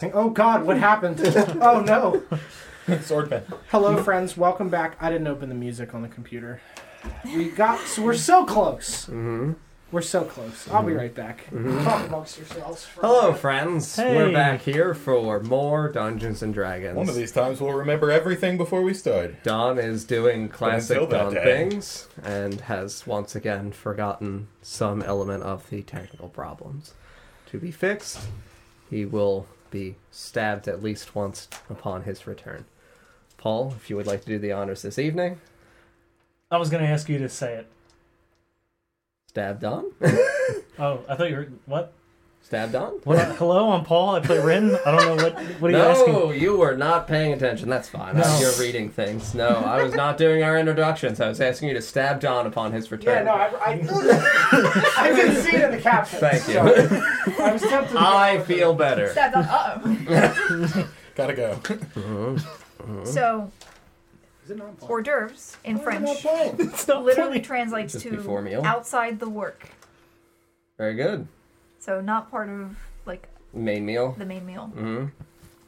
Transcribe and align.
Oh 0.00 0.30
God, 0.30 0.62
what 0.62 0.76
happened? 0.78 1.20
oh 1.60 1.80
no. 1.80 2.22
Swordman. 2.86 3.42
Hello, 3.70 4.00
friends. 4.00 4.36
Welcome 4.36 4.68
back. 4.68 4.96
I 5.00 5.10
didn't 5.10 5.26
open 5.26 5.48
the 5.48 5.56
music 5.56 5.92
on 5.92 6.02
the 6.02 6.08
computer. 6.08 6.60
We 7.24 7.48
got. 7.48 7.80
So 7.80 8.02
we're 8.02 8.14
so 8.14 8.44
close. 8.44 9.06
Mm-hmm. 9.06 9.54
We're 9.90 10.02
so 10.02 10.22
close. 10.22 10.68
I'll 10.70 10.84
be 10.84 10.92
right 10.92 11.12
back. 11.12 11.46
Talk 11.50 12.06
amongst 12.06 12.38
yourselves. 12.38 12.84
for 12.84 13.00
a 13.00 13.06
Hello, 13.08 13.22
minute. 13.22 13.40
friends. 13.40 13.96
Hey. 13.96 14.14
We're 14.14 14.32
back 14.32 14.60
here 14.60 14.94
for 14.94 15.40
more 15.40 15.90
Dungeons 15.90 16.44
and 16.44 16.54
Dragons. 16.54 16.96
One 16.96 17.08
of 17.08 17.16
these 17.16 17.32
times 17.32 17.60
we'll 17.60 17.72
remember 17.72 18.12
everything 18.12 18.56
before 18.56 18.82
we 18.82 18.94
start. 18.94 19.42
Don 19.42 19.78
is 19.80 20.04
doing 20.04 20.48
classic 20.48 20.96
until 20.98 21.10
that 21.10 21.24
Don 21.24 21.34
day. 21.34 21.42
things 21.44 22.06
and 22.22 22.60
has 22.60 23.04
once 23.04 23.34
again 23.34 23.72
forgotten 23.72 24.46
some 24.62 25.02
element 25.02 25.42
of 25.42 25.68
the 25.70 25.82
technical 25.82 26.28
problems 26.28 26.94
to 27.46 27.58
be 27.58 27.72
fixed. 27.72 28.20
He 28.90 29.04
will 29.04 29.46
be 29.70 29.96
stabbed 30.10 30.68
at 30.68 30.82
least 30.82 31.14
once 31.14 31.48
upon 31.68 32.02
his 32.02 32.26
return. 32.26 32.64
Paul, 33.36 33.74
if 33.76 33.88
you 33.88 33.96
would 33.96 34.06
like 34.06 34.22
to 34.22 34.26
do 34.26 34.38
the 34.38 34.52
honors 34.52 34.82
this 34.82 34.98
evening, 34.98 35.40
I 36.50 36.56
was 36.56 36.70
going 36.70 36.82
to 36.82 36.88
ask 36.88 37.08
you 37.08 37.18
to 37.18 37.28
say 37.28 37.54
it. 37.54 37.66
stab 39.26 39.60
Don. 39.60 39.92
Oh, 40.80 41.00
I 41.08 41.16
thought 41.16 41.28
you 41.28 41.36
were 41.36 41.48
what? 41.66 41.92
Stab 42.42 42.72
Don. 42.72 42.92
What? 43.04 43.36
Hello, 43.36 43.70
I'm 43.72 43.84
Paul. 43.84 44.14
I 44.16 44.20
play 44.20 44.38
Rin. 44.38 44.76
I 44.86 44.90
don't 44.96 45.16
know 45.16 45.22
what. 45.24 45.38
What 45.60 45.70
are 45.70 45.76
you 45.76 45.82
asking? 45.82 46.12
no, 46.12 46.30
you 46.30 46.56
were 46.56 46.76
not 46.76 47.06
paying 47.06 47.32
attention. 47.32 47.68
That's 47.68 47.88
fine. 47.88 48.16
No. 48.16 48.38
You're 48.40 48.52
reading 48.58 48.88
things. 48.88 49.34
No, 49.34 49.48
I 49.48 49.82
was 49.82 49.94
not 49.94 50.16
doing 50.18 50.42
our 50.42 50.58
introductions. 50.58 51.20
I 51.20 51.28
was 51.28 51.40
asking 51.40 51.68
you 51.68 51.74
to 51.74 51.82
stab 51.82 52.20
John 52.20 52.46
upon 52.46 52.72
his 52.72 52.90
return. 52.90 53.26
Yeah, 53.26 53.32
no, 53.32 53.32
I, 53.32 53.46
I, 53.64 55.02
I 55.08 55.12
didn't 55.14 55.42
see 55.42 55.56
it 55.56 55.62
in 55.64 55.70
the 55.72 55.80
caption. 55.80 56.20
Thank 56.20 56.46
you. 56.48 56.54
so 56.54 57.44
I 57.44 57.52
was 57.52 57.62
tempted. 57.62 57.92
To 57.92 58.00
I 58.00 58.38
feel 58.40 58.74
better. 58.74 59.12
That's 59.12 59.36
on. 59.36 60.08
Uh 60.08 60.86
Gotta 61.14 61.34
go. 61.34 61.60
oh. 61.96 62.36
So 63.04 63.50
Is 64.44 64.52
it 64.52 64.56
not 64.56 64.78
Paul? 64.78 64.88
hors 64.88 65.02
d'oeuvres 65.02 65.56
in 65.64 65.76
Why 65.78 65.82
French? 65.84 66.08
It's 66.60 66.86
not 66.88 67.04
literally 67.04 67.32
funny. 67.32 67.40
translates 67.40 67.92
Just 67.92 68.04
to 68.06 68.62
outside 68.64 69.18
the 69.18 69.28
work. 69.28 69.68
Very 70.78 70.94
good. 70.94 71.26
So 71.80 72.00
not 72.00 72.30
part 72.30 72.48
of 72.48 72.76
like 73.06 73.28
Main 73.52 73.86
meal. 73.86 74.14
the 74.18 74.24
main 74.26 74.44
meal. 74.46 74.66
hmm 74.66 75.06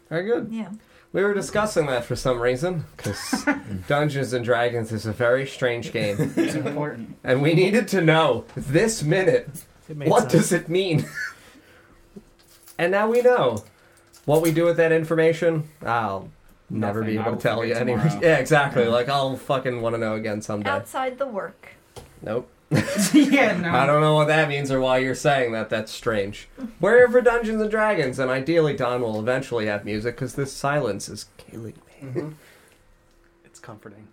Very 0.08 0.24
good. 0.24 0.48
Yeah. 0.50 0.70
We 1.12 1.22
were 1.24 1.34
discussing 1.34 1.86
that 1.86 2.04
for 2.04 2.14
some 2.14 2.38
reason 2.40 2.84
because 2.96 3.44
Dungeons 3.88 4.32
and 4.32 4.44
Dragons 4.44 4.92
is 4.92 5.06
a 5.06 5.12
very 5.12 5.46
strange 5.46 5.92
game, 5.92 6.32
It's 6.36 6.54
important. 6.54 7.16
and 7.24 7.42
we 7.42 7.54
needed 7.54 7.88
to 7.88 8.00
know 8.00 8.44
this 8.56 9.02
minute 9.02 9.48
It 9.88 9.96
made 9.96 10.08
what 10.08 10.30
sense. 10.30 10.32
does 10.32 10.52
it 10.52 10.68
mean. 10.68 11.04
and 12.78 12.92
now 12.92 13.08
we 13.10 13.22
know. 13.22 13.64
What 14.26 14.42
we 14.42 14.52
do 14.52 14.64
with 14.66 14.76
that 14.76 14.92
information, 14.92 15.68
I'll 15.84 16.28
never 16.68 17.02
be 17.02 17.14
Nothing. 17.16 17.18
I 17.18 17.22
able 17.22 17.30
will 17.32 17.38
to 17.38 17.42
tell 17.42 17.64
you 17.64 17.74
forget 17.74 17.82
anyway. 17.88 18.02
tomorrow. 18.02 18.20
Yeah, 18.28 18.36
exactly. 18.36 18.86
Like 18.86 19.08
I'll 19.08 19.36
fucking 19.36 19.80
want 19.80 19.94
to 19.94 19.98
know 19.98 20.14
again 20.14 20.42
someday. 20.42 20.70
Outside 20.70 21.18
the 21.18 21.26
work. 21.26 21.70
Nope. 22.22 22.48
yeah, 23.12 23.56
no. 23.56 23.70
I 23.74 23.84
don't 23.86 24.00
know 24.00 24.14
what 24.14 24.28
that 24.28 24.48
means 24.48 24.70
or 24.70 24.80
why 24.80 24.98
you're 24.98 25.14
saying 25.14 25.52
that. 25.52 25.70
That's 25.70 25.90
strange. 25.90 26.48
We're 26.80 26.98
here 26.98 27.08
for 27.08 27.20
Dungeons 27.20 27.60
and 27.60 27.70
Dragons, 27.70 28.18
and 28.20 28.30
ideally 28.30 28.74
Don 28.76 29.02
will 29.02 29.18
eventually 29.18 29.66
have 29.66 29.84
music 29.84 30.14
because 30.14 30.34
this 30.36 30.52
silence 30.52 31.08
is 31.08 31.26
killing 31.36 31.74
me. 32.04 32.22
It's 33.44 33.58
comforting. 33.58 34.06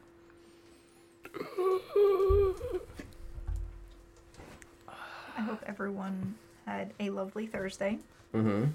I 4.87 5.41
hope 5.41 5.61
everyone 5.65 6.35
had 6.65 6.93
a 6.99 7.09
lovely 7.09 7.47
Thursday, 7.47 7.99
Mm-hmm. 8.33 8.65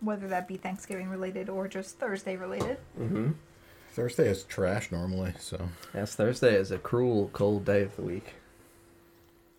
whether 0.00 0.28
that 0.28 0.46
be 0.46 0.56
Thanksgiving 0.56 1.08
related 1.10 1.48
or 1.48 1.66
just 1.68 1.98
Thursday 1.98 2.36
related. 2.36 2.78
Mm-hmm. 2.98 3.32
Thursday 3.90 4.28
is 4.28 4.44
trash 4.44 4.92
normally, 4.92 5.32
so 5.38 5.68
Yes, 5.94 6.14
Thursday 6.14 6.54
is 6.54 6.70
a 6.70 6.78
cruel, 6.78 7.30
cold 7.32 7.64
day 7.64 7.82
of 7.82 7.96
the 7.96 8.02
week. 8.02 8.34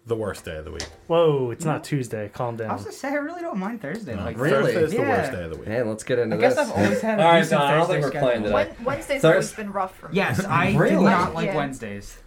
The 0.08 0.16
worst 0.16 0.46
day 0.46 0.56
of 0.56 0.66
the 0.66 0.72
week. 0.72 0.88
Whoa, 1.08 1.52
it's 1.52 1.66
not 1.66 1.84
Tuesday. 1.84 2.30
Calm 2.34 2.56
down. 2.56 2.68
I 2.68 2.70
down. 2.70 2.78
was 2.78 2.86
gonna 2.86 2.96
say 2.96 3.10
I 3.10 3.16
really 3.16 3.42
don't 3.42 3.58
mind 3.60 3.82
Thursday. 3.82 4.16
No, 4.16 4.24
Like, 4.24 4.38
Really? 4.40 4.74
Thursday 4.74 4.84
is 4.84 4.92
the 4.92 4.98
Yeah. 4.98 5.10
worst 5.10 5.32
day 5.34 5.44
of 5.44 5.52
the 5.52 5.58
week. 5.58 5.68
Man, 5.68 5.90
let's 5.90 6.04
get 6.04 6.20
into 6.20 6.36
I 6.38 6.40
guess 6.40 6.56
this. 6.56 6.70
I've 6.70 6.76
always 6.78 7.02
had 7.02 7.20
a 7.20 7.24
All 7.24 7.32
right, 7.32 7.40
decent 7.42 7.60
Don, 7.62 7.70
I 7.72 7.76
don't 7.76 7.88
Thursday 7.88 8.02
think 8.02 8.14
we're 8.14 8.20
playing 8.22 8.42
schedule. 8.44 8.58
today. 8.58 8.72
Wen- 8.78 8.86
Wednesday's 8.86 9.22
Thurs- 9.22 9.32
always 9.34 9.54
been 9.54 9.72
rough 9.74 9.96
for 9.98 10.08
me. 10.10 10.16
Yes, 10.16 10.46
I 10.46 10.76
Really? 10.76 10.96
do 10.96 11.02
not 11.04 11.34
like 11.36 11.46
Yeah. 11.48 11.56
Wednesdays. 11.58 12.18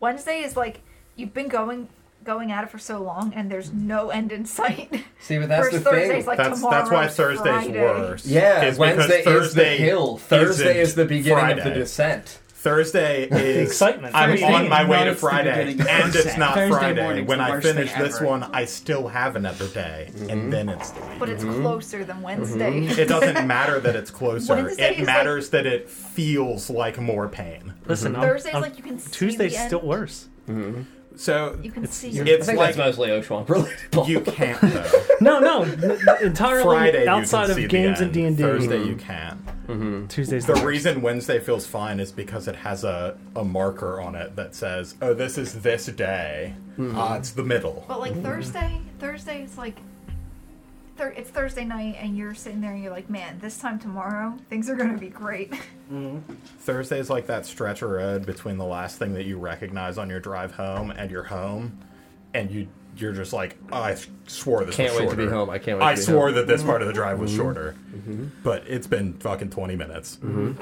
Wednesday 0.00 0.40
is 0.40 0.56
like 0.56 0.80
you've 1.16 1.34
been 1.34 1.48
going 1.48 1.88
going 2.22 2.52
at 2.52 2.62
it 2.64 2.68
for 2.70 2.78
so 2.78 2.98
long 3.00 3.32
and 3.34 3.50
there's 3.50 3.72
no 3.72 4.10
end 4.10 4.30
in 4.30 4.44
sight. 4.44 4.90
See, 5.20 5.38
but 5.38 5.48
that's 5.48 5.68
Whereas 5.68 5.82
the 5.82 5.90
Thursday's 5.90 6.08
thing. 6.10 6.26
like 6.26 6.36
That's 6.36 6.58
tomorrow. 6.60 6.76
that's 6.78 6.90
why 6.90 7.06
Thursday's 7.08 7.40
Friday. 7.64 7.80
worse. 7.82 8.26
yeah, 8.26 8.56
is 8.64 8.76
because 8.76 8.78
Wednesday 8.78 9.18
is 9.20 9.24
the 9.24 9.30
Thursday 9.30 9.76
hill. 9.78 10.16
Thursday 10.18 10.64
isn't 10.70 10.76
is 10.82 10.94
the 10.96 11.04
beginning 11.06 11.50
of 11.52 11.56
the 11.56 11.62
Friday. 11.62 11.78
descent. 11.78 12.39
Thursday 12.60 13.24
is 13.30 13.70
excitement. 13.70 14.14
I'm 14.14 14.30
Thursday 14.30 14.52
on 14.52 14.68
my 14.68 14.84
way 14.84 15.04
to 15.04 15.14
Friday, 15.14 15.72
and 15.72 16.14
it's 16.14 16.36
not 16.36 16.54
Thursday 16.54 16.94
Friday. 16.94 17.22
When 17.22 17.40
I 17.40 17.58
finish 17.58 17.90
this 17.94 18.16
ever. 18.16 18.26
one, 18.26 18.42
I 18.42 18.66
still 18.66 19.08
have 19.08 19.34
another 19.36 19.66
day, 19.68 20.10
Mm-hmm. 20.10 20.30
and 20.30 20.52
then 20.52 20.68
it's 20.68 20.90
the 20.90 21.00
week. 21.00 21.18
But 21.18 21.28
it's 21.30 21.42
mm-hmm. 21.42 21.62
closer 21.62 22.04
than 22.04 22.16
mm-hmm. 22.16 22.24
Wednesday. 22.24 22.80
It 22.84 23.08
doesn't 23.08 23.46
matter 23.46 23.80
that 23.80 23.96
it's 23.96 24.10
closer. 24.10 24.54
Wednesday 24.54 24.90
it 24.90 24.92
is 24.92 24.98
like- 24.98 25.06
matters 25.06 25.50
that 25.50 25.66
it 25.66 25.88
feels 25.88 26.68
like 26.68 26.98
more 26.98 27.28
pain. 27.28 27.72
Listen, 27.86 28.12
mm-hmm. 28.12 28.20
I'm, 28.22 28.28
Thursday's 28.28 28.54
I'm- 28.54 28.62
like 28.62 28.76
you 28.76 28.82
can 28.82 28.98
see 28.98 29.10
Tuesday's 29.10 29.52
the 29.52 29.58
end. 29.58 29.68
still 29.68 29.80
worse. 29.80 30.28
So 31.20 31.58
You 31.62 31.70
can 31.70 31.82
It's- 31.84 31.98
see 31.98 32.08
you're- 32.08 32.30
it. 32.30 32.32
I 32.32 32.36
it's 32.38 32.48
like 32.48 32.78
mostly 32.78 33.08
Oshwamp 33.10 33.46
related. 33.50 34.08
you 34.08 34.20
can't 34.22 34.58
though. 34.62 34.90
No, 35.20 35.38
no, 35.38 35.62
n- 35.64 35.82
n- 35.84 35.98
entirely 36.22 36.62
Friday 36.64 37.06
outside 37.06 37.42
you 37.42 37.46
can 37.46 37.50
of 37.50 37.56
see 37.56 37.66
games 37.66 37.98
the 37.98 38.04
and 38.06 38.06
end. 38.06 38.12
D 38.14 38.24
and 38.24 38.38
Thursday 38.38 38.78
D. 38.78 38.84
you 38.88 38.96
mm-hmm. 38.96 39.06
can't. 39.06 39.46
Mm-hmm. 39.66 40.06
Tuesday's 40.06 40.46
The 40.46 40.54
the 40.54 40.64
reason 40.66 41.02
Wednesday 41.02 41.38
feels 41.38 41.66
fine 41.66 42.00
is 42.00 42.10
because 42.10 42.48
it 42.48 42.56
has 42.56 42.84
a, 42.84 43.18
a 43.36 43.44
marker 43.44 44.00
on 44.00 44.14
it 44.14 44.34
that 44.36 44.54
says, 44.54 44.94
"Oh, 45.02 45.12
this 45.12 45.36
is 45.36 45.60
this 45.60 45.86
day. 45.86 46.54
Ah, 46.80 47.16
it's 47.16 47.32
the 47.32 47.44
middle." 47.44 47.84
But 47.86 48.00
like 48.00 48.20
Thursday, 48.22 48.80
Thursday 48.98 49.42
is 49.44 49.58
like 49.58 49.76
thir- 51.00 51.14
it's 51.16 51.30
Thursday 51.30 51.64
night 51.64 51.96
and 51.98 52.16
you're 52.16 52.34
sitting 52.34 52.60
there 52.60 52.72
and 52.72 52.82
you're 52.82 52.92
like, 52.92 53.08
man, 53.08 53.38
this 53.40 53.58
time 53.58 53.78
tomorrow 53.78 54.36
things 54.48 54.68
are 54.68 54.76
gonna 54.76 54.98
be 54.98 55.08
great. 55.08 55.52
Mm-hmm. 55.90 56.34
Thursday 56.60 57.00
is 57.00 57.10
like 57.10 57.26
that 57.26 57.44
stretch 57.44 57.82
of 57.82 57.90
road 57.90 58.24
between 58.24 58.58
the 58.58 58.64
last 58.64 58.96
thing 58.96 59.12
that 59.14 59.24
you 59.24 59.38
recognize 59.38 59.98
on 59.98 60.08
your 60.08 60.20
drive 60.20 60.52
home 60.52 60.92
and 60.92 61.10
your 61.10 61.24
home, 61.24 61.76
and 62.32 62.48
you 62.48 62.68
you're 62.96 63.12
just 63.12 63.32
like, 63.32 63.56
oh, 63.72 63.82
I 63.82 63.96
swore 64.28 64.64
this 64.64 64.76
Can't 64.76 64.92
was 64.92 65.00
wait 65.00 65.10
to 65.10 65.16
be 65.16 65.26
home. 65.26 65.50
I 65.50 65.58
can't 65.58 65.80
wait 65.80 65.84
I 65.84 65.94
to 65.94 66.00
be 66.00 66.04
swore 66.04 66.26
home. 66.26 66.36
that 66.36 66.46
this 66.46 66.62
part 66.62 66.80
of 66.80 66.86
the 66.86 66.94
drive 66.94 67.18
was 67.18 67.32
mm-hmm. 67.32 67.40
shorter, 67.40 67.74
mm-hmm. 67.92 68.26
but 68.44 68.68
it's 68.68 68.86
been 68.86 69.14
fucking 69.14 69.50
twenty 69.50 69.74
minutes. 69.74 70.18
That's 70.20 70.60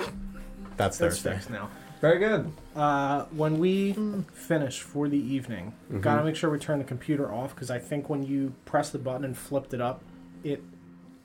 That's 0.78 0.96
Thursday. 0.96 1.34
fixed 1.34 1.50
now. 1.50 1.68
Very 2.00 2.20
good. 2.20 2.50
Uh, 2.74 3.26
when 3.26 3.58
we 3.58 3.92
finish 4.32 4.80
for 4.80 5.10
the 5.10 5.18
evening, 5.18 5.74
gotta 6.00 6.24
make 6.24 6.36
sure 6.36 6.48
we 6.48 6.58
turn 6.58 6.78
the 6.78 6.86
computer 6.86 7.30
off 7.30 7.54
because 7.54 7.70
I 7.70 7.78
think 7.78 8.08
when 8.08 8.22
you 8.22 8.54
press 8.64 8.88
the 8.88 8.98
button 8.98 9.26
and 9.26 9.36
flipped 9.36 9.74
it 9.74 9.82
up, 9.82 10.02
it 10.44 10.62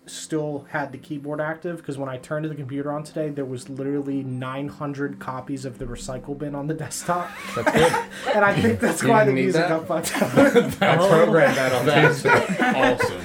still 0.06 0.66
had 0.70 0.92
the 0.92 0.98
keyboard 0.98 1.40
active. 1.40 1.78
Because 1.78 1.98
when 1.98 2.10
I 2.10 2.18
turned 2.18 2.46
the 2.46 2.56
computer 2.56 2.92
on 2.92 3.04
today, 3.04 3.30
there 3.30 3.46
was 3.46 3.70
literally 3.70 4.24
900 4.24 5.20
copies 5.20 5.66
of 5.66 5.78
the 5.78 5.86
recycle 5.86 6.38
bin 6.38 6.56
on 6.56 6.68
the 6.68 6.74
desktop, 6.84 7.30
That's 7.56 7.72
good. 7.72 7.94
and 8.36 8.46
I 8.46 8.54
think 8.60 8.80
that's 8.80 9.02
You 9.02 9.10
why 9.10 9.26
the 9.26 9.32
music 9.32 9.62
that? 9.62 9.88
got 9.88 10.06
fucked 10.06 10.22
up. 10.22 10.82
I 10.82 10.98
oh. 10.98 11.08
programmed 11.08 11.58
that 11.58 11.74
on 11.74 11.86
Tuesday. 12.10 12.30
awesome. 12.60 13.20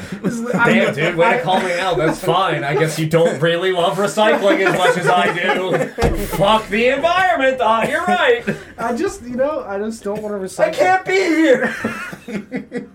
Damn, 0.52 0.94
dude, 0.94 1.16
way 1.16 1.36
to 1.36 1.42
call 1.42 1.60
me 1.60 1.78
out. 1.78 1.96
That's 1.96 2.18
fine. 2.22 2.64
I 2.64 2.74
guess 2.74 2.98
you 2.98 3.08
don't 3.08 3.40
really 3.40 3.72
love 3.72 3.96
recycling 3.98 4.66
as 4.66 4.76
much 4.76 4.96
as 4.96 5.06
I 5.06 5.32
do. 5.32 5.88
Fuck 6.36 6.68
the 6.68 6.88
environment, 6.88 7.58
Don. 7.58 7.88
You're 7.88 8.04
right. 8.04 8.44
I 8.76 8.96
just, 8.96 9.22
you 9.22 9.36
know, 9.36 9.64
I 9.66 9.78
just 9.78 10.02
don't 10.02 10.20
want 10.22 10.34
to 10.34 10.40
recycle. 10.40 10.68
I 10.68 10.70
can't 10.70 11.04
be 11.04 11.12
here. 11.12 12.88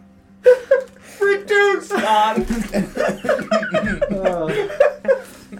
Reduce, 1.23 1.89
Don. 1.89 2.45
Uh, 4.13 4.69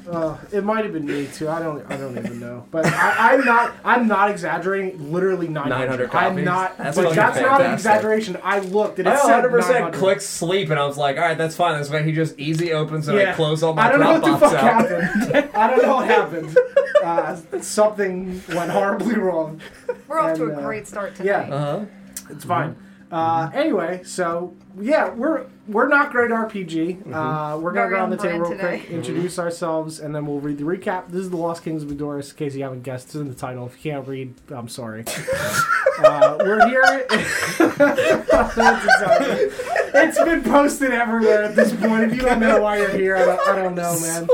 uh, 0.10 0.38
it 0.52 0.64
might 0.64 0.84
have 0.84 0.94
been 0.94 1.06
me 1.06 1.28
too. 1.28 1.50
I 1.50 1.60
don't. 1.60 1.90
I 1.92 1.98
don't 1.98 2.18
even 2.18 2.40
know. 2.40 2.66
But 2.72 2.86
I, 2.86 3.34
I'm 3.34 3.46
not. 3.46 3.74
I'm 3.84 4.08
not 4.08 4.30
exaggerating. 4.30 5.12
Literally 5.12 5.48
900. 5.48 6.10
900 6.10 6.16
I'm 6.16 6.44
not. 6.44 6.78
That's 6.78 6.98
but 6.98 7.16
that's 7.16 7.40
not 7.40 7.62
an 7.62 7.74
exaggeration. 7.74 8.38
I 8.44 8.60
looked 8.60 9.00
and 9.00 9.08
it 9.08 9.12
I 9.12 9.18
said 9.18 9.44
100 9.44 9.50
percent 9.50 9.74
900. 9.76 9.98
clicked 9.98 10.22
sleep, 10.22 10.70
and 10.70 10.80
I 10.80 10.86
was 10.86 10.98
like, 10.98 11.18
all 11.18 11.24
right, 11.24 11.38
that's 11.38 11.56
fine. 11.56 11.78
That's 11.78 11.90
why 11.90 12.04
he 12.04 12.12
just 12.12 12.38
easy 12.38 12.74
opens 12.74 13.08
and 13.08 13.18
I 13.18 13.34
close 13.34 13.64
all 13.64 13.74
my 13.74 13.88
I 13.88 13.92
don't 13.92 14.00
know 14.00 14.14
what 14.14 14.24
the 14.24 14.38
fuck 14.38 14.54
out. 14.54 14.90
happened. 14.90 15.50
I 15.56 15.70
don't 15.70 15.82
know 15.82 15.96
what 15.96 16.08
happened. 16.08 16.58
Uh, 17.04 17.36
something 17.60 18.42
went 18.56 18.72
horribly 18.72 19.16
wrong. 19.16 19.60
We're 20.08 20.22
off 20.22 20.38
to 20.38 20.46
a 20.46 20.56
uh, 20.56 20.62
great 20.62 20.88
start 20.88 21.20
yeah. 21.22 21.44
tonight. 21.44 21.54
Uh-huh. 21.54 21.86
It's 22.30 22.46
fine. 22.46 22.78
Uh, 23.14 23.52
anyway, 23.54 24.02
so 24.04 24.56
yeah, 24.82 25.08
we're 25.10 25.46
we're 25.68 25.88
not 25.88 26.12
great 26.12 26.32
RPG. 26.32 27.14
Uh, 27.14 27.60
we're 27.60 27.72
gonna 27.72 27.88
Very 27.88 27.98
go 27.98 28.04
on 28.04 28.10
the 28.10 28.18
on 28.18 28.24
table 28.24 28.40
real 28.40 28.58
brand 28.58 28.60
quick, 28.60 28.82
today. 28.82 28.96
introduce 28.96 29.38
ourselves, 29.38 30.00
and 30.00 30.16
then 30.16 30.26
we'll 30.26 30.40
read 30.40 30.58
the 30.58 30.64
recap. 30.64 31.10
This 31.10 31.22
is 31.22 31.30
the 31.30 31.38
Lost 31.38 31.64
Kings 31.64 31.84
of 31.84 31.90
Edoras. 31.90 32.32
In 32.32 32.38
case 32.38 32.56
you 32.56 32.64
haven't 32.64 32.82
guessed, 32.82 33.06
it's 33.10 33.16
in 33.16 33.30
the 33.30 33.36
title. 33.36 33.68
If 33.68 33.86
you 33.86 33.92
can't 33.92 34.08
read, 34.08 34.34
I'm 34.50 34.68
sorry. 34.68 35.06
uh, 36.04 36.38
we're 36.40 36.68
here. 36.68 37.06
That's 37.08 38.58
it's 39.94 40.18
been 40.24 40.42
posted 40.42 40.90
everywhere 40.92 41.44
at 41.44 41.56
this 41.56 41.72
point. 41.72 42.06
If 42.12 42.16
you 42.16 42.24
don't 42.24 42.40
know 42.40 42.62
why 42.64 42.78
you're 42.80 42.90
here, 42.98 43.16
I 43.16 43.26
don't, 43.26 43.48
I 43.48 43.56
don't 43.56 43.76
know, 43.76 44.00
man. 44.00 44.28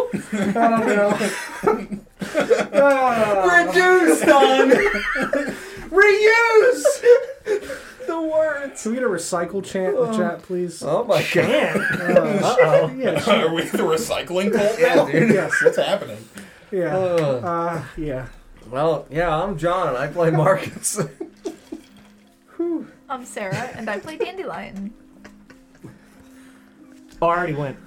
I 0.56 0.70
don't 0.70 0.88
know. 0.88 2.00
Ah. 2.72 3.66
Reduced 3.66 4.28
on 4.28 4.70
reuse 5.90 6.86
the 8.10 8.22
words. 8.22 8.82
Can 8.84 8.92
we 8.92 8.98
get 8.98 9.06
a 9.06 9.10
recycle 9.10 9.64
chant 9.64 9.96
in 9.96 10.12
the 10.12 10.18
chat, 10.18 10.42
please? 10.42 10.82
Oh 10.84 11.04
my 11.06 11.24
god. 11.34 11.46
Uh, 11.46 11.80
Uh-oh. 12.60 12.94
yeah, 12.98 13.12
Are 13.46 13.54
we 13.54 13.64
the 13.64 13.78
recycling 13.80 14.54
cult 14.54 14.80
Yeah, 14.80 14.96
now? 14.96 15.06
dude. 15.06 15.30
yes, 15.34 15.54
What's 15.64 15.78
happening? 15.78 16.18
yeah, 16.72 16.98
Ugh. 16.98 17.44
uh, 17.44 17.84
yeah. 17.98 18.28
well, 18.70 19.06
yeah, 19.10 19.36
I'm 19.44 19.58
John 19.58 19.88
and 19.90 19.98
I 19.98 20.08
play 20.08 20.32
Marcus. 20.32 21.00
I'm 23.10 23.26
Sarah, 23.26 23.72
and 23.76 23.90
I 23.90 24.00
play 24.00 24.18
Dandelion. 24.18 24.94
Oh, 27.22 27.28
I 27.28 27.38
already 27.38 27.54
went. 27.54 27.78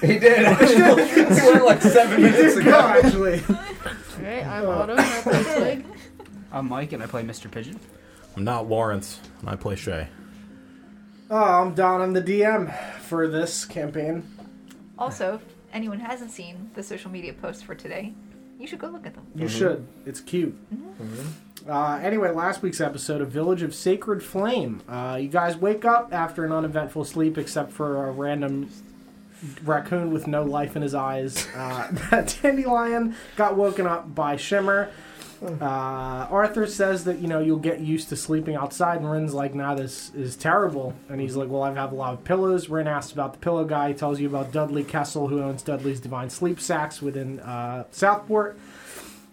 he 0.00 0.18
did. 0.18 0.44
Actually. 0.44 1.08
he 1.40 1.46
went 1.46 1.64
like 1.64 1.80
seven 1.82 2.22
minutes 2.22 2.56
ago. 2.56 2.78
actually. 2.78 3.40
Alright, 4.18 4.46
I'm 4.46 4.66
Autumn, 4.66 4.98
and 4.98 5.06
I 5.06 5.20
play 5.22 5.42
Twig. 5.42 5.86
I'm 6.52 6.68
Mike 6.68 6.92
and 6.92 7.02
I 7.02 7.06
play 7.06 7.22
Mr. 7.22 7.50
Pigeon. 7.50 7.78
I'm 8.36 8.44
not 8.44 8.68
Lawrence, 8.68 9.20
and 9.40 9.48
I 9.48 9.56
play 9.56 9.76
Shay. 9.76 10.08
Oh, 11.30 11.62
I'm 11.62 11.74
Don. 11.74 12.00
I'm 12.00 12.12
the 12.12 12.22
DM 12.22 12.74
for 13.00 13.28
this 13.28 13.64
campaign. 13.64 14.28
Also, 14.98 15.34
if 15.34 15.42
anyone 15.72 16.00
hasn't 16.00 16.30
seen 16.30 16.70
the 16.74 16.82
social 16.82 17.10
media 17.10 17.32
posts 17.32 17.62
for 17.62 17.74
today, 17.74 18.12
you 18.58 18.66
should 18.66 18.78
go 18.78 18.88
look 18.88 19.06
at 19.06 19.14
them. 19.14 19.26
You 19.34 19.48
should. 19.48 19.86
It's 20.04 20.20
cute. 20.20 20.56
Uh, 21.68 21.98
anyway, 22.02 22.30
last 22.30 22.60
week's 22.62 22.80
episode 22.80 23.20
of 23.20 23.30
Village 23.30 23.62
of 23.62 23.74
Sacred 23.74 24.22
Flame. 24.22 24.82
Uh, 24.88 25.18
you 25.20 25.28
guys 25.28 25.56
wake 25.56 25.84
up 25.84 26.12
after 26.12 26.44
an 26.44 26.52
uneventful 26.52 27.04
sleep, 27.04 27.38
except 27.38 27.72
for 27.72 28.08
a 28.08 28.12
random 28.12 28.70
raccoon 29.64 30.12
with 30.12 30.26
no 30.26 30.42
life 30.42 30.76
in 30.76 30.82
his 30.82 30.94
eyes. 30.94 31.46
Uh, 31.56 31.90
Dandelion 32.42 33.16
got 33.36 33.56
woken 33.56 33.86
up 33.86 34.14
by 34.14 34.36
Shimmer. 34.36 34.90
Uh, 35.44 36.26
Arthur 36.30 36.66
says 36.66 37.04
that 37.04 37.18
you 37.18 37.28
know 37.28 37.40
you'll 37.40 37.58
get 37.58 37.80
used 37.80 38.08
to 38.08 38.16
sleeping 38.16 38.56
outside, 38.56 39.00
and 39.00 39.10
Rin's 39.10 39.34
like, 39.34 39.54
"Nah, 39.54 39.74
this 39.74 40.12
is 40.14 40.36
terrible." 40.36 40.94
And 41.08 41.20
he's 41.20 41.36
like, 41.36 41.50
"Well, 41.50 41.62
I 41.62 41.72
have 41.74 41.92
a 41.92 41.96
lot 41.96 42.14
of 42.14 42.24
pillows." 42.24 42.68
Rin 42.68 42.86
asks 42.86 43.12
about 43.12 43.34
the 43.34 43.38
pillow 43.38 43.64
guy. 43.64 43.88
He 43.88 43.94
tells 43.94 44.20
you 44.20 44.28
about 44.28 44.52
Dudley 44.52 44.84
Kessel, 44.84 45.28
who 45.28 45.42
owns 45.42 45.62
Dudley's 45.62 46.00
Divine 46.00 46.30
Sleep 46.30 46.60
Sacks 46.60 47.02
within 47.02 47.40
uh, 47.40 47.84
Southport. 47.90 48.58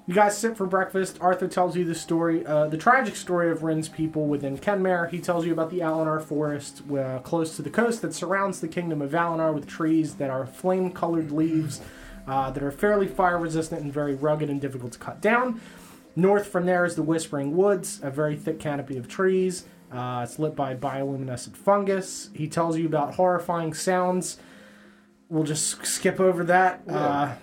You 0.08 0.16
guys 0.16 0.38
sit 0.38 0.58
for 0.58 0.66
breakfast. 0.66 1.19
Arthur 1.22 1.48
tells 1.48 1.78
you 1.78 1.86
the 1.86 1.96
story, 1.96 2.46
uh, 2.46 2.68
the 2.68 2.78
tragic 2.78 3.16
story 3.16 3.52
of 3.52 3.63
Rin's 3.63 3.88
people 3.88 4.25
within 4.25 4.58
Kenmare. 4.58 5.10
He 5.10 5.19
tells 5.19 5.46
you 5.46 5.54
about 5.54 5.69
the 5.69 5.80
Alinar 5.80 6.22
forest 6.22 6.81
uh, 6.92 7.19
close 7.19 7.56
to 7.56 7.62
the 7.62 7.69
coast 7.69 8.02
that 8.02 8.13
surrounds 8.13 8.60
the 8.60 8.68
kingdom 8.68 9.02
of 9.02 9.12
Alinar 9.12 9.54
with 9.54 9.68
trees 9.68 10.16
that 10.16 10.30
are 10.30 10.46
flame 10.46 10.92
colored 10.92 11.31
leaves 11.31 11.81
uh, 12.28 12.52
that 12.52 12.63
are 12.63 12.72
fairly 12.72 13.08
fire 13.08 13.38
resistant 13.38 13.81
and 13.84 13.94
very 13.94 14.16
rugged 14.16 14.50
and 14.50 14.60
difficult 14.60 14.92
to 14.94 15.00
cut 15.00 15.22
down. 15.22 15.62
North 16.16 16.48
from 16.48 16.66
there 16.66 16.86
is 16.86 16.96
the 16.96 17.04
Whispering 17.04 17.56
Woods, 17.56 18.00
a 18.04 18.12
very 18.12 18.36
thick 18.36 18.60
canopy 18.60 18.98
of 18.98 19.08
trees. 19.08 19.66
Uh, 19.92 20.22
it's 20.24 20.40
lit 20.40 20.56
by 20.56 20.75
bioluminescent 20.75 21.56
fungus. 21.56 22.30
He 22.34 22.48
tells 22.48 22.78
you 22.78 22.86
about 22.86 23.16
horrifying 23.16 23.74
sounds. 23.74 24.38
We'll 25.30 25.44
just 25.44 25.86
skip 25.86 26.19
over 26.19 26.44
that. 26.46 26.81
Uh, 26.88 27.34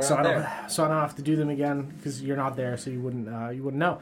so 0.00 0.16
I 0.16 0.22
don't, 0.22 0.70
so 0.70 0.84
I 0.84 0.88
don't 0.88 1.00
have 1.00 1.16
to 1.16 1.22
do 1.22 1.36
them 1.36 1.48
again 1.48 1.92
because 1.96 2.22
you're 2.22 2.36
not 2.36 2.56
there, 2.56 2.76
so 2.76 2.90
you 2.90 3.00
wouldn't, 3.00 3.28
uh, 3.28 3.50
you 3.50 3.62
wouldn't 3.62 3.78
know. 3.78 4.00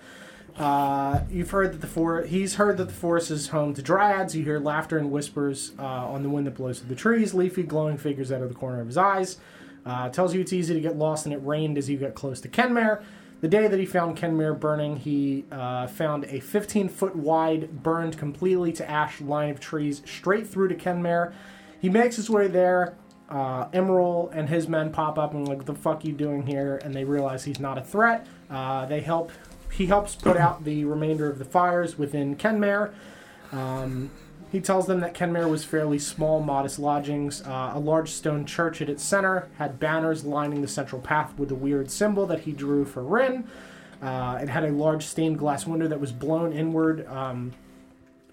Uh, 0.56 1.21
you've 1.31 1.50
heard 1.50 1.73
that 1.73 1.81
the 1.81 1.87
for 1.87 2.23
he's 2.23 2.56
heard 2.56 2.77
that 2.77 2.85
the 2.85 2.93
forest 2.94 3.31
is 3.31 3.49
home 3.49 3.73
to 3.75 3.83
dryads. 3.83 4.35
You 4.35 4.44
hear 4.44 4.59
laughter 4.59 4.99
and 4.99 5.11
whispers 5.11 5.73
uh, 5.79 5.83
on 5.83 6.23
the 6.23 6.29
wind 6.29 6.47
that 6.47 6.55
blows 6.55 6.81
through 6.81 6.91
the 6.91 6.94
trees. 6.94 7.33
Leafy, 7.33 7.62
glowing 7.62 7.97
figures 7.97 8.31
out 8.31 8.43
of 8.43 8.49
the 8.49 8.55
corner 8.55 8.81
of 8.81 8.87
his 8.87 8.99
eyes. 8.99 9.39
Uh, 9.85 10.09
tells 10.11 10.35
you 10.35 10.41
it's 10.41 10.53
easy 10.53 10.75
to 10.75 10.81
get 10.81 10.97
lost, 10.97 11.25
and 11.25 11.35
it 11.35 11.39
rained 11.39 11.79
as 11.79 11.89
you 11.89 11.97
get 11.97 12.15
close 12.15 12.41
to 12.43 12.49
Kenmare. 12.49 13.03
The 13.43 13.49
day 13.49 13.67
that 13.67 13.81
he 13.81 13.87
found 13.87 14.17
Kenmare 14.17 14.59
burning, 14.59 14.99
he 14.99 15.44
uh, 15.50 15.89
found 15.89 16.25
a 16.27 16.39
15 16.39 16.89
foot 16.89 17.17
wide, 17.17 17.83
burned 17.83 18.17
completely 18.17 18.73
to 18.75 18.89
ash 18.89 19.21
line 19.21 19.50
of 19.50 19.59
trees 19.59 20.00
straight 20.06 20.47
through 20.47 20.69
to 20.69 20.77
Kenmare. 20.77 21.33
He 21.81 21.91
makes 21.91 22.15
his 22.15 22.31
way 22.31 22.47
there. 22.47 22.94
Uh, 23.29 23.67
Emerald 23.73 24.31
and 24.33 24.49
his 24.49 24.69
men 24.69 24.93
pop 24.93 25.19
up 25.19 25.35
and 25.35 25.49
like, 25.49 25.59
"What 25.59 25.67
the 25.67 25.75
fuck 25.75 26.05
you 26.05 26.12
doing 26.12 26.47
here?" 26.47 26.81
And 26.85 26.94
they 26.94 27.03
realize 27.03 27.43
he's 27.43 27.59
not 27.59 27.79
a 27.79 27.83
threat. 27.83 28.29
Uh, 28.49 28.87
they 28.87 29.00
help. 29.00 29.33
He 29.73 29.87
helps 29.87 30.15
put 30.15 30.37
out 30.37 30.62
the 30.62 30.85
remainder 30.85 31.29
of 31.29 31.41
the 31.41 31.44
fires 31.44 31.99
within 31.99 32.37
Kenmare. 32.37 32.93
Um, 33.50 34.12
he 34.53 34.61
tells 34.61 34.87
them 34.87 35.01
that 35.01 35.15
Kenmare 35.15 35.49
was 35.49 35.65
fairly 35.65 35.99
small, 35.99 36.39
modest 36.41 36.79
lodgings. 36.79 37.41
Uh, 37.41 37.73
a 37.75 37.81
large 37.81 38.11
stone 38.11 38.45
church 38.45 38.83
at 38.83 38.91
its 38.91 39.03
center 39.03 39.49
had 39.57 39.81
banners 39.81 40.27
lining 40.27 40.61
the 40.61 40.69
central 40.69 41.01
path 41.01 41.33
with 41.39 41.51
a 41.51 41.55
weird 41.55 41.91
symbol 41.91 42.27
that 42.27 42.41
he 42.41 42.53
drew 42.53 42.85
for 42.85 43.03
Rin. 43.03 43.49
Uh, 44.03 44.39
it 44.43 44.51
had 44.51 44.65
a 44.65 44.71
large 44.71 45.07
stained 45.07 45.39
glass 45.39 45.67
window 45.67 45.89
that 45.89 45.99
was 45.99 46.13
blown 46.13 46.53
inward 46.53 47.07
um, 47.09 47.53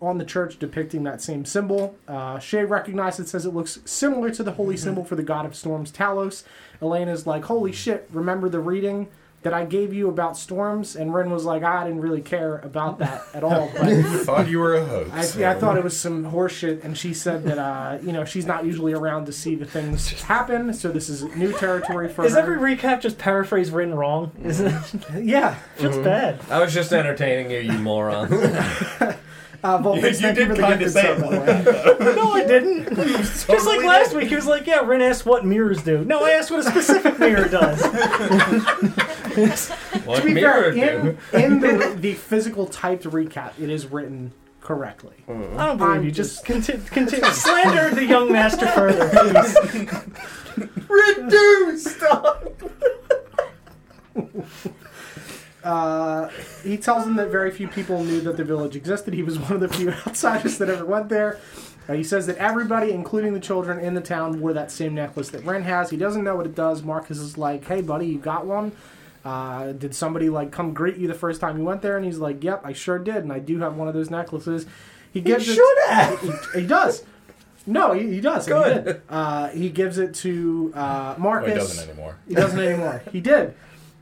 on 0.01 0.17
the 0.17 0.25
church, 0.25 0.59
depicting 0.59 1.03
that 1.03 1.21
same 1.21 1.45
symbol. 1.45 1.95
Uh, 2.05 2.37
Shay 2.37 2.65
recognizes 2.65 3.27
it, 3.27 3.29
says 3.29 3.45
it 3.45 3.53
looks 3.53 3.79
similar 3.85 4.29
to 4.31 4.43
the 4.43 4.51
holy 4.51 4.75
symbol 4.75 5.05
for 5.05 5.15
the 5.15 5.23
god 5.23 5.45
of 5.45 5.55
storms, 5.55 5.89
Talos. 5.89 6.43
Elena's 6.81 7.25
like, 7.25 7.45
"Holy 7.45 7.71
shit! 7.71 8.09
Remember 8.11 8.49
the 8.49 8.59
reading 8.59 9.07
that 9.43 9.53
I 9.53 9.65
gave 9.65 9.93
you 9.93 10.09
about 10.09 10.37
storms?" 10.37 10.95
And 10.95 11.13
Rin 11.13 11.29
was 11.29 11.45
like, 11.45 11.63
"I 11.63 11.83
didn't 11.85 12.01
really 12.01 12.21
care 12.21 12.57
about 12.59 12.99
that 12.99 13.23
at 13.33 13.43
all." 13.43 13.69
But 13.79 14.25
Thought 14.25 14.49
you 14.49 14.59
were 14.59 14.75
a 14.75 14.85
hoax. 14.85 15.35
I, 15.35 15.39
yeah, 15.39 15.51
I 15.51 15.55
thought 15.55 15.77
it 15.77 15.83
was 15.83 15.97
some 15.97 16.31
horseshit, 16.31 16.83
and 16.83 16.97
she 16.97 17.13
said 17.13 17.43
that 17.45 17.57
uh, 17.57 17.97
you 18.01 18.11
know 18.11 18.25
she's 18.25 18.45
not 18.45 18.65
usually 18.65 18.93
around 18.93 19.25
to 19.25 19.31
see 19.31 19.55
the 19.55 19.65
things 19.65 20.11
happen, 20.23 20.73
so 20.73 20.91
this 20.91 21.09
is 21.09 21.23
new 21.35 21.53
territory 21.53 22.09
for 22.09 22.23
her. 22.23 22.27
Is 22.27 22.33
her. 22.33 22.39
every 22.39 22.57
recap 22.57 23.01
just 23.01 23.17
paraphrase 23.17 23.71
written 23.71 23.95
wrong? 23.95 24.31
Is 24.43 24.59
it 24.59 24.73
yeah, 25.21 25.55
feels 25.75 25.97
bad? 25.97 26.39
I 26.49 26.59
was 26.59 26.73
just 26.73 26.91
entertaining 26.91 27.51
you, 27.51 27.59
you 27.59 27.79
moron. 27.79 28.29
uh, 29.63 29.77
Volpix, 29.79 30.03
You 30.03 30.13
thank 30.13 30.37
you 30.37 30.45
did 30.45 30.47
for 30.47 30.55
the 30.61 30.67
kinda 30.67 30.89
say 30.89 31.11
it 31.13 31.21
by 31.21 31.29
way. 31.29 31.63
No, 32.15 32.31
I 32.33 32.45
didn't. 32.45 32.95
Just 32.95 33.47
like 33.47 33.83
last 33.83 34.13
week, 34.15 34.29
he 34.29 34.35
was 34.35 34.45
like, 34.47 34.65
"Yeah, 34.67 34.81
Ren 34.85 35.01
asked 35.01 35.25
what 35.25 35.45
mirrors 35.45 35.81
do." 35.83 36.03
No, 36.05 36.23
I 36.25 36.31
asked 36.31 36.49
what 36.51 36.59
a 36.61 36.63
specific 36.63 37.19
mirror 37.19 37.47
does. 37.47 37.81
what 40.05 40.19
To 40.19 40.25
be 40.25 40.33
mirror 40.33 40.73
fair, 40.73 41.01
do? 41.01 41.17
in, 41.33 41.43
in 41.43 41.59
the, 41.59 41.95
the 41.99 42.13
physical 42.13 42.65
typed 42.67 43.03
recap, 43.05 43.53
it 43.59 43.69
is 43.69 43.85
written 43.87 44.31
correctly. 44.61 45.15
I 45.27 45.31
don't 45.31 45.77
believe 45.77 45.81
I'm 45.81 46.03
you. 46.03 46.11
Just 46.11 46.45
continue, 46.45 46.81
continue. 46.87 47.25
slander 47.31 47.89
the 47.93 48.05
young 48.05 48.31
master 48.31 48.67
further, 48.67 49.09
please. 49.09 49.57
Reduced! 50.89 52.03
Uh, 55.63 56.29
he 56.63 56.77
tells 56.77 57.03
them 57.05 57.15
that 57.17 57.29
very 57.29 57.51
few 57.51 57.67
people 57.67 58.03
knew 58.03 58.21
that 58.21 58.37
the 58.37 58.43
village 58.43 58.75
existed. 58.75 59.13
He 59.13 59.23
was 59.23 59.37
one 59.39 59.53
of 59.53 59.59
the 59.59 59.67
few 59.69 59.89
outsiders 60.07 60.57
that 60.57 60.69
ever 60.69 60.85
went 60.85 61.09
there. 61.09 61.39
Uh, 61.87 61.93
he 61.93 62.03
says 62.03 62.27
that 62.27 62.37
everybody, 62.37 62.91
including 62.91 63.33
the 63.33 63.39
children 63.39 63.79
in 63.79 63.93
the 63.93 64.01
town, 64.01 64.39
wore 64.39 64.53
that 64.53 64.71
same 64.71 64.93
necklace 64.93 65.29
that 65.31 65.43
Ren 65.43 65.63
has. 65.63 65.89
He 65.89 65.97
doesn't 65.97 66.23
know 66.23 66.35
what 66.35 66.45
it 66.45 66.55
does. 66.55 66.83
Marcus 66.83 67.17
is 67.17 67.37
like, 67.37 67.65
"Hey, 67.65 67.81
buddy, 67.81 68.05
you 68.07 68.19
got 68.19 68.45
one? 68.45 68.71
Uh, 69.25 69.71
did 69.73 69.93
somebody 69.93 70.29
like 70.29 70.51
come 70.51 70.73
greet 70.73 70.97
you 70.97 71.07
the 71.07 71.13
first 71.13 71.41
time 71.41 71.57
you 71.57 71.63
went 71.63 71.81
there?" 71.81 71.97
And 71.97 72.05
he's 72.05 72.19
like, 72.19 72.43
"Yep, 72.43 72.61
I 72.63 72.73
sure 72.73 72.99
did, 72.99 73.17
and 73.17 73.33
I 73.33 73.39
do 73.39 73.59
have 73.59 73.75
one 73.75 73.87
of 73.87 73.93
those 73.95 74.09
necklaces." 74.11 74.65
He 75.11 75.21
gives 75.21 75.49
it. 75.49 75.55
should 75.55 75.77
have. 75.89 76.19
He, 76.53 76.61
he 76.61 76.67
does. 76.67 77.03
No, 77.65 77.93
he, 77.93 78.07
he 78.13 78.21
does. 78.21 78.47
and 78.47 78.57
He, 78.57 78.63
Good. 78.73 78.85
did. 78.85 79.01
Uh, 79.09 79.47
he 79.49 79.69
gives 79.69 79.97
it 79.97 80.13
to 80.15 80.71
uh, 80.75 81.15
Marcus. 81.17 81.49
Oh, 81.49 81.53
he 81.53 81.59
doesn't 81.59 81.89
anymore. 81.89 82.15
He 82.27 82.35
doesn't 82.35 82.59
anymore. 82.59 83.03
He 83.11 83.19
did. 83.19 83.55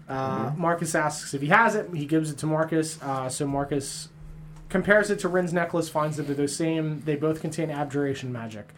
Uh, 0.07 0.51
Marcus 0.55 0.95
asks 0.95 1.33
if 1.33 1.41
he 1.41 1.47
has 1.47 1.75
it. 1.75 1.89
He 1.93 2.05
gives 2.05 2.31
it 2.31 2.37
to 2.39 2.45
Marcus. 2.45 3.01
Uh, 3.01 3.29
so 3.29 3.45
Marcus 3.45 4.09
compares 4.69 5.09
it 5.09 5.19
to 5.19 5.27
Rin's 5.27 5.53
necklace, 5.53 5.89
finds 5.89 6.17
that 6.17 6.23
they're 6.23 6.35
the 6.35 6.47
same. 6.47 7.01
They 7.01 7.15
both 7.15 7.41
contain 7.41 7.69
abjuration 7.69 8.31
magic. 8.31 8.69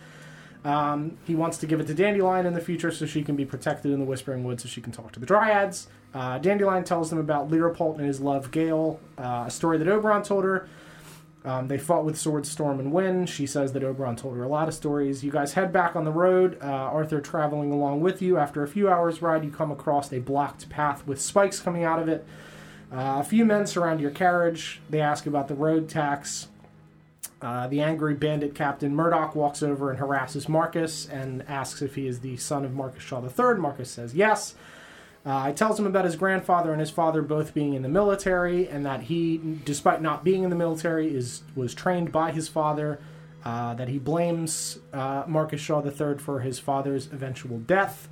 Um, 0.66 1.18
he 1.26 1.36
wants 1.36 1.58
to 1.60 1.68
give 1.68 1.80
it 1.80 1.88
to 1.88 1.94
Dandelion 1.94 2.46
in 2.46 2.54
the 2.54 2.62
future 2.62 2.92
so 2.92 3.06
she 3.06 3.24
can 3.24 3.36
be 3.36 3.46
protected 3.46 3.92
in 3.92 4.00
the 4.00 4.06
Whispering 4.06 4.44
Woods 4.44 4.64
so 4.64 4.70
she 4.70 4.82
can 4.82 4.92
talk 4.92 5.12
to 5.14 5.20
the 5.20 5.26
Dryads. 5.26 5.88
Uh, 6.14 6.38
Dandelion 6.40 6.84
tells 6.84 7.10
them 7.10 7.20
about 7.20 7.50
Leopold 7.50 7.98
and 7.98 8.08
his 8.08 8.20
love, 8.20 8.52
Gale, 8.52 9.00
uh, 9.18 9.46
a 9.48 9.52
story 9.52 9.78
that 9.78 9.88
Oberon 9.88 10.24
told 10.24 10.44
her. 10.44 10.68
Um, 11.46 11.70
they 11.70 11.78
fought 11.78 12.04
with 12.04 12.18
sword, 12.18 12.46
storm, 12.46 12.80
and 12.80 12.92
wind. 12.92 13.30
She 13.30 13.48
says 13.48 13.72
that 13.72 13.84
Oberon 13.84 14.18
told 14.18 14.36
her 14.36 14.44
a 14.44 14.50
lot 14.50 14.68
of 14.68 14.74
stories. 14.74 15.24
You 15.24 15.32
guys 15.32 15.54
head 15.54 15.72
back 15.72 15.96
on 15.96 16.04
the 16.04 16.12
road. 16.12 16.58
Uh, 16.62 16.66
Arthur 16.66 17.22
traveling 17.22 17.72
along 17.72 18.02
with 18.02 18.22
you. 18.22 18.38
After 18.38 18.62
a 18.62 18.68
few 18.68 18.90
hours' 18.90 19.22
ride, 19.22 19.46
you 19.46 19.52
come 19.52 19.72
across 19.72 20.12
a 20.12 20.20
blocked 20.20 20.70
path 20.70 21.08
with 21.08 21.22
spikes 21.22 21.60
coming 21.60 21.84
out 21.86 22.02
of 22.02 22.10
it. 22.10 22.26
Uh, 22.92 23.20
a 23.20 23.24
few 23.24 23.46
men 23.46 23.68
surround 23.68 24.02
your 24.02 24.12
carriage. 24.12 24.82
They 24.90 25.00
ask 25.00 25.26
about 25.26 25.48
the 25.48 25.54
road 25.54 25.88
tax. 25.88 26.50
Uh, 27.42 27.68
the 27.68 27.80
angry 27.80 28.16
bandit 28.16 28.54
captain 28.54 28.94
Murdoch 28.94 29.34
walks 29.34 29.64
over 29.64 29.90
and 29.90 30.00
harasses 30.00 30.50
Marcus 30.50 31.08
and 31.08 31.42
asks 31.48 31.82
if 31.82 31.96
he 31.96 32.06
is 32.06 32.20
the 32.20 32.36
son 32.36 32.66
of 32.66 32.74
Marcus 32.74 33.02
Shaw 33.02 33.24
III. 33.24 33.60
Marcus 33.60 33.90
says 33.90 34.14
yes. 34.14 34.56
Uh, 35.30 35.46
he 35.46 35.54
tells 35.54 35.80
him 35.80 35.86
about 35.86 36.06
his 36.06 36.16
grandfather 36.16 36.72
and 36.72 36.80
his 36.80 36.90
father 36.90 37.22
both 37.22 37.54
being 37.54 37.76
in 37.76 37.84
the 37.84 37.90
military, 37.90 38.68
and 38.68 38.84
that 38.84 39.04
he, 39.04 39.40
despite 39.64 40.02
not 40.02 40.24
being 40.24 40.42
in 40.42 40.50
the 40.50 40.56
military, 40.56 41.14
is 41.14 41.44
was 41.56 41.76
trained 41.76 42.12
by 42.12 42.32
his 42.32 42.48
father 42.48 43.00
uh, 43.46 43.76
that 43.76 43.90
he 43.90 44.00
blames 44.00 44.80
uh, 44.92 45.24
Marcus 45.28 45.62
Shaw 45.62 45.86
III 45.86 46.18
for 46.18 46.40
his 46.40 46.58
father's 46.58 47.06
eventual 47.12 47.60
death. 47.60 48.10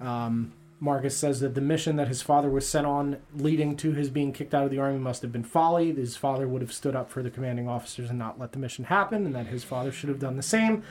Um, 0.00 0.54
Marcus 0.80 1.14
says 1.14 1.40
that 1.40 1.54
the 1.54 1.60
mission 1.60 1.96
that 1.96 2.08
his 2.08 2.22
father 2.22 2.48
was 2.48 2.66
sent 2.66 2.86
on, 2.86 3.18
leading 3.34 3.76
to 3.76 3.92
his 3.92 4.08
being 4.08 4.32
kicked 4.32 4.54
out 4.54 4.64
of 4.64 4.70
the 4.70 4.78
army, 4.78 4.98
must 4.98 5.20
have 5.20 5.32
been 5.32 5.44
folly. 5.44 5.92
His 5.92 6.16
father 6.16 6.48
would 6.48 6.62
have 6.62 6.72
stood 6.72 6.96
up 6.96 7.10
for 7.10 7.22
the 7.22 7.30
commanding 7.30 7.68
officers 7.68 8.08
and 8.08 8.18
not 8.18 8.38
let 8.38 8.52
the 8.52 8.58
mission 8.58 8.86
happen, 8.86 9.26
and 9.26 9.34
that 9.34 9.48
his 9.48 9.62
father 9.62 9.92
should 9.92 10.08
have 10.08 10.20
done 10.20 10.36
the 10.36 10.42
same. 10.42 10.84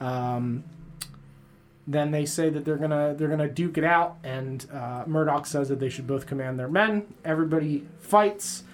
Um, 0.00 0.64
then 1.86 2.10
they 2.10 2.26
say 2.26 2.50
that 2.50 2.64
they're 2.64 2.76
gonna 2.76 3.14
they're 3.16 3.28
gonna 3.28 3.48
duke 3.48 3.78
it 3.78 3.84
out, 3.84 4.18
and 4.22 4.66
uh, 4.72 5.04
Murdoch 5.06 5.46
says 5.46 5.68
that 5.68 5.80
they 5.80 5.88
should 5.88 6.06
both 6.06 6.26
command 6.26 6.58
their 6.58 6.68
men. 6.68 7.06
Everybody 7.24 7.86
fights. 7.98 8.64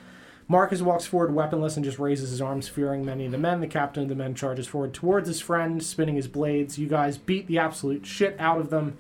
Marcus 0.49 0.81
walks 0.81 1.07
forward 1.07 1.35
weaponless 1.35 1.77
and 1.77 1.85
just 1.85 1.99
raises 1.99 2.31
his 2.31 2.41
arms, 2.41 2.69
fearing 2.69 3.05
many 3.05 3.27
of 3.27 3.33
the 3.33 3.39
men. 3.39 3.61
The 3.61 3.67
captain 3.67 4.05
of 4.05 4.09
the 4.09 4.15
men 4.15 4.35
charges 4.35 4.69
forward 4.69 4.95
towards 4.95 5.27
his 5.27 5.41
friend, 5.41 5.83
spinning 5.83 6.15
his 6.15 6.29
blades. 6.29 6.79
You 6.79 6.87
guys 6.87 7.19
beat 7.19 7.49
the 7.49 7.59
absolute 7.59 8.07
shit 8.07 8.37
out 8.39 8.61
of 8.61 8.71
them. 8.71 8.97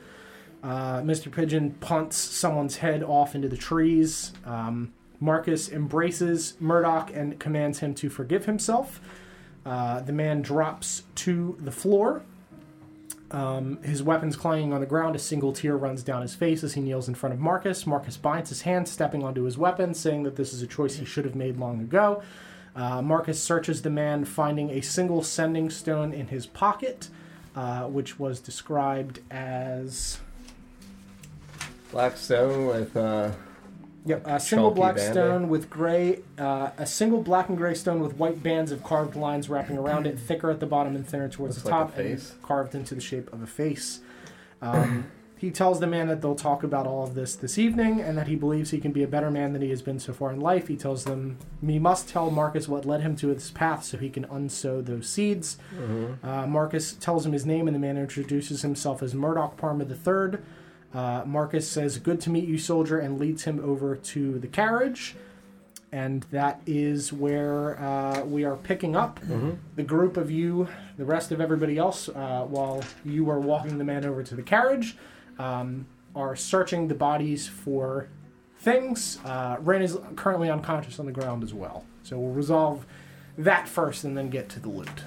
Uh, 0.63 1.01
Mr. 1.03 1.31
Pigeon 1.31 1.73
punts 1.75 2.17
someone's 2.17 2.79
head 2.79 3.05
off 3.05 3.37
into 3.37 3.49
the 3.49 3.57
trees. 3.57 4.33
Um, 4.45 4.93
Marcus 5.21 5.71
embraces 5.71 6.57
Murdoch 6.59 7.11
and 7.15 7.39
commands 7.39 7.79
him 7.79 7.95
to 7.95 8.11
forgive 8.11 8.47
himself. 8.47 9.01
Uh, 9.65 10.01
the 10.01 10.13
man 10.13 10.43
drops 10.43 11.05
to 11.17 11.57
the 11.61 11.71
floor. 11.71 12.23
Um, 13.30 13.83
his 13.83 14.02
weapons 14.02 14.37
clanging 14.37 14.73
on 14.73 14.80
the 14.80 14.87
ground, 14.87 15.16
a 15.16 15.18
single 15.18 15.52
tear 15.52 15.76
runs 15.76 16.02
down 16.02 16.23
his 16.23 16.35
face 16.35 16.62
as 16.62 16.75
he 16.75 16.80
kneels 16.80 17.09
in 17.09 17.14
front 17.14 17.35
of 17.35 17.40
Marcus. 17.40 17.87
Marcus 17.87 18.16
binds 18.16 18.50
his 18.50 18.62
hand, 18.62 18.87
stepping 18.87 19.25
onto 19.25 19.42
his 19.42 19.59
weapon, 19.59 19.95
saying 19.95 20.23
that 20.23 20.37
this 20.37 20.52
is 20.52 20.62
a 20.62 20.66
choice 20.66 20.97
he 20.97 21.04
should 21.04 21.25
have 21.25 21.35
made 21.35 21.56
long 21.56 21.80
ago. 21.80 22.23
Uh, 22.76 23.02
Marcus 23.02 23.42
searches 23.42 23.83
the 23.83 23.90
man, 23.90 24.25
finding 24.25 24.71
a 24.71 24.80
single 24.80 25.23
sending 25.23 25.71
stone 25.71 26.12
in 26.12 26.28
his 26.28 26.47
pocket, 26.47 27.09
uh, 27.56 27.85
which 27.85 28.18
was 28.18 28.38
described 28.38 29.21
as 29.30 30.21
Black 31.90 32.16
stone 32.16 32.66
with 32.66 32.97
uh, 32.97 33.30
Yep, 34.07 34.23
a 34.25 34.39
single 34.39 34.71
black 34.71 34.99
stone 34.99 35.49
with 35.49 35.69
gray, 35.69 36.21
uh, 36.39 36.71
a 36.79 36.87
single 36.87 37.23
black 37.23 37.49
and 37.49 37.59
gray 37.59 37.75
stone 37.75 38.01
with 38.01 38.15
white 38.15 38.41
bands 38.41 38.71
of 38.71 38.85
carved 38.85 39.17
lines 39.17 39.49
wrapping 39.49 39.77
around 39.77 40.07
it, 40.07 40.19
thicker 40.29 40.49
at 40.49 40.61
the 40.61 40.67
bottom 40.67 40.95
and 40.95 41.07
thinner 41.07 41.29
towards 41.29 41.57
Looks 41.57 41.65
the 41.65 41.71
like 41.71 41.89
a 41.89 41.93
top, 41.93 41.99
and 41.99 42.43
carved 42.43 42.75
into 42.77 42.95
the 42.95 43.01
shape 43.01 43.33
of 43.33 43.43
a 43.43 43.47
face. 43.47 44.01
Um, 44.63 45.11
he 45.39 45.51
tells 45.51 45.81
the 45.81 45.87
man 45.87 46.09
that 46.09 46.23
they'll 46.23 46.35
talk 46.35 46.63
about 46.63 46.87
all 46.87 47.05
of 47.05 47.15
this 47.15 47.37
this 47.37 47.59
evening, 47.59 48.01
and 48.01 48.17
that 48.17 48.27
he 48.27 48.37
believes 48.37 48.71
he 48.71 48.79
can 48.79 48.91
be 48.91 49.03
a 49.03 49.07
better 49.07 49.31
man 49.31 49.53
than 49.53 49.61
he 49.61 49.69
has 49.69 49.83
been 49.83 50.01
so 50.01 50.15
far 50.15 50.33
in 50.33 50.41
life. 50.41 50.67
He 50.69 50.77
tells 50.77 51.05
them 51.05 51.37
he 51.65 51.79
must 51.79 52.09
tell 52.09 52.31
Marcus 52.31 52.67
what 52.67 52.87
led 52.87 53.03
him 53.03 53.15
to 53.17 53.27
this 53.35 53.51
path, 53.51 53.85
so 53.85 53.99
he 53.99 54.09
can 54.09 54.25
unsow 54.29 54.85
those 54.85 55.07
seeds. 55.07 55.59
Uh, 56.27 56.47
Marcus 56.47 56.95
tells 56.95 57.27
him 57.27 57.33
his 57.33 57.45
name, 57.45 57.69
and 57.69 57.75
the 57.75 57.79
man 57.79 57.99
introduces 57.99 58.63
himself 58.63 59.03
as 59.03 59.15
Murdoch 59.15 59.59
Parma 59.59 59.85
III. 59.85 60.39
Uh, 60.95 61.23
Marcus 61.26 61.69
says, 61.69 61.99
Good 61.99 62.21
to 62.23 62.31
meet 62.31 62.49
you, 62.49 62.59
soldier, 62.59 62.99
and 62.99 63.19
leads 63.19 63.45
him 63.45 63.61
over 63.62 63.97
to 63.97 64.38
the 64.38 64.47
carriage. 64.47 65.14
And 65.93 66.25
that 66.25 66.61
is 66.66 67.12
where 67.12 67.78
uh, 67.81 68.25
we 68.25 68.45
are 68.45 68.57
picking 68.57 68.97
up 68.97 69.21
the 69.76 69.83
group 69.83 70.16
of 70.16 70.31
you, 70.31 70.69
the 70.99 71.05
rest 71.05 71.31
of 71.33 71.40
everybody 71.40 71.78
else, 71.78 72.09
uh, 72.09 72.45
while 72.49 72.83
you 73.05 73.31
are 73.31 73.38
walking 73.40 73.78
the 73.78 73.85
man 73.85 74.05
over 74.05 74.23
to 74.23 74.35
the 74.35 74.43
carriage, 74.43 74.97
um, 75.38 75.87
are 76.14 76.35
searching 76.35 76.88
the 76.88 76.95
bodies 76.95 77.47
for 77.47 78.09
things. 78.59 79.19
Uh, 79.25 79.57
Ren 79.61 79.81
is 79.81 79.97
currently 80.16 80.50
unconscious 80.50 80.99
on 80.99 81.07
the 81.07 81.12
ground 81.12 81.45
as 81.45 81.55
well. 81.55 81.85
So 82.02 82.19
we'll 82.19 82.33
resolve 82.33 82.85
that 83.38 83.69
first 83.69 84.05
and 84.05 84.16
then 84.16 84.28
get 84.28 84.49
to 84.50 84.61
the 84.61 84.69
loot. 84.69 85.02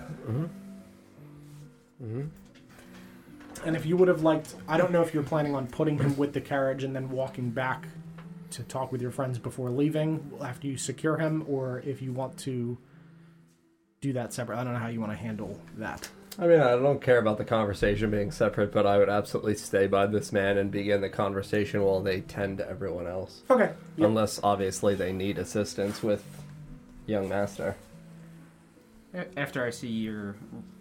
And 3.66 3.76
if 3.76 3.86
you 3.86 3.98
would 3.98 4.08
have 4.08 4.24
liked, 4.24 4.56
I 4.68 4.78
don't 4.78 4.92
know 4.92 5.02
if 5.02 5.14
you're 5.14 5.24
planning 5.24 5.54
on 5.56 5.68
putting 5.68 5.98
him 5.98 6.16
with 6.18 6.34
the 6.34 6.42
carriage 6.42 6.84
and 6.84 6.96
then 6.96 7.10
walking 7.10 7.50
back 7.50 7.88
to 8.52 8.64
talk 8.64 8.92
with 8.92 9.02
your 9.02 9.12
friends 9.12 9.38
before 9.38 9.70
leaving 9.70 10.32
after 10.42 10.66
you 10.68 10.78
secure 10.78 11.18
him, 11.18 11.46
or 11.48 11.84
if 11.86 12.02
you 12.02 12.12
want 12.12 12.38
to 12.40 12.78
do 14.02 14.14
that 14.14 14.34
separate. 14.34 14.58
I 14.58 14.64
don't 14.64 14.74
know 14.74 14.80
how 14.80 14.88
you 14.88 15.00
want 15.00 15.12
to 15.12 15.18
handle 15.18 15.60
that. 15.78 16.10
I 16.40 16.48
mean, 16.48 16.62
I 16.62 16.72
don't 16.72 17.02
care 17.02 17.20
about 17.20 17.38
the 17.38 17.44
conversation 17.44 18.10
being 18.12 18.32
separate, 18.32 18.72
but 18.72 18.86
I 18.88 18.98
would 18.98 19.10
absolutely 19.10 19.56
stay 19.56 19.88
by 19.88 20.08
this 20.08 20.32
man 20.32 20.58
and 20.58 20.72
begin 20.72 21.02
the 21.02 21.10
conversation 21.10 21.84
while 21.84 22.02
they 22.02 22.22
tend 22.22 22.60
to 22.60 22.70
everyone 22.70 23.08
else. 23.08 23.42
Okay. 23.50 23.74
Yep. 23.98 24.08
Unless, 24.08 24.40
obviously, 24.42 24.96
they 24.96 25.12
need 25.12 25.38
assistance 25.38 26.02
with 26.02 26.24
young 27.06 27.28
master. 27.28 27.76
After 29.36 29.66
I 29.66 29.72
see 29.72 29.90
you 29.90 30.36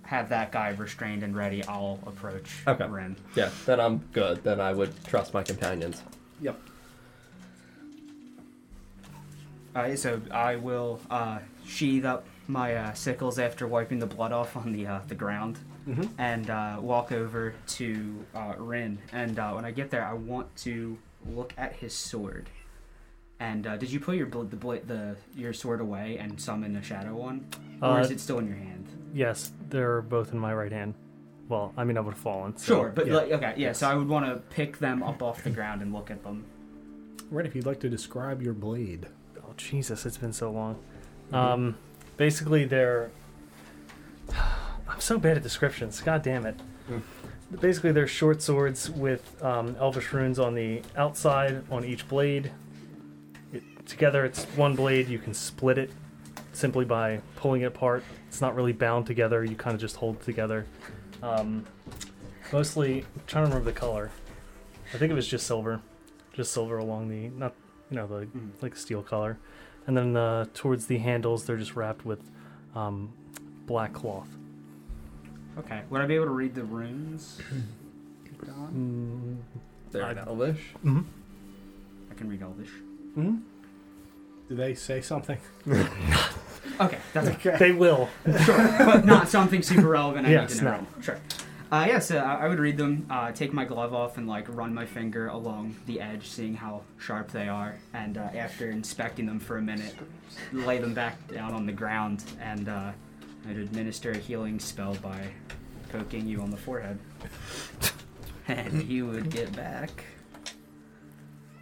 have 0.08 0.30
that 0.30 0.50
guy 0.50 0.70
restrained 0.70 1.22
and 1.22 1.36
ready, 1.36 1.62
I'll 1.64 1.98
approach 2.06 2.48
Okay. 2.66 2.86
Ren. 2.86 3.14
Yeah, 3.36 3.50
then 3.66 3.78
I'm 3.78 3.98
good. 4.14 4.42
Then 4.42 4.58
I 4.58 4.72
would 4.72 4.92
trust 5.04 5.34
my 5.34 5.42
companions. 5.42 6.02
Yep. 6.40 6.58
Uh, 9.74 9.94
so 9.96 10.18
I 10.30 10.56
will 10.56 10.98
uh, 11.10 11.40
sheathe 11.66 12.06
up 12.06 12.24
my 12.46 12.74
uh, 12.74 12.92
sickles 12.94 13.38
after 13.38 13.66
wiping 13.66 13.98
the 13.98 14.06
blood 14.06 14.32
off 14.32 14.56
on 14.56 14.72
the 14.72 14.86
uh, 14.86 15.00
the 15.08 15.14
ground, 15.14 15.58
Mhm. 15.86 16.08
and 16.16 16.48
uh, 16.48 16.78
walk 16.80 17.12
over 17.12 17.52
to 17.66 18.24
uh, 18.34 18.54
Rin. 18.56 18.98
And 19.12 19.38
uh, 19.38 19.52
when 19.52 19.66
I 19.66 19.72
get 19.72 19.90
there, 19.90 20.04
I 20.06 20.14
want 20.14 20.54
to 20.68 20.96
look 21.26 21.52
at 21.58 21.74
his 21.74 21.92
sword. 21.94 22.48
And 23.40 23.66
uh, 23.66 23.76
did 23.76 23.90
you 23.90 24.00
put 24.00 24.16
your 24.16 24.26
bl- 24.26 24.44
the, 24.44 24.56
bla- 24.56 24.80
the 24.80 25.16
your 25.36 25.52
sword 25.52 25.82
away 25.82 26.16
and 26.18 26.40
summon 26.40 26.74
a 26.76 26.82
shadow 26.82 27.14
one, 27.14 27.44
or 27.82 27.90
Uh, 27.90 28.00
is 28.00 28.10
it 28.10 28.20
still 28.20 28.38
in 28.38 28.46
your 28.48 28.56
hand? 28.56 28.86
Yes, 29.14 29.52
they're 29.70 30.02
both 30.02 30.32
in 30.32 30.38
my 30.38 30.52
right 30.54 30.72
hand. 30.72 30.94
Well, 31.48 31.72
I 31.76 31.84
mean, 31.84 31.96
I 31.96 32.00
would 32.00 32.14
have 32.14 32.22
fallen. 32.22 32.56
so- 32.56 32.74
Sure, 32.74 32.92
but 32.94 33.06
yeah. 33.06 33.16
like, 33.16 33.30
okay, 33.32 33.54
yeah. 33.56 33.72
So 33.72 33.88
I 33.88 33.94
would 33.94 34.08
want 34.08 34.26
to 34.26 34.36
pick 34.54 34.78
them 34.78 35.02
up 35.02 35.22
off 35.22 35.42
the 35.42 35.50
ground 35.50 35.80
and 35.82 35.92
look 35.92 36.10
at 36.10 36.22
them. 36.22 36.44
Right, 37.30 37.46
if 37.46 37.54
you'd 37.54 37.66
like 37.66 37.80
to 37.80 37.88
describe 37.88 38.42
your 38.42 38.54
blade. 38.54 39.06
Oh 39.38 39.52
Jesus, 39.56 40.04
it's 40.06 40.16
been 40.18 40.32
so 40.32 40.50
long. 40.50 40.78
Um, 41.32 41.76
basically, 42.16 42.64
they're. 42.64 43.10
I'm 44.88 45.00
so 45.00 45.18
bad 45.18 45.36
at 45.36 45.42
descriptions. 45.42 46.00
God 46.00 46.22
damn 46.22 46.46
it. 46.46 46.58
Basically, 47.60 47.92
they're 47.92 48.06
short 48.06 48.42
swords 48.42 48.90
with 48.90 49.42
um, 49.42 49.76
elvish 49.78 50.12
runes 50.12 50.38
on 50.38 50.54
the 50.54 50.82
outside 50.96 51.62
on 51.70 51.84
each 51.84 52.06
blade. 52.08 52.50
It, 53.52 53.62
together, 53.86 54.24
it's 54.24 54.44
one 54.56 54.74
blade. 54.74 55.08
You 55.08 55.18
can 55.18 55.32
split 55.34 55.78
it 55.78 55.90
simply 56.58 56.84
by 56.84 57.20
pulling 57.36 57.62
it 57.62 57.66
apart. 57.66 58.02
It's 58.26 58.40
not 58.40 58.56
really 58.56 58.72
bound 58.72 59.06
together. 59.06 59.44
You 59.44 59.54
kind 59.54 59.74
of 59.74 59.80
just 59.80 59.94
hold 59.96 60.16
it 60.16 60.22
together. 60.24 60.66
Um, 61.22 61.64
mostly, 62.52 63.02
I'm 63.02 63.22
trying 63.28 63.44
to 63.44 63.50
remember 63.50 63.70
the 63.70 63.78
color. 63.78 64.10
I 64.92 64.98
think 64.98 65.12
it 65.12 65.14
was 65.14 65.28
just 65.28 65.46
silver, 65.46 65.80
just 66.32 66.52
silver 66.52 66.78
along 66.78 67.08
the 67.10 67.28
not 67.28 67.54
you 67.90 67.96
know 67.96 68.06
the 68.06 68.26
Mm. 68.26 68.50
like 68.60 68.74
steel 68.76 69.02
color, 69.02 69.38
and 69.86 69.96
then 69.96 70.16
uh, 70.16 70.46
towards 70.52 70.86
the 70.86 70.98
handles 70.98 71.44
they're 71.46 71.56
just 71.56 71.76
wrapped 71.76 72.04
with 72.04 72.20
um, 72.74 73.12
black 73.66 73.92
cloth. 73.92 74.28
Okay, 75.58 75.82
would 75.90 76.00
I 76.00 76.06
be 76.06 76.14
able 76.14 76.26
to 76.26 76.30
read 76.32 76.54
the 76.54 76.64
runes? 76.64 77.38
Don? 78.46 79.40
Mm, 79.52 79.60
They're 79.92 80.10
in 80.10 80.18
Elvish. 80.18 80.60
mhm. 80.84 81.04
I 82.10 82.14
can 82.14 82.28
read 82.28 82.42
Elvish. 82.42 82.70
Hmm? 83.14 83.36
Do 84.48 84.54
they 84.54 84.74
say 84.74 85.00
something? 85.02 85.38
Okay, 86.80 86.98
that's 87.12 87.28
Okay. 87.28 87.56
They 87.58 87.72
will. 87.72 88.08
sure, 88.44 88.56
but 88.78 89.04
not 89.04 89.28
something 89.36 89.62
super 89.62 89.88
relevant. 89.88 90.26
I 90.26 90.30
Yes, 90.30 90.52
need 90.54 90.58
to 90.60 90.64
know. 90.64 90.70
no. 90.96 91.02
Sure. 91.02 91.18
Uh, 91.70 91.84
yeah, 91.86 91.98
so 91.98 92.16
I 92.18 92.44
I 92.46 92.48
would 92.48 92.58
read 92.58 92.76
them, 92.78 93.06
uh, 93.10 93.30
take 93.32 93.52
my 93.52 93.64
glove 93.66 93.92
off, 93.92 94.16
and 94.16 94.26
like 94.26 94.46
run 94.48 94.72
my 94.72 94.86
finger 94.86 95.26
along 95.28 95.76
the 95.86 96.00
edge, 96.00 96.26
seeing 96.28 96.54
how 96.54 96.80
sharp 96.98 97.30
they 97.30 97.46
are. 97.48 97.74
And 97.92 98.16
uh, 98.16 98.22
after 98.34 98.70
inspecting 98.70 99.26
them 99.26 99.38
for 99.38 99.58
a 99.58 99.62
minute, 99.62 99.94
lay 100.52 100.78
them 100.78 100.94
back 100.94 101.16
down 101.28 101.52
on 101.52 101.66
the 101.66 101.72
ground, 101.72 102.24
and 102.40 102.68
uh, 102.70 102.92
I'd 103.48 103.56
administer 103.58 104.12
a 104.12 104.16
healing 104.16 104.58
spell 104.58 104.94
by 105.02 105.28
poking 105.92 106.26
you 106.26 106.40
on 106.40 106.50
the 106.50 106.56
forehead, 106.56 106.98
and 108.48 108.82
you 108.84 109.06
would 109.06 109.30
get 109.30 109.54
back 109.54 110.04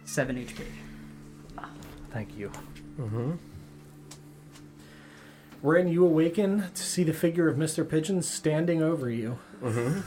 seven 0.05 0.37
HP. 0.37 0.63
Thank 2.11 2.37
you. 2.37 2.49
Mm-hmm. 2.97 3.31
Ren, 5.61 5.87
you 5.87 6.05
awaken 6.05 6.65
to 6.73 6.81
see 6.83 7.03
the 7.03 7.13
figure 7.13 7.47
of 7.47 7.57
Mr. 7.57 7.87
Pigeon 7.87 8.21
standing 8.21 8.81
over 8.81 9.09
you. 9.09 9.39
Mm-hmm. 9.61 10.01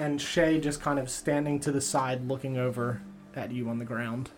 and 0.00 0.20
Shay 0.20 0.58
just 0.60 0.80
kind 0.80 0.98
of 0.98 1.08
standing 1.08 1.60
to 1.60 1.70
the 1.70 1.80
side 1.80 2.26
looking 2.26 2.58
over 2.58 3.00
at 3.36 3.52
you 3.52 3.68
on 3.68 3.78
the 3.78 3.84
ground. 3.84 4.30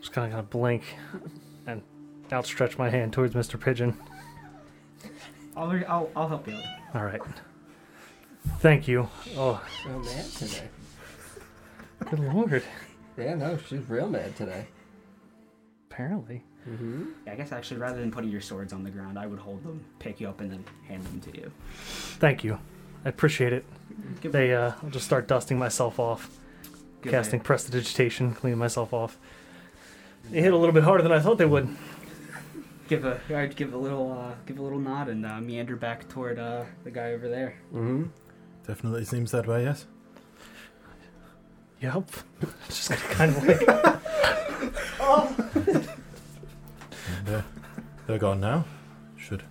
Just 0.00 0.12
kind 0.12 0.26
of 0.26 0.32
kind 0.32 0.40
of 0.44 0.50
blink 0.50 0.82
and 1.66 1.82
outstretch 2.30 2.76
my 2.78 2.90
hand 2.90 3.12
towards 3.14 3.34
Mr. 3.34 3.58
Pigeon. 3.58 3.96
I'll, 5.56 5.68
re- 5.68 5.84
I'll, 5.86 6.10
I'll 6.14 6.28
help 6.28 6.46
you 6.46 6.54
out. 6.54 6.64
All 6.94 7.04
right. 7.04 7.22
Thank 8.58 8.86
you. 8.86 9.08
Oh, 9.36 9.62
So 9.82 9.98
mad 9.98 10.24
today. 10.26 10.68
good 12.10 12.18
lord. 12.18 12.62
Yeah, 13.16 13.34
no, 13.34 13.56
she's 13.66 13.88
real 13.88 14.08
mad 14.10 14.36
today. 14.36 14.66
Apparently. 15.90 16.42
Mm-hmm. 16.68 17.04
Yeah, 17.26 17.32
I 17.32 17.36
guess 17.36 17.52
actually, 17.52 17.78
rather 17.78 18.00
than 18.00 18.10
putting 18.10 18.30
your 18.30 18.40
swords 18.40 18.72
on 18.72 18.82
the 18.82 18.90
ground, 18.90 19.18
I 19.18 19.26
would 19.26 19.38
hold 19.38 19.62
them, 19.62 19.84
pick 19.98 20.20
you 20.20 20.28
up, 20.28 20.40
and 20.40 20.50
then 20.50 20.64
hand 20.88 21.04
them 21.04 21.20
to 21.20 21.36
you. 21.38 21.52
Thank 22.18 22.42
you. 22.44 22.58
I 23.04 23.08
appreciate 23.08 23.52
it. 23.52 23.64
Give, 24.20 24.32
They, 24.32 24.52
uh, 24.52 24.72
I'll 24.82 24.90
just 24.90 25.06
start 25.06 25.28
dusting 25.28 25.58
myself 25.58 26.00
off, 26.00 26.30
give 27.02 27.12
casting 27.12 27.40
prestidigitation, 27.40 28.34
cleaning 28.34 28.58
myself 28.58 28.92
off. 28.92 29.18
They 30.30 30.40
hit 30.42 30.52
a 30.52 30.56
little 30.56 30.74
bit 30.74 30.82
harder 30.82 31.02
than 31.04 31.12
I 31.12 31.20
thought 31.20 31.38
they 31.38 31.46
would. 31.46 31.68
Give 32.88 33.04
a, 33.04 33.20
I'd 33.34 33.54
give 33.56 33.74
a 33.74 33.76
little, 33.78 34.12
uh, 34.12 34.34
give 34.44 34.58
a 34.58 34.62
little 34.62 34.78
nod, 34.78 35.08
and 35.08 35.24
uh, 35.24 35.40
meander 35.40 35.76
back 35.76 36.08
toward 36.08 36.38
uh, 36.38 36.64
the 36.84 36.90
guy 36.90 37.12
over 37.12 37.28
there. 37.28 37.56
Mm-hmm. 37.72 38.04
Definitely 38.66 39.04
seems 39.04 39.30
that 39.30 39.46
way, 39.46 39.62
yes? 39.64 39.86
Yep. 41.80 42.10
just 42.68 42.90
kind 42.90 43.36
of 43.36 43.46
like, 43.46 43.62
And, 45.66 45.88
uh, 47.28 47.42
they're 48.06 48.18
gone 48.18 48.40
now. 48.40 48.64
Should 49.16 49.42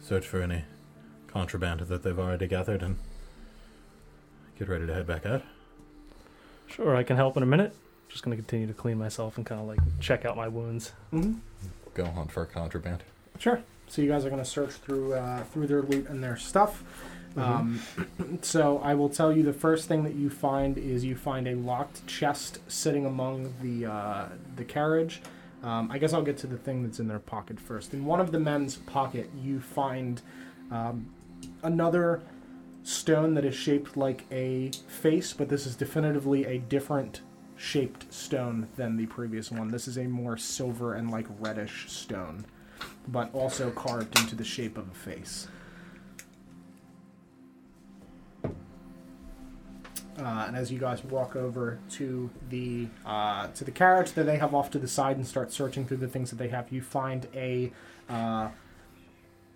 search 0.00 0.26
for 0.26 0.42
any 0.42 0.64
contraband 1.26 1.80
that 1.80 2.02
they've 2.02 2.18
already 2.18 2.46
gathered 2.46 2.82
and 2.82 2.96
get 4.58 4.68
ready 4.68 4.86
to 4.86 4.94
head 4.94 5.06
back 5.06 5.24
out. 5.26 5.42
sure, 6.66 6.96
I 6.96 7.02
can 7.02 7.16
help 7.16 7.36
in 7.36 7.42
a 7.42 7.46
minute. 7.46 7.74
Just 8.08 8.24
gonna 8.24 8.36
continue 8.36 8.66
to 8.66 8.74
clean 8.74 8.98
myself 8.98 9.36
and 9.36 9.46
kind 9.46 9.60
of 9.60 9.66
like 9.66 9.78
check 10.00 10.24
out 10.24 10.36
my 10.36 10.48
wounds. 10.48 10.92
Mm-hmm. 11.12 11.38
Go 11.94 12.06
hunt 12.06 12.32
for 12.32 12.44
contraband. 12.44 13.02
Sure. 13.38 13.62
So 13.90 14.02
you 14.02 14.08
guys 14.08 14.24
are 14.24 14.30
going 14.30 14.42
to 14.42 14.48
search 14.48 14.70
through 14.70 15.14
uh, 15.14 15.42
through 15.44 15.66
their 15.66 15.82
loot 15.82 16.08
and 16.08 16.22
their 16.22 16.36
stuff. 16.36 16.84
Um, 17.36 17.80
so 18.42 18.78
I 18.78 18.94
will 18.94 19.08
tell 19.08 19.32
you 19.32 19.42
the 19.42 19.52
first 19.52 19.88
thing 19.88 20.04
that 20.04 20.14
you 20.14 20.30
find 20.30 20.78
is 20.78 21.04
you 21.04 21.16
find 21.16 21.48
a 21.48 21.54
locked 21.54 22.06
chest 22.06 22.58
sitting 22.68 23.04
among 23.04 23.54
the 23.62 23.90
uh, 23.90 24.28
the 24.56 24.64
carriage. 24.64 25.22
Um, 25.62 25.90
I 25.90 25.98
guess 25.98 26.12
I'll 26.12 26.22
get 26.22 26.38
to 26.38 26.46
the 26.46 26.56
thing 26.56 26.82
that's 26.82 27.00
in 27.00 27.08
their 27.08 27.18
pocket 27.18 27.60
first. 27.60 27.92
In 27.92 28.06
one 28.06 28.20
of 28.20 28.32
the 28.32 28.40
men's 28.40 28.76
pocket, 28.76 29.30
you 29.42 29.60
find 29.60 30.22
um, 30.70 31.12
another 31.62 32.22
stone 32.82 33.34
that 33.34 33.44
is 33.44 33.54
shaped 33.54 33.96
like 33.96 34.24
a 34.32 34.70
face, 34.88 35.32
but 35.32 35.48
this 35.48 35.66
is 35.66 35.76
definitively 35.76 36.46
a 36.46 36.58
different 36.58 37.20
shaped 37.56 38.10
stone 38.12 38.68
than 38.76 38.96
the 38.96 39.06
previous 39.06 39.50
one. 39.50 39.68
This 39.68 39.86
is 39.86 39.98
a 39.98 40.04
more 40.04 40.38
silver 40.38 40.94
and 40.94 41.10
like 41.10 41.26
reddish 41.38 41.90
stone, 41.90 42.46
but 43.08 43.32
also 43.34 43.70
carved 43.70 44.18
into 44.18 44.34
the 44.34 44.44
shape 44.44 44.78
of 44.78 44.88
a 44.88 44.94
face. 44.94 45.46
Uh, 50.20 50.44
and 50.46 50.54
as 50.56 50.70
you 50.70 50.78
guys 50.78 51.02
walk 51.04 51.34
over 51.34 51.78
to 51.88 52.28
the 52.50 52.86
uh, 53.06 53.46
to 53.48 53.64
the 53.64 53.70
carriage 53.70 54.12
that 54.12 54.24
they 54.24 54.36
have 54.36 54.54
off 54.54 54.70
to 54.70 54.78
the 54.78 54.88
side 54.88 55.16
and 55.16 55.26
start 55.26 55.50
searching 55.50 55.86
through 55.86 55.96
the 55.96 56.08
things 56.08 56.28
that 56.30 56.36
they 56.36 56.48
have, 56.48 56.70
you 56.70 56.82
find 56.82 57.26
a 57.34 57.72
uh, 58.08 58.48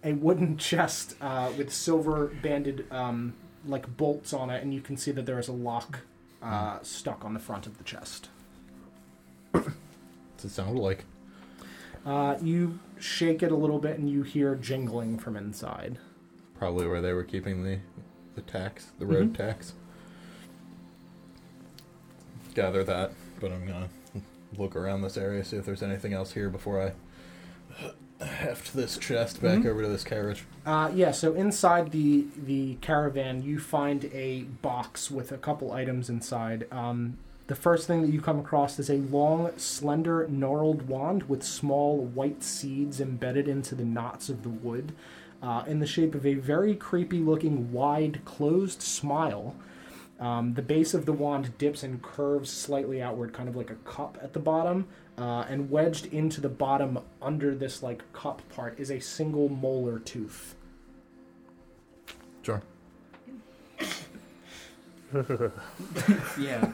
a 0.03 0.13
wooden 0.15 0.57
chest 0.69 1.17
uh, 1.21 1.51
with 1.59 1.73
silver 1.73 2.29
banded 2.43 2.87
um, 2.91 3.35
like 3.67 3.95
bolts 3.97 4.33
on 4.33 4.49
it, 4.49 4.63
and 4.63 4.73
you 4.73 4.81
can 4.81 4.97
see 4.97 5.11
that 5.11 5.27
there 5.27 5.39
is 5.39 5.49
a 5.49 5.53
lock 5.53 6.01
uh, 6.43 6.79
stuck 6.83 7.25
on 7.25 7.35
the 7.35 7.41
front 7.41 7.67
of 7.67 7.77
the 7.79 7.85
chest. 7.85 8.29
What's 9.53 10.45
it 10.45 10.51
sound 10.51 10.79
like? 10.79 11.05
Uh, 12.07 12.37
you 12.43 12.79
shake 12.99 13.43
it 13.43 13.51
a 13.53 13.57
little 13.57 13.79
bit, 13.79 13.99
and 13.99 14.09
you 14.11 14.23
hear 14.23 14.55
jingling 14.55 15.19
from 15.19 15.37
inside. 15.37 15.99
Probably 16.59 16.87
where 16.87 17.01
they 17.03 17.13
were 17.13 17.25
keeping 17.25 17.65
the 17.65 17.81
the 18.35 18.43
tax, 18.43 18.91
the 18.99 19.07
road 19.07 19.33
Mhm. 19.33 19.37
tax. 19.37 19.75
Gather 22.55 22.85
that, 22.85 23.13
but 23.41 23.51
I'm 23.53 23.67
gonna 23.67 23.89
look 24.57 24.77
around 24.77 25.03
this 25.03 25.17
area, 25.17 25.45
see 25.45 25.57
if 25.57 25.65
there's 25.67 25.83
anything 25.83 26.13
else 26.13 26.33
here 26.33 26.49
before 26.49 26.81
I 26.81 28.25
heft 28.25 28.75
this 28.75 28.97
chest 28.97 29.43
back 29.43 29.61
Mhm. 29.61 29.67
over 29.67 29.83
to 29.83 29.89
this 29.89 30.05
carriage. 30.05 30.45
Uh, 30.65 30.91
yeah, 30.95 31.11
so 31.11 31.35
inside 31.35 31.91
the 31.91 32.27
the 32.47 32.77
caravan, 32.77 33.43
you 33.43 33.59
find 33.59 34.05
a 34.15 34.43
box 34.63 35.11
with 35.11 35.33
a 35.33 35.37
couple 35.37 35.73
items 35.73 36.09
inside. 36.09 36.67
Um, 36.71 37.19
the 37.49 37.57
first 37.57 37.87
thing 37.89 38.03
that 38.03 38.13
you 38.13 38.21
come 38.21 38.39
across 38.39 38.79
is 38.79 38.89
a 38.89 38.99
long, 38.99 39.51
slender, 39.57 40.27
gnarled 40.29 40.89
wand 40.89 41.25
with 41.25 41.43
small 41.43 41.99
white 41.99 42.43
seeds 42.45 43.01
embedded 43.01 43.49
into 43.49 43.75
the 43.75 43.85
knots 43.85 44.29
of 44.29 44.45
the 44.45 44.49
wood, 44.49 44.93
uh, 45.43 45.65
in 45.67 45.81
the 45.81 45.87
shape 45.87 46.15
of 46.15 46.25
a 46.25 46.35
very 46.35 46.75
creepy-looking, 46.77 47.73
wide, 47.73 48.21
closed 48.25 48.81
smile. 48.81 49.55
Um, 50.25 50.55
the 50.55 50.63
base 50.63 50.95
of 50.95 51.05
the 51.05 51.13
wand 51.13 51.59
dips 51.59 51.83
and 51.83 52.01
curves 52.01 52.51
slightly 52.51 53.03
outward, 53.03 53.35
kind 53.35 53.47
of 53.47 53.57
like 53.57 53.69
a 53.69 53.75
cup 53.75 54.17
at 54.23 54.33
the 54.33 54.41
bottom. 54.41 54.87
Uh, 55.19 55.45
and 55.51 55.71
wedged 55.71 56.07
into 56.07 56.41
the 56.41 56.49
bottom 56.49 56.99
under 57.21 57.55
this 57.55 57.83
like 57.83 58.11
cup 58.15 58.41
part 58.49 58.81
is 58.81 58.91
a 58.91 58.99
single 58.99 59.51
molar 59.51 59.99
tooth. 59.99 60.57
Sure. 62.43 62.63
Yeah. 66.41 66.73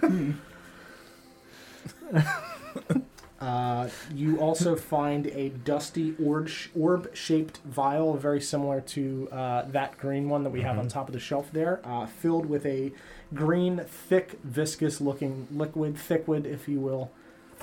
Uh, 3.41 3.89
you 4.15 4.39
also 4.39 4.77
find 4.77 5.27
a 5.29 5.49
dusty 5.49 6.15
orb 6.23 7.09
shaped 7.15 7.59
vial, 7.65 8.15
very 8.15 8.41
similar 8.41 8.83
to 8.83 9.29
uh, 9.33 9.63
that 9.63 9.97
green 9.99 10.29
one 10.29 10.45
that 10.45 10.51
we 10.51 10.61
have 10.61 10.79
on 10.79 10.87
Mhm. 10.87 10.91
top 10.93 11.09
of 11.09 11.15
the 11.15 11.21
shelf 11.21 11.51
there, 11.53 11.81
uh, 11.85 12.05
filled 12.05 12.45
with 12.47 12.67
a 12.67 12.93
green, 13.35 13.81
thick, 13.87 14.39
viscous 14.45 15.01
looking 15.01 15.47
liquid, 15.51 15.95
thickwood, 15.97 16.45
if 16.45 16.69
you 16.69 16.81
will. 16.81 17.11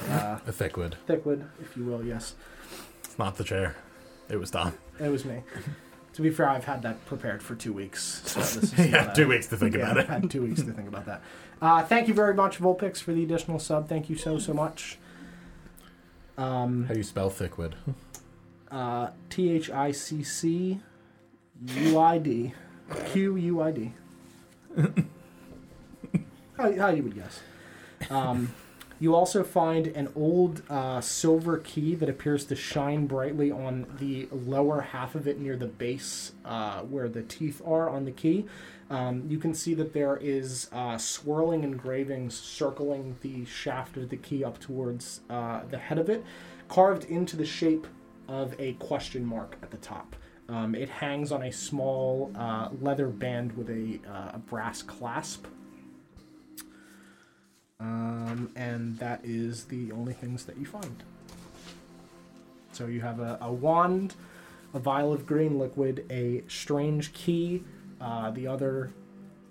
Uh, 0.10 0.40
A 0.48 0.52
thick 0.52 0.78
wood. 0.78 0.96
thickwood, 1.08 1.46
if 1.62 1.78
you 1.78 1.84
will, 1.86 2.04
yes. 2.04 2.34
It's 3.04 3.20
not 3.20 3.38
the 3.38 3.44
chair. 3.44 3.76
It 4.30 4.38
was 4.40 4.50
Don. 4.50 4.74
It 5.00 5.10
was 5.12 5.26
me. 5.26 5.44
to 6.14 6.22
be 6.24 6.32
fair, 6.32 6.50
I've 6.50 6.66
had 6.66 6.82
that 6.82 7.06
prepared 7.06 7.44
for 7.44 7.54
two 7.54 7.72
weeks. 7.74 8.24
So 8.26 8.40
this 8.40 8.56
is 8.58 8.74
yeah, 8.92 9.14
two 9.14 9.28
weeks 9.28 9.46
to 9.48 9.58
think 9.58 9.76
yeah, 9.76 9.82
about 9.82 9.98
I've 10.00 10.04
it. 10.06 10.10
had 10.10 10.32
two 10.32 10.42
weeks 10.42 10.64
to 10.64 10.72
think 10.72 10.88
about 10.88 11.06
that. 11.06 11.22
Uh, 11.62 11.84
thank 11.84 12.08
you 12.08 12.16
very 12.16 12.34
much, 12.34 12.58
Volpix, 12.60 12.98
for 12.98 13.14
the 13.14 13.24
additional 13.24 13.60
sub. 13.60 13.88
Thank 13.88 14.10
you 14.10 14.16
so, 14.16 14.40
so 14.40 14.54
much. 14.56 14.98
Um, 16.38 16.86
How 16.86 16.94
do 16.94 17.00
you 17.00 17.04
spell 17.04 17.30
Thickwood? 17.32 17.74
uh, 18.72 19.10
T 19.30 19.52
H 19.52 19.70
I 19.70 19.92
C 19.92 20.24
C 20.24 20.80
U 21.66 22.00
I 22.00 22.18
D. 22.18 22.54
Q 23.08 23.36
U 23.36 23.62
I 23.62 23.72
D. 23.72 23.94
How, 26.58 26.72
how 26.76 26.90
you 26.90 27.04
would 27.04 27.16
guess. 27.16 27.42
Um, 28.10 28.54
you 29.00 29.14
also 29.14 29.44
find 29.44 29.88
an 29.88 30.12
old 30.16 30.64
uh, 30.70 31.02
silver 31.02 31.58
key 31.60 31.94
that 31.96 32.10
appears 32.10 32.46
to 32.46 32.56
shine 32.56 33.06
brightly 33.06 33.52
on 33.52 33.86
the 34.00 34.28
lower 34.32 34.82
half 34.82 35.14
of 35.16 35.28
it 35.28 35.40
near 35.40 35.56
the 35.56 35.68
base 35.68 36.32
uh, 36.46 36.82
where 36.82 37.08
the 37.08 37.22
teeth 37.22 37.62
are 37.66 37.90
on 37.90 38.06
the 38.06 38.12
key. 38.12 38.46
Um, 38.90 39.26
you 39.28 39.38
can 39.38 39.54
see 39.54 39.74
that 39.74 39.94
there 39.94 40.18
is 40.18 40.70
uh, 40.72 40.98
swirling 40.98 41.64
engravings 41.64 42.36
circling 42.40 43.18
the 43.22 43.44
shaft 43.46 43.98
of 43.98 44.10
the 44.10 44.18
key 44.18 44.44
up 44.44 44.60
towards 44.60 45.22
uh, 45.30 45.62
the 45.70 45.78
head 45.78 45.98
of 45.98 46.10
it, 46.10 46.24
carved 46.70 47.04
into 47.06 47.36
the 47.36 47.46
shape 47.46 47.86
of 48.28 48.56
a 48.60 48.74
question 48.74 49.26
mark 49.26 49.58
at 49.62 49.72
the 49.72 49.78
top. 49.78 50.16
Um, 50.50 50.76
it 50.76 50.88
hangs 50.88 51.34
on 51.34 51.44
a 51.44 51.52
small 51.52 52.32
uh, 52.36 52.70
leather 52.82 53.08
band 53.08 53.58
with 53.58 53.70
a, 53.70 54.00
uh, 54.10 54.32
a 54.36 54.38
brass 54.38 54.82
clasp. 54.82 55.46
Um, 57.80 58.50
and 58.56 58.98
that 58.98 59.22
is 59.24 59.66
the 59.66 59.92
only 59.92 60.14
things 60.14 60.46
that 60.46 60.58
you 60.58 60.66
find. 60.66 61.04
So 62.72 62.86
you 62.88 63.02
have 63.02 63.20
a, 63.20 63.38
a 63.42 63.52
wand, 63.52 64.16
a 64.74 64.80
vial 64.80 65.12
of 65.12 65.26
green 65.26 65.60
liquid, 65.60 66.06
a 66.10 66.44
strange 66.48 67.12
key, 67.12 67.64
uh, 68.02 68.32
the 68.32 68.48
other 68.48 68.92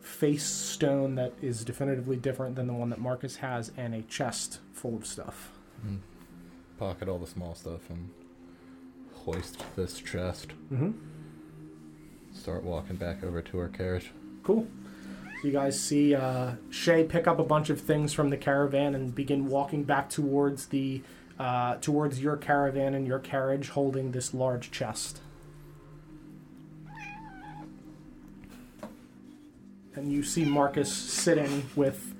face 0.01 0.45
stone 0.45 1.17
that 1.17 1.33
is 1.43 1.65
definitively 1.65 2.17
different 2.17 2.55
than 2.55 2.67
the 2.67 2.73
one 2.73 2.91
that 2.91 3.01
Marcus 3.01 3.37
has, 3.37 3.73
and 3.77 3.95
a 3.95 4.03
chest 4.03 4.61
full 4.73 4.95
of 4.97 5.07
stuff. 5.07 5.51
Mm. 5.85 5.99
Pocket 6.79 7.09
all 7.09 7.19
the 7.19 7.27
small 7.27 7.55
stuff 7.55 7.91
and 7.91 8.11
hoist 9.15 9.65
this 9.75 9.99
chest. 9.99 10.49
Mm-hmm. 10.73 10.93
Start 12.33 12.63
walking 12.63 12.97
back 12.97 13.25
over 13.25 13.43
to 13.43 13.59
our 13.59 13.69
carriage. 13.69 14.13
Cool. 14.43 14.67
So 15.41 15.49
you 15.49 15.53
guys 15.53 15.79
see 15.79 16.15
uh, 16.15 16.53
Shay 16.71 17.05
pick 17.05 17.27
up 17.27 17.39
a 17.39 17.45
bunch 17.45 17.69
of 17.69 17.81
things 17.81 18.13
from 18.13 18.31
the 18.31 18.37
caravan 18.37 18.95
and 18.95 19.15
begin 19.15 19.49
walking 19.49 19.85
back 19.85 20.09
towards 20.09 20.67
the 20.67 21.03
uh, 21.39 21.77
towards 21.77 22.23
your 22.23 22.37
caravan 22.37 22.95
and 22.95 23.07
your 23.07 23.19
carriage, 23.19 23.71
holding 23.71 24.13
this 24.13 24.33
large 24.33 24.71
chest. 24.71 25.21
And 29.97 30.13
you 30.13 30.23
see 30.23 30.45
Marcus 30.45 30.93
sitting 30.93 31.69
with 31.75 32.15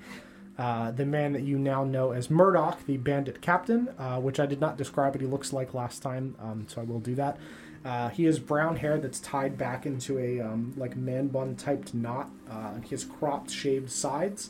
uh, 0.57 0.91
the 0.91 1.05
man 1.05 1.33
that 1.33 1.43
you 1.43 1.59
now 1.59 1.83
know 1.83 2.11
as 2.11 2.29
Murdoch, 2.29 2.83
the 2.87 2.97
bandit 2.97 3.39
captain, 3.41 3.89
uh, 3.99 4.19
which 4.19 4.39
I 4.39 4.47
did 4.47 4.59
not 4.59 4.77
describe 4.77 5.13
what 5.13 5.21
he 5.21 5.27
looks 5.27 5.53
like 5.53 5.75
last 5.75 6.01
time, 6.01 6.35
um, 6.39 6.65
so 6.67 6.81
I 6.81 6.85
will 6.85 6.99
do 6.99 7.13
that. 7.15 7.37
Uh, 7.85 8.09
he 8.09 8.25
has 8.25 8.39
brown 8.39 8.77
hair 8.77 8.97
that's 8.97 9.19
tied 9.19 9.57
back 9.57 9.85
into 9.85 10.17
a 10.17 10.41
um, 10.41 10.73
like 10.75 10.97
man 10.97 11.27
bun 11.27 11.55
typed 11.55 11.93
knot. 11.93 12.29
Uh, 12.49 12.79
he 12.81 12.89
has 12.89 13.05
cropped, 13.05 13.51
shaved 13.51 13.91
sides. 13.91 14.49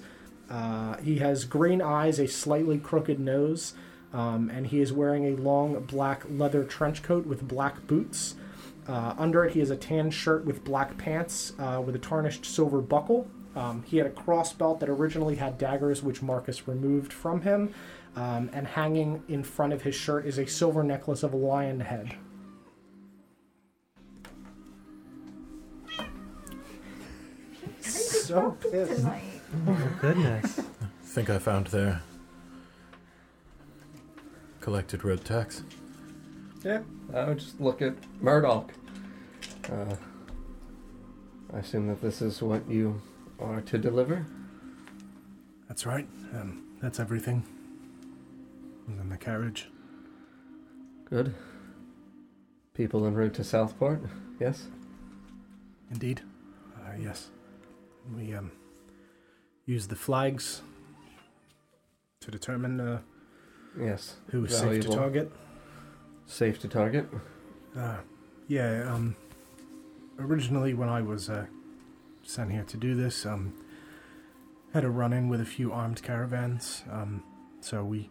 Uh, 0.49 0.95
he 0.99 1.17
has 1.17 1.43
green 1.43 1.81
eyes, 1.81 2.19
a 2.19 2.27
slightly 2.27 2.77
crooked 2.77 3.19
nose, 3.19 3.73
Um, 4.13 4.49
and 4.49 4.67
he 4.67 4.79
is 4.79 4.93
wearing 4.93 5.25
a 5.25 5.35
long 5.35 5.83
black 5.83 6.23
leather 6.29 6.63
trench 6.63 7.03
coat 7.03 7.25
with 7.25 7.45
black 7.45 7.85
boots. 7.87 8.35
Uh, 8.87 9.13
under 9.17 9.43
it, 9.43 9.53
he 9.53 9.59
has 9.59 9.69
a 9.69 9.75
tan 9.75 10.09
shirt 10.09 10.45
with 10.45 10.63
black 10.63 10.97
pants 10.97 11.53
uh, 11.59 11.81
with 11.85 11.95
a 11.95 11.99
tarnished 11.99 12.45
silver 12.45 12.79
buckle. 12.79 13.27
Um, 13.55 13.83
he 13.87 13.97
had 13.97 14.05
a 14.05 14.11
cross 14.11 14.53
belt 14.53 14.79
that 14.79 14.89
originally 14.89 15.35
had 15.35 15.57
daggers, 15.57 16.03
which 16.03 16.21
Marcus 16.21 16.67
removed 16.67 17.11
from 17.11 17.41
him. 17.41 17.73
Um, 18.15 18.49
and 18.53 18.65
hanging 18.65 19.23
in 19.27 19.43
front 19.43 19.73
of 19.73 19.83
his 19.83 19.93
shirt 19.93 20.25
is 20.25 20.39
a 20.39 20.47
silver 20.47 20.83
necklace 20.83 21.21
of 21.21 21.33
a 21.33 21.37
lion 21.37 21.81
head. 21.81 22.15
So 27.81 28.57
pissed. 28.71 29.05
Oh 29.67 29.97
goodness. 30.01 30.61
think 31.17 31.31
I 31.31 31.39
found 31.39 31.65
their 31.67 32.03
collected 34.59 35.03
road 35.03 35.25
tax. 35.25 35.63
Yeah, 36.63 36.81
I 37.13 37.25
would 37.25 37.39
just 37.39 37.59
look 37.59 37.81
at 37.81 37.95
Murdoch. 38.21 38.71
Uh, 39.71 39.95
I 41.53 41.59
assume 41.59 41.87
that 41.87 42.01
this 42.01 42.21
is 42.21 42.41
what 42.41 42.67
you 42.69 43.01
are 43.39 43.61
to 43.61 43.77
deliver. 43.77 44.25
That's 45.67 45.85
right. 45.85 46.07
Um, 46.33 46.63
that's 46.81 46.99
everything. 46.99 47.43
And 48.87 48.99
then 48.99 49.09
the 49.09 49.17
carriage. 49.17 49.69
Good. 51.09 51.33
People 52.73 53.05
en 53.07 53.13
route 53.13 53.33
to 53.35 53.43
Southport, 53.43 54.01
yes? 54.39 54.67
Indeed. 55.89 56.21
Uh, 56.77 56.91
yes. 57.01 57.29
We 58.15 58.33
um, 58.33 58.51
use 59.65 59.87
the 59.87 59.95
flags 59.95 60.61
to 62.21 62.31
determine 62.31 62.79
uh, 62.79 62.99
Yes. 63.79 64.17
who 64.27 64.45
is 64.45 64.57
safe 64.57 64.83
to 64.83 64.89
target. 64.89 65.31
Safe 66.27 66.59
to 66.59 66.67
target. 66.67 67.07
Uh, 67.75 67.97
yeah, 68.49 68.93
um, 68.93 69.15
originally 70.19 70.73
when 70.73 70.89
I 70.89 71.01
was 71.01 71.29
uh, 71.29 71.45
sent 72.21 72.51
here 72.51 72.65
to 72.65 72.77
do 72.77 72.95
this, 72.95 73.25
um, 73.25 73.53
had 74.73 74.83
a 74.83 74.89
run 74.89 75.13
in 75.13 75.29
with 75.29 75.39
a 75.39 75.45
few 75.45 75.71
armed 75.71 76.03
caravans. 76.03 76.83
Um, 76.91 77.23
so 77.61 77.83
we, 77.83 78.09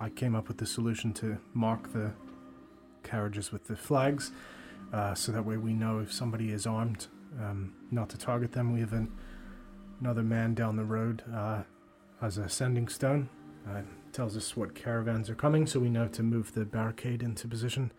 I 0.00 0.08
came 0.08 0.34
up 0.34 0.48
with 0.48 0.56
the 0.56 0.66
solution 0.66 1.12
to 1.14 1.38
mark 1.52 1.92
the 1.92 2.12
carriages 3.02 3.52
with 3.52 3.66
the 3.66 3.76
flags, 3.76 4.32
uh, 4.92 5.14
so 5.14 5.30
that 5.30 5.44
way 5.44 5.58
we 5.58 5.74
know 5.74 5.98
if 5.98 6.12
somebody 6.12 6.50
is 6.50 6.66
armed, 6.66 7.08
um, 7.38 7.74
not 7.90 8.08
to 8.08 8.18
target 8.18 8.52
them. 8.52 8.72
We 8.72 8.80
have 8.80 8.94
an, 8.94 9.12
another 10.00 10.22
man 10.22 10.54
down 10.54 10.76
the 10.76 10.84
road 10.84 11.22
uh, 11.32 11.62
as 12.22 12.38
a 12.38 12.48
sending 12.48 12.88
stone. 12.88 13.28
Uh, 13.68 13.82
tells 14.14 14.36
us 14.36 14.56
what 14.56 14.74
caravans 14.74 15.28
are 15.28 15.34
coming, 15.34 15.66
so 15.66 15.80
we 15.80 15.90
know 15.90 16.06
to 16.08 16.22
move 16.22 16.54
the 16.54 16.64
barricade 16.64 17.22
into 17.22 17.48
position. 17.48 17.92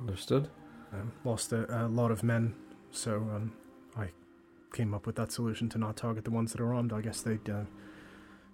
Understood. 0.00 0.48
Um, 0.92 1.12
lost 1.24 1.52
a, 1.52 1.84
a 1.84 1.88
lot 1.88 2.10
of 2.10 2.22
men, 2.22 2.54
so 2.90 3.16
um, 3.16 3.52
I 3.96 4.08
came 4.72 4.94
up 4.94 5.06
with 5.06 5.16
that 5.16 5.32
solution 5.32 5.68
to 5.70 5.78
not 5.78 5.96
target 5.96 6.24
the 6.24 6.30
ones 6.30 6.52
that 6.52 6.60
are 6.60 6.72
armed. 6.72 6.92
I 6.92 7.00
guess 7.00 7.20
they 7.20 7.38
uh, 7.50 7.64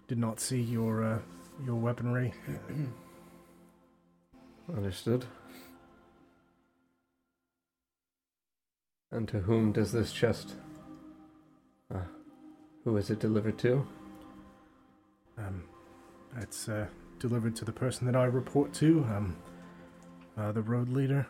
did 0.08 0.18
not 0.18 0.40
see 0.40 0.60
your 0.60 1.04
uh, 1.04 1.18
your 1.64 1.76
weaponry. 1.76 2.32
Understood. 4.74 5.26
And 9.10 9.26
to 9.28 9.40
whom 9.40 9.72
does 9.72 9.92
this 9.92 10.12
chest? 10.12 10.54
Uh, 11.92 12.02
who 12.84 12.96
is 12.96 13.10
it 13.10 13.20
delivered 13.20 13.58
to? 13.58 13.86
Um, 15.38 15.64
it's 16.36 16.68
uh, 16.68 16.86
delivered 17.18 17.56
to 17.56 17.64
the 17.64 17.72
person 17.72 18.06
that 18.06 18.16
I 18.16 18.24
report 18.24 18.72
to, 18.74 19.04
um, 19.10 19.36
uh, 20.36 20.52
the 20.52 20.62
road 20.62 20.88
leader 20.88 21.26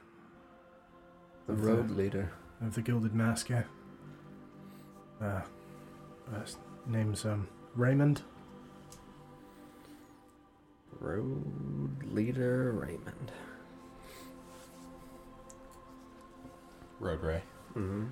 The 1.46 1.54
road 1.54 1.88
the- 1.88 1.94
leader. 1.94 2.32
of 2.60 2.74
the 2.74 2.82
Gilded 2.82 3.14
Mask. 3.14 3.48
Yeah. 3.48 3.62
Uh, 5.20 5.40
his 6.42 6.56
name's 6.86 7.24
um, 7.24 7.48
Raymond. 7.74 8.22
Road 11.00 12.02
leader 12.12 12.72
Raymond. 12.72 13.30
Road 17.00 17.22
Ray. 17.22 17.42
hmm 17.74 18.06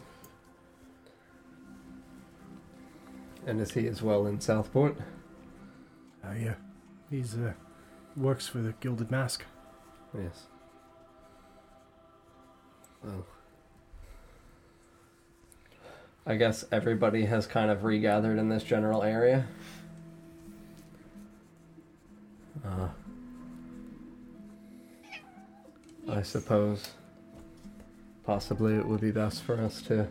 And 3.47 3.61
is 3.61 3.73
he 3.73 3.87
as 3.89 4.03
well 4.03 4.27
in 4.27 4.41
Southport? 4.41 4.97
Uh, 6.25 6.33
yeah, 6.33 6.55
he's 7.11 7.35
uh, 7.35 7.53
works 8.17 8.47
for 8.49 8.59
the 8.59 8.73
Gilded 8.81 9.11
Mask. 9.11 9.45
Yes. 10.17 10.47
Well. 13.03 13.27
I 16.29 16.35
guess 16.35 16.65
everybody 16.73 17.27
has 17.27 17.47
kind 17.47 17.71
of 17.71 17.85
regathered 17.85 18.39
in 18.39 18.49
this 18.49 18.65
general 18.65 19.05
area. 19.05 19.47
Uh, 22.65 22.89
I 26.09 26.23
suppose 26.23 26.91
possibly 28.25 28.75
it 28.75 28.87
would 28.87 29.01
be 29.01 29.13
best 29.13 29.43
for 29.45 29.61
us 29.61 29.81
to 29.83 30.09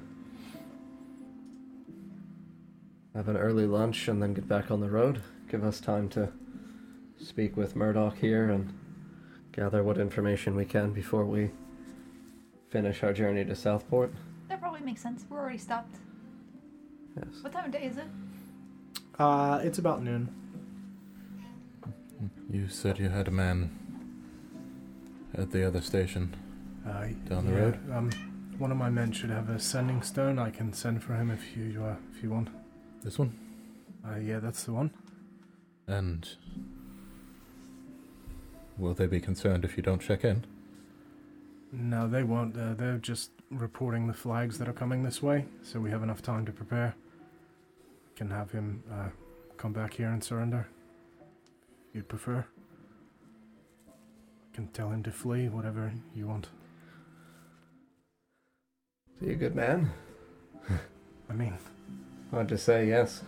have 3.13 3.27
an 3.27 3.35
early 3.35 3.65
lunch 3.65 4.07
and 4.07 4.21
then 4.21 4.33
get 4.33 4.47
back 4.47 4.71
on 4.71 4.79
the 4.79 4.89
road. 4.89 5.21
Give 5.49 5.65
us 5.65 5.81
time 5.81 6.07
to 6.09 6.31
speak 7.25 7.57
with 7.57 7.75
Murdoch 7.75 8.17
here 8.17 8.49
and 8.49 8.71
gather 9.51 9.83
what 9.83 9.97
information 9.97 10.55
we 10.55 10.65
can 10.65 10.93
before 10.93 11.25
we 11.25 11.49
finish 12.69 13.03
our 13.03 13.13
journey 13.13 13.43
to 13.43 13.55
Southport. 13.55 14.13
That 14.47 14.61
probably 14.61 14.81
makes 14.81 15.01
sense. 15.01 15.25
We're 15.29 15.39
already 15.39 15.57
stopped. 15.57 15.95
Yes. 17.17 17.41
What 17.41 17.53
time 17.53 17.65
of 17.65 17.71
day 17.71 17.85
is 17.85 17.97
it? 17.97 18.05
Uh, 19.17 19.59
it's 19.63 19.79
about 19.79 20.03
noon. 20.03 20.33
You 22.49 22.67
said 22.67 22.99
you 22.99 23.09
had 23.09 23.27
a 23.27 23.31
man 23.31 23.71
at 25.33 25.51
the 25.51 25.65
other 25.65 25.81
station. 25.81 26.35
Uh, 26.87 27.07
Down 27.27 27.45
the 27.45 27.51
yeah, 27.51 27.59
road? 27.59 27.91
Um, 27.91 28.09
one 28.57 28.71
of 28.71 28.77
my 28.77 28.89
men 28.89 29.11
should 29.11 29.31
have 29.31 29.49
a 29.49 29.59
sending 29.59 30.01
stone. 30.01 30.37
I 30.37 30.51
can 30.51 30.71
send 30.73 31.03
for 31.03 31.15
him 31.15 31.31
if 31.31 31.57
you 31.57 31.83
uh, 31.83 31.95
if 32.15 32.21
you 32.21 32.29
want. 32.29 32.49
This 33.03 33.17
one? 33.17 33.37
Uh, 34.07 34.17
yeah, 34.17 34.39
that's 34.39 34.63
the 34.63 34.73
one. 34.73 34.91
And 35.87 36.27
will 38.77 38.93
they 38.93 39.07
be 39.07 39.19
concerned 39.19 39.65
if 39.65 39.77
you 39.77 39.83
don't 39.83 40.01
check 40.01 40.23
in? 40.23 40.45
No, 41.71 42.07
they 42.07 42.23
won't. 42.23 42.57
Uh, 42.57 42.73
they're 42.73 42.97
just 42.97 43.31
reporting 43.49 44.07
the 44.07 44.13
flags 44.13 44.57
that 44.57 44.67
are 44.69 44.73
coming 44.73 45.03
this 45.03 45.21
way, 45.21 45.45
so 45.61 45.79
we 45.79 45.91
have 45.91 46.03
enough 46.03 46.21
time 46.21 46.45
to 46.45 46.51
prepare. 46.51 46.95
Can 48.15 48.29
have 48.31 48.51
him 48.51 48.83
uh, 48.91 49.09
come 49.57 49.73
back 49.73 49.93
here 49.93 50.09
and 50.09 50.23
surrender. 50.23 50.67
If 51.89 51.95
you'd 51.95 52.07
prefer. 52.07 52.45
Can 54.53 54.67
tell 54.67 54.89
him 54.89 55.03
to 55.03 55.11
flee, 55.11 55.49
whatever 55.49 55.91
you 56.15 56.27
want. 56.27 56.47
Is 59.19 59.27
he 59.27 59.33
a 59.33 59.35
good 59.35 59.55
man? 59.55 59.91
I 61.29 61.33
mean, 61.33 61.57
Hard 62.31 62.49
to 62.49 62.57
say, 62.57 62.87
yes. 62.87 63.23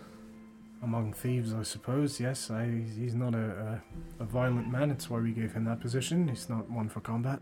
Among 0.82 1.12
thieves, 1.12 1.52
I 1.52 1.62
suppose. 1.62 2.20
Yes, 2.20 2.50
I, 2.50 2.66
he's 2.96 3.14
not 3.14 3.34
a, 3.34 3.82
a, 4.18 4.22
a 4.22 4.24
violent 4.24 4.70
man. 4.70 4.90
It's 4.90 5.10
why 5.10 5.18
we 5.20 5.32
gave 5.32 5.52
him 5.52 5.64
that 5.64 5.80
position. 5.80 6.28
He's 6.28 6.48
not 6.48 6.70
one 6.70 6.88
for 6.88 7.00
combat. 7.00 7.40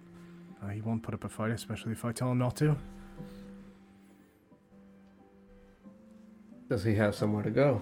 Uh, 0.62 0.68
he 0.68 0.80
won't 0.80 1.02
put 1.02 1.14
up 1.14 1.24
a 1.24 1.28
fight, 1.28 1.50
especially 1.50 1.92
if 1.92 2.04
I 2.04 2.12
tell 2.12 2.30
him 2.30 2.38
not 2.38 2.56
to. 2.56 2.76
Does 6.68 6.82
he 6.82 6.94
have 6.94 7.14
somewhere 7.14 7.44
to 7.44 7.50
go? 7.50 7.80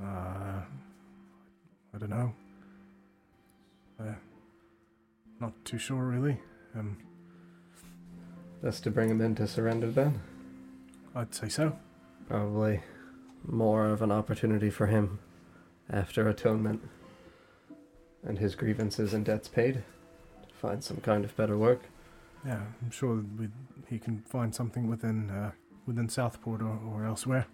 Uh, 0.00 0.60
I 1.94 1.98
don't 1.98 2.10
know. 2.10 2.32
Uh, 3.98 4.14
not 5.40 5.52
too 5.64 5.78
sure, 5.78 6.04
really. 6.04 6.38
Um, 6.76 6.98
Best 8.62 8.82
to 8.84 8.90
bring 8.90 9.08
him 9.08 9.20
in 9.20 9.34
to 9.36 9.46
surrender 9.46 9.90
then? 9.90 10.20
I'd 11.14 11.34
say 11.34 11.48
so. 11.48 11.76
Probably 12.28 12.80
more 13.50 13.86
of 13.86 14.02
an 14.02 14.12
opportunity 14.12 14.70
for 14.70 14.86
him 14.86 15.18
after 15.90 16.28
atonement 16.28 16.82
and 18.26 18.38
his 18.38 18.54
grievances 18.54 19.14
and 19.14 19.24
debts 19.24 19.48
paid 19.48 19.82
to 20.46 20.54
find 20.54 20.84
some 20.84 20.98
kind 20.98 21.24
of 21.24 21.36
better 21.36 21.56
work. 21.56 21.82
Yeah, 22.46 22.60
I'm 22.82 22.90
sure 22.90 23.24
we, 23.38 23.48
he 23.88 23.98
can 23.98 24.22
find 24.22 24.54
something 24.54 24.88
within 24.88 25.30
uh, 25.30 25.50
within 25.86 26.08
Southport 26.08 26.62
or, 26.62 26.78
or 26.92 27.04
elsewhere. 27.04 27.46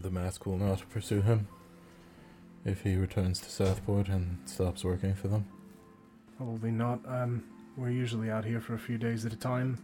The 0.00 0.10
mask 0.10 0.46
will 0.46 0.58
not 0.58 0.88
pursue 0.90 1.22
him 1.22 1.48
if 2.64 2.82
he 2.82 2.94
returns 2.96 3.40
to 3.40 3.50
Southport 3.50 4.08
and 4.08 4.38
stops 4.44 4.84
working 4.84 5.14
for 5.14 5.26
them. 5.26 5.44
Probably 6.36 6.70
not. 6.70 7.00
Um, 7.06 7.42
we're 7.76 7.90
usually 7.90 8.30
out 8.30 8.44
here 8.44 8.60
for 8.60 8.74
a 8.74 8.78
few 8.78 8.96
days 8.96 9.26
at 9.26 9.32
a 9.32 9.36
time. 9.36 9.78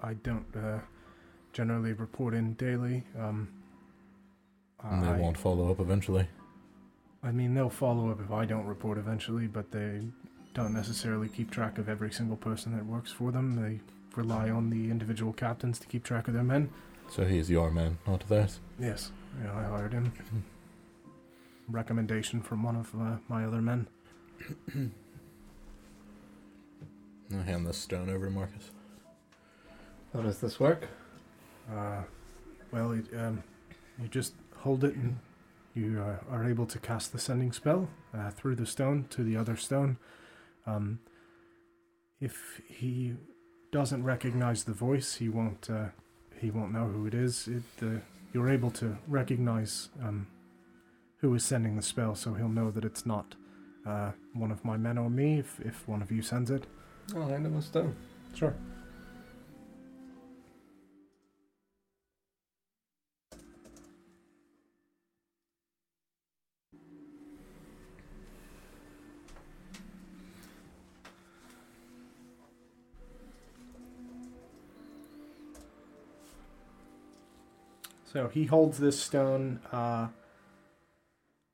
I 0.00 0.14
don't 0.14 0.46
uh, 0.56 0.78
generally 1.52 1.92
report 1.92 2.34
in 2.34 2.54
daily. 2.54 3.04
Um, 3.18 3.48
And 4.82 5.02
they 5.02 5.08
I- 5.08 5.18
won't 5.18 5.36
follow 5.36 5.70
up 5.70 5.78
eventually. 5.80 6.26
I 7.22 7.32
mean, 7.32 7.52
they'll 7.52 7.68
follow 7.68 8.08
up 8.10 8.18
if 8.20 8.30
I 8.30 8.46
don't 8.46 8.64
report 8.64 8.96
eventually, 8.96 9.46
but 9.46 9.70
they 9.72 10.06
don't 10.54 10.72
necessarily 10.72 11.28
keep 11.28 11.50
track 11.50 11.76
of 11.76 11.86
every 11.88 12.10
single 12.10 12.36
person 12.38 12.74
that 12.74 12.86
works 12.86 13.12
for 13.12 13.30
them. 13.30 13.56
They 13.56 13.80
rely 14.16 14.48
on 14.48 14.70
the 14.70 14.90
individual 14.90 15.34
captains 15.34 15.78
to 15.80 15.86
keep 15.86 16.02
track 16.02 16.28
of 16.28 16.34
their 16.34 16.42
men. 16.42 16.70
So 17.10 17.26
he's 17.26 17.50
your 17.50 17.70
man, 17.70 17.98
not 18.06 18.26
theirs. 18.28 18.60
Yes, 18.78 19.12
yeah, 19.42 19.52
I 19.54 19.64
hired 19.64 19.92
him. 19.92 20.12
Recommendation 21.68 22.40
from 22.40 22.62
one 22.62 22.76
of 22.76 22.94
uh, 22.98 23.18
my 23.28 23.44
other 23.44 23.60
men. 23.60 23.86
I'll 27.32 27.42
hand 27.42 27.66
this 27.66 27.76
stone 27.78 28.08
over 28.08 28.26
to 28.26 28.32
Marcus. 28.32 28.70
How 30.12 30.22
does 30.22 30.40
this 30.40 30.58
work? 30.58 30.88
Uh, 31.70 32.02
well, 32.72 32.92
it, 32.92 33.06
um, 33.16 33.42
you 34.00 34.08
just 34.08 34.34
hold 34.56 34.84
it 34.84 34.94
and 34.94 35.18
you 35.74 36.02
uh, 36.02 36.34
are 36.34 36.48
able 36.48 36.66
to 36.66 36.78
cast 36.78 37.12
the 37.12 37.18
sending 37.18 37.52
spell 37.52 37.88
uh, 38.16 38.30
through 38.30 38.56
the 38.56 38.66
stone 38.66 39.06
to 39.10 39.22
the 39.22 39.36
other 39.36 39.56
stone. 39.56 39.98
Um, 40.66 41.00
if 42.20 42.60
he 42.68 43.14
doesn't 43.72 44.04
recognize 44.04 44.64
the 44.64 44.72
voice, 44.72 45.16
he 45.16 45.28
won't. 45.28 45.70
Uh, 45.70 45.86
he 46.40 46.50
won't 46.50 46.72
know 46.72 46.86
who 46.86 47.06
it 47.06 47.14
is. 47.14 47.48
It, 47.48 47.62
uh, 47.82 48.00
you're 48.32 48.48
able 48.48 48.70
to 48.72 48.96
recognize 49.06 49.90
um, 50.02 50.26
who 51.18 51.34
is 51.34 51.44
sending 51.44 51.76
the 51.76 51.82
spell, 51.82 52.14
so 52.14 52.34
he'll 52.34 52.48
know 52.48 52.70
that 52.70 52.84
it's 52.84 53.04
not 53.04 53.34
uh, 53.86 54.12
one 54.32 54.50
of 54.50 54.64
my 54.64 54.76
men 54.76 54.98
or 54.98 55.10
me. 55.10 55.38
If 55.38 55.60
if 55.60 55.86
one 55.88 56.02
of 56.02 56.10
you 56.10 56.22
sends 56.22 56.50
it, 56.50 56.64
I'll 57.14 57.28
hand 57.28 57.46
him 57.46 57.56
a 57.56 57.62
stone. 57.62 57.94
sure. 58.34 58.54
So 78.12 78.26
he 78.28 78.44
holds 78.46 78.78
this 78.78 79.00
stone 79.00 79.60
uh, 79.70 80.08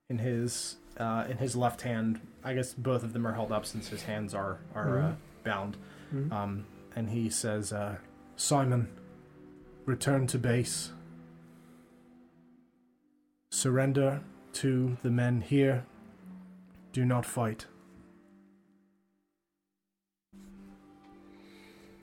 in 0.08 0.18
his 0.18 0.76
uh, 0.96 1.26
in 1.28 1.36
his 1.36 1.54
left 1.54 1.82
hand. 1.82 2.20
I 2.42 2.54
guess 2.54 2.72
both 2.72 3.02
of 3.02 3.12
them 3.12 3.26
are 3.26 3.34
held 3.34 3.52
up 3.52 3.66
since 3.66 3.88
his 3.88 4.04
hands 4.04 4.32
are 4.34 4.58
are 4.74 4.98
uh, 4.98 5.02
Mhm. 5.10 5.16
bound. 5.44 5.76
Mhm. 6.14 6.32
Um, 6.32 6.66
and 6.94 7.10
he 7.10 7.28
says, 7.28 7.72
uh, 7.74 7.98
"Simon, 8.36 8.88
return 9.84 10.26
to 10.28 10.38
base. 10.38 10.92
Surrender 13.50 14.22
to 14.54 14.96
the 15.02 15.10
men 15.10 15.42
here. 15.42 15.84
Do 16.92 17.04
not 17.04 17.26
fight." 17.26 17.66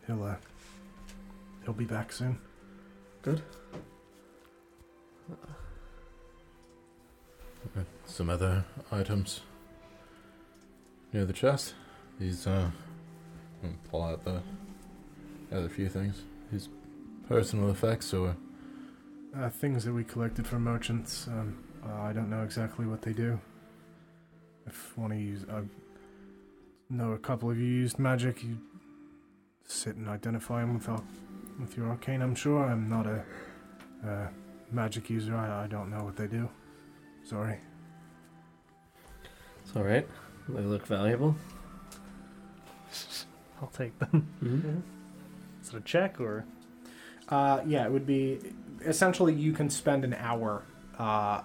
He'll 0.06 0.24
uh, 0.24 0.36
he'll 1.64 1.74
be 1.74 1.86
back 1.86 2.12
soon. 2.12 2.38
Some 8.06 8.30
other 8.30 8.66
items 8.92 9.42
near 11.12 11.26
the 11.26 11.34
chest. 11.34 11.74
These, 12.20 12.46
uh, 12.46 12.70
pull 13.90 14.04
out 14.04 14.24
the 14.24 14.42
other 15.52 15.70
few 15.70 15.90
things. 15.90 16.24
These 16.52 16.70
personal 17.28 17.70
effects, 17.72 18.14
or 18.14 18.36
Uh, 19.36 19.50
things 19.50 19.84
that 19.84 19.94
we 19.94 20.04
collected 20.04 20.46
from 20.46 20.64
merchants. 20.64 21.28
Um, 21.28 21.58
uh, 21.84 22.02
I 22.02 22.14
don't 22.14 22.30
know 22.30 22.44
exactly 22.44 22.86
what 22.86 23.02
they 23.02 23.14
do. 23.14 23.40
If 24.68 24.96
one 24.96 25.12
of 25.12 25.18
you, 25.20 25.40
I 25.50 25.64
know 26.90 27.14
a 27.14 27.18
couple 27.18 27.50
of 27.50 27.58
you 27.58 27.66
used 27.66 27.98
magic, 27.98 28.44
you 28.44 28.60
sit 29.66 29.96
and 29.96 30.08
identify 30.08 30.62
them 30.62 30.76
with, 30.76 30.88
ar- 30.88 31.02
with 31.60 31.76
your 31.76 31.88
arcane. 31.90 32.22
I'm 32.22 32.36
sure 32.36 32.64
I'm 32.64 32.88
not 32.88 33.08
a 33.08 33.24
uh, 34.08 34.28
magic 34.74 35.10
user. 35.10 35.36
I, 35.36 35.64
I 35.64 35.68
don't 35.68 35.90
know 35.90 36.04
what 36.04 36.16
they 36.16 36.28
do. 36.28 36.50
Sorry. 37.24 37.60
It's 39.64 39.76
all 39.76 39.84
right. 39.84 40.08
They 40.50 40.62
look 40.62 40.86
valuable. 40.86 41.36
I'll 43.62 43.70
take 43.70 43.98
them. 44.00 44.28
Mm-hmm. 44.44 44.80
Is 45.62 45.70
it 45.70 45.78
a 45.78 45.82
check 45.82 46.20
or? 46.20 46.46
Uh, 47.30 47.62
yeah, 47.66 47.86
it 47.86 47.92
would 47.92 48.06
be 48.06 48.40
essentially 48.86 49.34
you 49.34 49.54
can 49.54 49.70
spend 49.70 50.04
an 50.04 50.14
hour 50.14 50.64
uh, 51.00 51.42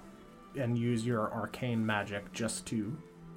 and 0.59 0.77
use 0.77 1.07
your 1.07 1.33
arcane 1.33 1.85
magic 1.87 2.33
just 2.33 2.67
to 2.67 2.97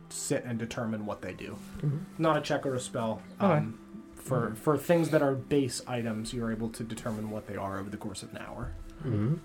sit 0.10 0.44
and 0.44 0.58
determine 0.58 1.06
what 1.06 1.22
they 1.22 1.34
do. 1.34 1.58
Mm-hmm. 1.78 1.98
Not 2.18 2.38
a 2.38 2.42
check 2.42 2.66
or 2.66 2.76
a 2.76 2.80
spell. 2.80 3.22
Okay. 3.40 3.54
Um, 3.54 3.78
for 4.16 4.54
for 4.56 4.78
things 4.78 5.10
that 5.10 5.22
are 5.22 5.34
base 5.34 5.82
items, 5.88 6.34
you're 6.34 6.52
able 6.52 6.70
to 6.70 6.84
determine 6.84 7.30
what 7.30 7.48
they 7.48 7.56
are 7.56 7.80
over 7.80 7.90
the 7.90 7.98
course 7.98 8.24
of 8.24 8.32
an 8.32 8.40
hour. 8.40 8.72
Mm-hmm. 9.04 9.36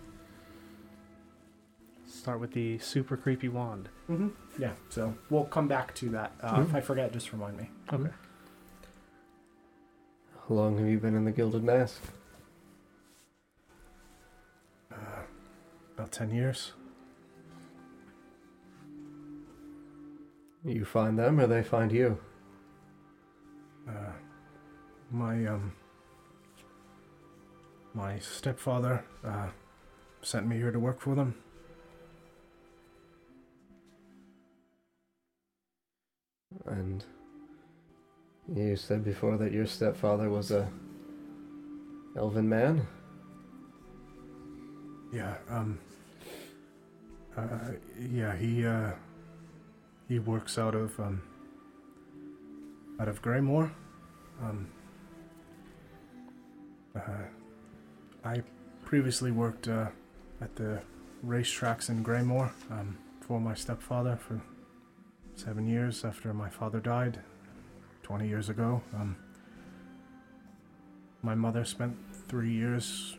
Start 2.26 2.40
with 2.40 2.54
the 2.54 2.76
super 2.78 3.16
creepy 3.16 3.48
wand. 3.48 3.88
Mm-hmm. 4.10 4.30
Yeah. 4.60 4.72
So 4.88 5.14
we'll 5.30 5.44
come 5.44 5.68
back 5.68 5.94
to 5.94 6.08
that. 6.08 6.32
Uh, 6.42 6.64
If 6.66 6.74
I 6.74 6.80
forget, 6.80 7.12
just 7.12 7.32
remind 7.32 7.56
me. 7.56 7.70
Okay. 7.92 8.10
How 10.48 10.52
long 10.56 10.76
have 10.76 10.88
you 10.88 10.98
been 10.98 11.14
in 11.14 11.24
the 11.24 11.30
Gilded 11.30 11.62
Mask? 11.62 12.02
Uh, 14.90 14.96
about 15.94 16.10
10 16.10 16.32
years. 16.34 16.72
You 20.64 20.84
find 20.84 21.16
them, 21.16 21.38
or 21.38 21.46
they 21.46 21.62
find 21.62 21.92
you? 21.92 22.18
Uh, 23.88 23.92
my, 25.12 25.46
um, 25.46 25.72
my 27.94 28.18
stepfather 28.18 29.04
uh, 29.24 29.46
sent 30.22 30.48
me 30.48 30.56
here 30.56 30.72
to 30.72 30.80
work 30.80 31.00
for 31.00 31.14
them. 31.14 31.36
And 36.64 37.04
you 38.54 38.76
said 38.76 39.04
before 39.04 39.36
that 39.36 39.52
your 39.52 39.66
stepfather 39.66 40.30
was 40.30 40.50
a 40.50 40.68
elven 42.16 42.48
man. 42.48 42.86
Yeah, 45.12 45.34
um 45.50 45.78
uh 47.36 47.72
yeah, 48.00 48.34
he 48.36 48.66
uh 48.66 48.92
he 50.08 50.18
works 50.18 50.58
out 50.58 50.74
of 50.74 50.98
um 50.98 51.22
out 52.98 53.08
of 53.08 53.22
Greymore. 53.22 53.70
Um 54.42 54.68
uh 56.96 57.00
I 58.24 58.42
previously 58.84 59.30
worked 59.30 59.68
uh 59.68 59.88
at 60.40 60.54
the 60.56 60.80
racetracks 61.24 61.88
in 61.88 62.04
Greymore 62.04 62.50
um 62.70 62.96
for 63.20 63.40
my 63.40 63.54
stepfather 63.54 64.16
for 64.16 64.40
7 65.36 65.66
years 65.66 66.04
after 66.04 66.34
my 66.34 66.48
father 66.48 66.80
died 66.80 67.20
20 68.02 68.26
years 68.28 68.48
ago. 68.48 68.82
Um 68.94 69.16
my 71.22 71.34
mother 71.34 71.64
spent 71.64 71.96
3 72.28 72.50
years 72.50 73.16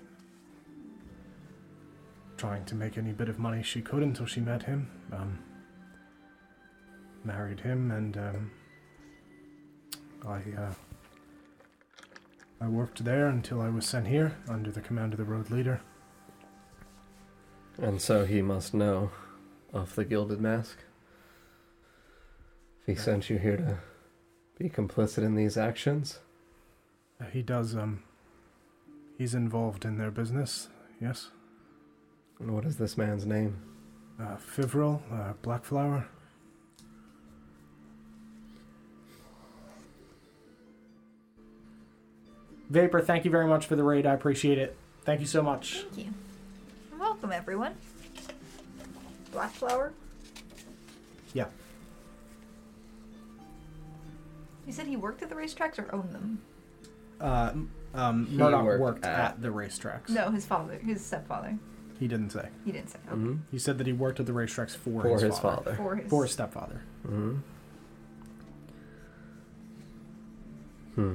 trying 2.38 2.64
to 2.66 2.76
make 2.76 2.98
any 2.98 3.12
bit 3.12 3.30
of 3.30 3.40
money 3.40 3.64
she 3.64 3.82
could 3.82 4.04
until 4.04 4.26
she 4.26 4.40
met 4.40 4.64
him. 4.64 4.90
Um, 5.12 5.40
married 7.24 7.60
him, 7.60 7.92
and 7.92 8.16
um, 8.18 8.52
I 10.26 10.42
uh, 10.58 10.74
I 12.62 12.68
worked 12.68 13.04
there 13.04 13.28
until 13.28 13.62
I 13.62 13.70
was 13.70 13.86
sent 13.86 14.08
here 14.08 14.38
under 14.48 14.72
the 14.72 14.82
command 14.82 15.14
of 15.14 15.18
the 15.18 15.26
road 15.26 15.50
leader. 15.50 15.82
And 17.78 18.02
so 18.02 18.26
he 18.26 18.42
must 18.42 18.74
know 18.74 19.12
of 19.74 19.96
the 19.96 20.06
Gilded 20.06 20.42
Mask. 20.42 20.78
If 22.88 22.98
he 22.98 23.04
sent 23.04 23.30
you 23.30 23.38
here 23.38 23.58
to 23.58 23.78
be 24.58 24.70
complicit 24.70 25.24
in 25.24 25.36
these 25.36 25.58
actions, 25.58 26.20
Uh, 27.20 27.26
he 27.26 27.42
does. 27.42 27.76
Um, 27.76 28.04
he's 29.18 29.34
involved 29.34 29.84
in 29.86 29.98
their 29.98 30.12
business. 30.12 30.70
Yes. 31.02 31.32
and 32.40 32.52
what 32.54 32.66
is 32.66 32.78
this 32.78 32.98
man's 32.98 33.26
name? 33.26 33.60
Uh, 34.20 34.38
Fivril, 34.38 35.02
uh, 35.12 35.34
Blackflower. 35.42 36.08
Vapor, 42.70 43.02
thank 43.02 43.24
you 43.26 43.32
very 43.32 43.48
much 43.48 43.66
for 43.66 43.76
the 43.76 43.84
raid. 43.84 44.06
I 44.06 44.14
appreciate 44.14 44.58
it. 44.58 44.76
Thank 45.04 45.22
you 45.22 45.26
so 45.26 45.42
much. 45.42 45.86
Thank 45.94 46.08
you. 46.08 46.14
Welcome, 47.00 47.32
everyone. 47.32 47.76
Black 49.32 49.52
flower. 49.52 49.94
Yeah. 51.34 51.46
You 54.68 54.74
said 54.74 54.86
he 54.86 54.98
worked 54.98 55.24
at 55.24 55.30
the 55.30 55.36
racetracks 55.36 55.80
or 55.80 55.94
owned 55.96 56.14
them? 56.14 56.42
Uh, 57.20 57.54
um, 57.96 58.28
He 58.28 58.38
Murdoch 58.38 58.66
worked 58.66 58.82
worked, 58.82 59.06
at- 59.06 59.20
at, 59.20 59.42
the 59.42 59.48
racetracks. 59.48 60.10
No, 60.10 60.30
his 60.30 60.46
father, 60.46 60.78
his 60.78 61.04
stepfather. 61.04 61.58
He 62.00 62.08
didn't 62.08 62.30
say. 62.32 62.50
He 62.64 62.72
didn't 62.72 62.90
say. 62.90 63.00
hmm 63.10 63.38
He 63.50 63.58
said 63.58 63.80
that 63.80 63.88
he 63.88 63.94
worked 63.94 64.20
at 64.20 64.28
the 64.28 64.34
racetracks 64.34 64.76
for, 64.76 65.02
For 65.02 65.14
his, 65.14 65.22
his 65.24 65.40
father. 65.40 65.64
father. 65.72 65.76
For 65.78 65.96
his. 65.96 66.10
For 66.10 66.24
his 66.24 66.32
stepfather. 66.34 66.82
hmm 67.04 67.36
Hmm. 70.96 71.14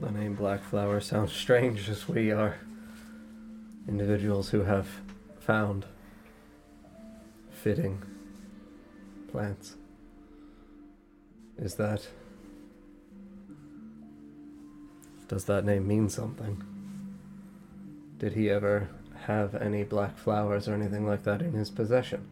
The 0.00 0.10
name 0.10 0.34
Blackflower 0.34 1.00
sounds 1.00 1.32
strange 1.32 1.88
as 1.88 2.08
we 2.08 2.30
are 2.30 2.56
individuals 3.90 4.48
who 4.50 4.62
have 4.62 4.86
found 5.40 5.84
fitting 7.50 8.00
plants. 9.30 9.76
Is 11.58 11.74
that. 11.74 12.08
Does 15.28 15.44
that 15.44 15.64
name 15.64 15.86
mean 15.86 16.08
something? 16.08 16.62
Did 18.18 18.32
he 18.32 18.48
ever 18.48 18.88
have 19.26 19.54
any 19.54 19.84
black 19.84 20.16
flowers 20.16 20.66
or 20.68 20.74
anything 20.74 21.06
like 21.06 21.22
that 21.24 21.42
in 21.42 21.52
his 21.52 21.70
possession? 21.70 22.30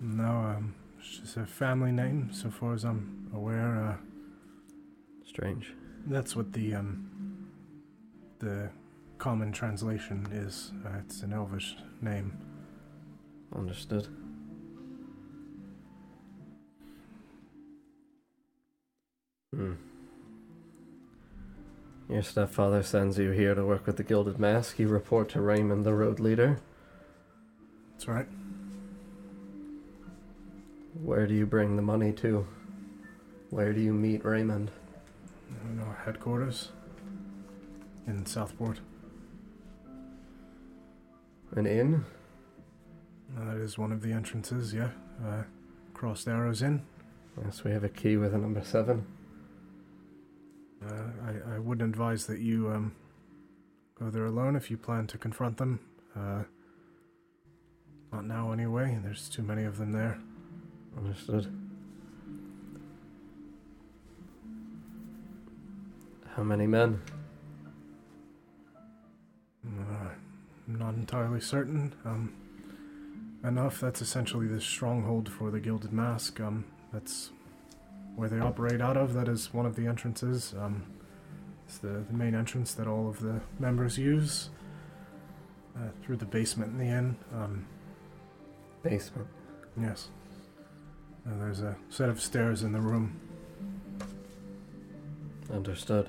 No, 0.00 0.24
um, 0.24 0.74
it's 0.98 1.18
just 1.18 1.36
a 1.36 1.46
family 1.46 1.92
name, 1.92 2.30
so 2.32 2.50
far 2.50 2.74
as 2.74 2.84
I'm 2.84 3.30
aware. 3.34 3.76
Uh, 3.76 3.96
Strange. 5.26 5.72
that's 6.06 6.36
what 6.36 6.52
the 6.52 6.74
um, 6.74 7.08
the 8.38 8.70
common 9.24 9.50
translation 9.50 10.28
is. 10.30 10.70
Uh, 10.84 10.98
it's 10.98 11.22
an 11.22 11.32
Elvish 11.32 11.76
name. 12.02 12.36
Understood. 13.56 14.06
Hmm. 19.54 19.72
Your 22.10 22.22
stepfather 22.22 22.82
sends 22.82 23.16
you 23.16 23.30
here 23.30 23.54
to 23.54 23.64
work 23.64 23.86
with 23.86 23.96
the 23.96 24.02
Gilded 24.02 24.38
Mask. 24.38 24.78
You 24.78 24.88
report 24.88 25.30
to 25.30 25.40
Raymond, 25.40 25.86
the 25.86 25.94
road 25.94 26.20
leader. 26.20 26.60
That's 27.92 28.06
right. 28.06 28.28
Where 31.02 31.26
do 31.26 31.32
you 31.32 31.46
bring 31.46 31.76
the 31.76 31.82
money 31.82 32.12
to? 32.12 32.46
Where 33.48 33.72
do 33.72 33.80
you 33.80 33.94
meet 33.94 34.22
Raymond? 34.22 34.70
In 35.70 35.80
our 35.80 36.02
headquarters 36.04 36.72
in 38.06 38.26
Southport. 38.26 38.80
An 41.56 41.66
inn? 41.66 42.04
That 43.36 43.56
is 43.58 43.78
one 43.78 43.92
of 43.92 44.02
the 44.02 44.12
entrances. 44.12 44.74
Yeah, 44.74 44.90
uh, 45.24 45.42
crossed 45.92 46.26
arrows 46.26 46.62
inn. 46.62 46.82
Yes, 47.44 47.62
we 47.64 47.70
have 47.70 47.84
a 47.84 47.88
key 47.88 48.16
with 48.16 48.34
a 48.34 48.38
number 48.38 48.62
seven. 48.64 49.06
Uh, 50.84 51.10
I, 51.24 51.54
I 51.54 51.58
would 51.58 51.80
advise 51.80 52.26
that 52.26 52.40
you 52.40 52.70
um, 52.70 52.94
go 53.98 54.10
there 54.10 54.26
alone 54.26 54.56
if 54.56 54.70
you 54.70 54.76
plan 54.76 55.06
to 55.08 55.18
confront 55.18 55.56
them. 55.56 55.80
Uh, 56.16 56.42
not 58.12 58.24
now, 58.24 58.52
anyway. 58.52 58.98
There's 59.02 59.28
too 59.28 59.42
many 59.42 59.64
of 59.64 59.78
them 59.78 59.92
there. 59.92 60.18
Understood. 60.96 61.52
How 66.36 66.42
many 66.42 66.66
men? 66.66 67.00
Uh, 69.66 70.08
I'm 70.66 70.76
not 70.76 70.94
entirely 70.94 71.40
certain. 71.40 71.94
Um, 72.04 72.32
enough. 73.42 73.80
That's 73.80 74.00
essentially 74.00 74.46
the 74.46 74.60
stronghold 74.60 75.28
for 75.28 75.50
the 75.50 75.60
Gilded 75.60 75.92
Mask. 75.92 76.40
Um, 76.40 76.64
that's 76.92 77.30
where 78.16 78.28
they 78.28 78.40
operate 78.40 78.80
out 78.80 78.96
of. 78.96 79.14
That 79.14 79.28
is 79.28 79.52
one 79.52 79.66
of 79.66 79.76
the 79.76 79.86
entrances. 79.86 80.54
Um, 80.58 80.84
it's 81.66 81.78
the, 81.78 82.04
the 82.08 82.12
main 82.12 82.34
entrance 82.34 82.74
that 82.74 82.86
all 82.86 83.08
of 83.08 83.20
the 83.20 83.40
members 83.58 83.98
use. 83.98 84.50
Uh, 85.76 85.88
through 86.02 86.16
the 86.16 86.24
basement 86.24 86.70
in 86.72 86.78
the 86.78 86.84
inn. 86.84 87.16
Um, 87.34 87.66
Basement. 88.84 89.26
yes. 89.80 90.08
Uh, 91.26 91.36
there's 91.38 91.62
a 91.62 91.74
set 91.88 92.08
of 92.08 92.20
stairs 92.20 92.62
in 92.62 92.70
the 92.70 92.80
room. 92.80 93.18
Understood. 95.52 96.08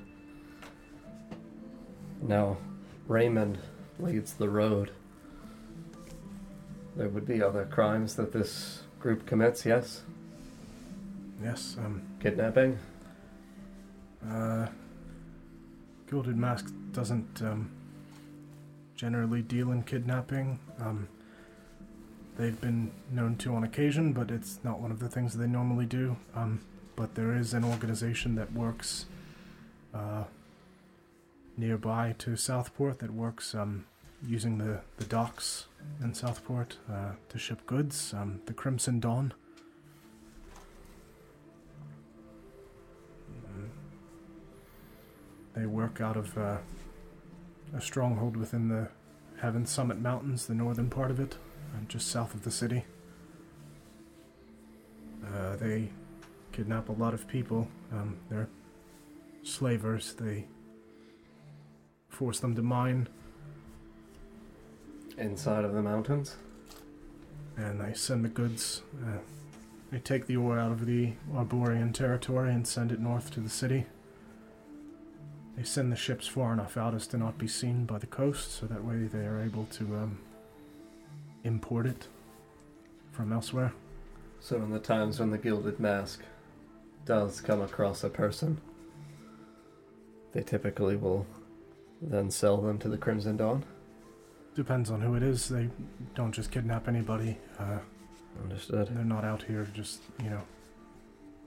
Now, 2.22 2.58
Raymond 3.08 3.58
leads 3.98 4.34
the 4.34 4.48
road. 4.48 4.90
There 6.96 7.08
would 7.08 7.26
be 7.26 7.42
other 7.42 7.66
crimes 7.66 8.14
that 8.16 8.32
this 8.32 8.82
group 9.00 9.26
commits, 9.26 9.66
yes? 9.66 10.02
Yes. 11.42 11.76
Um, 11.78 12.02
Kidnapping? 12.20 12.78
Uh, 14.26 14.66
Gilded 16.08 16.36
Mask 16.36 16.72
doesn't 16.92 17.42
um, 17.42 17.70
generally 18.94 19.42
deal 19.42 19.72
in 19.72 19.82
kidnapping. 19.82 20.58
Um, 20.80 21.08
they've 22.38 22.60
been 22.60 22.92
known 23.10 23.36
to 23.36 23.54
on 23.54 23.64
occasion, 23.64 24.12
but 24.12 24.30
it's 24.30 24.60
not 24.64 24.80
one 24.80 24.90
of 24.90 24.98
the 24.98 25.08
things 25.08 25.36
they 25.36 25.46
normally 25.46 25.86
do. 25.86 26.16
Um, 26.34 26.60
but 26.96 27.14
there 27.14 27.34
is 27.34 27.52
an 27.52 27.64
organization 27.64 28.36
that 28.36 28.52
works 28.52 29.06
uh, 29.92 30.24
nearby 31.56 32.14
to 32.18 32.36
Southport 32.36 32.98
that 32.98 33.12
works 33.12 33.54
um, 33.54 33.86
using 34.26 34.58
the, 34.58 34.80
the 34.96 35.04
docks 35.04 35.66
in 36.02 36.14
Southport 36.14 36.76
uh, 36.90 37.12
to 37.28 37.38
ship 37.38 37.66
goods. 37.66 38.14
Um, 38.14 38.40
the 38.46 38.52
Crimson 38.52 39.00
Dawn. 39.00 39.32
Mm. 43.32 43.68
They 45.54 45.66
work 45.66 46.00
out 46.00 46.16
of 46.16 46.36
uh, 46.36 46.58
a 47.74 47.80
stronghold 47.80 48.36
within 48.36 48.68
the 48.68 48.88
Heaven 49.40 49.66
Summit 49.66 50.00
Mountains, 50.00 50.46
the 50.46 50.54
northern 50.54 50.88
part 50.88 51.10
of 51.10 51.20
it, 51.20 51.36
just 51.88 52.08
south 52.08 52.34
of 52.34 52.42
the 52.42 52.50
city. 52.50 52.84
Uh, 55.24 55.56
they 55.56 55.90
kidnap 56.52 56.88
a 56.88 56.92
lot 56.92 57.12
of 57.12 57.28
people. 57.28 57.68
Um, 57.92 58.16
they're 58.30 58.48
slavers. 59.42 60.14
They 60.14 60.46
force 62.16 62.40
them 62.40 62.54
to 62.56 62.62
mine, 62.62 63.08
Inside 65.18 65.64
of 65.64 65.72
the 65.74 65.82
mountains? 65.82 66.36
and 67.58 67.80
they 67.80 67.92
send 67.94 68.22
the 68.24 68.28
goods. 68.28 68.82
Uh, 69.02 69.18
they 69.90 69.98
take 69.98 70.26
the 70.26 70.36
ore 70.36 70.58
out 70.58 70.72
of 70.72 70.84
the 70.84 71.12
Arborian 71.32 71.92
territory 71.94 72.52
and 72.52 72.66
send 72.66 72.92
it 72.92 73.00
north 73.00 73.30
to 73.32 73.40
the 73.40 73.48
city. 73.48 73.86
They 75.56 75.62
send 75.62 75.90
the 75.90 75.96
ships 75.96 76.26
far 76.26 76.52
enough 76.52 76.76
out 76.76 76.94
as 76.94 77.06
to 77.08 77.16
not 77.16 77.38
be 77.38 77.48
seen 77.48 77.86
by 77.86 77.98
the 77.98 78.06
coast, 78.06 78.52
so 78.52 78.66
that 78.66 78.84
way 78.84 79.04
they 79.04 79.24
are 79.26 79.40
able 79.40 79.64
to 79.72 79.84
um, 79.96 80.18
import 81.44 81.86
it 81.86 82.08
from 83.10 83.32
elsewhere. 83.32 83.72
So, 84.40 84.56
in 84.56 84.70
the 84.70 84.78
times 84.78 85.18
when 85.18 85.30
the 85.30 85.38
Gilded 85.38 85.80
Mask 85.80 86.20
does 87.06 87.40
come 87.40 87.62
across 87.62 88.04
a 88.04 88.10
person, 88.10 88.60
they 90.32 90.42
typically 90.42 90.96
will 90.96 91.24
then 92.00 92.30
sell 92.30 92.58
them 92.58 92.78
to 92.78 92.88
the 92.88 92.98
Crimson 92.98 93.36
Dawn? 93.36 93.64
Depends 94.54 94.90
on 94.90 95.00
who 95.00 95.14
it 95.14 95.22
is. 95.22 95.48
They 95.48 95.68
don't 96.14 96.32
just 96.32 96.50
kidnap 96.50 96.88
anybody. 96.88 97.38
Uh, 97.58 97.78
Understood. 98.42 98.88
they're 98.88 99.04
not 99.04 99.24
out 99.24 99.42
here 99.42 99.66
just, 99.74 100.00
you 100.22 100.30
know, 100.30 100.42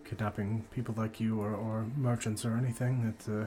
kidnapping 0.05 0.65
people 0.71 0.95
like 0.97 1.19
you 1.19 1.39
or, 1.39 1.53
or 1.53 1.85
merchants 1.97 2.45
or 2.45 2.55
anything. 2.55 3.15
That 3.25 3.41
uh, 3.41 3.45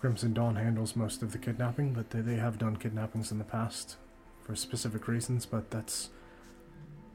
Crimson 0.00 0.32
Dawn 0.32 0.56
handles 0.56 0.96
most 0.96 1.22
of 1.22 1.32
the 1.32 1.38
kidnapping, 1.38 1.92
but 1.92 2.10
they, 2.10 2.20
they 2.20 2.36
have 2.36 2.58
done 2.58 2.76
kidnappings 2.76 3.30
in 3.32 3.38
the 3.38 3.44
past 3.44 3.96
for 4.44 4.54
specific 4.54 5.08
reasons. 5.08 5.46
But 5.46 5.70
that's 5.70 6.10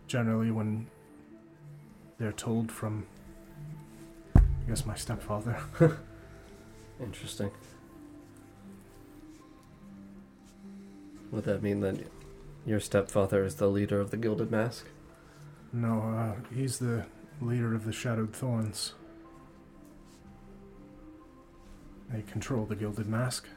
generally 0.08 0.52
when 0.52 0.88
they're 2.20 2.32
told 2.32 2.72
from, 2.72 3.06
I 4.36 4.42
guess, 4.68 4.86
my 4.86 4.96
stepfather. 4.96 5.58
Interesting. 7.02 7.52
Would 11.34 11.46
that 11.46 11.64
mean 11.64 11.80
that 11.80 11.98
your 12.64 12.80
stepfather 12.80 13.44
is 13.44 13.56
the 13.56 13.66
leader 13.66 14.00
of 14.00 14.12
the 14.12 14.18
Gilded 14.18 14.52
Mask? 14.52 14.86
No, 15.74 16.02
uh, 16.02 16.54
he's 16.54 16.78
the 16.78 17.06
leader 17.42 17.74
of 17.74 17.86
the 17.86 17.92
Shadowed 17.92 18.36
Thorns. 18.36 18.94
They 22.12 22.22
control 22.22 22.68
the 22.68 22.76
Gilded 22.76 23.08
Mask. 23.08 23.48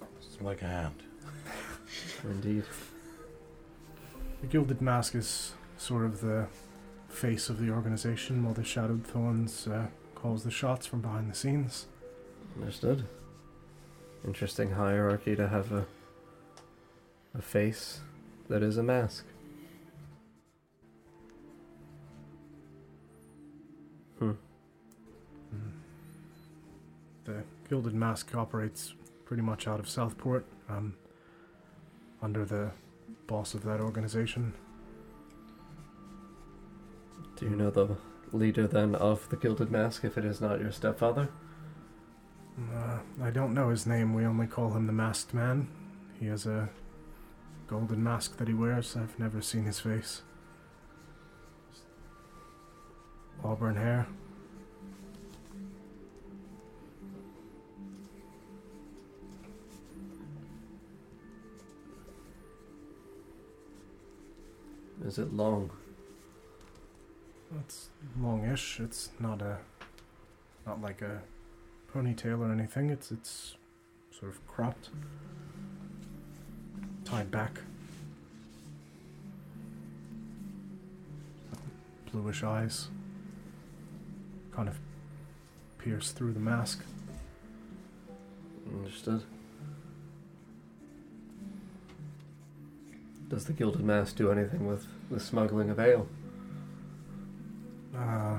It's 0.00 0.40
like 0.40 0.62
a 0.62 0.66
hand. 0.66 1.02
Indeed. 2.24 2.64
The 4.40 4.46
Gilded 4.46 4.80
Mask 4.80 5.14
is 5.14 5.52
sort 5.76 6.06
of 6.06 6.22
the 6.22 6.46
face 7.10 7.50
of 7.50 7.60
the 7.60 7.68
organization, 7.68 8.42
while 8.42 8.54
the 8.54 8.64
Shadowed 8.64 9.06
Thorns 9.06 9.68
uh, 9.68 9.88
calls 10.14 10.44
the 10.44 10.50
shots 10.50 10.86
from 10.86 11.02
behind 11.02 11.30
the 11.30 11.36
scenes. 11.36 11.88
Understood. 12.56 13.04
Interesting 14.26 14.72
hierarchy 14.72 15.36
to 15.36 15.48
have 15.48 15.72
a 15.72 15.86
a 17.36 17.42
face 17.42 18.00
that 18.48 18.62
is 18.62 18.76
a 18.76 18.82
mask. 18.82 19.24
Hmm. 24.18 24.30
Mm. 25.54 25.70
The 27.24 27.42
Gilded 27.68 27.94
Mask 27.94 28.34
operates 28.34 28.94
pretty 29.24 29.42
much 29.42 29.66
out 29.66 29.80
of 29.80 29.88
Southport, 29.88 30.44
um, 30.68 30.94
under 32.22 32.44
the 32.44 32.70
boss 33.26 33.54
of 33.54 33.64
that 33.64 33.80
organization. 33.80 34.52
Do 37.36 37.46
you 37.46 37.56
know 37.56 37.70
the 37.70 37.96
leader 38.32 38.66
then 38.66 38.94
of 38.94 39.28
the 39.30 39.36
Gilded 39.36 39.70
Mask 39.70 40.04
if 40.04 40.16
it 40.16 40.24
is 40.24 40.40
not 40.40 40.60
your 40.60 40.70
stepfather? 40.70 41.28
Uh, 42.56 42.98
I 43.22 43.30
don't 43.30 43.52
know 43.52 43.70
his 43.70 43.86
name. 43.86 44.14
We 44.14 44.24
only 44.24 44.46
call 44.46 44.72
him 44.72 44.86
the 44.86 44.92
Masked 44.92 45.34
Man. 45.34 45.68
He 46.20 46.26
has 46.26 46.46
a 46.46 46.68
golden 47.66 48.02
mask 48.04 48.36
that 48.36 48.46
he 48.46 48.54
wears. 48.54 48.96
I've 48.96 49.18
never 49.18 49.40
seen 49.40 49.64
his 49.64 49.80
face. 49.80 50.22
Auburn 53.42 53.76
hair. 53.76 54.06
Is 65.04 65.18
it 65.18 65.34
long? 65.34 65.70
It's 67.60 67.88
longish. 68.18 68.80
It's 68.80 69.10
not 69.18 69.42
a, 69.42 69.58
not 70.66 70.80
like 70.80 71.02
a 71.02 71.20
ponytail 71.94 72.40
or 72.40 72.52
anything. 72.52 72.90
It's 72.90 73.12
it's 73.12 73.54
sort 74.18 74.32
of 74.32 74.46
cropped, 74.46 74.90
tied 77.04 77.30
back. 77.30 77.60
Bluish 82.10 82.42
eyes. 82.42 82.88
Kind 84.52 84.68
of 84.68 84.78
pierce 85.78 86.12
through 86.12 86.32
the 86.32 86.40
mask. 86.40 86.84
Understood. 88.72 89.22
Does 93.28 93.46
the 93.46 93.52
Gilded 93.52 93.82
Mask 93.82 94.14
do 94.14 94.30
anything 94.30 94.66
with 94.66 94.86
the 95.10 95.18
smuggling 95.18 95.70
of 95.70 95.80
ale? 95.80 96.06
Uh, 97.96 98.38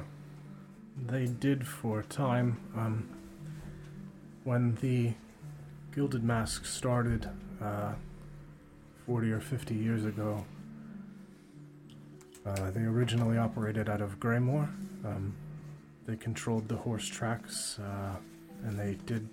they 1.06 1.26
did 1.26 1.68
for 1.68 2.00
a 2.00 2.04
time. 2.06 2.58
Um, 2.78 3.10
when 4.46 4.76
the 4.76 5.12
Gilded 5.94 6.24
Mask 6.24 6.66
started 6.66 7.28
uh, 7.62 7.94
40 9.06 9.32
or 9.32 9.42
50 9.42 9.74
years 9.74 10.06
ago, 10.06 10.46
uh, 12.46 12.72
they 12.72 12.82
originally 12.82 13.38
operated 13.38 13.90
out 13.90 14.02
of 14.02 14.20
Greymore. 14.20 14.70
Um, 15.04 15.36
they 16.06 16.16
controlled 16.16 16.68
the 16.68 16.76
horse 16.76 17.08
tracks 17.08 17.80
uh, 17.80 18.16
and 18.64 18.80
they 18.80 18.98
did 19.08 19.28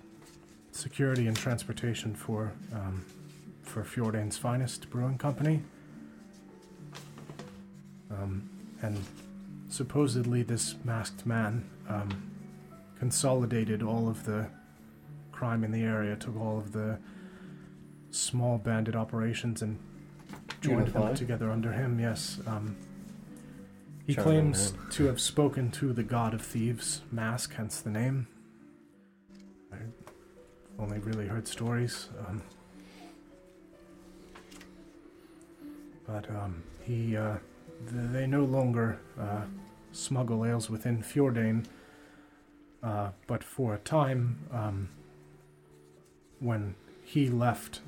security 0.71 1.27
and 1.27 1.37
transportation 1.37 2.15
for 2.15 2.51
um, 2.73 3.05
for 3.61 3.83
Fjordane's 3.83 4.37
finest 4.37 4.89
brewing 4.89 5.17
company. 5.17 5.61
Um, 8.11 8.49
and 8.81 8.99
supposedly 9.69 10.41
this 10.41 10.75
masked 10.83 11.25
man 11.25 11.69
um, 11.87 12.31
consolidated 12.99 13.83
all 13.83 14.09
of 14.09 14.25
the 14.25 14.47
crime 15.43 15.65
in 15.65 15.71
the 15.73 15.83
area, 15.83 16.15
took 16.15 16.39
all 16.39 16.57
of 16.57 16.71
the 16.71 16.97
small 18.11 18.57
bandit 18.57 18.95
operations 18.95 19.61
and 19.61 19.77
joined 20.61 20.87
them 20.87 21.13
together 21.15 21.51
under 21.51 21.73
him. 21.73 21.99
Yes. 21.99 22.39
Um, 22.47 22.77
he 24.07 24.13
Charming 24.13 24.31
claims 24.31 24.73
man. 24.73 24.89
to 24.91 25.05
have 25.07 25.19
spoken 25.19 25.69
to 25.71 25.91
the 25.91 26.03
god 26.03 26.33
of 26.33 26.41
thieves, 26.41 27.01
Mask, 27.11 27.55
hence 27.55 27.81
the 27.81 27.89
name. 27.89 28.27
I've 29.73 29.91
only 30.79 30.99
really 30.99 31.27
heard 31.27 31.45
stories. 31.45 32.07
Um, 32.25 32.41
but 36.07 36.29
um, 36.29 36.63
he, 36.83 37.17
uh, 37.17 37.35
th- 37.89 38.11
they 38.13 38.27
no 38.27 38.45
longer 38.45 38.97
uh, 39.19 39.41
smuggle 39.91 40.45
ales 40.45 40.69
within 40.69 41.03
Fjordane. 41.03 41.65
Uh, 42.81 43.09
but 43.27 43.43
for 43.43 43.73
a 43.73 43.79
time, 43.79 44.39
um, 44.53 44.87
when 46.43 46.75
he 47.03 47.29
left 47.29 47.79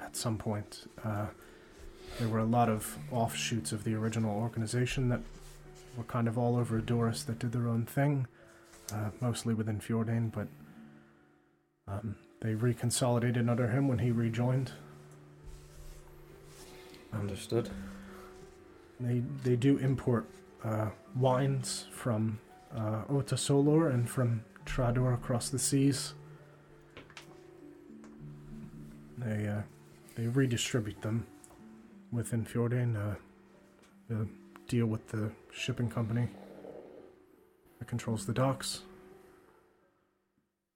at 0.00 0.14
some 0.14 0.36
point, 0.36 0.88
uh, 1.02 1.26
there 2.18 2.28
were 2.28 2.38
a 2.38 2.44
lot 2.44 2.68
of 2.68 2.98
offshoots 3.10 3.72
of 3.72 3.84
the 3.84 3.94
original 3.94 4.36
organization 4.38 5.08
that 5.08 5.20
were 5.96 6.04
kind 6.04 6.28
of 6.28 6.36
all 6.36 6.56
over 6.56 6.78
Doris 6.78 7.22
that 7.24 7.38
did 7.38 7.52
their 7.52 7.68
own 7.68 7.86
thing, 7.86 8.26
uh, 8.92 9.10
mostly 9.20 9.54
within 9.54 9.80
Fjordane, 9.80 10.30
but 10.30 10.48
um, 11.88 12.16
they 12.40 12.54
reconsolidated 12.54 13.48
under 13.48 13.68
him 13.68 13.88
when 13.88 13.98
he 13.98 14.10
rejoined. 14.10 14.72
Understood. 17.12 17.68
they 19.00 19.22
they 19.42 19.56
do 19.56 19.78
import 19.78 20.26
uh, 20.62 20.90
wines 21.16 21.86
from 21.90 22.38
uh, 22.76 23.02
Ota 23.08 23.34
Solor 23.34 23.92
and 23.92 24.08
from 24.08 24.44
Trador 24.64 25.14
across 25.14 25.48
the 25.48 25.58
seas. 25.58 26.14
They 29.24 29.48
uh, 29.48 29.62
they 30.16 30.26
redistribute 30.26 31.00
them 31.02 31.26
within 32.10 32.44
Fjordane. 32.44 32.96
Uh, 32.96 33.14
deal 34.70 34.86
with 34.86 35.08
the 35.08 35.30
shipping 35.52 35.90
company 35.90 36.28
that 37.78 37.88
controls 37.88 38.24
the 38.24 38.32
docks. 38.32 38.82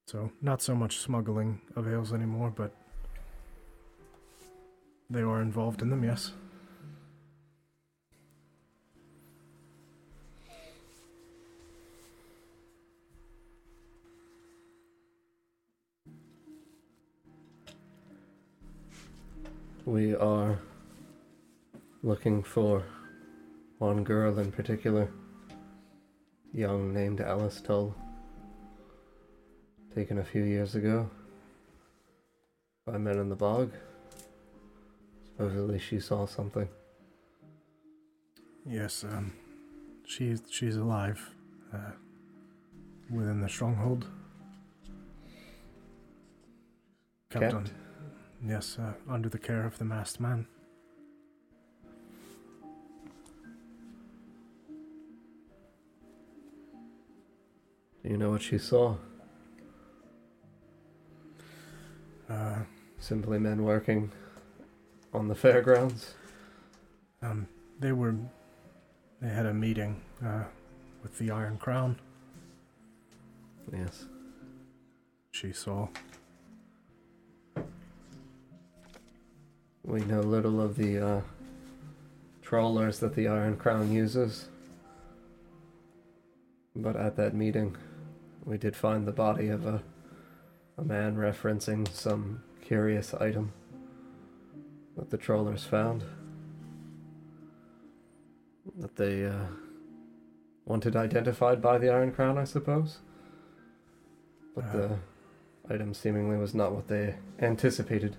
So 0.08 0.32
not 0.42 0.60
so 0.60 0.74
much 0.74 0.98
smuggling 0.98 1.60
of 1.76 1.88
ales 1.88 2.12
anymore, 2.12 2.52
but 2.54 2.74
they 5.08 5.20
are 5.20 5.40
involved 5.40 5.80
in 5.80 5.90
them. 5.90 6.02
Yes. 6.02 6.32
We 19.86 20.14
are 20.14 20.58
looking 22.02 22.42
for 22.42 22.82
one 23.76 24.02
girl 24.02 24.38
in 24.38 24.50
particular, 24.50 25.10
young 26.54 26.94
named 26.94 27.20
Alice 27.20 27.60
Tull, 27.60 27.94
taken 29.94 30.18
a 30.18 30.24
few 30.24 30.42
years 30.42 30.74
ago 30.74 31.10
by 32.86 32.96
men 32.96 33.18
in 33.18 33.28
the 33.28 33.36
bog. 33.36 33.72
Supposedly 35.26 35.78
she 35.78 36.00
saw 36.00 36.24
something. 36.24 36.68
Yes, 38.64 39.04
um, 39.04 39.34
she's 40.06 40.40
she's 40.50 40.76
alive 40.76 41.20
uh, 41.74 41.92
within 43.10 43.42
the 43.42 43.50
stronghold. 43.50 44.06
Kept? 47.28 47.52
on, 47.52 47.70
yes, 48.46 48.78
uh, 48.78 48.92
under 49.08 49.28
the 49.28 49.38
care 49.38 49.64
of 49.66 49.78
the 49.78 49.84
masked 49.84 50.20
man. 50.20 50.46
Do 58.02 58.10
you 58.10 58.16
know 58.18 58.30
what 58.30 58.42
she 58.42 58.58
saw? 58.58 58.96
Uh, 62.28 62.56
Simply 62.98 63.38
men 63.38 63.62
working 63.64 64.10
on 65.12 65.28
the 65.28 65.34
fairgrounds. 65.34 66.14
um, 67.22 67.46
they 67.78 67.92
were 67.92 68.14
they 69.20 69.28
had 69.28 69.44
a 69.46 69.52
meeting 69.52 70.00
uh, 70.24 70.44
with 71.02 71.18
the 71.18 71.30
Iron 71.30 71.58
Crown. 71.58 71.98
Yes. 73.72 74.06
She 75.32 75.52
saw. 75.52 75.88
We 79.84 80.00
know 80.00 80.20
little 80.20 80.60
of 80.60 80.76
the 80.76 80.98
uh, 80.98 81.20
trawlers 82.42 83.00
that 83.00 83.14
the 83.14 83.28
Iron 83.28 83.56
Crown 83.56 83.92
uses. 83.92 84.46
But 86.74 86.96
at 86.96 87.16
that 87.16 87.34
meeting, 87.34 87.76
we 88.44 88.56
did 88.58 88.74
find 88.74 89.06
the 89.06 89.12
body 89.12 89.48
of 89.48 89.66
a, 89.66 89.82
a 90.78 90.82
man 90.82 91.16
referencing 91.16 91.86
some 91.92 92.42
curious 92.62 93.14
item 93.14 93.52
that 94.96 95.10
the 95.10 95.18
trawlers 95.18 95.64
found. 95.64 96.02
That 98.78 98.96
they 98.96 99.26
uh, 99.26 99.46
wanted 100.64 100.96
identified 100.96 101.60
by 101.60 101.78
the 101.78 101.90
Iron 101.90 102.10
Crown, 102.10 102.38
I 102.38 102.44
suppose. 102.44 102.98
But 104.54 104.64
Uh. 104.66 104.72
the 104.72 104.98
item 105.74 105.92
seemingly 105.94 106.36
was 106.38 106.54
not 106.54 106.72
what 106.72 106.88
they 106.88 107.16
anticipated. 107.38 108.16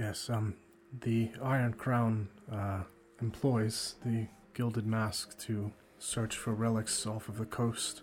Yes, 0.00 0.30
um, 0.30 0.54
the 1.02 1.30
Iron 1.42 1.74
Crown 1.74 2.30
uh, 2.50 2.84
employs 3.20 3.96
the 4.02 4.28
Gilded 4.54 4.86
Mask 4.86 5.38
to 5.40 5.72
search 5.98 6.38
for 6.38 6.54
relics 6.54 7.06
off 7.06 7.28
of 7.28 7.36
the 7.36 7.44
coast. 7.44 8.00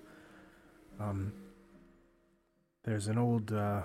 Um, 1.00 1.34
there's 2.84 3.08
an 3.08 3.18
old 3.18 3.52
uh, 3.52 3.82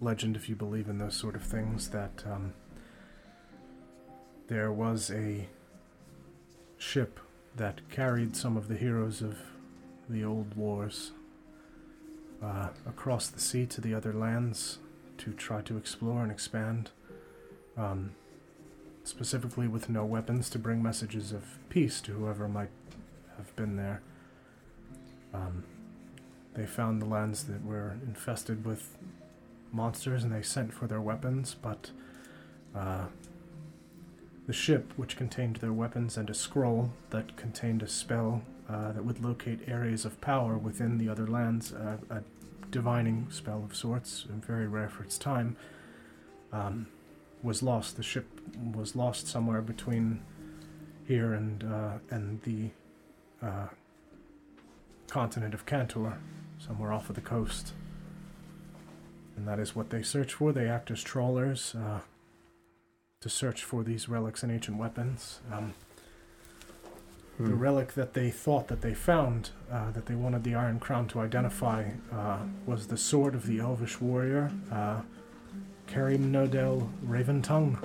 legend, 0.00 0.36
if 0.36 0.48
you 0.48 0.54
believe 0.54 0.88
in 0.88 0.98
those 0.98 1.16
sort 1.16 1.34
of 1.34 1.42
things, 1.42 1.90
that 1.90 2.22
um, 2.24 2.52
there 4.46 4.70
was 4.70 5.10
a 5.10 5.48
ship 6.76 7.18
that 7.56 7.80
carried 7.90 8.36
some 8.36 8.56
of 8.56 8.68
the 8.68 8.76
heroes 8.76 9.22
of 9.22 9.38
the 10.08 10.22
old 10.22 10.54
wars 10.54 11.10
uh, 12.40 12.68
across 12.86 13.26
the 13.26 13.40
sea 13.40 13.66
to 13.66 13.80
the 13.80 13.92
other 13.92 14.12
lands 14.12 14.78
to 15.16 15.32
try 15.32 15.60
to 15.62 15.76
explore 15.76 16.22
and 16.22 16.30
expand. 16.30 16.92
Um, 17.78 18.12
specifically, 19.04 19.68
with 19.68 19.88
no 19.88 20.04
weapons 20.04 20.50
to 20.50 20.58
bring 20.58 20.82
messages 20.82 21.32
of 21.32 21.44
peace 21.70 22.00
to 22.02 22.12
whoever 22.12 22.48
might 22.48 22.70
have 23.36 23.54
been 23.56 23.76
there. 23.76 24.02
Um, 25.32 25.64
they 26.54 26.66
found 26.66 27.00
the 27.00 27.06
lands 27.06 27.44
that 27.44 27.64
were 27.64 27.96
infested 28.04 28.64
with 28.64 28.96
monsters 29.72 30.24
and 30.24 30.32
they 30.32 30.42
sent 30.42 30.72
for 30.72 30.86
their 30.86 31.00
weapons, 31.00 31.54
but 31.54 31.90
uh, 32.74 33.06
the 34.46 34.52
ship, 34.52 34.92
which 34.96 35.16
contained 35.16 35.56
their 35.56 35.72
weapons 35.72 36.16
and 36.16 36.28
a 36.28 36.34
scroll 36.34 36.90
that 37.10 37.36
contained 37.36 37.82
a 37.82 37.88
spell 37.88 38.42
uh, 38.68 38.92
that 38.92 39.04
would 39.04 39.22
locate 39.22 39.60
areas 39.68 40.04
of 40.04 40.20
power 40.20 40.58
within 40.58 40.98
the 40.98 41.08
other 41.08 41.26
lands, 41.26 41.72
uh, 41.72 41.96
a 42.10 42.22
divining 42.70 43.26
spell 43.30 43.62
of 43.64 43.76
sorts, 43.76 44.26
very 44.28 44.66
rare 44.66 44.88
for 44.88 45.02
its 45.02 45.16
time, 45.16 45.56
um, 46.52 46.86
was 47.42 47.62
lost. 47.62 47.96
The 47.96 48.02
ship 48.02 48.26
was 48.74 48.96
lost 48.96 49.26
somewhere 49.26 49.62
between 49.62 50.22
here 51.06 51.32
and 51.32 51.64
uh, 51.64 51.98
and 52.10 52.42
the 52.42 52.70
uh, 53.42 53.68
continent 55.08 55.54
of 55.54 55.66
Cantor, 55.66 56.18
somewhere 56.58 56.92
off 56.92 57.08
of 57.08 57.14
the 57.14 57.20
coast. 57.20 57.72
And 59.36 59.46
that 59.46 59.58
is 59.60 59.74
what 59.76 59.90
they 59.90 60.02
search 60.02 60.34
for. 60.34 60.52
They 60.52 60.66
act 60.68 60.90
as 60.90 61.02
trawlers 61.02 61.74
uh, 61.74 62.00
to 63.20 63.28
search 63.28 63.62
for 63.64 63.84
these 63.84 64.08
relics 64.08 64.42
and 64.42 64.50
ancient 64.50 64.76
weapons. 64.78 65.40
Um, 65.52 65.74
the 67.38 67.44
Hmm. 67.54 67.58
relic 67.60 67.92
that 67.94 68.14
they 68.14 68.32
thought 68.32 68.66
that 68.66 68.80
they 68.80 68.94
found, 68.94 69.50
uh, 69.70 69.92
that 69.92 70.06
they 70.06 70.16
wanted 70.16 70.42
the 70.42 70.56
Iron 70.56 70.80
Crown 70.80 71.06
to 71.08 71.20
identify, 71.20 71.90
uh, 72.12 72.38
was 72.66 72.88
the 72.88 72.96
sword 72.96 73.36
of 73.36 73.46
the 73.46 73.60
Elvish 73.60 74.00
warrior, 74.00 74.50
uh, 75.88 75.92
Karim 75.92 76.30
Nodel 76.30 76.88
Raventongue. 77.06 77.76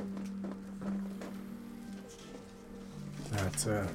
That's 3.32 3.66
a, 3.66 3.88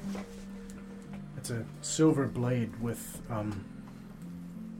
it's 1.37 1.49
a 1.49 1.63
silver 1.81 2.25
blade 2.25 2.71
with 2.81 3.21
um, 3.29 3.63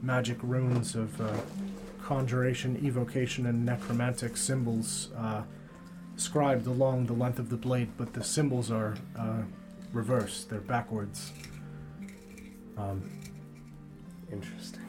magic 0.02 0.38
runes 0.42 0.94
of 0.94 1.18
uh, 1.20 1.32
conjuration, 2.02 2.78
evocation, 2.84 3.46
and 3.46 3.64
necromantic 3.64 4.36
symbols 4.36 5.08
uh, 5.16 5.42
scribed 6.16 6.66
along 6.66 7.06
the 7.06 7.12
length 7.12 7.38
of 7.38 7.48
the 7.48 7.56
blade, 7.56 7.88
but 7.96 8.12
the 8.12 8.22
symbols 8.22 8.70
are 8.70 8.96
uh, 9.18 9.42
reversed, 9.92 10.50
they're 10.50 10.60
backwards. 10.60 11.32
Um, 12.76 13.02
Interesting. 14.30 14.79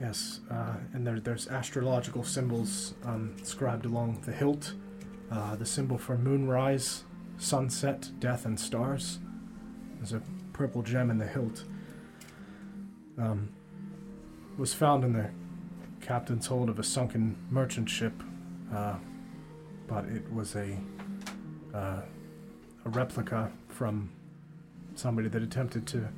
Yes, 0.00 0.40
uh, 0.50 0.74
and 0.92 1.06
there, 1.06 1.20
there's 1.20 1.48
astrological 1.48 2.24
symbols 2.24 2.94
um, 3.04 3.36
scribed 3.42 3.86
along 3.86 4.20
the 4.26 4.32
hilt. 4.32 4.74
Uh, 5.30 5.56
the 5.56 5.64
symbol 5.66 5.96
for 5.98 6.18
moonrise, 6.18 7.04
sunset, 7.38 8.10
death, 8.18 8.44
and 8.44 8.58
stars. 8.58 9.18
There's 9.96 10.12
a 10.12 10.22
purple 10.52 10.82
gem 10.82 11.10
in 11.10 11.18
the 11.18 11.26
hilt. 11.26 11.64
Um, 13.18 13.50
was 14.58 14.74
found 14.74 15.04
in 15.04 15.12
the 15.12 15.30
captain's 16.00 16.46
hold 16.46 16.68
of 16.68 16.78
a 16.78 16.82
sunken 16.84 17.36
merchant 17.50 17.88
ship, 17.88 18.12
uh, 18.72 18.96
but 19.86 20.04
it 20.06 20.30
was 20.32 20.54
a 20.56 20.76
uh, 21.72 22.02
a 22.84 22.88
replica 22.90 23.50
from 23.68 24.10
somebody 24.94 25.28
that 25.28 25.42
attempted 25.42 25.86
to 25.88 26.08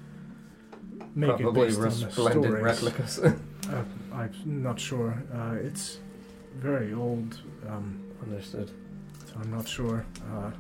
make 1.15 1.29
Probably 1.31 1.69
it 1.69 1.79
based 1.79 1.81
on 1.81 2.01
the 2.01 2.11
stories. 2.11 2.63
replicas. 2.63 3.21
Uh, 3.69 3.83
I'm 4.15 4.63
not 4.63 4.79
sure. 4.79 5.23
Uh, 5.35 5.55
it's 5.61 5.99
very 6.57 6.93
old, 6.95 7.41
um, 7.69 8.03
Understood. 8.23 8.71
so 9.27 9.35
I'm 9.41 9.51
not 9.51 9.69
sure. 9.69 10.05
Uh, 10.33 10.51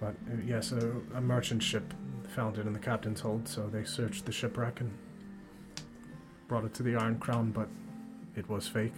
but 0.00 0.14
uh, 0.30 0.36
yes, 0.44 0.72
a, 0.72 0.92
a 1.14 1.20
merchant 1.20 1.62
ship 1.62 1.94
found 2.34 2.58
it 2.58 2.66
in 2.66 2.72
the 2.72 2.78
captain's 2.78 3.20
hold, 3.20 3.46
so 3.46 3.68
they 3.68 3.84
searched 3.84 4.24
the 4.26 4.32
shipwreck 4.32 4.80
and 4.80 4.90
brought 6.48 6.64
it 6.64 6.74
to 6.74 6.82
the 6.82 6.96
Iron 6.96 7.18
Crown, 7.18 7.50
but 7.50 7.68
it 8.34 8.48
was 8.48 8.66
fake. 8.66 8.94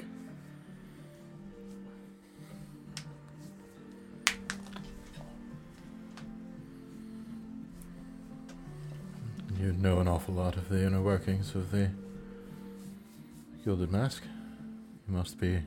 You 9.61 9.73
know 9.73 10.01
an 10.01 10.09
awful 10.09 10.35
lot 10.35 10.57
of 10.57 10.69
the 10.69 10.85
inner 10.85 11.01
workings 11.01 11.55
of 11.55 11.71
the 11.71 11.91
Gilded 13.65 13.91
Mask. 13.91 14.23
You 15.09 15.15
must 15.15 15.41
be 15.41 15.63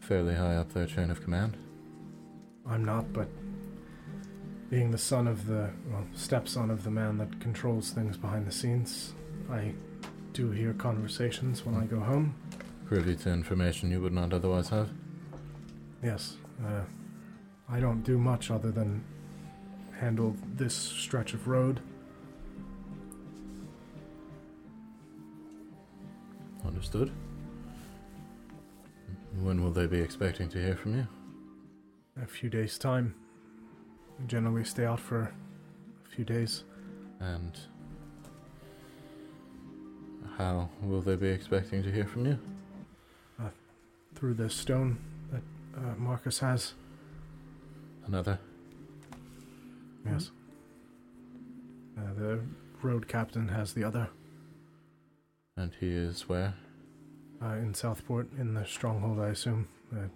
fairly 0.00 0.34
high 0.34 0.56
up 0.56 0.72
their 0.72 0.86
chain 0.86 1.10
of 1.10 1.22
command. 1.22 1.58
I'm 2.66 2.82
not, 2.82 3.12
but 3.12 3.28
being 4.70 4.92
the 4.92 4.98
son 4.98 5.28
of 5.28 5.46
the, 5.46 5.70
well, 5.90 6.06
stepson 6.14 6.70
of 6.70 6.84
the 6.84 6.90
man 6.90 7.18
that 7.18 7.38
controls 7.40 7.90
things 7.90 8.16
behind 8.16 8.46
the 8.46 8.52
scenes, 8.52 9.12
I 9.50 9.74
do 10.32 10.50
hear 10.50 10.72
conversations 10.72 11.66
when 11.66 11.74
I 11.74 11.84
go 11.84 12.00
home. 12.00 12.34
Privy 12.86 13.14
to 13.16 13.30
information 13.30 13.90
you 13.90 14.00
would 14.00 14.14
not 14.14 14.32
otherwise 14.32 14.70
have. 14.70 14.88
Yes. 16.02 16.36
Uh, 16.64 16.80
I 17.68 17.78
don't 17.78 18.02
do 18.02 18.16
much 18.16 18.50
other 18.50 18.70
than 18.70 19.04
handle 20.00 20.34
this 20.54 20.74
stretch 20.74 21.34
of 21.34 21.46
road. 21.46 21.80
Understood. 26.66 27.10
When 29.40 29.62
will 29.62 29.70
they 29.70 29.86
be 29.86 30.00
expecting 30.00 30.48
to 30.50 30.58
hear 30.58 30.76
from 30.76 30.96
you? 30.96 31.06
A 32.22 32.26
few 32.26 32.48
days' 32.48 32.78
time. 32.78 33.14
Generally 34.26 34.64
stay 34.64 34.84
out 34.84 35.00
for 35.00 35.22
a 35.22 36.08
few 36.08 36.24
days. 36.24 36.64
And 37.20 37.58
how 40.36 40.68
will 40.82 41.00
they 41.00 41.16
be 41.16 41.28
expecting 41.28 41.82
to 41.82 41.90
hear 41.92 42.06
from 42.06 42.26
you? 42.26 42.38
Through 44.14 44.34
the 44.34 44.48
stone 44.48 44.98
that 45.30 45.42
uh, 45.76 45.94
Marcus 45.98 46.38
has. 46.38 46.72
Another? 48.06 48.38
Yes. 50.06 50.30
Uh, 51.98 52.14
the 52.18 52.40
road 52.82 53.06
captain 53.08 53.48
has 53.48 53.74
the 53.74 53.84
other. 53.84 54.08
And 55.56 55.72
he 55.80 55.88
is 55.88 56.28
where? 56.28 56.54
Uh, 57.42 57.54
in 57.54 57.72
Southport, 57.74 58.28
in 58.38 58.54
the 58.54 58.64
stronghold, 58.64 59.20
I 59.20 59.28
assume. 59.28 59.68
Uh, 59.92 60.08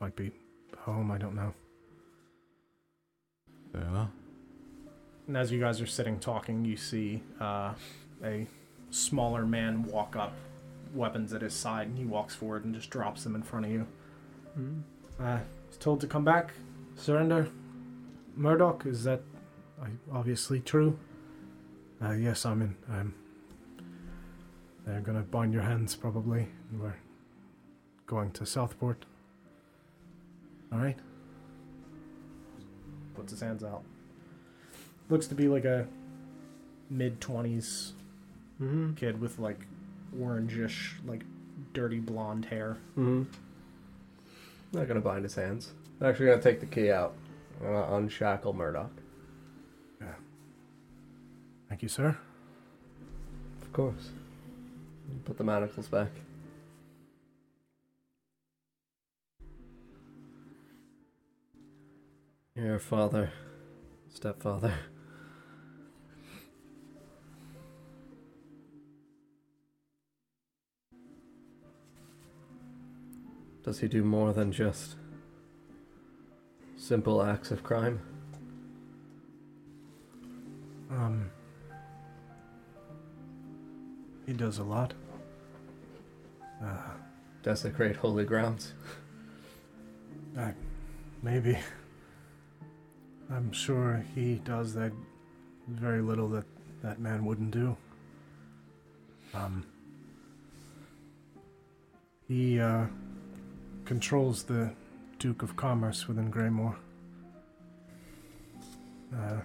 might 0.00 0.16
be 0.16 0.30
home, 0.78 1.10
I 1.10 1.18
don't 1.18 1.34
know. 1.34 1.52
Very 3.72 3.90
well. 3.90 4.10
And 5.26 5.36
as 5.36 5.50
you 5.50 5.60
guys 5.60 5.80
are 5.80 5.86
sitting 5.86 6.18
talking, 6.18 6.64
you 6.64 6.76
see 6.76 7.22
uh, 7.40 7.74
a 8.22 8.46
smaller 8.90 9.44
man 9.46 9.82
walk 9.84 10.16
up, 10.16 10.32
weapons 10.94 11.32
at 11.32 11.42
his 11.42 11.54
side, 11.54 11.88
and 11.88 11.98
he 11.98 12.04
walks 12.04 12.34
forward 12.34 12.64
and 12.64 12.74
just 12.74 12.90
drops 12.90 13.24
them 13.24 13.34
in 13.34 13.42
front 13.42 13.66
of 13.66 13.72
you. 13.72 13.86
Uh, 15.20 15.38
he's 15.68 15.78
told 15.78 16.00
to 16.00 16.06
come 16.06 16.24
back, 16.24 16.52
surrender. 16.96 17.48
Murdoch, 18.36 18.84
is 18.86 19.04
that 19.04 19.22
obviously 20.12 20.60
true? 20.60 20.98
Uh, 22.02 22.12
yes, 22.12 22.44
I'm 22.44 22.62
in. 22.62 22.76
I'm. 22.90 23.14
They're 24.86 25.00
gonna 25.00 25.22
bind 25.22 25.52
your 25.52 25.62
hands, 25.62 25.94
probably. 25.96 26.48
We're 26.78 26.94
going 28.06 28.30
to 28.32 28.44
Southport. 28.46 29.04
Alright. 30.72 30.98
Puts 33.14 33.32
his 33.32 33.40
hands 33.40 33.62
out. 33.64 33.82
Looks 35.08 35.26
to 35.28 35.34
be 35.34 35.48
like 35.48 35.64
a 35.64 35.86
mid 36.90 37.20
20s 37.20 37.92
Mm-hmm. 38.62 38.94
kid 38.94 39.20
with 39.20 39.40
like 39.40 39.66
orangish, 40.16 40.92
like 41.04 41.22
dirty 41.72 41.98
blonde 41.98 42.44
hair. 42.44 42.76
Mm-hmm. 42.96 43.24
Not 44.72 44.86
gonna 44.86 45.00
bind 45.00 45.24
his 45.24 45.34
hands. 45.34 45.72
Actually, 46.00 46.26
gonna 46.26 46.40
take 46.42 46.60
the 46.60 46.66
key 46.66 46.90
out. 46.92 47.14
Uh, 47.64 47.94
unshackle 47.96 48.52
Murdoch. 48.52 48.92
Yeah. 50.00 50.06
Thank 51.68 51.82
you, 51.82 51.88
sir. 51.88 52.16
Of 53.62 53.72
course. 53.72 54.10
Put 55.24 55.38
the 55.38 55.44
manacles 55.44 55.88
back. 55.88 56.10
Your 62.54 62.78
father, 62.78 63.32
stepfather. 64.12 64.74
Does 73.64 73.80
he 73.80 73.88
do 73.88 74.04
more 74.04 74.34
than 74.34 74.52
just 74.52 74.96
simple 76.76 77.22
acts 77.22 77.50
of 77.50 77.62
crime? 77.62 78.00
Um, 80.90 81.30
he 84.26 84.32
does 84.32 84.58
a 84.58 84.64
lot. 84.64 84.94
Uh, 86.62 86.90
Desecrate 87.42 87.96
holy 87.96 88.24
grounds? 88.24 88.72
maybe. 91.22 91.58
I'm 93.30 93.52
sure 93.52 94.04
he 94.14 94.36
does 94.36 94.74
that 94.74 94.92
very 95.68 96.02
little 96.02 96.28
that 96.28 96.44
that 96.82 97.00
man 97.00 97.24
wouldn't 97.24 97.50
do. 97.50 97.76
Um, 99.32 99.64
he 102.28 102.60
uh, 102.60 102.86
controls 103.84 104.42
the 104.44 104.72
Duke 105.18 105.42
of 105.42 105.56
Commerce 105.56 106.06
within 106.06 106.30
Greymore. 106.30 106.76
Uh, 109.14 109.40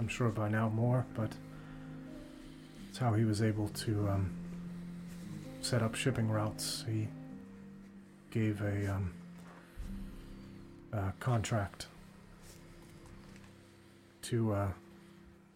I'm 0.00 0.08
sure 0.08 0.28
by 0.28 0.48
now 0.48 0.68
more, 0.68 1.04
but 1.14 1.32
it's 2.98 3.04
how 3.04 3.12
he 3.12 3.24
was 3.24 3.40
able 3.42 3.68
to 3.68 4.08
um, 4.08 4.28
set 5.60 5.82
up 5.84 5.94
shipping 5.94 6.28
routes. 6.28 6.84
He 6.88 7.06
gave 8.32 8.60
a 8.60 8.92
um, 8.92 9.12
uh, 10.92 11.12
contract 11.20 11.86
to 14.22 14.52
uh, 14.52 14.68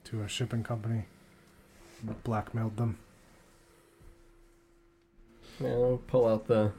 to 0.04 0.22
a 0.22 0.28
shipping 0.28 0.62
company, 0.62 1.06
blackmailed 2.22 2.76
them. 2.76 2.98
Yeah, 5.60 5.70
I'll 5.70 6.00
pull 6.06 6.28
out 6.28 6.46
the 6.46 6.70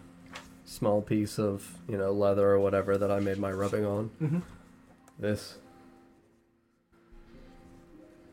small 0.63 1.01
piece 1.01 1.37
of, 1.37 1.77
you 1.89 1.97
know, 1.97 2.13
leather 2.13 2.49
or 2.49 2.59
whatever 2.59 2.97
that 2.97 3.11
I 3.11 3.19
made 3.19 3.37
my 3.37 3.51
rubbing 3.51 3.85
on. 3.85 4.11
Mm-hmm. 4.21 4.39
This. 5.19 5.57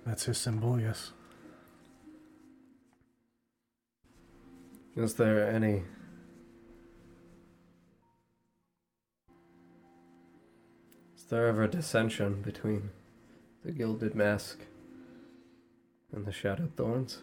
That's 0.07 0.27
his 0.27 0.39
symbol, 0.39 0.81
yes. 0.81 1.11
Is 4.97 5.15
there 5.15 5.49
any. 5.49 5.83
Is 11.17 11.25
there 11.29 11.47
ever 11.47 11.67
dissension 11.69 12.43
between 12.43 12.91
the 13.65 13.71
Gilded 13.71 14.15
Mask 14.15 14.59
and 16.13 16.27
the 16.27 16.33
Shadowed 16.33 16.75
Thorns? 16.77 17.23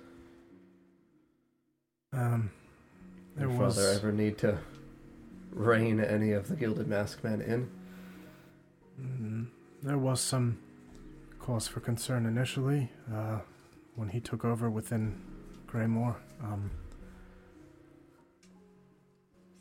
Um, 2.14 2.52
there 3.36 3.48
Did 3.48 3.58
was 3.58 3.76
Father 3.76 3.90
ever 3.90 4.12
need 4.14 4.38
to 4.40 4.60
rein 5.52 6.00
any 6.00 6.32
of 6.32 6.48
the 6.48 6.56
Gilded 6.56 6.88
Mask 6.88 7.22
men 7.24 7.42
in? 7.42 7.70
Mm, 9.02 9.48
there 9.84 9.98
was 9.98 10.22
some 10.22 10.58
cause 11.40 11.68
for 11.68 11.82
concern 11.82 12.26
initially 12.26 12.90
uh, 13.14 13.40
when 13.96 14.10
he 14.10 14.22
took 14.22 14.46
over 14.46 14.70
within 14.70 15.22
Greymore. 15.68 16.16
Um, 16.42 16.72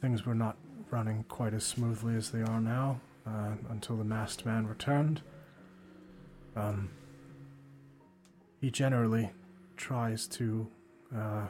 things 0.01 0.27
were 0.27 0.35
not 0.35 0.57
running 0.91 1.25
quite 1.29 1.55
as 1.55 1.65
smoothly 1.65 2.15
as 2.15 2.31
they 2.31 2.43
are 2.43 2.61
now 2.61 3.01
uh, 3.27 3.53
until 3.71 3.97
the 3.97 4.05
masked 4.05 4.47
man 4.47 4.67
returned. 4.67 5.23
Um, 6.55 6.91
he 8.61 8.71
generally 8.71 9.31
tries 9.77 10.27
to 10.29 10.69
uh, 11.15 11.47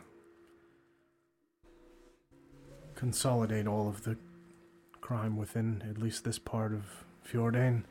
consolidate 2.95 3.67
all 3.67 3.89
of 3.89 4.03
the 4.03 4.17
crime 5.01 5.37
within 5.37 5.85
at 5.89 5.99
least 5.99 6.25
this 6.25 6.39
part 6.39 6.73
of 6.73 7.05
Fjordain. 7.27 7.85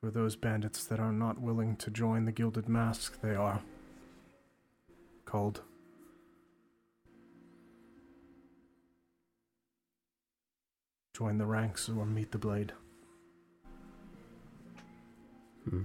For 0.00 0.10
those 0.10 0.34
bandits 0.34 0.84
that 0.84 0.98
are 0.98 1.12
not 1.12 1.40
willing 1.40 1.76
to 1.76 1.90
join 1.90 2.24
the 2.24 2.32
Gilded 2.32 2.68
Mask, 2.68 3.20
they 3.20 3.34
are 3.34 3.60
called. 5.24 5.60
Join 11.12 11.38
the 11.38 11.46
ranks 11.46 11.88
or 11.88 12.06
meet 12.06 12.32
the 12.32 12.38
blade. 12.38 12.72
Hmm. 15.68 15.82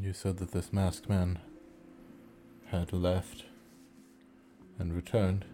You 0.00 0.12
said 0.12 0.36
that 0.38 0.52
this 0.52 0.72
masked 0.72 1.08
man 1.08 1.38
had 2.66 2.92
left 2.92 3.44
and 4.78 4.94
returned. 4.94 5.44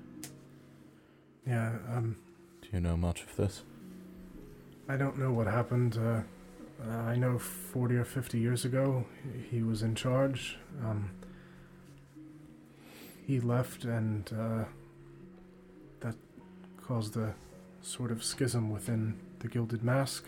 Yeah, 1.46 1.76
um, 1.94 2.16
Do 2.62 2.68
you 2.72 2.80
know 2.80 2.96
much 2.96 3.22
of 3.22 3.36
this? 3.36 3.62
I 4.88 4.96
don't 4.96 5.18
know 5.18 5.32
what 5.32 5.46
happened. 5.46 5.96
Uh, 5.96 6.22
uh, 6.86 6.90
I 6.90 7.14
know 7.16 7.38
40 7.38 7.96
or 7.96 8.04
50 8.04 8.38
years 8.38 8.64
ago 8.64 9.04
he 9.50 9.62
was 9.62 9.82
in 9.82 9.94
charge. 9.94 10.58
Um, 10.84 11.10
he 13.26 13.38
left, 13.38 13.84
and 13.84 14.28
uh, 14.32 14.64
that 16.00 16.16
caused 16.82 17.16
a 17.16 17.34
sort 17.82 18.10
of 18.10 18.22
schism 18.22 18.70
within 18.70 19.18
the 19.40 19.48
Gilded 19.48 19.82
Mask. 19.82 20.24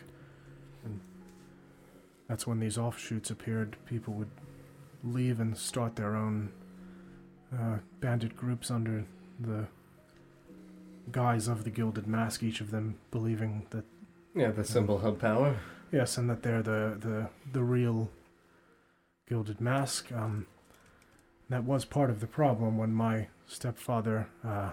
And 0.85 1.01
that's 2.29 2.47
when 2.47 2.61
these 2.61 2.79
offshoots 2.79 3.31
appeared. 3.31 3.77
People 3.87 4.15
would 4.15 4.31
leave 5.05 5.41
and 5.41 5.57
start 5.57 5.97
their 5.97 6.15
own 6.17 6.51
uh, 7.57 7.79
bandit 8.01 8.37
groups 8.37 8.71
under 8.71 9.05
the 9.41 9.67
guise 11.11 11.49
of 11.49 11.65
the 11.65 11.71
Gilded 11.71 12.07
Mask, 12.07 12.43
each 12.43 12.61
of 12.61 12.71
them 12.71 12.97
believing 13.11 13.67
that 13.71 13.85
Yeah, 14.35 14.51
the 14.51 14.65
symbol 14.65 15.05
of 15.05 15.19
power. 15.19 15.57
Yes, 15.91 16.17
and 16.17 16.31
that 16.31 16.43
they're 16.43 16.63
the 16.63 16.97
the 16.99 17.29
the 17.53 17.63
real 17.63 18.09
gilded 19.29 19.61
mask. 19.61 20.11
Um, 20.13 20.47
that 21.51 21.65
was 21.65 21.85
part 21.85 22.09
of 22.09 22.21
the 22.21 22.27
problem 22.27 22.79
when 22.79 22.95
my 22.95 23.29
stepfather 23.47 24.29
uh, 24.43 24.71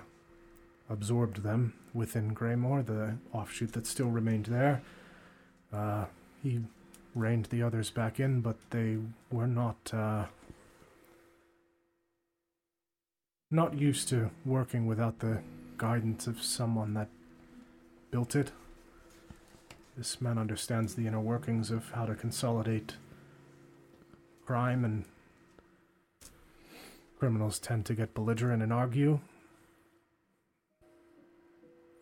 absorbed 0.90 1.44
them 1.44 1.74
within 1.94 2.34
Greymore, 2.34 2.86
the 2.86 3.16
offshoot 3.32 3.74
that 3.74 3.86
still 3.86 4.10
remained 4.10 4.46
there. 4.46 4.82
Uh, 5.72 6.06
he 6.42 6.62
reined 7.16 7.46
the 7.46 7.62
others 7.62 7.90
back 7.90 8.20
in, 8.20 8.42
but 8.42 8.58
they 8.72 8.98
were 9.32 9.48
not 9.48 9.94
uh, 9.94 10.26
not 13.52 13.78
used 13.78 14.08
to 14.10 14.30
working 14.46 14.86
without 14.86 15.20
the 15.20 15.42
guidance 15.78 16.28
of 16.28 16.42
someone 16.42 16.94
that 16.94 17.10
built 18.12 18.36
it. 18.36 18.52
This 19.98 20.22
man 20.22 20.38
understands 20.38 20.96
the 20.96 21.08
inner 21.08 21.20
workings 21.20 21.72
of 21.72 21.92
how 21.92 22.06
to 22.06 22.16
consolidate 22.16 22.96
crime, 24.46 24.86
and 24.86 25.06
criminals 27.20 27.60
tend 27.60 27.86
to 27.86 27.94
get 27.94 28.14
belligerent 28.14 28.64
and 28.64 28.72
argue. 28.72 29.20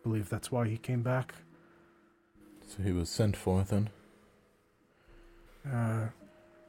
Believe 0.08 0.30
that's 0.30 0.50
why 0.50 0.66
he 0.66 0.78
came 0.78 1.02
back. 1.02 1.34
So 2.66 2.82
he 2.82 2.92
was 2.92 3.10
sent 3.10 3.36
for 3.36 3.62
then? 3.62 3.90
Uh, 5.70 6.06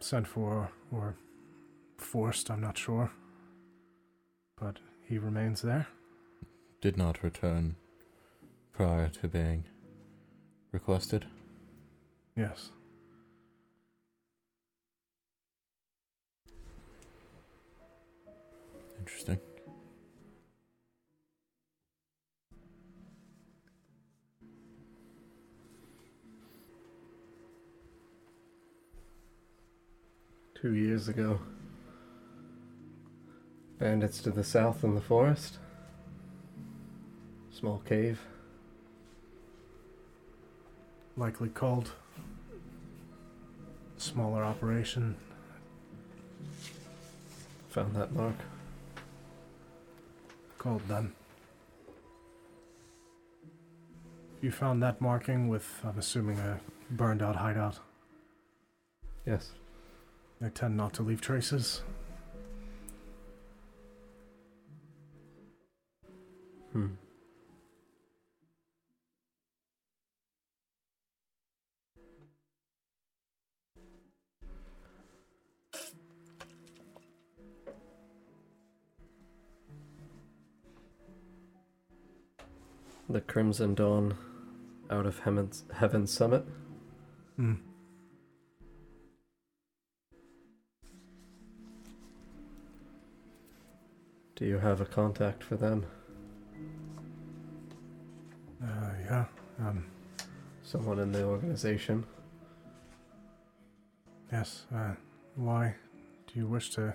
sent 0.01 0.27
for 0.27 0.69
or 0.91 1.15
forced, 1.97 2.51
I'm 2.51 2.59
not 2.59 2.77
sure. 2.77 3.11
But 4.59 4.79
he 5.07 5.17
remains 5.17 5.61
there. 5.61 5.87
Did 6.81 6.97
not 6.97 7.23
return 7.23 7.77
prior 8.73 9.07
to 9.07 9.29
being 9.29 9.63
requested? 10.73 11.25
Yes. 12.35 12.71
Interesting. 18.99 19.39
Two 30.61 30.73
years 30.73 31.07
ago. 31.07 31.39
Bandits 33.77 34.21
to 34.23 34.29
the 34.29 34.43
south 34.43 34.83
in 34.83 34.93
the 34.93 34.99
forest. 34.99 35.57
Small 37.49 37.81
cave. 37.85 38.19
Likely 41.15 41.47
called. 41.47 41.91
Smaller 43.95 44.43
operation. 44.43 45.15
Found 47.69 47.95
that 47.95 48.11
mark. 48.11 48.35
Called 50.57 50.81
then. 50.89 51.13
You 54.41 54.51
found 54.51 54.83
that 54.83 54.99
marking 54.99 55.47
with, 55.47 55.79
I'm 55.85 55.97
assuming, 55.97 56.37
a 56.39 56.59
burned 56.91 57.21
out 57.21 57.37
hideout. 57.37 57.79
Yes. 59.25 59.51
They 60.41 60.49
tend 60.49 60.77
not 60.77 60.93
to 60.93 61.03
leave 61.03 61.19
traces. 61.19 61.81
Hmm. 66.71 66.87
The 83.09 83.21
Crimson 83.21 83.73
Dawn 83.73 84.15
out 84.89 85.05
of 85.05 85.19
Heaven's, 85.19 85.65
Heaven's 85.73 86.13
Summit. 86.13 86.45
Mm. 87.39 87.57
Do 94.39 94.45
you 94.45 94.57
have 94.57 94.79
a 94.79 94.85
contact 94.85 95.43
for 95.43 95.57
them? 95.57 95.85
Uh, 98.63 98.91
yeah. 99.03 99.25
Um, 99.59 99.85
Someone 100.63 100.99
in 100.99 101.11
the 101.11 101.23
organization? 101.25 102.05
yes. 104.31 104.65
Uh, 104.73 104.93
why? 105.35 105.75
Do 106.27 106.39
you 106.39 106.47
wish 106.47 106.69
to 106.75 106.93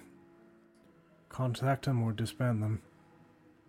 contact 1.29 1.85
them 1.85 2.03
or 2.03 2.13
disband 2.13 2.63
them? 2.63 2.81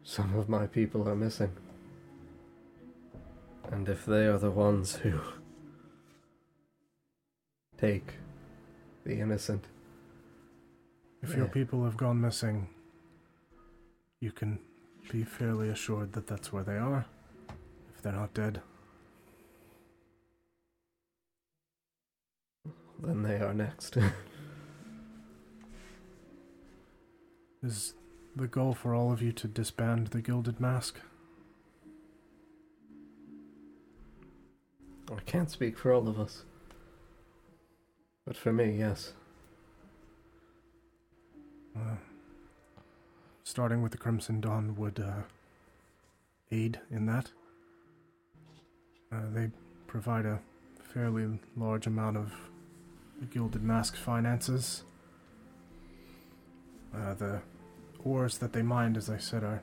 Some 0.04 0.36
of 0.38 0.48
my 0.48 0.68
people 0.68 1.10
are 1.10 1.16
missing. 1.16 1.52
And 3.74 3.90
if 3.90 4.06
they 4.06 4.26
are 4.28 4.38
the 4.38 4.52
ones 4.52 4.96
who 4.96 5.20
take 7.78 8.14
the 9.04 9.20
innocent, 9.20 9.66
If 11.22 11.36
your 11.36 11.48
people 11.48 11.84
have 11.84 11.98
gone 11.98 12.22
missing, 12.22 12.70
you 14.26 14.32
can 14.32 14.58
be 15.12 15.24
fairly 15.24 15.70
assured 15.70 16.14
that 16.14 16.26
that's 16.26 16.52
where 16.52 16.64
they 16.64 16.78
are. 16.78 17.06
If 17.96 18.02
they're 18.02 18.12
not 18.12 18.34
dead. 18.34 18.60
then 23.00 23.22
they 23.22 23.36
are 23.36 23.54
next. 23.54 23.98
Is 27.64 27.94
the 28.36 28.48
goal 28.48 28.74
for 28.74 28.96
all 28.96 29.12
of 29.12 29.22
you 29.22 29.32
to 29.34 29.48
disband 29.48 30.08
the 30.08 30.24
Gilded 30.24 30.60
Mask? 30.60 31.00
I 35.12 35.20
can't 35.28 35.52
speak 35.52 35.78
for 35.78 35.94
all 35.94 36.08
of 36.08 36.20
us. 36.20 36.46
But 38.26 38.36
for 38.38 38.52
me, 38.52 38.76
yes. 38.80 39.14
Uh, 41.78 41.98
starting 43.46 43.84
with 43.84 43.92
the 43.92 43.98
Crimson 43.98 44.42
Dawn 44.42 44.76
would 44.76 45.00
uh, 45.00 45.22
aid 46.52 46.80
in 46.90 47.06
that. 47.06 47.30
Uh, 49.12 49.22
they 49.32 49.50
provide 49.86 50.26
a 50.26 50.40
fairly 50.94 51.40
large 51.56 51.86
amount 51.86 52.18
of 52.18 52.34
Gilded 53.32 53.64
Mask 53.64 53.96
finances. 53.96 54.84
Uh, 56.94 57.14
the 57.14 57.42
ores 58.04 58.40
that 58.40 58.52
they 58.52 58.64
mined, 58.64 58.98
as 58.98 59.12
I 59.12 59.18
said, 59.18 59.44
are 59.44 59.62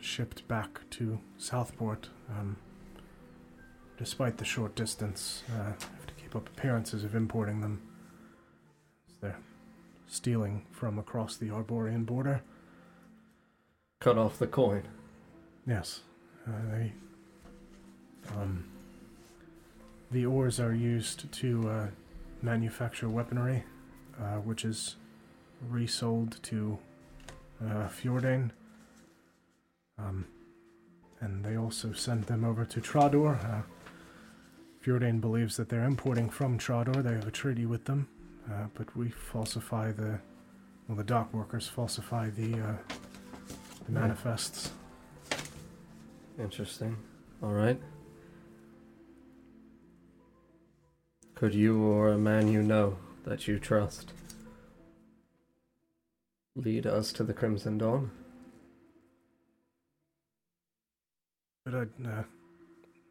shipped 0.00 0.46
back 0.48 0.80
to 0.90 1.20
Southport. 1.38 2.08
Um, 2.28 2.56
despite 3.96 4.38
the 4.38 4.44
short 4.44 4.74
distance, 4.74 5.44
uh, 5.50 5.66
have 5.66 6.06
to 6.08 6.14
keep 6.14 6.34
up 6.34 6.48
appearances 6.48 7.04
of 7.04 7.14
importing 7.14 7.60
them. 7.60 7.80
They're 9.20 9.38
stealing 10.08 10.66
from 10.72 10.98
across 10.98 11.36
the 11.36 11.50
Arborian 11.50 12.04
border. 12.04 12.42
Cut 14.02 14.18
off 14.18 14.36
the 14.40 14.48
coin. 14.48 14.82
Yes, 15.64 16.00
uh, 16.48 16.50
they. 16.72 16.92
Um, 18.34 18.64
the 20.10 20.26
ores 20.26 20.58
are 20.58 20.74
used 20.74 21.30
to 21.34 21.70
uh, 21.70 21.86
manufacture 22.42 23.08
weaponry, 23.08 23.62
uh, 24.20 24.38
which 24.38 24.64
is 24.64 24.96
resold 25.70 26.42
to 26.42 26.76
uh. 27.64 27.86
Um, 30.00 30.26
and 31.20 31.44
they 31.44 31.56
also 31.56 31.92
send 31.92 32.24
them 32.24 32.44
over 32.44 32.64
to 32.64 32.80
Trador. 32.80 33.38
Uh, 33.44 33.62
believes 35.20 35.56
that 35.58 35.68
they're 35.68 35.84
importing 35.84 36.28
from 36.28 36.58
Trador. 36.58 37.04
They 37.04 37.12
have 37.12 37.28
a 37.28 37.30
treaty 37.30 37.66
with 37.66 37.84
them, 37.84 38.08
uh, 38.50 38.66
but 38.74 38.96
we 38.96 39.10
falsify 39.10 39.92
the. 39.92 40.18
Well, 40.88 40.96
the 40.96 41.04
dock 41.04 41.32
workers 41.32 41.68
falsify 41.68 42.30
the, 42.30 42.60
manifests. 43.88 44.70
Interesting. 46.38 46.96
Alright. 47.42 47.80
Could 51.34 51.54
you 51.54 51.82
or 51.82 52.10
a 52.10 52.18
man 52.18 52.48
you 52.48 52.62
know 52.62 52.98
that 53.24 53.48
you 53.48 53.58
trust 53.58 54.12
lead 56.54 56.86
us 56.86 57.12
to 57.12 57.24
the 57.24 57.32
Crimson 57.32 57.78
Dawn? 57.78 58.10
But 61.64 61.74
I'd 61.74 62.06
uh, 62.06 62.22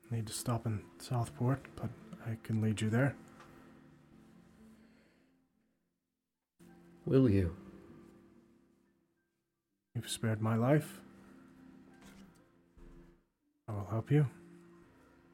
need 0.09 0.27
to 0.27 0.33
stop 0.33 0.65
in 0.65 0.81
Southport, 0.99 1.65
but 1.75 1.89
I 2.25 2.37
can 2.43 2.61
lead 2.61 2.81
you 2.81 2.89
there. 2.89 3.15
Will 7.05 7.29
you? 7.29 7.55
You've 9.95 10.09
spared 10.09 10.41
my 10.41 10.55
life. 10.55 10.99
I 13.67 13.73
will 13.73 13.87
help 13.89 14.11
you. 14.11 14.27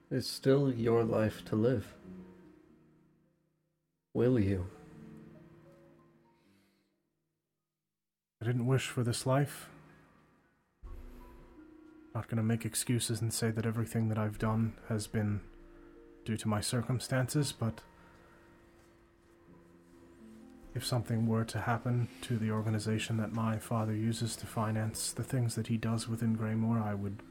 It's 0.09 0.27
still 0.27 0.73
your 0.73 1.03
life 1.03 1.43
to 1.45 1.55
live. 1.55 1.93
Will 4.13 4.39
you? 4.39 4.67
I 8.41 8.45
didn't 8.45 8.65
wish 8.65 8.87
for 8.87 9.03
this 9.03 9.25
life. 9.25 9.69
Not 12.15 12.27
gonna 12.27 12.43
make 12.43 12.65
excuses 12.65 13.21
and 13.21 13.33
say 13.33 13.51
that 13.51 13.65
everything 13.65 14.09
that 14.09 14.17
I've 14.17 14.39
done 14.39 14.73
has 14.89 15.07
been 15.07 15.41
due 16.25 16.37
to 16.37 16.47
my 16.47 16.61
circumstances, 16.61 17.51
but 17.51 17.81
if 20.77 20.85
something 20.85 21.25
were 21.25 21.43
to 21.43 21.59
happen 21.59 22.07
to 22.21 22.37
the 22.37 22.51
organization 22.51 23.17
that 23.17 23.33
my 23.33 23.57
father 23.57 23.95
uses 23.95 24.35
to 24.35 24.45
finance 24.45 25.11
the 25.11 25.23
things 25.23 25.55
that 25.55 25.65
he 25.65 25.75
does 25.75 26.07
within 26.07 26.37
Greymore, 26.37 26.79
I 26.79 26.93
would 26.93 27.23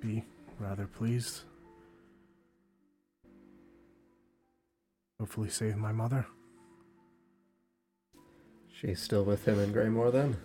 be 0.00 0.24
rather 0.58 0.86
pleased. 0.86 1.42
Hopefully, 5.20 5.50
save 5.50 5.76
my 5.76 5.92
mother. 5.92 6.26
She's 8.72 8.98
still 9.00 9.24
with 9.24 9.46
him 9.46 9.60
in 9.60 9.74
Greymore 9.74 10.10
then? 10.10 10.38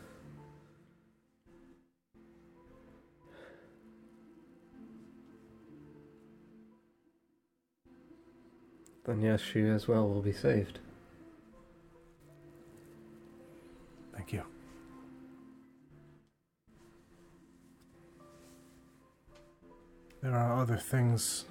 Then 9.06 9.22
yes, 9.22 9.40
she 9.40 9.62
as 9.62 9.88
well 9.88 10.10
will 10.10 10.22
be 10.22 10.34
saved. 10.34 10.80
Thank 14.22 14.34
you. 14.34 14.44
There 20.22 20.36
are 20.36 20.62
other 20.62 20.78
things 20.78 21.46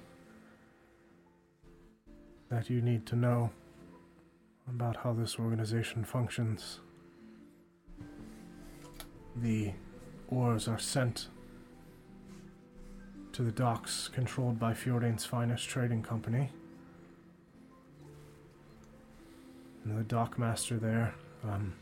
that 2.47 2.69
you 2.69 2.81
need 2.81 3.05
to 3.07 3.17
know 3.17 3.49
about 4.69 4.95
how 4.95 5.11
this 5.11 5.37
organization 5.37 6.05
functions. 6.05 6.79
The 9.35 9.73
ores 10.29 10.69
are 10.69 10.79
sent 10.79 11.27
to 13.33 13.41
the 13.43 13.51
docks 13.51 14.07
controlled 14.07 14.59
by 14.59 14.71
Fjordain's 14.71 15.25
finest 15.25 15.67
trading 15.67 16.03
company. 16.03 16.51
And 19.83 19.99
the 19.99 20.15
dockmaster 20.15 20.79
there, 20.79 21.13
um, 21.43 21.73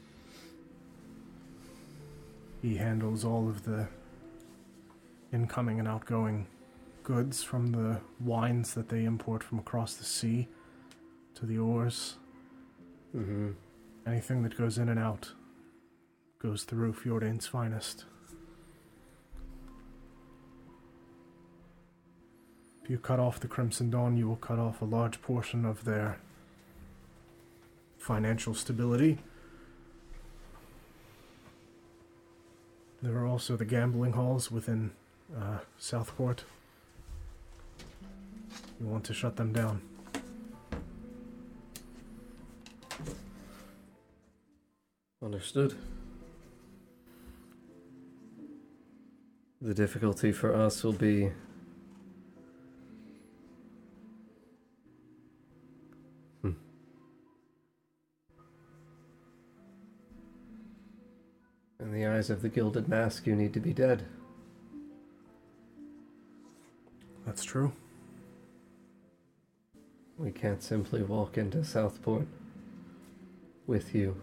he 2.62 2.78
handles 2.78 3.24
all 3.24 3.47
of 3.47 3.64
the 3.64 3.88
incoming 5.32 5.80
and 5.80 5.88
outgoing 5.88 6.47
goods 7.03 7.43
from 7.43 7.72
the 7.72 8.01
wines 8.20 8.74
that 8.74 8.89
they 8.89 9.03
import 9.03 9.43
from 9.43 9.60
across 9.60 9.93
the 9.95 10.03
sea 10.03 10.47
to 11.36 11.45
the 11.45 11.57
ores. 11.57 12.16
Mm-hmm. 13.16 13.51
Anything 14.05 14.43
that 14.43 14.57
goes 14.57 14.78
in 14.78 14.89
and 14.89 14.99
out 14.99 15.34
goes 16.39 16.64
through 16.64 16.93
Fjordain's 16.93 17.47
finest. 17.47 18.05
If 22.84 22.89
you 22.89 22.97
cut 22.97 23.20
off 23.20 23.39
the 23.39 23.47
Crimson 23.47 23.89
Dawn, 23.89 24.18
you 24.18 24.28
will 24.28 24.36
cut 24.36 24.57
off 24.57 24.82
a 24.82 24.86
large 24.86 25.22
portion 25.22 25.66
of 25.66 25.86
their 25.86 26.20
financial 27.97 28.53
stability. 28.53 29.20
There 33.02 33.16
are 33.18 33.26
also 33.26 33.56
the 33.56 33.66
gambling 33.66 34.14
halls 34.14 34.52
within 34.52 34.91
uh, 35.36 35.60
Southport. 35.78 36.43
You 38.80 38.88
want 38.88 39.06
to 39.06 39.14
shut 39.14 39.38
them 39.38 39.54
down. 39.54 39.82
Understood. 45.24 45.76
The 49.62 49.74
difficulty 49.74 50.32
for 50.32 50.54
us 50.54 50.84
will 50.84 50.93
be 50.93 51.32
In 61.80 61.94
the 61.94 62.06
eyes 62.06 62.30
of 62.30 62.42
the 62.42 62.50
Gilded 62.50 62.90
Mask, 62.90 63.26
you 63.26 63.36
need 63.36 63.54
to 63.54 63.60
be 63.60 63.74
dead. 63.74 64.06
That's 67.26 67.44
true. 67.44 67.72
We 70.18 70.32
can't 70.32 70.62
simply 70.62 71.02
walk 71.04 71.38
into 71.38 71.64
Southport 71.64 72.28
with 73.66 73.96
you. 73.96 74.18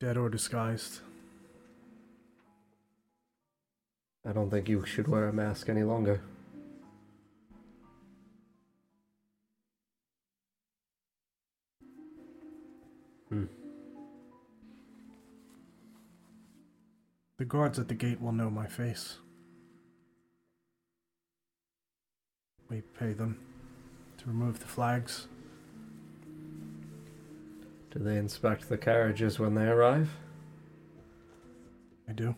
Dead 0.00 0.16
or 0.16 0.28
disguised. 0.28 1.00
I 4.26 4.32
don't 4.32 4.50
think 4.50 4.68
you 4.68 4.84
should 4.84 5.06
wear 5.06 5.28
a 5.28 5.32
mask 5.32 5.68
any 5.68 5.84
longer. 5.84 6.20
Hmm. 13.28 13.44
The 17.40 17.46
guards 17.46 17.78
at 17.78 17.88
the 17.88 17.94
gate 17.94 18.20
will 18.20 18.32
know 18.32 18.50
my 18.50 18.66
face. 18.66 19.16
We 22.68 22.82
pay 22.82 23.14
them 23.14 23.40
to 24.18 24.26
remove 24.26 24.60
the 24.60 24.66
flags. 24.66 25.26
Do 27.92 27.98
they 27.98 28.18
inspect 28.18 28.68
the 28.68 28.76
carriages 28.76 29.38
when 29.38 29.54
they 29.54 29.64
arrive? 29.64 30.10
I 32.06 32.12
do. 32.12 32.34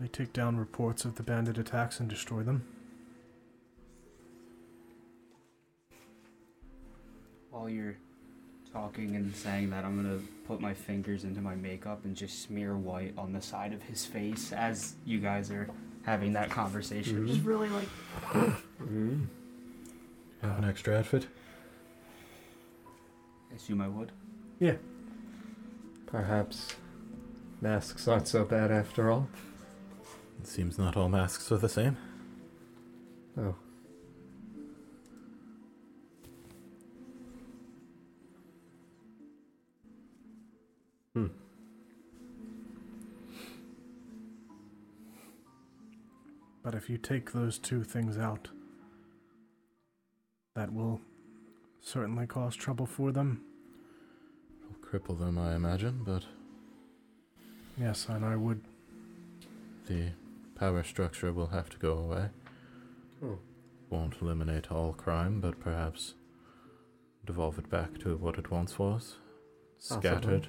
They 0.00 0.08
take 0.08 0.34
down 0.34 0.58
reports 0.58 1.06
of 1.06 1.14
the 1.14 1.22
bandit 1.22 1.56
attacks 1.56 1.98
and 1.98 2.10
destroy 2.10 2.42
them. 2.42 2.62
While 7.50 7.70
you're 7.70 7.96
talking 8.78 9.16
and 9.16 9.34
saying 9.34 9.70
that, 9.70 9.84
I'm 9.84 9.96
gonna 10.00 10.20
put 10.46 10.60
my 10.60 10.72
fingers 10.72 11.24
into 11.24 11.40
my 11.40 11.54
makeup 11.56 12.04
and 12.04 12.14
just 12.14 12.42
smear 12.42 12.76
white 12.76 13.12
on 13.18 13.32
the 13.32 13.40
side 13.42 13.72
of 13.72 13.82
his 13.82 14.04
face 14.06 14.52
as 14.52 14.94
you 15.04 15.18
guys 15.18 15.50
are 15.50 15.68
having 16.04 16.32
that 16.34 16.48
conversation. 16.50 17.24
Mhm. 17.24 17.26
Just 17.28 17.44
really 17.44 17.68
like 17.68 17.88
Mm. 18.80 19.26
You 20.42 20.48
have 20.48 20.58
an 20.58 20.64
extra 20.64 20.96
outfit? 20.96 21.26
I 23.50 23.56
assume 23.56 23.80
I 23.80 23.88
would. 23.88 24.12
Yeah. 24.60 24.76
Perhaps 26.06 26.76
masks 27.60 28.06
aren't 28.06 28.28
so 28.28 28.44
bad 28.44 28.70
after 28.70 29.10
all. 29.10 29.28
It 30.40 30.46
seems 30.46 30.78
not 30.78 30.96
all 30.96 31.08
masks 31.08 31.50
are 31.50 31.56
the 31.58 31.68
same. 31.68 31.96
Oh. 33.36 33.56
Hmm. 41.18 41.26
But 46.62 46.74
if 46.74 46.90
you 46.90 46.98
take 46.98 47.32
those 47.32 47.58
two 47.58 47.82
things 47.82 48.18
out, 48.18 48.48
that 50.54 50.72
will 50.72 51.00
certainly 51.80 52.26
cause 52.26 52.54
trouble 52.56 52.86
for 52.86 53.10
them. 53.12 53.42
It'll 54.62 54.82
cripple 55.00 55.18
them, 55.18 55.38
I 55.38 55.54
imagine, 55.54 56.02
but 56.04 56.24
Yes, 57.78 58.06
and 58.08 58.24
I 58.24 58.36
would. 58.36 58.60
the 59.86 60.10
power 60.56 60.82
structure 60.82 61.32
will 61.32 61.46
have 61.46 61.70
to 61.70 61.78
go 61.78 61.96
away. 61.96 62.28
Oh. 63.24 63.38
Won't 63.88 64.20
eliminate 64.20 64.70
all 64.70 64.92
crime, 64.92 65.40
but 65.40 65.58
perhaps 65.60 66.14
devolve 67.24 67.58
it 67.58 67.70
back 67.70 67.98
to 68.00 68.16
what 68.16 68.36
it 68.36 68.50
once 68.50 68.78
was. 68.78 69.16
Possibly. 69.78 70.00
Scattered, 70.10 70.48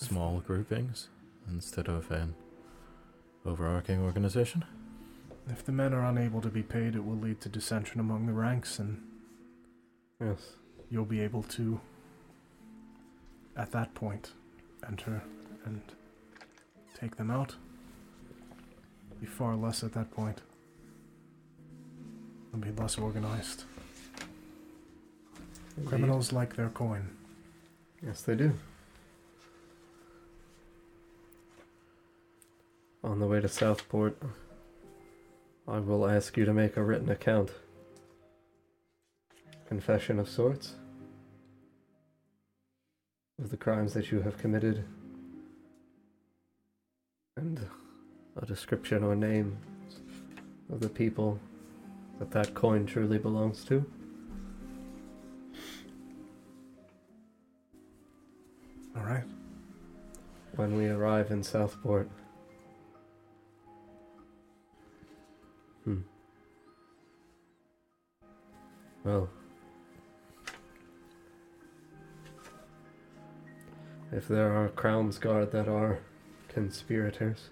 small 0.00 0.40
groupings, 0.40 1.08
instead 1.48 1.86
of 1.88 2.10
an 2.10 2.34
overarching 3.44 4.02
organization. 4.02 4.64
If 5.48 5.64
the 5.64 5.72
men 5.72 5.92
are 5.92 6.04
unable 6.04 6.40
to 6.40 6.48
be 6.48 6.62
paid, 6.62 6.94
it 6.94 7.04
will 7.04 7.16
lead 7.16 7.40
to 7.42 7.48
dissension 7.48 8.00
among 8.00 8.26
the 8.26 8.32
ranks, 8.32 8.78
and 8.78 9.02
Yes. 10.20 10.56
you'll 10.90 11.04
be 11.04 11.20
able 11.20 11.42
to, 11.44 11.80
at 13.56 13.72
that 13.72 13.94
point, 13.94 14.32
enter 14.86 15.22
and 15.64 15.80
take 16.94 17.16
them 17.16 17.30
out. 17.30 17.56
Be 19.20 19.26
far 19.26 19.54
less 19.56 19.84
at 19.84 19.92
that 19.92 20.10
point. 20.10 20.40
They'll 22.52 22.60
be 22.62 22.72
less 22.72 22.96
organized. 22.98 23.64
Criminals 25.86 26.32
like 26.32 26.56
their 26.56 26.68
coin. 26.70 27.08
Yes, 28.02 28.22
they 28.22 28.34
do. 28.34 28.52
On 33.02 33.18
the 33.18 33.26
way 33.26 33.40
to 33.40 33.48
Southport, 33.48 34.20
I 35.66 35.78
will 35.78 36.06
ask 36.06 36.36
you 36.36 36.44
to 36.44 36.52
make 36.52 36.76
a 36.76 36.82
written 36.82 37.08
account. 37.08 37.50
Confession 39.66 40.18
of 40.18 40.28
sorts. 40.28 40.74
Of 43.42 43.48
the 43.50 43.56
crimes 43.56 43.94
that 43.94 44.12
you 44.12 44.20
have 44.20 44.36
committed. 44.36 44.84
And 47.38 47.66
a 48.36 48.44
description 48.44 49.02
or 49.02 49.16
name 49.16 49.56
of 50.70 50.80
the 50.80 50.90
people 50.90 51.38
that 52.18 52.30
that 52.32 52.52
coin 52.52 52.84
truly 52.84 53.16
belongs 53.16 53.64
to. 53.64 53.86
All 58.94 59.04
right. 59.04 59.24
when 60.56 60.76
we 60.76 60.88
arrive 60.88 61.30
in 61.30 61.42
Southport. 61.42 62.10
Hmm. 65.84 66.00
Well. 69.04 69.28
If 74.12 74.26
there 74.26 74.52
are 74.52 74.68
Crown's 74.70 75.18
Guard 75.18 75.52
that 75.52 75.68
are 75.68 76.00
conspirators, 76.48 77.50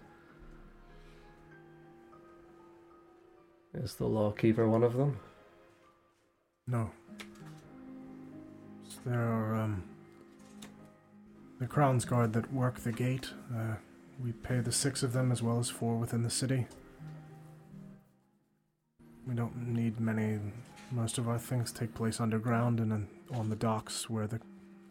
is 3.74 3.94
the 3.94 4.06
Lawkeeper 4.06 4.68
one 4.68 4.82
of 4.82 4.96
them? 4.96 5.20
No. 6.66 6.90
So 8.88 8.98
there 9.06 9.22
are 9.22 9.54
um, 9.54 9.84
the 11.60 11.66
Crown's 11.66 12.04
Guard 12.04 12.32
that 12.32 12.52
work 12.52 12.80
the 12.80 12.92
gate. 12.92 13.30
Uh, 13.54 13.76
we 14.22 14.32
pay 14.32 14.58
the 14.58 14.72
six 14.72 15.04
of 15.04 15.12
them 15.12 15.30
as 15.30 15.42
well 15.42 15.60
as 15.60 15.70
four 15.70 15.96
within 15.96 16.24
the 16.24 16.30
city. 16.30 16.66
We 19.28 19.34
don't 19.34 19.68
need 19.68 20.00
many. 20.00 20.38
Most 20.90 21.18
of 21.18 21.28
our 21.28 21.38
things 21.38 21.70
take 21.70 21.94
place 21.94 22.18
underground 22.20 22.80
and 22.80 23.06
on 23.34 23.50
the 23.50 23.56
docks 23.56 24.08
where 24.08 24.26
the 24.26 24.40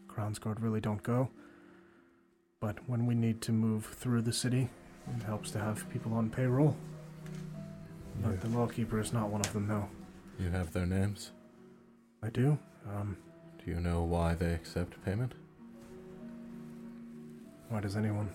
Crown's 0.06 0.38
Guard 0.38 0.60
really 0.60 0.80
don't 0.80 1.02
go. 1.02 1.28
But 2.60 2.76
when 2.88 3.04
we 3.06 3.14
need 3.14 3.40
to 3.42 3.52
move 3.52 3.84
through 3.86 4.22
the 4.22 4.32
city, 4.32 4.68
it 5.16 5.22
helps 5.24 5.50
to 5.52 5.58
have 5.58 5.88
people 5.90 6.14
on 6.14 6.30
payroll. 6.30 6.76
But 8.22 8.40
the 8.40 8.48
Lawkeeper 8.48 9.00
is 9.00 9.12
not 9.12 9.28
one 9.28 9.40
of 9.40 9.52
them, 9.52 9.66
no. 9.68 9.88
You 10.38 10.50
have 10.50 10.72
their 10.72 10.86
names. 10.86 11.32
I 12.22 12.28
do. 12.30 12.58
Um, 12.88 13.16
Do 13.64 13.70
you 13.72 13.80
know 13.80 14.02
why 14.02 14.34
they 14.34 14.52
accept 14.54 15.02
payment? 15.04 15.34
Why 17.68 17.80
does 17.80 17.96
anyone? 17.96 18.28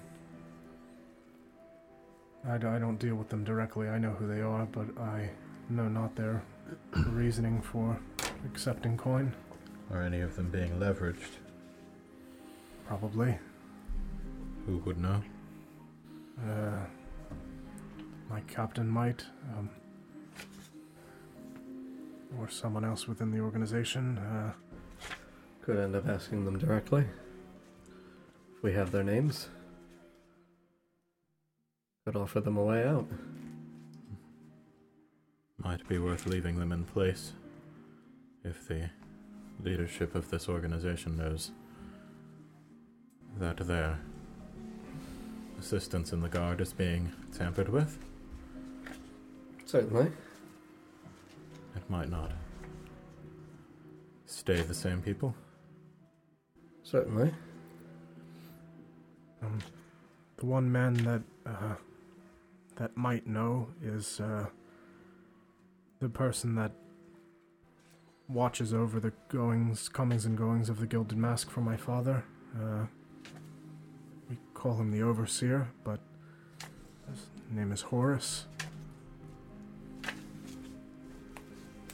I, 2.47 2.58
d- 2.58 2.68
I 2.68 2.78
don't 2.78 2.99
deal 2.99 3.16
with 3.16 3.30
them 3.30 3.43
directly. 3.45 3.88
I 3.89 3.97
know 3.97 4.12
who 4.12 4.28
they 4.28 4.41
are, 4.41 4.66
but 4.66 4.86
I 5.01 5.30
know 5.70 5.88
not 5.88 6.16
their 6.16 6.43
reasoning 7.07 7.61
for 7.61 7.99
accepting 8.45 8.97
coin. 8.97 9.34
Are 9.91 10.01
any 10.01 10.22
of 10.22 10.36
them 10.36 10.49
being 10.49 10.80
leveraged? 10.80 11.38
Probably. 12.88 13.38
Who 14.66 14.78
would 14.80 14.99
know? 14.99 15.22
Uh, 16.41 16.86
my 18.30 18.41
captain 18.41 18.88
might. 18.88 19.26
Um, 19.57 19.70
or 22.39 22.49
someone 22.49 22.84
else 22.84 23.07
within 23.07 23.32
the 23.32 23.39
organization. 23.39 24.18
Uh, 24.18 24.53
Could 25.61 25.78
end 25.78 25.95
up 25.95 26.07
asking 26.07 26.45
them 26.45 26.57
directly. 26.57 27.05
If 28.57 28.64
we 28.64 28.74
have 28.74 28.91
their 28.91 29.03
names, 29.03 29.49
could 32.05 32.16
offer 32.16 32.41
them 32.41 32.57
a 32.57 32.64
way 32.64 32.86
out. 32.88 33.07
Might 35.64 35.88
be 35.88 35.97
worth 35.97 36.26
leaving 36.26 36.59
them 36.59 36.72
in 36.72 36.84
place 36.84 37.34
if 38.43 38.68
the 38.68 38.89
leadership 39.64 40.14
of 40.16 40.30
this 40.30 40.49
organization 40.49 41.16
knows 41.18 41.51
that 43.38 43.57
their 43.57 43.97
assistance 45.59 46.11
in 46.11 46.22
the 46.22 46.28
guard 46.28 46.59
is 46.59 46.74
being 46.74 47.11
tampered 47.36 47.70
with, 47.70 47.97
Certainly. 49.66 50.11
it 51.76 51.89
might 51.89 52.09
not 52.09 52.32
stay 54.26 54.61
the 54.61 54.74
same 54.74 55.01
people. 55.01 55.34
Certainly. 56.84 57.32
Um, 59.41 59.59
the 60.38 60.45
one 60.45 60.70
man 60.70 60.93
that 61.05 61.22
uh, 61.45 61.76
that 62.76 62.95
might 62.97 63.26
know 63.26 63.68
is 63.82 64.20
uh, 64.20 64.47
the 66.04 66.10
person 66.10 66.56
that 66.56 66.74
watches 68.28 68.74
over 68.74 68.99
the 68.99 69.14
goings, 69.30 69.88
comings, 69.88 70.26
and 70.26 70.38
goings 70.38 70.68
of 70.68 70.82
the 70.82 70.86
Gilded 70.86 71.18
Mask 71.18 71.49
for 71.49 71.62
my 71.62 71.78
father. 71.78 72.26
Uh, 72.54 72.86
we 74.30 74.38
call 74.54 74.76
him 74.76 74.91
the 74.91 75.01
Overseer, 75.01 75.70
but 75.86 76.01
his 77.10 77.28
name 77.49 77.72
is 77.72 77.84
Horace. 77.84 78.47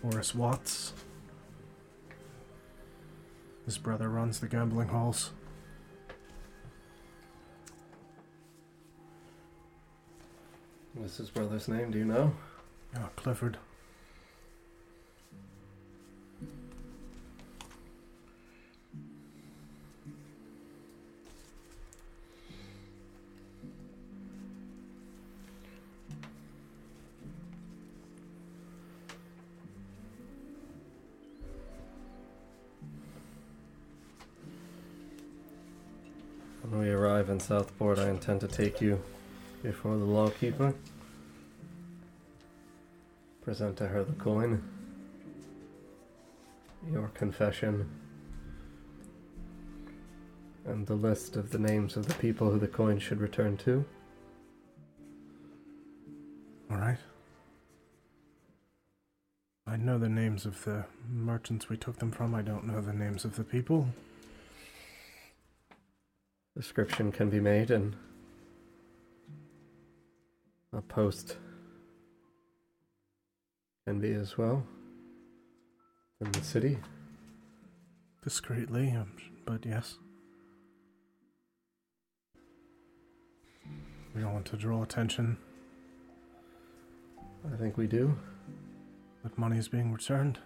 Horace 0.01 0.33
Watts. 0.33 0.93
His 3.65 3.77
brother 3.77 4.09
runs 4.09 4.39
the 4.39 4.47
gambling 4.47 4.87
halls. 4.87 5.29
What's 10.95 11.17
his 11.17 11.29
brother's 11.29 11.67
name? 11.67 11.91
Do 11.91 11.99
you 11.99 12.05
know? 12.05 12.33
Ah, 12.95 13.09
Clifford. 13.15 13.59
Southport, 37.49 37.97
I 37.97 38.09
intend 38.09 38.41
to 38.41 38.47
take 38.47 38.79
you 38.79 39.01
before 39.63 39.97
the 39.97 40.05
lawkeeper. 40.05 40.71
Present 43.41 43.75
to 43.77 43.87
her 43.87 44.03
the 44.03 44.13
coin, 44.13 44.61
your 46.91 47.07
confession, 47.15 47.89
and 50.67 50.85
the 50.85 50.93
list 50.93 51.37
of 51.37 51.49
the 51.49 51.57
names 51.57 51.97
of 51.97 52.05
the 52.05 52.13
people 52.13 52.51
who 52.51 52.59
the 52.59 52.67
coin 52.67 52.99
should 52.99 53.19
return 53.19 53.57
to. 53.57 53.83
All 56.69 56.77
right. 56.77 56.99
I 59.65 59.75
know 59.75 59.97
the 59.97 60.07
names 60.07 60.45
of 60.45 60.63
the 60.65 60.85
merchants 61.11 61.67
we 61.67 61.77
took 61.77 61.97
them 61.97 62.11
from. 62.11 62.35
I 62.35 62.43
don't 62.43 62.67
know 62.67 62.79
the 62.79 62.93
names 62.93 63.25
of 63.25 63.37
the 63.37 63.43
people. 63.43 63.87
Description 66.59 67.09
can 67.11 67.29
be 67.29 67.39
made 67.39 67.71
and 67.71 67.95
a 70.73 70.81
post 70.81 71.37
can 73.87 74.01
be 74.01 74.11
as 74.11 74.37
well 74.37 74.67
in 76.19 76.29
the 76.33 76.43
city. 76.43 76.77
Discreetly, 78.21 78.91
um, 78.91 79.13
but 79.45 79.65
yes. 79.65 79.95
We 84.13 84.21
don't 84.21 84.33
want 84.33 84.47
to 84.47 84.57
draw 84.57 84.83
attention 84.83 85.37
I 87.53 87.55
think 87.55 87.77
we 87.77 87.87
do. 87.87 88.15
that 89.23 89.37
money 89.37 89.57
is 89.57 89.69
being 89.69 89.93
returned. 89.93 90.39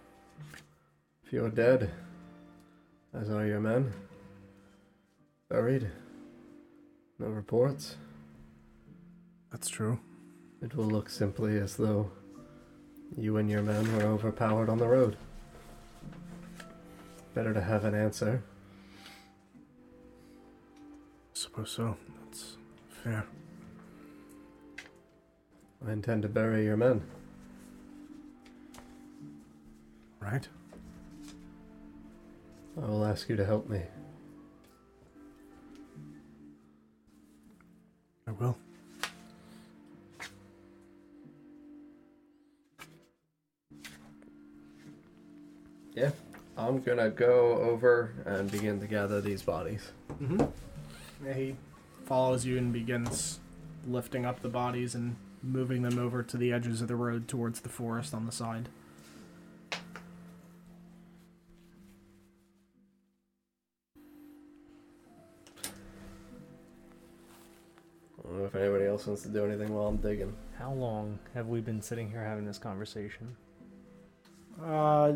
If 1.24 1.32
you're 1.32 1.50
dead, 1.50 1.90
as 3.12 3.30
are 3.30 3.44
your 3.44 3.60
men, 3.60 3.92
buried, 5.48 5.90
no 7.18 7.26
reports, 7.26 7.96
That's 9.50 9.68
true. 9.68 9.98
it 10.62 10.74
will 10.74 10.86
look 10.86 11.08
simply 11.08 11.58
as 11.58 11.76
though 11.76 12.10
you 13.16 13.36
and 13.36 13.48
your 13.48 13.62
men 13.62 13.96
were 13.96 14.04
overpowered 14.04 14.68
on 14.68 14.78
the 14.78 14.88
road. 14.88 15.16
Better 17.34 17.54
to 17.54 17.60
have 17.60 17.84
an 17.84 17.94
answer. 17.94 18.42
Suppose 21.32 21.70
so. 21.70 21.96
That's 22.24 22.56
fair. 22.88 23.26
I 25.86 25.92
intend 25.92 26.22
to 26.22 26.28
bury 26.28 26.64
your 26.64 26.76
men. 26.76 27.02
Right? 30.20 30.48
I 32.82 32.86
will 32.86 33.04
ask 33.04 33.28
you 33.28 33.36
to 33.36 33.44
help 33.44 33.68
me. 33.68 33.82
Will. 38.38 38.56
I'm 46.64 46.80
gonna 46.80 47.10
go 47.10 47.58
over 47.58 48.14
and 48.24 48.50
begin 48.50 48.80
to 48.80 48.86
gather 48.86 49.20
these 49.20 49.42
bodies. 49.42 49.90
Mm-hmm. 50.22 50.44
Yeah, 51.26 51.32
he 51.34 51.56
follows 52.06 52.46
you 52.46 52.56
and 52.56 52.72
begins 52.72 53.40
lifting 53.86 54.24
up 54.24 54.40
the 54.40 54.48
bodies 54.48 54.94
and 54.94 55.16
moving 55.42 55.82
them 55.82 55.98
over 55.98 56.22
to 56.22 56.36
the 56.36 56.52
edges 56.52 56.80
of 56.80 56.88
the 56.88 56.96
road 56.96 57.28
towards 57.28 57.60
the 57.60 57.68
forest 57.68 58.14
on 58.14 58.24
the 58.24 58.32
side. 58.32 58.68
Else 68.94 69.06
wants 69.08 69.22
to 69.22 69.28
do 69.28 69.44
anything 69.44 69.74
while 69.74 69.88
I'm 69.88 69.96
digging. 69.96 70.32
How 70.56 70.72
long 70.72 71.18
have 71.34 71.48
we 71.48 71.60
been 71.60 71.82
sitting 71.82 72.08
here 72.08 72.22
having 72.24 72.44
this 72.46 72.58
conversation? 72.58 73.34
Uh, 74.64 75.14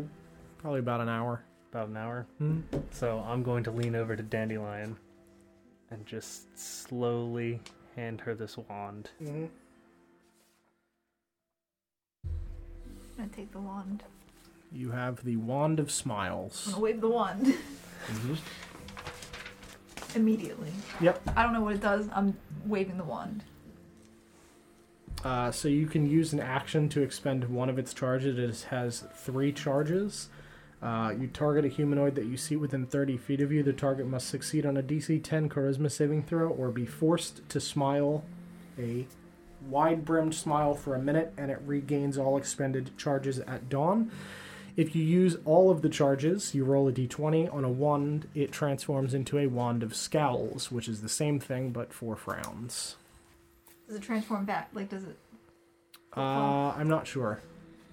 probably 0.57 0.79
about 0.81 0.99
an 0.99 1.07
hour. 1.07 1.41
About 1.71 1.87
an 1.87 1.95
hour. 1.95 2.25
Hmm. 2.39 2.59
So 2.91 3.23
I'm 3.25 3.41
going 3.41 3.63
to 3.63 3.71
lean 3.71 3.95
over 3.95 4.17
to 4.17 4.23
Dandelion 4.23 4.97
and 5.91 6.05
just 6.05 6.57
slowly 6.59 7.61
hand 7.95 8.19
her 8.21 8.35
this 8.35 8.57
wand. 8.57 9.11
Mm-hmm. 9.23 9.45
I'm 12.25 12.29
gonna 13.17 13.29
take 13.29 13.51
the 13.53 13.59
wand. 13.59 14.03
You 14.73 14.91
have 14.91 15.23
the 15.23 15.37
Wand 15.37 15.79
of 15.79 15.89
smiles. 15.89 16.63
I'm 16.67 16.73
gonna 16.73 16.83
wave 16.83 16.99
the 17.01 17.09
wand 17.09 17.55
Mm-hmm. 18.07 18.35
immediately. 20.17 20.71
Yep. 21.01 21.21
I 21.37 21.43
don't 21.43 21.53
know 21.53 21.61
what 21.61 21.75
it 21.75 21.81
does. 21.81 22.07
I'm 22.13 22.35
waving 22.65 22.97
the 22.97 23.03
wand. 23.03 23.43
Uh, 25.23 25.51
so 25.51 25.67
you 25.67 25.85
can 25.85 26.09
use 26.09 26.31
an 26.31 26.39
action 26.39 26.87
to 26.89 27.01
expend 27.01 27.49
one 27.49 27.69
of 27.69 27.77
its 27.77 27.93
charges. 27.93 28.37
It 28.37 28.67
has 28.69 29.03
three 29.13 29.51
charges. 29.51 30.29
Uh, 30.81 31.13
you 31.19 31.27
target 31.27 31.65
a 31.65 31.67
humanoid 31.67 32.15
that 32.15 32.25
you 32.25 32.37
see 32.37 32.55
within 32.55 32.85
30 32.85 33.17
feet 33.17 33.41
of 33.41 33.51
you. 33.51 33.61
The 33.63 33.73
target 33.73 34.07
must 34.07 34.29
succeed 34.29 34.65
on 34.65 34.77
a 34.77 34.83
DC 34.83 35.21
10 35.21 35.49
Charisma 35.49 35.91
saving 35.91 36.23
throw 36.23 36.49
or 36.49 36.69
be 36.69 36.85
forced 36.85 37.47
to 37.49 37.59
smile 37.59 38.23
a 38.77 39.05
wide 39.67 40.05
brimmed 40.05 40.33
smile 40.33 40.73
for 40.73 40.95
a 40.95 41.01
minute, 41.01 41.33
and 41.37 41.51
it 41.51 41.61
regains 41.65 42.17
all 42.17 42.37
expended 42.37 42.97
charges 42.97 43.39
at 43.39 43.67
dawn. 43.67 44.09
If 44.77 44.95
you 44.95 45.03
use 45.03 45.35
all 45.43 45.69
of 45.69 45.81
the 45.81 45.89
charges, 45.89 46.55
you 46.55 46.63
roll 46.63 46.87
a 46.87 46.93
d20. 46.93 47.53
On 47.53 47.65
a 47.65 47.69
wand, 47.69 48.29
it 48.33 48.53
transforms 48.53 49.13
into 49.13 49.37
a 49.37 49.47
wand 49.47 49.83
of 49.83 49.93
scowls, 49.93 50.71
which 50.71 50.87
is 50.87 51.01
the 51.01 51.09
same 51.09 51.41
thing 51.41 51.71
but 51.71 51.91
for 51.91 52.15
frowns. 52.15 52.95
Does 53.89 53.97
it 53.97 54.03
transform 54.03 54.45
back? 54.45 54.69
Like, 54.73 54.87
does 54.87 55.03
it? 55.03 55.17
Uh, 56.15 56.21
I'm 56.77 56.87
not 56.87 57.07
sure. 57.07 57.41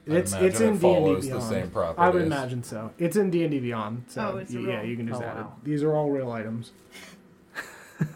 I'd 0.06 0.12
It's 0.18 0.32
imagine 0.32 0.48
it's 0.48 0.60
it 0.60 0.64
in 0.64 0.68
D 0.68 0.72
and 0.72 0.80
follows 0.80 1.22
D 1.24 1.30
the 1.30 1.36
Beyond. 1.38 1.72
same. 1.72 1.94
I 1.98 2.10
would 2.10 2.22
imagine 2.22 2.62
so. 2.62 2.92
It's 2.98 3.16
in 3.16 3.30
D 3.30 3.42
and 3.42 3.50
D 3.50 3.58
Beyond. 3.60 4.04
So 4.08 4.32
Oh, 4.34 4.36
it's 4.36 4.50
a 4.50 4.52
you- 4.54 4.68
yeah, 4.68 4.80
real- 4.80 4.90
you 4.90 4.96
can 4.98 5.08
just 5.08 5.22
Oh, 5.22 5.24
add 5.24 5.36
wow. 5.36 5.54
it. 5.58 5.64
These 5.64 5.82
are 5.82 5.94
all 5.94 6.10
real 6.10 6.30
items. 6.30 6.72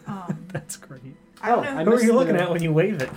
Um, 0.07 0.45
That's 0.49 0.77
great. 0.77 1.01
I 1.41 1.49
don't 1.49 1.59
Oh, 1.59 1.63
know. 1.63 1.69
I 1.79 1.83
Who 1.83 1.89
are 1.89 1.93
missed 1.95 2.05
you 2.05 2.13
looking 2.13 2.35
the- 2.35 2.43
at 2.43 2.51
when 2.51 2.61
you 2.61 2.71
wave 2.71 3.01
it? 3.01 3.09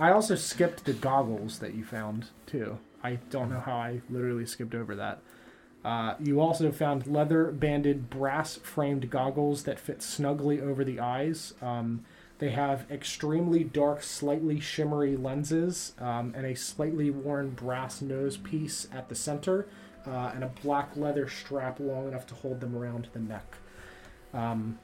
I 0.00 0.10
also 0.10 0.34
skipped 0.34 0.84
the 0.84 0.92
goggles 0.92 1.60
that 1.60 1.74
you 1.74 1.84
found 1.84 2.26
too. 2.46 2.78
I 3.04 3.20
don't 3.30 3.50
know 3.50 3.60
how 3.60 3.76
I 3.76 4.00
literally 4.10 4.46
skipped 4.46 4.74
over 4.74 4.96
that. 4.96 5.20
Uh, 5.84 6.14
you 6.20 6.40
also 6.40 6.70
found 6.72 7.06
leather 7.06 7.50
banded 7.52 8.10
brass 8.10 8.56
framed 8.56 9.10
goggles 9.10 9.62
that 9.64 9.78
fit 9.78 10.02
snugly 10.02 10.60
over 10.60 10.84
the 10.84 10.98
eyes. 11.00 11.54
Um, 11.62 12.04
they 12.42 12.50
have 12.50 12.90
extremely 12.90 13.62
dark, 13.62 14.02
slightly 14.02 14.58
shimmery 14.58 15.16
lenses 15.16 15.94
um, 16.00 16.34
and 16.36 16.44
a 16.44 16.56
slightly 16.56 17.08
worn 17.08 17.50
brass 17.50 18.02
nose 18.02 18.36
piece 18.36 18.88
at 18.92 19.08
the 19.08 19.14
center. 19.14 19.68
uh, 20.06 20.32
and 20.34 20.44
a 20.44 20.50
black 20.62 20.96
leather 20.96 21.28
strap 21.28 21.78
long 21.78 22.08
enough 22.08 22.26
to 22.26 22.34
hold 22.34 22.60
them 22.60 22.76
around 22.76 23.08
the 23.12 23.18
neck. 23.18 23.56
Um, 24.34 24.78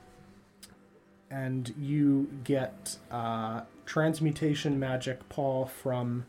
and 1.30 1.74
you 1.78 2.28
get 2.44 2.96
uh, 3.10 3.62
transmutation 3.84 4.78
magic 4.78 5.28
paw 5.28 5.66
from 5.66 6.26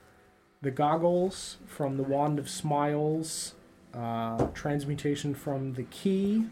the 0.61 0.71
goggles, 0.71 1.57
from 1.65 1.97
the 1.97 2.03
wand 2.03 2.38
of 2.38 2.49
smiles, 2.49 3.53
uh, 3.93 4.47
transmutation 4.47 5.34
from 5.34 5.73
the 5.73 5.84
key, 5.84 6.45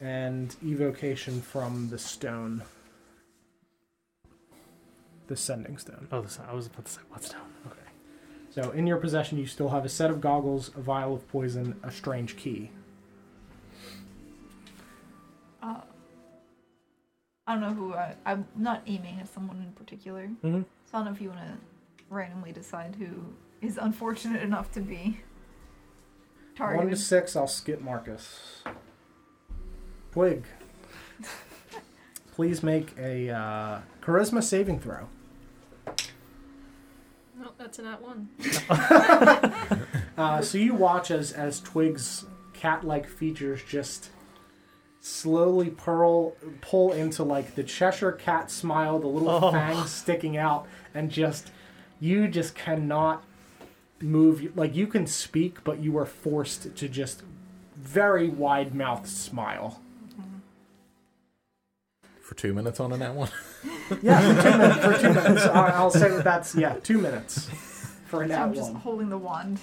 and 0.00 0.54
evocation 0.64 1.40
from 1.40 1.88
the 1.90 1.98
stone. 1.98 2.62
The 5.32 5.38
sending 5.38 5.78
stone. 5.78 6.08
Oh, 6.12 6.20
this, 6.20 6.38
I 6.46 6.52
was 6.52 6.66
about 6.66 6.84
to 6.84 6.92
say 6.92 7.00
what's 7.08 7.30
down. 7.30 7.46
Okay. 7.66 7.78
So 8.50 8.70
in 8.72 8.86
your 8.86 8.98
possession, 8.98 9.38
you 9.38 9.46
still 9.46 9.70
have 9.70 9.82
a 9.86 9.88
set 9.88 10.10
of 10.10 10.20
goggles, 10.20 10.70
a 10.76 10.80
vial 10.82 11.14
of 11.14 11.26
poison, 11.26 11.80
a 11.82 11.90
strange 11.90 12.36
key. 12.36 12.70
Uh, 15.62 15.80
I 17.46 17.54
don't 17.54 17.62
know 17.62 17.72
who 17.72 17.94
I, 17.94 18.14
I'm 18.26 18.46
not 18.54 18.82
aiming 18.86 19.20
at 19.20 19.28
someone 19.32 19.56
in 19.56 19.72
particular. 19.72 20.26
Mm-hmm. 20.44 20.60
So 20.60 20.66
I 20.92 20.98
don't 20.98 21.06
know 21.06 21.12
if 21.12 21.22
you 21.22 21.30
want 21.30 21.40
to 21.40 21.54
randomly 22.10 22.52
decide 22.52 22.96
who 22.96 23.32
is 23.66 23.78
unfortunate 23.78 24.42
enough 24.42 24.70
to 24.72 24.80
be 24.80 25.20
targeted. 26.54 26.84
One 26.84 26.90
to 26.90 26.96
six, 26.98 27.36
I'll 27.36 27.46
skip 27.46 27.80
Marcus. 27.80 28.64
Twig. 30.12 30.44
Please 32.34 32.62
make 32.62 32.94
a 32.98 33.30
uh, 33.30 33.80
charisma 34.02 34.42
saving 34.42 34.78
throw. 34.78 35.08
No, 37.62 37.66
that's 37.66 37.78
an 37.78 37.86
at 37.86 38.02
one. 38.02 38.28
Uh, 40.18 40.42
so 40.42 40.58
you 40.58 40.74
watch 40.74 41.10
as 41.10 41.32
as 41.32 41.58
Twig's 41.60 42.26
cat-like 42.52 43.08
features 43.08 43.62
just 43.66 44.10
slowly 45.00 45.70
pearl 45.70 46.32
pull 46.60 46.92
into 46.92 47.22
like 47.22 47.54
the 47.54 47.64
Cheshire 47.64 48.12
cat 48.12 48.50
smile, 48.50 48.98
the 48.98 49.06
little 49.06 49.30
Oh. 49.30 49.50
fangs 49.50 49.90
sticking 49.90 50.36
out, 50.36 50.66
and 50.94 51.10
just 51.10 51.50
you 51.98 52.28
just 52.28 52.54
cannot 52.54 53.24
move. 54.02 54.54
Like 54.54 54.76
you 54.76 54.86
can 54.86 55.06
speak, 55.06 55.64
but 55.64 55.80
you 55.80 55.96
are 55.96 56.06
forced 56.06 56.76
to 56.76 56.88
just 56.90 57.22
very 57.74 58.28
wide 58.28 58.74
mouthed 58.74 59.06
smile. 59.08 59.80
For 62.32 62.38
two 62.38 62.54
minutes 62.54 62.80
on 62.80 62.92
a 62.92 62.96
that 62.96 63.14
one. 63.14 63.28
Yeah, 64.00 64.18
for 64.34 64.42
two 64.42 64.56
minutes. 64.58 64.78
For 64.86 64.98
two 65.02 65.12
minutes, 65.12 65.42
I- 65.44 65.68
I'll 65.68 65.90
say 65.90 66.08
that 66.08 66.24
that's 66.24 66.54
yeah, 66.54 66.76
two 66.82 66.96
minutes 66.96 67.50
for 68.06 68.22
an 68.22 68.30
So 68.30 68.34
at 68.36 68.40
I'm 68.40 68.54
just 68.54 68.72
one. 68.72 68.80
holding 68.80 69.10
the 69.10 69.18
wand. 69.18 69.60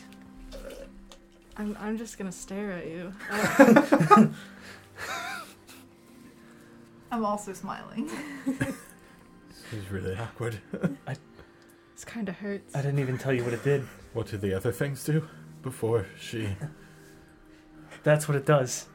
I'm, 1.57 1.75
I'm 1.79 1.97
just 1.97 2.19
gonna 2.19 2.31
stare 2.31 2.71
at 2.73 2.85
you. 2.85 3.11
I'm 7.11 7.25
also 7.25 7.53
smiling. 7.53 8.07
This 9.71 9.83
is 9.83 9.91
really 9.91 10.15
awkward. 10.15 10.59
this 11.07 12.05
kind 12.05 12.29
of 12.29 12.35
hurts. 12.35 12.75
I 12.75 12.81
didn't 12.83 12.99
even 12.99 13.17
tell 13.17 13.33
you 13.33 13.43
what 13.43 13.53
it 13.53 13.63
did. 13.63 13.81
What 14.13 14.27
did 14.27 14.41
the 14.41 14.53
other 14.55 14.71
things 14.71 15.03
do 15.03 15.27
before 15.63 16.05
she? 16.19 16.55
That's 18.03 18.27
what 18.27 18.35
it 18.35 18.45
does. 18.47 18.87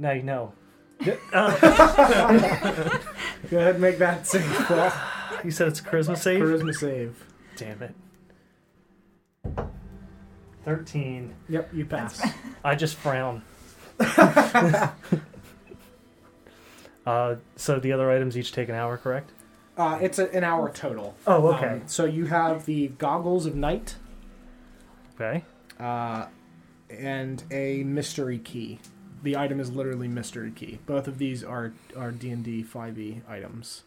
Now 0.00 0.10
you 0.12 0.22
know. 0.24 0.52
Uh, 1.32 1.58
Go 3.50 3.58
ahead, 3.58 3.74
and 3.74 3.80
make 3.80 3.98
that 3.98 4.26
save. 4.26 4.44
Paul. 4.44 4.92
you 5.44 5.50
said 5.50 5.68
it's 5.68 5.80
a 5.80 5.82
charisma 5.82 6.16
save? 6.16 6.40
Charisma 6.40 6.74
save. 6.74 7.24
Damn 7.56 7.82
it. 7.82 7.94
13. 10.64 11.34
Yep, 11.48 11.70
you 11.74 11.84
pass. 11.84 12.22
I 12.64 12.74
just 12.74 12.96
frown. 12.96 13.42
uh, 14.00 14.92
so 17.56 17.78
the 17.80 17.92
other 17.92 18.10
items 18.10 18.36
each 18.38 18.52
take 18.52 18.68
an 18.68 18.74
hour, 18.74 18.96
correct? 18.96 19.30
Uh, 19.76 19.98
it's 20.00 20.18
a, 20.18 20.32
an 20.34 20.44
hour 20.44 20.70
total. 20.70 21.14
Oh, 21.26 21.54
okay. 21.54 21.66
Um, 21.66 21.82
so 21.86 22.04
you 22.04 22.26
have 22.26 22.66
the 22.66 22.88
goggles 22.88 23.46
of 23.46 23.54
night 23.56 23.96
okay. 25.14 25.44
uh, 25.80 26.26
and 26.90 27.42
a 27.50 27.82
mystery 27.84 28.38
key. 28.38 28.78
The 29.22 29.36
item 29.36 29.60
is 29.60 29.70
literally 29.70 30.08
mystery 30.08 30.50
key. 30.50 30.80
Both 30.86 31.06
of 31.06 31.18
these 31.18 31.44
are 31.44 31.72
are 31.96 32.10
D 32.10 32.30
and 32.30 32.44
D 32.44 32.62
five 32.62 32.98
E 32.98 33.22
items. 33.28 33.82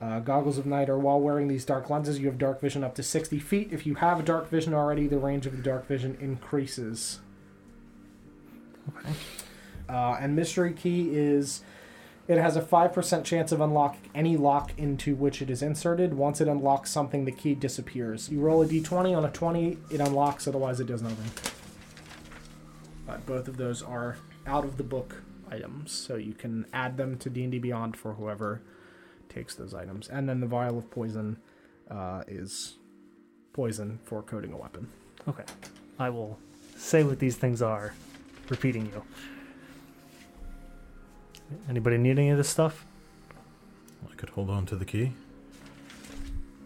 Uh, 0.00 0.18
goggles 0.18 0.58
of 0.58 0.66
night 0.66 0.90
are 0.90 0.98
while 0.98 1.20
wearing 1.20 1.46
these 1.46 1.64
dark 1.64 1.88
lenses, 1.88 2.18
you 2.18 2.26
have 2.26 2.36
dark 2.36 2.60
vision 2.60 2.82
up 2.82 2.94
to 2.96 3.02
sixty 3.02 3.38
feet. 3.38 3.68
If 3.72 3.86
you 3.86 3.96
have 3.96 4.18
a 4.18 4.22
dark 4.22 4.48
vision 4.48 4.74
already, 4.74 5.06
the 5.06 5.18
range 5.18 5.46
of 5.46 5.56
the 5.56 5.62
dark 5.62 5.86
vision 5.86 6.16
increases. 6.20 7.20
Okay. 8.96 9.12
Uh, 9.88 10.16
and 10.20 10.34
mystery 10.34 10.72
key 10.72 11.10
is 11.12 11.62
it 12.28 12.38
has 12.38 12.56
a 12.56 12.62
5% 12.62 13.24
chance 13.24 13.52
of 13.52 13.60
unlocking 13.60 14.08
any 14.14 14.36
lock 14.36 14.72
into 14.78 15.14
which 15.14 15.42
it 15.42 15.50
is 15.50 15.60
inserted. 15.60 16.14
Once 16.14 16.40
it 16.40 16.48
unlocks 16.48 16.90
something, 16.90 17.24
the 17.24 17.32
key 17.32 17.54
disappears. 17.54 18.28
You 18.28 18.40
roll 18.40 18.62
a 18.62 18.66
d20 18.66 19.16
on 19.16 19.24
a 19.24 19.30
20, 19.30 19.78
it 19.90 20.00
unlocks, 20.00 20.46
otherwise, 20.46 20.78
it 20.80 20.86
does 20.86 21.02
nothing. 21.02 21.52
But 23.06 23.26
both 23.26 23.48
of 23.48 23.56
those 23.56 23.82
are 23.82 24.16
out 24.46 24.64
of 24.64 24.76
the 24.76 24.84
book 24.84 25.22
items, 25.50 25.92
so 25.92 26.16
you 26.16 26.34
can 26.34 26.66
add 26.72 26.96
them 26.96 27.18
to 27.18 27.28
D&D 27.30 27.58
Beyond 27.58 27.96
for 27.96 28.14
whoever 28.14 28.62
takes 29.28 29.54
those 29.54 29.74
items. 29.74 30.08
And 30.08 30.28
then 30.28 30.40
the 30.40 30.46
vial 30.46 30.78
of 30.78 30.90
poison 30.90 31.38
uh, 31.90 32.22
is 32.28 32.76
poison 33.52 33.98
for 34.04 34.22
coating 34.22 34.52
a 34.52 34.56
weapon. 34.56 34.88
Okay. 35.28 35.44
I 35.98 36.10
will 36.10 36.38
say 36.76 37.04
what 37.04 37.18
these 37.18 37.36
things 37.36 37.60
are, 37.62 37.94
repeating 38.48 38.86
you. 38.86 39.02
Anybody 41.68 41.98
need 41.98 42.18
any 42.18 42.30
of 42.30 42.38
this 42.38 42.48
stuff? 42.48 42.86
I 44.10 44.14
could 44.14 44.30
hold 44.30 44.48
on 44.48 44.64
to 44.66 44.76
the 44.76 44.84
key. 44.84 45.12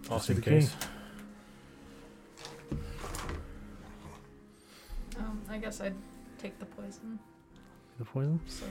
I'll 0.09 0.19
Just 0.19 0.29
see 0.29 0.35
in 0.35 0.41
the 0.41 0.45
key. 0.45 0.51
case. 0.51 0.75
Um, 5.19 5.41
I 5.51 5.59
guess 5.59 5.81
I'd 5.81 5.95
take 6.37 6.59
the 6.59 6.67
poison. 6.67 7.19
The 7.99 8.05
poison? 8.05 8.41
So 8.47 8.67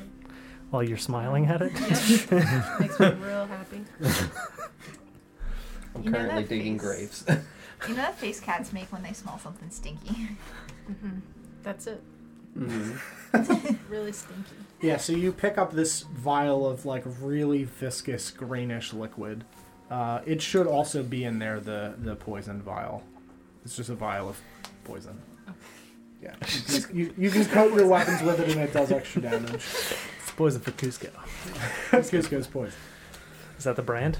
While 0.69 0.83
you're 0.83 0.97
smiling 0.97 1.45
at 1.47 1.61
it? 1.61 1.71
yeah, 1.73 2.77
makes 2.79 2.99
me 2.99 3.07
real 3.11 3.45
happy. 3.47 3.83
I'm 5.95 6.03
You 6.03 6.09
know 6.11 6.17
currently 6.17 6.41
that 6.43 6.49
digging 6.49 6.79
face? 6.79 6.87
graves. 7.23 7.25
You 7.89 7.93
know 7.93 8.01
that 8.03 8.17
face 8.17 8.39
cats 8.39 8.71
make 8.73 8.91
when 8.91 9.03
they 9.03 9.11
smell 9.13 9.37
something 9.37 9.69
stinky? 9.69 10.29
hmm 10.87 11.19
That's 11.61 11.85
it. 11.87 12.01
Mhm. 12.57 12.97
Really 13.89 14.13
stinky. 14.13 14.55
Yeah, 14.81 14.95
so 14.97 15.11
you 15.13 15.31
pick 15.33 15.57
up 15.57 15.73
this 15.73 16.01
vial 16.03 16.65
of 16.65 16.85
like 16.85 17.03
really 17.21 17.65
viscous 17.65 18.31
greenish 18.31 18.93
liquid. 18.93 19.43
Uh, 19.91 20.21
it 20.25 20.41
should 20.41 20.67
also 20.67 21.03
be 21.03 21.25
in 21.25 21.37
there 21.37 21.59
the 21.59 21.95
the 21.99 22.15
poison 22.15 22.61
vial. 22.61 23.03
It's 23.65 23.75
just 23.75 23.89
a 23.89 23.95
vial 23.95 24.29
of 24.29 24.39
poison. 24.85 25.21
Yeah, 26.21 26.35
you, 26.69 26.81
can- 26.81 26.95
you, 26.97 27.13
you 27.17 27.29
can 27.29 27.45
coat 27.45 27.73
your 27.75 27.87
weapons 27.87 28.21
with 28.23 28.39
it 28.39 28.49
and 28.51 28.61
it 28.61 28.73
does 28.73 28.91
extra 28.91 29.21
damage. 29.21 29.53
It's 29.55 30.31
poison 30.35 30.61
for 30.61 30.71
Kuzco. 30.71 31.09
Kuzco's 31.91 32.47
poison. 32.47 32.77
Is 33.57 33.63
that 33.65 33.75
the 33.75 33.81
brand? 33.83 34.19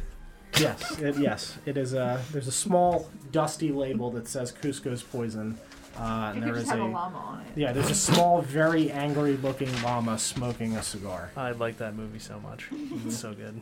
Yes, 0.60 1.00
it, 1.00 1.18
yes, 1.18 1.58
it 1.66 1.76
is. 1.78 1.94
A, 1.94 2.22
there's 2.32 2.48
a 2.48 2.52
small 2.52 3.10
dusty 3.32 3.72
label 3.72 4.12
that 4.12 4.28
says 4.28 4.52
Kuzco's 4.54 5.04
poison, 5.04 5.58
uh, 5.98 6.32
and 6.34 6.36
could 6.36 6.44
there 6.44 6.54
just 6.54 6.66
is 6.68 6.70
have 6.72 6.80
a 6.80 6.84
a 6.84 6.88
llama 6.88 7.18
on 7.18 7.42
it. 7.42 7.48
yeah. 7.56 7.74
There's 7.74 7.90
a 7.90 7.96
small, 7.96 8.42
very 8.42 8.90
angry-looking 8.92 9.70
llama 9.84 10.18
smoking 10.18 10.78
a 10.78 10.84
cigar. 10.84 11.32
I 11.36 11.52
like 11.52 11.78
that 11.80 11.96
movie 11.96 12.20
so 12.20 12.40
much. 12.40 12.70
It's 13.06 13.18
so 13.18 13.34
good. 13.34 13.60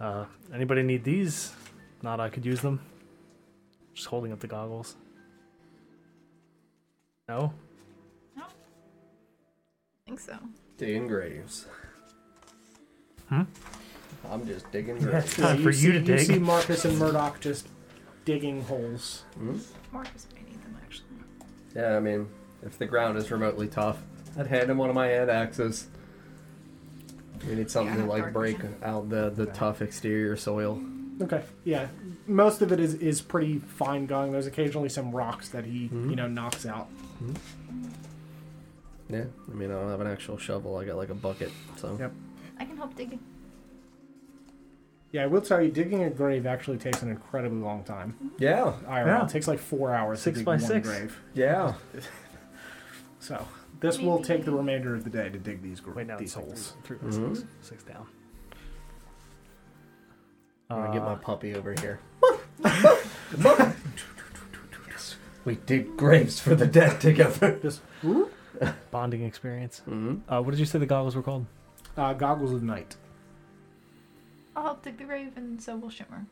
Uh, 0.00 0.24
anybody 0.52 0.82
need 0.82 1.04
these? 1.04 1.52
Not 2.02 2.20
I 2.20 2.28
could 2.28 2.44
use 2.44 2.60
them. 2.60 2.80
Just 3.94 4.08
holding 4.08 4.32
up 4.32 4.40
the 4.40 4.48
goggles. 4.48 4.96
No? 7.28 7.52
I 8.36 8.42
think 10.06 10.20
so. 10.20 10.36
digging 10.76 11.06
graves. 11.06 11.66
Hmm? 13.28 13.42
I'm 14.30 14.46
just 14.46 14.70
digging 14.72 14.96
Yeah, 14.96 15.02
graves. 15.04 15.24
it's 15.26 15.36
time 15.36 15.62
for 15.62 15.72
see, 15.72 15.86
you 15.86 15.92
to 16.00 16.12
You 16.12 16.18
see. 16.18 16.38
Marcus 16.38 16.84
and 16.84 16.98
Murdoch 16.98 17.40
just 17.40 17.68
digging 18.24 18.62
holes. 18.62 19.22
Hmm? 19.38 19.58
Marcus 19.92 20.26
may 20.34 20.42
need 20.42 20.62
them 20.62 20.76
actually. 20.82 21.06
Yeah, 21.74 21.96
I 21.96 22.00
mean, 22.00 22.28
if 22.64 22.78
the 22.78 22.86
ground 22.86 23.16
is 23.16 23.30
remotely 23.30 23.68
tough, 23.68 24.02
I'd 24.38 24.48
hand 24.48 24.68
him 24.70 24.78
one 24.78 24.88
of 24.90 24.94
my 24.94 25.06
hand 25.06 25.30
axes. 25.30 25.86
We 27.48 27.54
need 27.54 27.70
something 27.70 27.94
Yeah, 27.96 28.02
to 28.04 28.08
like 28.10 28.32
break 28.32 28.56
vision. 28.56 28.76
out 28.82 29.08
the, 29.08 29.30
the 29.30 29.42
Okay. 29.44 29.52
tough 29.54 29.80
exterior 29.82 30.36
soil. 30.36 30.82
Okay, 31.22 31.42
yeah. 31.64 31.88
Most 32.26 32.62
of 32.62 32.72
it 32.72 32.80
is, 32.80 32.94
is 32.94 33.20
pretty 33.22 33.58
fine 33.58 34.06
going. 34.06 34.32
There's 34.32 34.46
occasionally 34.46 34.88
some 34.88 35.12
rocks 35.12 35.48
that 35.50 35.64
he, 35.64 35.88
Mhm. 35.88 36.10
you 36.10 36.16
know, 36.16 36.26
knocks 36.28 36.66
out. 36.66 36.88
Yeah, 39.08 39.24
I 39.50 39.54
mean, 39.54 39.70
I 39.70 39.74
don't 39.74 39.90
have 39.90 40.00
an 40.00 40.06
actual 40.06 40.38
shovel. 40.38 40.76
I 40.76 40.84
got 40.84 40.96
like 40.96 41.10
a 41.10 41.14
bucket, 41.14 41.50
so. 41.76 41.96
Yep. 41.98 42.12
I 42.58 42.64
can 42.64 42.76
help 42.76 42.94
dig. 42.96 43.18
Yeah, 45.10 45.24
I 45.24 45.26
will 45.26 45.42
tell 45.42 45.60
you, 45.60 45.70
digging 45.70 46.04
a 46.04 46.10
grave 46.10 46.46
actually 46.46 46.78
takes 46.78 47.02
an 47.02 47.10
incredibly 47.10 47.58
long 47.58 47.84
time. 47.84 48.16
Yeah. 48.38 48.72
IRL. 48.86 49.06
Yeah. 49.06 49.24
It 49.24 49.28
takes 49.28 49.46
like 49.46 49.58
four 49.58 49.92
hours 49.94 50.20
Six 50.22 50.36
to 50.36 50.38
dig 50.40 50.46
by 50.46 50.52
one 50.52 50.60
six. 50.60 50.88
grave. 50.88 51.20
Yeah. 51.34 51.74
So 53.18 53.46
this 53.78 54.00
will 54.00 54.20
take 54.20 54.44
the 54.44 54.50
remainder 54.50 54.96
of 54.96 55.04
the 55.04 55.10
day 55.10 55.28
to 55.28 55.38
dig 55.38 55.62
these 55.62 55.78
gr- 55.78 55.92
Wait, 55.92 56.08
no, 56.08 56.18
these 56.18 56.30
it's 56.30 56.36
like 56.36 56.44
holes. 56.46 56.74
three, 56.82 56.98
three 56.98 57.08
by 57.08 57.16
Mhm. 57.16 57.36
six, 57.36 57.48
six 57.60 57.84
down. 57.84 58.06
I'm 60.68 60.78
gonna 60.82 60.92
get 60.92 61.02
my 61.04 61.12
Uh, 61.12 61.16
puppy 61.16 61.54
over 61.54 61.72
here. 61.80 62.00
we 65.44 65.56
dig 65.56 65.96
graves 65.96 66.38
for 66.40 66.54
the 66.54 66.66
dead 66.66 67.00
together. 67.00 67.58
Just 67.62 67.80
bonding 68.90 69.22
experience. 69.24 69.80
hmm 69.80 70.16
Uh, 70.28 70.40
what 70.42 70.50
did 70.52 70.60
you 70.60 70.66
say 70.66 70.78
the 70.78 70.86
goggles 70.86 71.16
were 71.16 71.22
called? 71.22 71.46
uh, 71.96 72.12
goggles 72.14 72.52
of 72.52 72.62
night. 72.62 72.96
I'll 74.56 74.62
help 74.64 74.82
dig 74.82 74.98
the 74.98 75.04
grave, 75.04 75.32
and 75.36 75.62
so 75.62 75.76
will 75.76 75.90
Shimmer. 75.90 76.26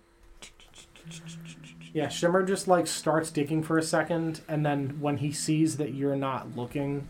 Yeah, 1.92 2.08
Shimmer 2.08 2.42
just 2.44 2.68
like 2.68 2.86
starts 2.86 3.30
digging 3.30 3.62
for 3.62 3.76
a 3.78 3.82
second, 3.82 4.42
and 4.48 4.64
then 4.64 5.00
when 5.00 5.16
he 5.18 5.32
sees 5.32 5.76
that 5.78 5.94
you're 5.94 6.16
not 6.16 6.54
looking, 6.56 7.08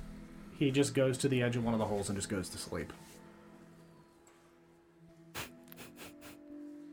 he 0.59 0.71
just 0.71 0.95
goes 0.95 1.19
to 1.19 1.29
the 1.29 1.43
edge 1.43 1.57
of 1.57 1.65
one 1.65 1.75
of 1.75 1.81
the 1.81 1.87
holes 1.87 2.09
and 2.09 2.17
just 2.17 2.29
goes 2.29 2.49
to 2.51 2.59
sleep. 2.59 2.93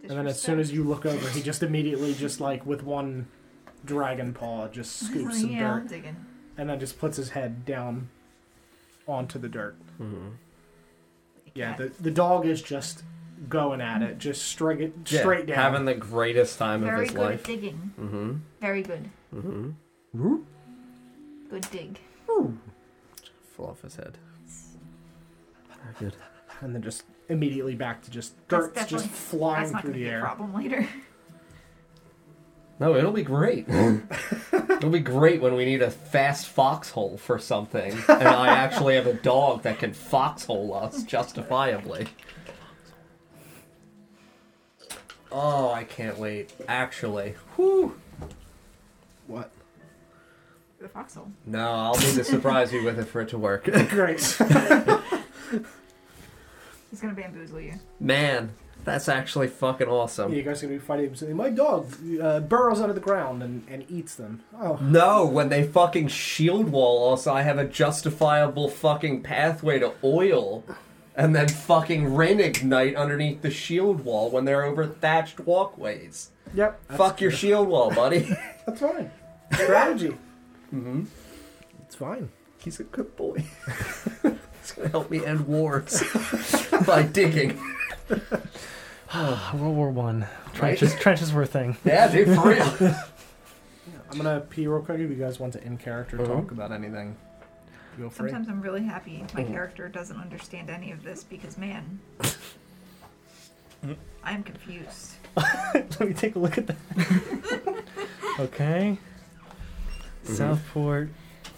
And 0.02 0.12
then 0.18 0.28
as 0.28 0.42
soon 0.42 0.60
as 0.60 0.72
you 0.72 0.84
look 0.84 1.06
over, 1.06 1.30
he 1.30 1.42
just 1.42 1.64
immediately 1.64 2.14
just 2.14 2.40
like 2.40 2.66
with 2.66 2.84
one 2.84 3.28
dragon 3.88 4.34
paw 4.34 4.68
just 4.68 5.00
scoops 5.08 5.42
some 5.42 5.50
yeah, 5.50 5.72
I'm 5.74 5.80
dirt 5.82 5.90
digging. 5.90 6.16
and 6.58 6.70
then 6.70 6.80
just 6.80 7.00
puts 7.00 7.18
his 7.18 7.30
head 7.30 7.66
down 7.66 8.10
onto 9.08 9.40
the 9.40 9.50
dirt. 9.50 9.76
hmm 9.98 10.30
Yeah, 11.56 11.76
the 11.78 11.92
the 12.00 12.12
dog 12.12 12.46
is 12.46 12.62
just 12.62 13.04
going 13.50 13.82
at 13.82 14.02
it, 14.02 14.18
just 14.20 14.44
straight 14.44 14.82
it 14.82 14.94
straight 15.06 15.46
down. 15.48 15.56
Having 15.58 15.86
the 15.86 15.96
greatest 15.96 16.58
time 16.60 16.84
of 16.84 17.00
his 17.00 17.10
good 17.12 17.20
at 17.20 17.24
life. 17.24 17.44
digging. 17.44 17.94
Mm-hmm. 18.00 18.34
Very 18.62 18.82
good. 18.84 19.10
Mm-hmm. 19.34 20.36
Good 21.50 21.68
dig. 21.72 22.00
Fall 22.26 23.68
off 23.68 23.82
his 23.82 23.96
head. 23.96 24.18
Very 25.84 25.94
good. 26.12 26.16
and 26.62 26.74
then 26.76 26.82
just 26.82 27.04
immediately 27.30 27.76
back 27.76 28.02
to 28.04 28.12
just 28.12 28.34
That's 28.50 28.68
dirt's 28.68 28.76
just 28.90 29.06
definitely- 29.06 29.10
flying 29.40 29.62
That's 29.64 29.74
not 29.74 29.82
through 29.84 29.92
going 29.94 30.00
to 30.04 30.06
the 30.06 30.10
be 30.10 30.10
a 30.10 30.14
air. 30.18 30.22
problem 30.22 30.54
later. 30.56 30.88
No, 32.80 32.96
it'll 32.96 33.12
be 33.12 33.24
great. 33.24 33.68
it'll 34.52 34.90
be 34.90 35.00
great 35.00 35.42
when 35.42 35.56
we 35.56 35.66
need 35.66 35.82
a 35.82 35.90
fast 35.90 36.48
foxhole 36.48 37.18
for 37.18 37.40
something, 37.40 37.92
and 38.08 38.28
I 38.28 38.50
actually 38.50 38.96
have 38.96 39.08
a 39.08 39.14
dog 39.14 39.64
that 39.64 39.80
can 39.80 39.94
foxhole 39.94 40.74
us 40.74 41.04
justifiably. 41.04 42.08
Oh, 45.32 45.72
I 45.72 45.84
can't 45.84 46.18
wait. 46.18 46.54
Actually, 46.68 47.36
whew. 47.56 48.00
What? 49.26 49.52
the 50.80 50.88
foxhole. 50.88 51.32
No, 51.46 51.70
I'll 51.72 52.00
need 52.00 52.16
to 52.16 52.24
surprise 52.24 52.72
you 52.72 52.84
with 52.84 53.00
it 53.00 53.06
for 53.06 53.22
it 53.22 53.30
to 53.30 53.38
work. 53.38 53.64
Great. 53.90 54.20
He's 56.90 57.02
going 57.02 57.16
to 57.16 57.22
bamboozle 57.22 57.60
you. 57.60 57.74
Man, 58.00 58.52
that's 58.88 59.10
actually 59.10 59.50
fucking 59.50 59.88
awesome. 59.90 60.34
you 60.34 60.42
guys 60.42 60.64
are 60.64 60.68
gonna 60.68 60.80
be 60.80 60.86
fighting. 60.86 61.14
saying, 61.14 61.36
My 61.36 61.50
dog 61.50 61.92
uh, 62.22 62.40
burrows 62.40 62.80
under 62.80 62.94
the 62.94 63.02
ground 63.02 63.44
and, 63.44 63.66
and 63.70 63.86
eats 63.90 64.16
them. 64.16 64.44
Oh, 64.58 64.80
No, 64.82 65.26
when 65.26 65.50
they 65.50 65.64
fucking 65.68 66.08
shield 66.08 66.70
wall 66.70 67.12
us, 67.14 67.28
I 67.28 67.42
have 67.42 67.58
a 67.58 67.66
justifiable 67.66 68.70
fucking 68.70 69.24
pathway 69.24 69.80
to 69.80 69.92
oil. 70.04 70.64
And 71.16 71.36
then 71.36 71.50
fucking 71.50 72.14
rain 72.16 72.40
ignite 72.40 72.96
underneath 72.96 73.42
the 73.42 73.52
shield 73.52 74.06
wall 74.06 74.30
when 74.30 74.46
they're 74.46 74.64
over 74.64 74.86
thatched 74.86 75.42
walkways. 75.42 76.30
yep. 76.54 76.80
that's 76.88 76.98
Fuck 76.98 77.20
your 77.20 77.32
shield 77.32 77.68
wall, 77.68 77.94
buddy. 77.94 78.20
That's 78.66 78.80
fine. 78.82 79.12
Strategy. 79.54 80.10
mm-hmm. 80.74 81.04
It's 81.82 81.96
fine. 81.96 82.30
He's 82.60 82.80
a 82.80 82.84
good 82.84 83.16
boy. 83.16 83.44
He's 84.24 84.72
gonna 84.76 84.90
help 84.90 85.10
me 85.10 85.26
end 85.26 85.48
wars 85.48 86.04
by 86.86 87.04
digging. 87.04 87.60
World 89.54 89.76
War 89.76 89.90
One. 89.92 90.26
Trenches, 90.54 90.96
trenches 90.96 91.32
were 91.34 91.44
a 91.44 91.48
thing. 91.48 91.78
Yeah, 91.86 92.08
dude, 92.12 92.36
for 92.36 92.50
real. 92.50 92.64
I'm 94.12 94.18
gonna 94.18 94.42
pee 94.42 94.68
real 94.68 94.82
quick 94.82 95.00
if 95.00 95.10
you 95.10 95.16
guys 95.16 95.40
want 95.40 95.54
to 95.54 95.64
in 95.64 95.78
character 95.78 96.22
Uh-huh. 96.22 96.34
talk 96.36 96.52
about 96.52 96.72
anything. 96.72 97.16
Feel 97.98 98.10
free. 98.10 98.30
Sometimes 98.30 98.50
I'm 98.50 98.62
really 98.62 98.84
happy 98.84 99.26
my 99.34 99.44
Mhm. 99.44 99.52
character 99.52 99.88
doesn't 99.90 100.18
understand 100.18 100.70
any 100.70 100.92
of 100.92 101.04
this 101.04 101.24
because, 101.24 101.58
man, 101.58 102.00
I'm 104.24 104.44
confused. 104.44 105.14
Let 105.36 106.00
me 106.02 106.14
take 106.14 106.36
a 106.36 106.40
look 106.40 106.58
at 106.58 106.68
that. 106.68 107.84
okay. 108.40 108.98
Southport. 110.24 111.10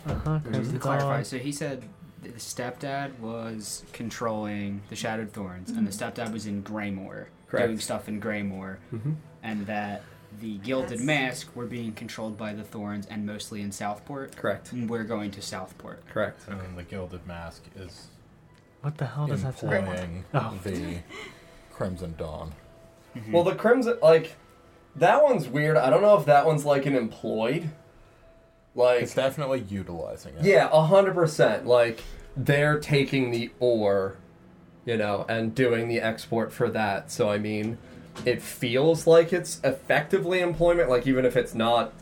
Uh 0.06 0.16
huh. 0.16 0.40
Just 0.52 0.72
to 0.72 0.80
clarify, 0.80 1.24
so 1.24 1.38
he 1.38 1.52
said 1.52 1.84
the 2.22 2.30
stepdad 2.30 3.18
was 3.20 3.84
controlling 3.94 4.82
the 4.90 4.96
Shattered 4.96 5.34
Thorns, 5.34 5.70
and 5.72 5.88
the 5.88 5.92
stepdad 5.92 6.32
was 6.32 6.46
in 6.46 6.64
Greymore, 6.64 7.26
Correct. 7.50 7.68
doing 7.68 7.80
stuff 7.80 8.08
in 8.08 8.22
Greymore, 8.22 8.78
mm-hmm. 8.94 9.14
and 9.44 9.66
that 9.68 10.04
the 10.40 10.58
Gilded 10.60 11.00
Mask 11.02 11.56
were 11.56 11.66
being 11.66 11.92
controlled 11.94 12.38
by 12.38 12.54
the 12.54 12.64
Thorns 12.64 13.08
and 13.08 13.26
mostly 13.26 13.62
in 13.62 13.72
Southport. 13.72 14.36
Correct. 14.36 14.72
And 14.72 14.88
we're 14.90 15.04
going 15.04 15.32
to 15.32 15.42
Southport. 15.42 16.08
Correct. 16.08 16.42
And 16.48 16.60
then 16.62 16.76
the 16.76 16.84
Gilded 16.84 17.26
Mask 17.26 17.64
is 17.76 18.08
What 18.82 18.98
the 18.98 19.08
hell 19.08 19.26
does 19.28 19.42
that 19.44 19.58
say? 19.60 19.80
employing 19.80 20.26
Oh. 20.34 20.60
the 20.64 21.00
Crimson 21.72 22.14
Dawn. 22.18 22.54
Mhm. 23.16 23.32
Well, 23.32 23.44
the 23.44 23.56
Crimson, 23.56 23.98
like, 24.02 24.36
that 24.96 25.24
one's 25.24 25.48
weird. 25.48 25.78
I 25.78 25.90
don't 25.90 26.02
know 26.04 26.18
if 26.18 26.26
that 26.26 26.46
one's 26.46 26.64
like 26.66 26.86
an 26.86 26.96
employed. 26.96 27.72
Like, 28.76 29.02
It's 29.02 29.16
definitely 29.16 29.62
utilizing 29.68 30.36
it. 30.36 30.46
Yeah, 30.46 30.70
a 30.72 30.84
hundred 30.84 31.16
percent. 31.16 31.66
Like 31.66 32.04
they're 32.38 32.80
taking 32.80 33.32
the 33.32 33.52
ore, 33.60 34.18
you 34.86 34.98
know, 34.98 35.26
and 35.30 35.54
doing 35.56 35.88
the 35.88 36.00
export 36.02 36.52
for 36.54 36.70
that. 36.70 37.12
So 37.12 37.30
I 37.30 37.38
mean, 37.38 37.78
it 38.26 38.42
feels 38.42 39.06
like 39.08 39.32
it's 39.34 39.60
effectively 39.64 40.40
employment. 40.40 40.90
Like 40.90 41.08
even 41.08 41.26
if 41.26 41.36
it's 41.36 41.54
not 41.54 41.94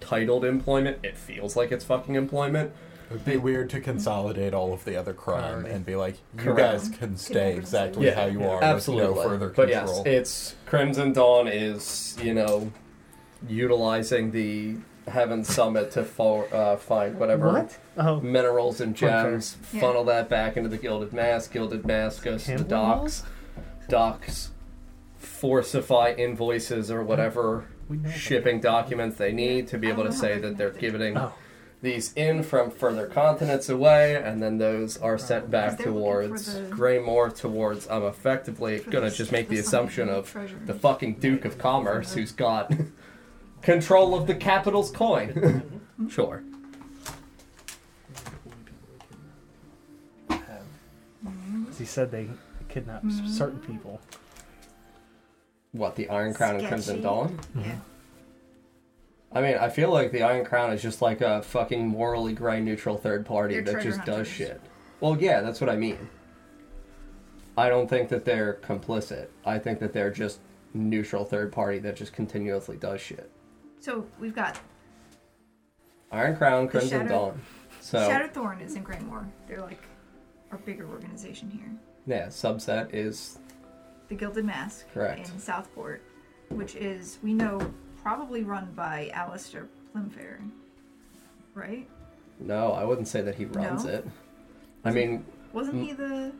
titled 0.00 0.44
employment, 0.44 0.98
it 1.02 1.16
feels 1.16 1.56
like 1.56 1.72
it's 1.72 1.84
fucking 1.84 2.14
employment. 2.14 2.72
It 3.10 3.12
would 3.12 3.24
be 3.24 3.36
weird 3.36 3.68
to 3.70 3.80
consolidate 3.80 4.54
all 4.54 4.72
of 4.72 4.84
the 4.84 4.96
other 4.96 5.12
crime 5.12 5.42
Priority. 5.60 5.70
and 5.70 5.86
be 5.86 5.94
like, 5.94 6.14
you 6.36 6.44
Correct. 6.44 6.56
guys 6.58 6.88
can 6.88 7.16
stay 7.16 7.54
exactly 7.54 8.06
Yeah, 8.06 8.14
how 8.14 8.26
you 8.26 8.40
yeah. 8.40 8.48
are 8.48 8.64
Absolutely. 8.64 9.08
with 9.08 9.16
no 9.18 9.22
further 9.22 9.50
control. 9.50 9.66
But 9.66 9.68
yes, 9.68 10.02
it's 10.06 10.54
Crimson 10.66 11.12
Dawn 11.12 11.46
is 11.46 12.16
you 12.22 12.32
know 12.34 12.72
utilizing 13.46 14.30
the 14.32 14.76
Heaven 15.06 15.44
Summit 15.44 15.90
to 15.92 16.04
fo- 16.04 16.44
uh, 16.44 16.76
find 16.76 17.18
whatever 17.18 17.52
What? 17.52 17.76
Oh, 17.96 18.20
minerals 18.20 18.80
and 18.80 18.94
Okay. 18.96 19.06
gems, 19.06 19.56
Yeah. 19.72 19.80
funnel 19.80 20.04
that 20.04 20.28
back 20.28 20.56
into 20.56 20.68
the 20.68 20.78
Gilded 20.78 21.12
Mask. 21.12 21.52
Gilded 21.52 21.84
Mask 21.86 22.22
goes 22.24 22.44
to 22.44 22.56
the 22.58 22.64
docks. 22.64 23.22
Docks 23.88 24.50
forcify 25.18 26.14
invoices 26.16 26.90
or 26.90 27.02
whatever 27.02 27.64
we 27.88 27.96
know. 27.98 28.08
shipping 28.10 28.60
documents 28.60 29.16
they 29.16 29.32
need 29.32 29.68
to 29.68 29.78
be 29.78 29.88
able 29.88 30.04
to 30.04 30.12
say 30.12 30.38
that 30.38 30.56
they're 30.56 30.68
connected. 30.70 30.80
giving 30.92 31.18
Oh. 31.18 31.32
these 31.82 32.12
in 32.14 32.42
from 32.42 32.70
further 32.70 33.06
continents 33.06 33.68
away, 33.68 34.14
and 34.16 34.42
then 34.42 34.56
those 34.58 34.96
are 34.96 35.18
sent 35.18 35.50
back 35.50 35.76
Because 35.76 35.84
they're 35.84 35.92
looking 35.92 36.12
for 36.12 36.26
towards 36.28 36.54
the- 36.54 36.60
Greymore, 36.74 37.34
towards 37.34 37.86
I'm 37.90 38.04
effectively 38.04 38.78
gonna 38.90 39.10
just 39.10 39.32
make 39.32 39.48
the 39.48 39.56
the 39.56 39.60
assumption 39.60 40.08
of 40.08 40.30
treasure. 40.30 40.56
the 40.64 40.74
fucking 40.74 41.16
Duke 41.16 41.44
of 41.44 41.58
Commerce 41.58 42.14
who's 42.14 42.32
got 42.32 42.72
control 43.64 44.14
of 44.14 44.26
the 44.26 44.34
capital's 44.34 44.90
coin. 44.90 45.62
sure. 46.08 46.42
'Cause 51.68 51.78
He 51.78 51.84
said 51.84 52.10
they 52.10 52.28
kidnapped 52.68 53.06
Mhm. 53.06 53.28
certain 53.28 53.58
people. 53.60 54.00
What, 55.72 55.96
the 55.96 56.08
Iron 56.08 56.34
Crown 56.34 56.56
and 56.56 56.68
Crimson 56.68 56.94
Sketchy. 56.96 57.02
Dawn? 57.02 57.40
Yeah. 57.56 57.76
I 59.32 59.40
mean, 59.40 59.56
I 59.56 59.68
feel 59.68 59.90
like 59.90 60.12
the 60.12 60.22
Iron 60.22 60.44
Crown 60.44 60.72
is 60.72 60.80
just 60.80 61.02
like 61.02 61.20
a 61.20 61.42
fucking 61.42 61.88
morally 61.88 62.32
gray 62.32 62.60
neutral 62.60 62.96
third 62.96 63.26
party 63.26 63.54
They're 63.54 63.62
that 63.64 63.72
treasure 63.72 63.88
just 63.90 64.04
does 64.04 64.14
hunters. 64.14 64.28
shit. 64.28 64.60
Well, 65.00 65.16
yeah, 65.20 65.40
that's 65.40 65.60
what 65.60 65.68
I 65.68 65.74
mean. 65.76 66.08
I 67.56 67.68
don't 67.68 67.88
think 67.90 68.08
that 68.10 68.24
they're 68.24 68.54
complicit. 68.62 69.26
I 69.44 69.58
think 69.58 69.80
that 69.80 69.92
they're 69.92 70.10
just 70.12 70.38
neutral 70.72 71.24
third 71.24 71.50
party 71.52 71.78
that 71.80 71.96
just 71.96 72.12
continuously 72.12 72.76
does 72.76 73.00
shit. 73.00 73.28
So 73.84 74.06
we've 74.18 74.34
got 74.34 74.58
Iron 76.10 76.34
Crown, 76.38 76.68
Crimson 76.68 77.06
Dawn. 77.06 77.38
So 77.82 77.98
Shattered 78.08 78.32
Thorn 78.32 78.62
is 78.62 78.76
in 78.76 78.82
Greymore. 78.82 79.26
They're 79.46 79.60
like 79.60 79.82
our 80.50 80.56
bigger 80.56 80.88
organization 80.88 81.50
here. 81.50 81.70
yeah, 82.06 82.28
subset 82.28 82.94
is 82.94 83.38
The 84.08 84.14
Gilded 84.14 84.46
Mask 84.46 84.86
Correct. 84.94 85.28
in 85.28 85.38
Southport, 85.38 86.00
which 86.48 86.76
is 86.76 87.18
we 87.22 87.34
know 87.34 87.60
probably 88.02 88.42
run 88.42 88.72
by 88.74 89.10
Alistair 89.12 89.66
Plimfair, 89.94 90.38
right? 91.52 91.86
no. 92.40 92.72
I 92.72 92.84
wouldn't 92.84 93.06
say 93.08 93.20
that 93.20 93.34
he 93.34 93.44
runs 93.44 93.84
No? 93.84 93.90
it. 93.90 94.06
I 94.86 94.92
mean, 94.92 95.26
Wasn't 95.52 95.84
he 95.84 95.92
the? 95.92 96.32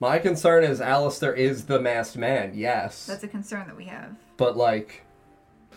My 0.00 0.18
concern 0.18 0.64
is 0.64 0.80
Alistair 0.80 1.32
is 1.32 1.66
the 1.66 1.80
masked 1.80 2.16
man, 2.16 2.54
yes. 2.56 3.06
That's 3.06 3.22
a 3.22 3.28
concern 3.28 3.68
that 3.68 3.76
we 3.76 3.84
have. 3.84 4.16
but 4.36 4.56
like 4.56 5.04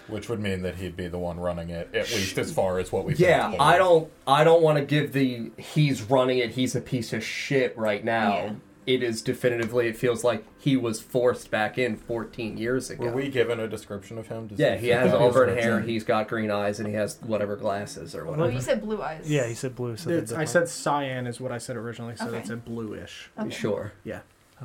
Which 0.08 0.30
would 0.30 0.40
mean 0.40 0.62
that 0.62 0.76
he'd 0.76 0.96
be 0.96 1.08
the 1.08 1.18
one 1.18 1.40
running 1.40 1.70
it, 1.70 1.90
at 1.94 2.10
least 2.12 2.38
as 2.38 2.52
far 2.54 2.78
as 2.80 2.92
what 2.92 3.06
we've 3.06 3.20
Yeah, 3.20 3.50
been 3.52 3.60
I 3.60 3.78
don't 3.78 4.12
I 4.28 4.44
don't 4.44 4.62
want 4.62 4.78
to 4.78 4.86
give 4.86 5.14
the 5.14 5.52
he's 5.58 6.04
running 6.04 6.38
it, 6.38 6.52
he's 6.52 6.76
a 6.76 6.82
piece 6.82 7.12
of 7.14 7.24
shit 7.24 7.76
right 7.78 8.04
now. 8.04 8.34
Yeah. 8.36 8.52
It 8.88 9.02
is 9.02 9.24
definitively 9.24 9.88
it 9.88 9.98
feels 9.98 10.24
like 10.24 10.46
he 10.60 10.78
was 10.78 11.02
forced 11.02 11.50
back 11.50 11.80
in 11.80 11.96
14 11.98 12.56
years 12.60 12.92
ago. 12.92 13.06
Were 13.06 13.14
we 13.14 13.30
given 13.30 13.60
a 13.60 13.68
description 13.68 14.20
of 14.20 14.28
him? 14.28 14.46
Does 14.46 14.60
yeah, 14.60 14.76
he 14.76 14.90
fit 14.90 14.98
has 15.00 15.12
that 15.12 15.18
auburn 15.18 15.48
description? 15.48 15.72
hair, 15.72 15.82
he's 15.82 16.04
got 16.04 16.28
green 16.28 16.52
eyes, 16.52 16.80
and 16.80 16.88
he 16.88 16.94
has 16.94 17.18
whatever 17.24 17.56
glasses 17.56 18.14
or 18.14 18.26
Well, 18.26 18.34
whatever. 18.38 18.52
you 18.52 18.62
said 18.62 18.84
blue 18.84 19.02
eyes. 19.02 19.24
Yeah, 19.28 19.48
he 19.48 19.56
said 19.56 19.76
blue. 19.76 19.98
So 19.98 20.12
It's- 20.12 20.32
I 20.34 20.46
said 20.46 20.70
cyan 20.70 21.26
is 21.26 21.42
what 21.42 21.52
I 21.52 21.58
said 21.58 21.78
originally, 21.78 22.16
so 22.16 22.28
Okay. 22.28 22.38
it's 22.38 22.52
a 22.52 22.58
bluish. 22.58 23.32
Okay. 23.40 23.50
Sure. 23.50 23.94
Yeah. 24.04 24.20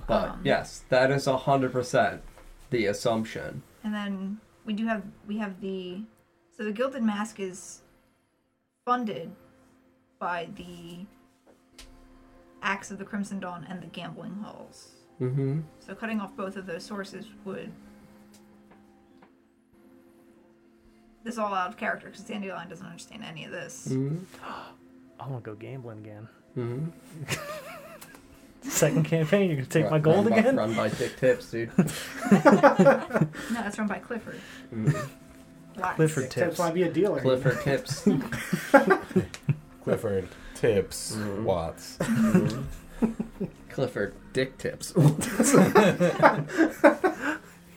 But 0.06 0.28
Um, 0.28 0.40
yes, 0.44 0.84
that 0.90 1.10
is 1.10 1.26
100% 1.26 2.20
the 2.68 2.84
assumption. 2.84 3.62
And 3.82 3.94
then 3.94 4.38
we 4.70 4.76
do 4.76 4.86
have 4.86 5.02
we 5.26 5.36
have 5.36 5.60
the 5.60 6.00
so 6.56 6.62
the 6.62 6.70
Gilded 6.70 7.02
Mask 7.02 7.40
is 7.40 7.80
funded 8.84 9.32
by 10.20 10.48
the 10.54 11.06
Acts 12.62 12.92
of 12.92 12.98
the 12.98 13.04
Crimson 13.04 13.40
Dawn 13.40 13.66
and 13.68 13.82
the 13.82 13.88
Gambling 13.88 14.36
Halls. 14.44 14.92
Mm-hmm. 15.20 15.62
So 15.80 15.96
cutting 15.96 16.20
off 16.20 16.36
both 16.36 16.54
of 16.54 16.66
those 16.66 16.84
sources 16.84 17.26
would 17.44 17.72
this 21.24 21.34
is 21.34 21.38
all 21.40 21.52
out 21.52 21.70
of 21.70 21.76
character 21.76 22.06
because 22.06 22.22
Dandelion 22.22 22.68
doesn't 22.68 22.86
understand 22.86 23.24
any 23.24 23.44
of 23.44 23.50
this. 23.50 23.88
Mm-hmm. 23.90 24.18
I 25.18 25.26
want 25.26 25.42
to 25.42 25.50
go 25.50 25.56
gambling 25.56 25.98
again. 25.98 26.28
Mm-hmm. 26.56 27.80
Second 28.62 29.04
campaign, 29.04 29.48
you're 29.48 29.56
gonna 29.56 29.66
take 29.68 29.90
my 29.90 29.98
gold 29.98 30.26
run 30.28 30.38
again? 30.38 30.56
By, 30.56 30.62
run 30.62 30.74
by 30.74 30.88
Dick 30.90 31.16
Tips, 31.18 31.50
dude. 31.50 31.70
No, 32.30 33.28
that's 33.50 33.78
run 33.78 33.88
by 33.88 33.98
Clifford. 33.98 34.40
Watts. 35.76 35.94
Clifford 35.96 36.30
Tips 36.30 36.34
tips. 36.34 36.58
might 36.58 36.74
be 36.74 36.82
a 36.82 36.92
dealer. 36.92 37.20
Clifford 37.20 37.60
Tips. 37.62 38.02
Clifford, 39.84 40.28
Tips, 40.54 41.16
Mhm. 41.16 41.42
Watts. 41.44 41.96
Clifford 43.70 44.14
Dick 44.34 44.58
Tips. 44.58 44.92
Why 44.94 45.14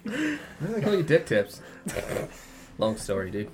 they 0.03 0.81
call 0.81 0.95
you 0.95 1.03
Dick 1.03 1.26
Tips? 1.26 1.61
Long 2.77 2.97
story, 2.97 3.31
dude. 3.31 3.49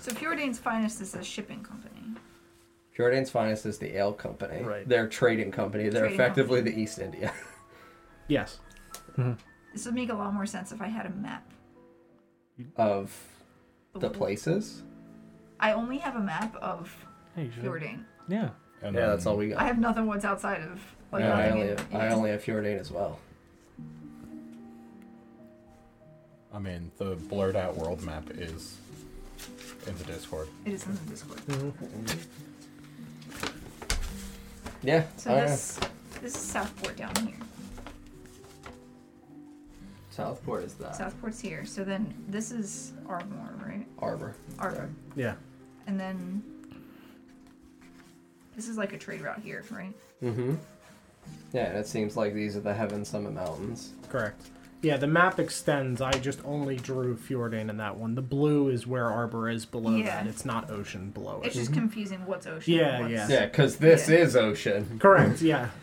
So 0.00 0.10
Fjordane's 0.10 0.58
Finest 0.58 1.00
is 1.00 1.14
a 1.14 1.24
shipping 1.24 1.62
company. 1.62 1.93
Jordan's 2.96 3.30
Finest 3.30 3.66
is 3.66 3.78
the 3.78 3.96
ale 3.96 4.12
company. 4.12 4.62
Right. 4.62 4.88
They're 4.88 5.06
a 5.06 5.10
trading 5.10 5.50
company. 5.50 5.88
They're 5.88 6.02
Trading 6.02 6.14
effectively 6.20 6.60
the 6.60 6.78
East 6.78 6.98
India. 6.98 7.32
Yes. 8.26 8.58
Mm-hmm. 9.18 9.32
This 9.74 9.84
would 9.84 9.94
make 9.94 10.08
a 10.08 10.14
lot 10.14 10.32
more 10.32 10.46
sense 10.46 10.72
if 10.72 10.80
I 10.80 10.86
had 10.86 11.04
a 11.04 11.10
map. 11.10 11.46
of 12.76 13.14
the 13.94 14.08
places. 14.08 14.82
I 15.60 15.72
only 15.72 15.98
have 15.98 16.16
a 16.16 16.20
map 16.20 16.56
of 16.56 16.96
Hey, 17.36 17.44
you 17.44 17.50
should- 17.52 17.64
Fjordane. 17.64 18.02
Yeah. 18.28 18.48
And 18.82 18.94
Yeah, 18.94 19.00
then- 19.02 19.10
that's 19.10 19.26
all 19.26 19.36
we 19.36 19.50
got. 19.50 19.60
I 19.60 19.64
have 19.66 19.78
nothing 19.78 20.06
what's 20.06 20.24
outside 20.24 20.62
of 20.62 20.80
like 21.12 21.20
yeah, 21.20 21.34
I 21.34 21.36
nothing 21.48 21.52
only 21.52 21.68
in- 21.72 21.76
have, 21.78 21.94
I 21.94 22.08
only 22.08 22.30
have 22.30 22.42
Fjordane 22.42 22.80
as 22.80 22.90
well. 22.90 23.18
I 26.52 26.58
mean, 26.60 26.90
the 26.96 27.16
blurred 27.16 27.56
out 27.56 27.76
world 27.76 28.02
map 28.02 28.30
is 28.30 28.78
in 29.86 29.98
the 29.98 30.04
Discord. 30.04 30.48
It 30.64 30.72
is 30.72 30.86
in 30.86 30.94
the 30.94 31.10
Discord. 31.10 31.40
Mm-hmm. 31.48 32.18
Yeah. 34.84 35.04
So 35.16 35.34
I- 35.34 35.40
this 35.40 35.80
this 36.22 36.34
is 36.34 36.40
Southport 36.40 36.96
down 36.96 37.14
here. 37.16 37.34
Southport 40.10 40.62
is 40.62 40.74
that. 40.74 40.94
Southport's 40.94 41.40
here. 41.40 41.64
So 41.64 41.82
then 41.82 42.14
this 42.28 42.52
is 42.52 42.92
Ardmore, 43.08 43.50
right? 43.66 43.84
Arbor. 43.98 44.36
Ardmore. 44.60 44.88
Yeah. 45.16 45.34
And 45.88 45.98
then 45.98 46.42
this 48.54 48.68
is 48.68 48.76
like 48.78 48.92
a 48.92 48.98
trade 48.98 49.22
route 49.22 49.40
here, 49.42 49.64
right? 49.70 49.92
Mm-hmm. 50.22 50.54
Yeah, 51.52 51.66
and 51.66 51.78
it 51.78 51.88
seems 51.88 52.16
like 52.16 52.32
these 52.32 52.56
are 52.56 52.60
the 52.60 52.72
Heaven 52.72 53.04
Summit 53.04 53.32
Mountains. 53.32 53.92
Correct. 54.08 54.40
Yeah, 54.84 54.98
the 54.98 55.06
map 55.06 55.40
extends. 55.40 56.00
I 56.00 56.12
just 56.12 56.40
only 56.44 56.76
drew 56.76 57.16
Fjordane 57.16 57.70
in 57.70 57.78
that 57.78 57.96
one. 57.96 58.14
The 58.14 58.22
blue 58.22 58.68
is 58.68 58.86
where 58.86 59.10
Arbor 59.10 59.48
is 59.48 59.64
below 59.64 59.96
Yeah. 59.96 60.04
that. 60.22 60.26
It's 60.26 60.44
not 60.44 60.70
ocean 60.70 61.10
below 61.10 61.40
it. 61.42 61.46
It's 61.46 61.56
just 61.56 61.70
mhm. 61.72 61.74
confusing 61.74 62.26
what's 62.26 62.46
ocean. 62.46 62.74
Yeah, 62.74 63.00
and 63.00 63.10
yeah. 63.10 63.26
Yeah, 63.28 63.46
because 63.46 63.76
this 63.78 64.08
Yeah. 64.08 64.16
is 64.18 64.36
ocean. 64.36 64.98
Correct, 65.00 65.40
yeah. 65.42 65.68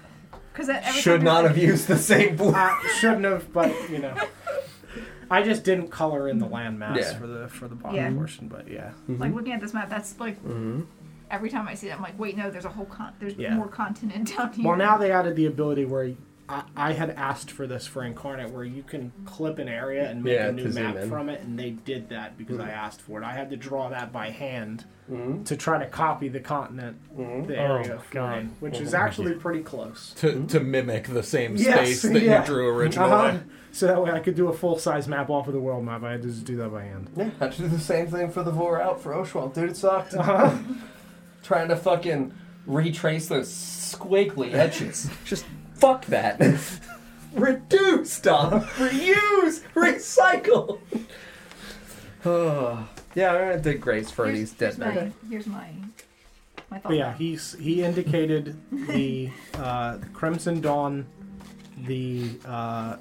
Because 0.54 0.68
every 0.68 1.02
Should 1.02 1.24
not 1.24 1.46
have 1.46 1.58
used 1.58 1.88
the 1.88 1.98
same 1.98 2.36
blue. 2.36 2.54
I 2.54 2.78
shouldn't 3.00 3.24
have, 3.24 3.52
but 3.54 3.74
you 3.90 4.00
know. 4.00 4.14
I 5.32 5.44
just 5.44 5.64
didn't 5.64 5.88
color 5.88 6.28
in 6.28 6.40
the 6.40 6.46
mm-hmm. 6.46 6.54
land 6.54 6.80
mass 6.80 6.98
Yeah. 7.00 7.18
for 7.18 7.26
the 7.26 7.48
for 7.48 7.70
the 7.70 7.76
bottom 7.76 7.96
Yeah. 7.96 8.12
portion, 8.12 8.50
but 8.50 8.68
yeah. 8.70 8.92
like, 9.08 9.20
like 9.20 9.34
looking 9.34 9.54
at 9.54 9.62
this 9.62 9.74
map. 9.74 9.90
That's 9.90 10.20
like 10.20 10.44
Mm-hmm. 10.44 10.82
every 11.32 11.50
time 11.50 11.70
I 11.70 11.74
see 11.74 11.88
that, 11.88 11.96
I'm 11.96 12.04
like, 12.04 12.20
wait, 12.20 12.36
no, 12.36 12.52
there's 12.52 12.66
a 12.66 12.70
whole 12.70 12.86
con. 12.86 13.14
There's 13.20 13.36
Yeah. 13.36 13.56
more 13.56 13.70
continent 13.70 14.28
down 14.38 14.52
here. 14.52 14.68
Well, 14.68 14.76
now 14.78 14.98
they 14.98 15.10
added 15.12 15.38
the 15.38 15.46
ability 15.46 15.86
where 15.86 16.12
I, 16.52 16.64
I 16.76 16.94
had 16.94 17.12
asked 17.12 17.50
for 17.52 17.66
this 17.66 17.88
for 17.88 18.02
Inkarnate, 18.02 18.52
where 18.52 18.64
you 18.66 18.84
can 18.84 19.12
clip 19.26 19.58
an 19.60 19.70
area 19.70 20.10
and 20.10 20.24
make 20.24 20.34
Yeah, 20.34 20.48
a 20.48 20.52
new 20.52 20.68
map 20.70 20.96
in. 20.98 21.10
from 21.10 21.30
it, 21.30 21.42
and 21.42 21.58
they 21.58 21.70
did 21.72 22.10
that 22.10 22.38
because 22.38 22.60
I 22.60 22.70
asked 22.70 23.00
for 23.02 23.22
it. 23.22 23.26
I 23.26 23.32
had 23.34 23.50
to 23.52 23.56
draw 23.58 23.90
that 23.90 24.12
by 24.12 24.30
hand 24.30 24.86
Mm-hmm. 25.12 25.44
to 25.44 25.58
try 25.58 25.78
to 25.78 25.88
copy 25.90 26.30
the 26.30 26.40
continent, 26.40 26.96
Mm-hmm. 27.18 27.48
the 27.48 27.58
Oh, 27.58 27.76
area, 27.76 27.96
of 27.96 28.10
God. 28.12 28.44
Fjordane, 28.44 28.50
which 28.62 28.80
is 28.80 28.94
actually 28.94 29.34
pretty 29.34 29.62
close. 29.62 30.14
To, 30.20 30.46
to 30.48 30.60
mimic 30.62 31.08
the 31.08 31.24
same 31.24 31.58
Yes, 31.58 32.00
space 32.00 32.02
that 32.14 32.22
yeah. 32.22 32.40
you 32.42 32.46
drew 32.46 32.70
originally. 32.70 33.12
Uh-huh. 33.12 33.38
So 33.74 33.88
that 33.88 34.02
way 34.02 34.12
I 34.12 34.20
could 34.20 34.36
do 34.36 34.48
a 34.48 34.54
full 34.54 34.78
size 34.80 35.08
map 35.10 35.30
off 35.30 35.48
of 35.48 35.54
the 35.54 35.60
world 35.60 35.84
map. 35.84 36.04
I 36.04 36.12
had 36.12 36.22
to 36.22 36.30
just 36.30 36.46
do 36.46 36.56
that 36.58 36.70
by 36.72 36.84
hand. 36.84 37.10
Yeah, 37.18 37.30
I 37.42 37.44
had 37.46 37.54
to 37.54 37.62
do 37.64 37.68
the 37.68 37.80
same 37.80 38.08
thing 38.08 38.30
for 38.32 38.44
the 38.44 38.52
Vor 38.52 38.82
out 38.82 39.02
for 39.02 39.12
Oshwald. 39.14 39.54
Dude, 39.54 39.72
it 39.72 39.76
sucked. 39.78 40.14
Uh-huh. 40.14 40.58
Trying 41.44 41.68
to 41.70 41.76
fucking 41.76 42.34
retrace 42.66 43.28
those 43.28 43.50
squiggly 43.50 44.54
edges. 44.54 45.10
Just 45.26 45.46
fuck 45.82 46.06
that. 46.06 46.40
Reduce 47.34 48.12
stuff. 48.12 48.78
Reuse. 48.78 49.62
Recycle. 49.74 50.80
Oh, 52.26 52.88
yeah, 53.16 53.32
I'm 53.34 53.40
gonna 53.50 53.60
dig 53.62 53.82
graves 53.82 54.12
for 54.12 54.26
here's, 54.26 54.38
these 54.38 54.54
here's 54.60 54.76
dead 54.78 54.96
men. 54.96 55.14
my 55.24 55.30
here's 55.30 55.48
my 55.48 55.68
my 56.70 56.78
thought. 56.80 56.84
But 56.90 56.96
yeah, 56.98 57.14
he's 57.18 57.54
he 57.60 57.84
indicated 57.84 58.56
the 58.72 59.30
uh, 59.56 59.98
Crimson 60.14 60.62
Dawn, 60.62 61.06
the 61.86 62.32
uh, 62.46 62.98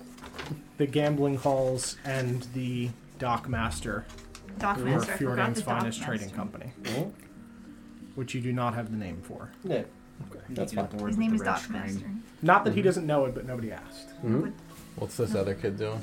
the 0.78 0.86
gambling 0.86 1.36
halls, 1.36 1.96
and 2.04 2.42
the 2.54 2.88
Dockmaster 3.18 4.04
Dock 4.58 4.78
for 4.78 4.84
Master. 4.84 5.12
I 5.12 5.16
forgot 5.16 5.36
Fjordane's 5.50 5.58
the 5.58 5.64
Dock 5.64 5.78
finest 5.80 6.02
trading 6.02 6.26
Master. 6.28 6.36
company, 6.36 6.72
Mhm. 6.82 7.12
which 8.14 8.34
you 8.34 8.40
do 8.40 8.52
not 8.52 8.74
have 8.74 8.90
the 8.90 8.96
name 8.96 9.20
for. 9.22 9.50
Yeah, 9.64 9.82
that's 10.54 10.72
fine. 10.72 10.88
His 11.06 11.18
name 11.18 11.34
is 11.34 11.40
Dock 11.42 11.68
Master. 11.70 12.10
Not 12.42 12.64
that 12.64 12.74
he 12.74 12.82
doesn't 12.82 13.06
know 13.06 13.24
it, 13.26 13.34
but 13.34 13.46
nobody 13.46 13.72
asked. 13.72 14.08
Mhm. 14.24 14.52
What's 14.96 15.16
this 15.16 15.34
other 15.34 15.54
kid 15.54 15.78
doing? 15.78 16.00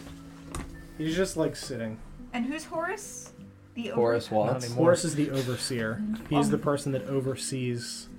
He's 0.98 1.16
just 1.16 1.38
like 1.38 1.56
sitting. 1.56 1.98
And 2.34 2.46
who's 2.46 2.66
Horace? 2.66 3.32
The 3.76 3.90
Horace 3.90 4.28
over- 4.28 4.36
Watts. 4.36 4.66
anymore. 4.66 4.86
Horace 4.86 5.06
is 5.06 5.16
the 5.16 5.30
overseer. 5.32 6.02
He's 6.30 6.48
Oh. 6.48 6.52
the 6.52 6.58
person 6.58 6.92
that 6.94 7.04
oversees 7.08 8.10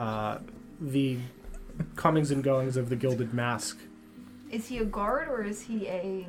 uh, 0.00 0.38
the 0.80 1.18
comings 1.96 2.30
and 2.30 2.42
goings 2.42 2.76
of 2.76 2.88
the 2.88 2.96
Gilded 2.96 3.32
Mask. 3.32 3.78
Is 4.50 4.66
he 4.68 4.78
a 4.78 4.84
guard 4.84 5.28
or 5.28 5.42
is 5.42 5.62
he 5.62 5.86
a? 5.86 6.26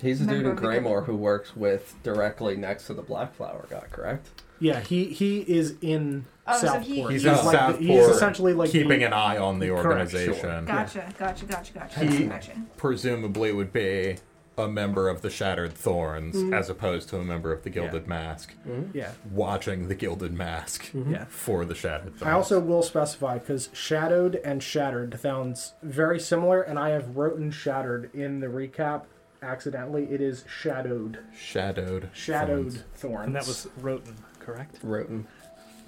He's 0.00 0.20
a 0.20 0.24
dude 0.26 0.44
Member 0.44 0.50
in 0.50 0.56
of 0.56 0.62
the 0.62 0.66
Greymore 0.88 1.04
who 1.06 1.16
works 1.16 1.56
with 1.56 1.94
directly 2.02 2.56
next 2.56 2.86
to 2.86 2.94
the 2.94 3.02
Black 3.02 3.34
Flower 3.34 3.66
guy, 3.68 3.84
correct? 3.90 4.42
Yeah, 4.60 4.80
he 4.80 5.04
he 5.06 5.40
is 5.40 5.74
in 5.80 6.26
Oh, 6.48 6.58
so 6.58 6.78
he- 6.78 7.02
He's 7.02 7.24
in 7.24 7.32
like 7.32 7.42
Southport, 7.42 7.80
he 7.82 7.94
is 7.96 8.08
essentially 8.08 8.52
like 8.54 8.70
Keeping 8.70 9.00
the, 9.00 9.06
an 9.06 9.12
eye 9.12 9.36
on 9.38 9.58
the 9.58 9.68
Correct, 9.68 9.86
organization. 9.86 10.64
Gotcha, 10.64 11.12
gotcha, 11.18 11.44
gotcha, 11.46 11.72
gotcha, 11.72 12.04
He- 12.04 12.26
gotcha. 12.26 12.52
Presumably 12.76 13.52
would 13.52 13.72
be 13.72 14.16
a 14.58 14.68
member 14.68 15.08
of 15.10 15.20
the 15.20 15.28
Shattered 15.28 15.74
Thorns 15.74 16.34
Mm. 16.36 16.56
as 16.56 16.70
opposed 16.70 17.08
to 17.10 17.18
a 17.18 17.24
member 17.24 17.52
of 17.52 17.62
the 17.62 17.68
Gilded 17.68 18.06
Mask. 18.06 18.54
yeah. 18.94 19.10
Watching 19.30 19.88
the 19.88 19.94
Gilded 19.94 20.32
Mask 20.32 20.86
Yeah. 20.94 21.24
for 21.28 21.64
the 21.66 21.74
Shattered 21.74 22.16
Thorns. 22.16 22.22
I 22.22 22.30
also 22.32 22.58
will 22.60 22.82
specify 22.82 23.38
because 23.38 23.68
shadowed 23.74 24.36
and 24.36 24.62
shattered 24.62 25.18
sounds 25.20 25.74
very 25.82 26.18
similar, 26.20 26.62
and 26.62 26.78
I 26.78 26.90
have 26.90 27.16
written 27.16 27.50
shattered 27.50 28.08
in 28.14 28.40
the 28.40 28.46
recap 28.46 29.02
accidentally. 29.42 30.04
It 30.10 30.20
is 30.22 30.44
shadowed, 30.48 31.18
Shadowed. 31.36 32.08
shadowed 32.14 32.72
Thorns. 32.72 32.84
thorns. 32.94 33.26
And 33.26 33.34
that 33.36 33.46
was 33.46 33.68
Roten, 33.82 34.14
correct? 34.40 34.80
Roten. 34.82 35.24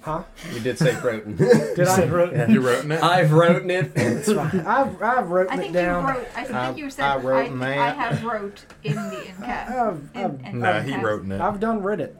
Huh? 0.01 0.23
You 0.53 0.59
did 0.61 0.77
say 0.77 0.91
Roten. 0.93 1.37
Did 1.75 1.87
I? 1.87 2.07
Roten. 2.07 2.49
You 2.53 2.61
wrote 2.61 2.85
it? 2.85 3.03
I've 3.03 3.31
wrote 3.31 3.69
it. 3.69 3.91
It's 3.95 4.31
fine. 4.31 4.59
I've 4.61 5.01
I've 5.01 5.29
written 5.29 5.53
I 5.53 5.55
it 5.55 5.59
think 5.59 5.73
you 5.75 5.81
down. 5.81 6.05
wrote. 6.05 6.27
I 6.35 6.43
think 6.43 6.55
I- 6.55 6.73
you 6.75 6.89
said. 6.89 7.05
I 7.05 7.17
wrote 7.17 7.37
I, 7.37 7.45
in 7.45 7.61
I 7.63 7.89
have 7.89 8.23
wrote 8.23 8.65
in 8.83 8.95
the 8.95 9.27
in 9.27 9.35
cap. 9.43 9.69
I've, 9.69 10.09
I've, 10.15 10.45
in- 10.45 10.59
Nah, 10.59 10.77
in 10.79 10.85
he 10.85 10.95
wrote 10.97 11.25
it. 11.29 11.41
I've 11.41 11.59
done 11.59 11.81
read 11.81 11.99
it. 12.01 12.15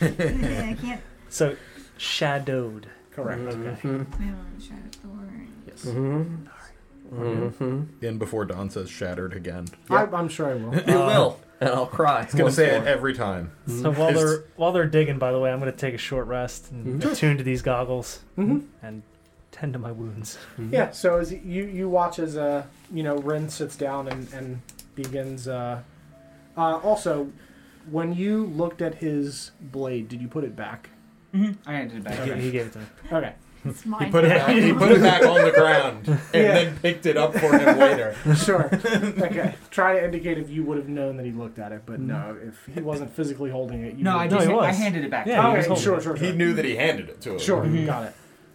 I 0.00 0.76
can't. 0.80 1.00
So, 1.28 1.56
shadowed. 1.96 2.86
Correct. 3.12 3.40
Okay. 3.40 3.80
Mhm. 3.82 4.06
Shadow 4.60 4.80
Thorn. 5.02 5.48
Yes. 5.66 5.84
Mm-hmm. 5.84 6.46
Mm-hmm. 7.14 8.04
And 8.06 8.18
before 8.18 8.44
Don 8.44 8.70
says 8.70 8.90
shattered 8.90 9.34
again. 9.34 9.66
I, 9.90 10.04
I'm 10.06 10.28
sure 10.28 10.50
I 10.50 10.54
will. 10.54 10.74
You 10.74 10.94
will, 10.98 11.40
and 11.66 11.74
I'll 11.74 11.86
cry. 11.86 12.24
He's 12.24 12.34
gonna 12.34 12.50
say 12.50 12.70
more. 12.72 12.82
it 12.82 12.86
every 12.88 13.14
time. 13.14 13.50
So 13.66 13.90
while 13.92 14.08
It's- 14.10 14.14
they're 14.22 14.44
while 14.56 14.72
they're 14.72 14.86
digging, 14.86 15.18
by 15.18 15.32
the 15.32 15.38
way, 15.38 15.50
I'm 15.52 15.60
going 15.60 15.70
to 15.72 15.76
take 15.78 15.94
a 15.94 15.98
short 15.98 16.26
rest 16.26 16.70
and 16.70 17.00
Mhm. 17.02 17.12
attune 17.12 17.36
to 17.38 17.44
these 17.44 17.62
goggles 17.62 18.20
hmm 18.36 18.60
and 18.82 19.02
tend 19.52 19.72
to 19.72 19.78
my 19.78 19.92
wounds. 19.92 20.38
Yeah. 20.70 20.90
So 20.90 21.18
as 21.18 21.32
you 21.32 21.64
you 21.64 21.88
watch 21.88 22.18
as 22.18 22.36
uh 22.36 22.64
you 22.92 23.02
know 23.02 23.16
Rin 23.18 23.48
sits 23.48 23.76
down 23.76 24.08
and 24.08 24.32
and 24.32 24.60
begins. 24.94 25.48
Uh, 25.48 25.80
uh, 26.56 26.76
also, 26.78 27.30
when 27.90 28.14
you 28.14 28.44
looked 28.46 28.80
at 28.80 28.96
his 28.96 29.50
blade, 29.60 30.08
did 30.08 30.20
you 30.22 30.28
put 30.28 30.44
it 30.44 30.54
back? 30.54 30.90
Mm-hmm. 31.34 31.68
I 31.68 31.72
handed 31.72 31.96
it 31.98 32.04
back. 32.04 32.18
He, 32.28 32.40
he 32.42 32.50
gave 32.52 32.66
it 32.66 32.72
to 32.74 32.78
me. 32.78 32.84
Okay. 33.12 33.32
It's. 33.64 33.82
He 33.82 33.90
put 34.10 34.24
it 34.24 34.28
back. 34.28 34.48
He 34.56 34.72
put 34.72 34.92
it 34.92 35.00
back 35.02 35.22
on 35.24 35.42
the 35.44 35.50
ground 35.52 36.06
and 36.08 36.18
Yeah. 36.34 36.52
then 36.64 36.78
picked 36.78 37.06
it 37.06 37.16
up 37.16 37.32
for 37.34 37.56
him 37.58 37.78
later. 37.78 38.14
Sure. 38.36 38.64
okay. 38.74 39.54
Try 39.70 39.94
to 39.98 40.04
indicate 40.04 40.38
if 40.38 40.50
you 40.50 40.64
would 40.64 40.76
have 40.78 40.88
known 40.88 41.16
that 41.16 41.24
he 41.26 41.32
looked 41.32 41.58
at 41.58 41.72
it, 41.72 41.82
but 41.86 42.00
no, 42.00 42.36
if 42.42 42.74
he 42.74 42.80
wasn't 42.80 43.14
physically 43.14 43.50
holding 43.50 43.82
it, 43.84 43.94
you 43.96 44.04
No, 44.04 44.16
I 44.18 44.24
would- 44.24 44.32
No, 44.32 44.38
just 44.38 44.50
I 44.50 44.72
handed 44.72 45.04
it 45.04 45.10
back. 45.10 45.26
Yeah, 45.26 45.42
he 45.52 45.58
Okay, 45.58 45.68
was 45.70 45.80
sure, 45.80 46.00
sure, 46.00 46.16
sure. 46.16 46.26
He 46.26 46.32
knew 46.36 46.52
that 46.54 46.64
he 46.64 46.76
handed 46.76 47.08
it 47.08 47.20
to 47.22 47.32
him. 47.32 47.38
Sure, 47.38 47.62
Mhm. 47.64 47.86
got 47.86 48.04
it. 48.04 48.14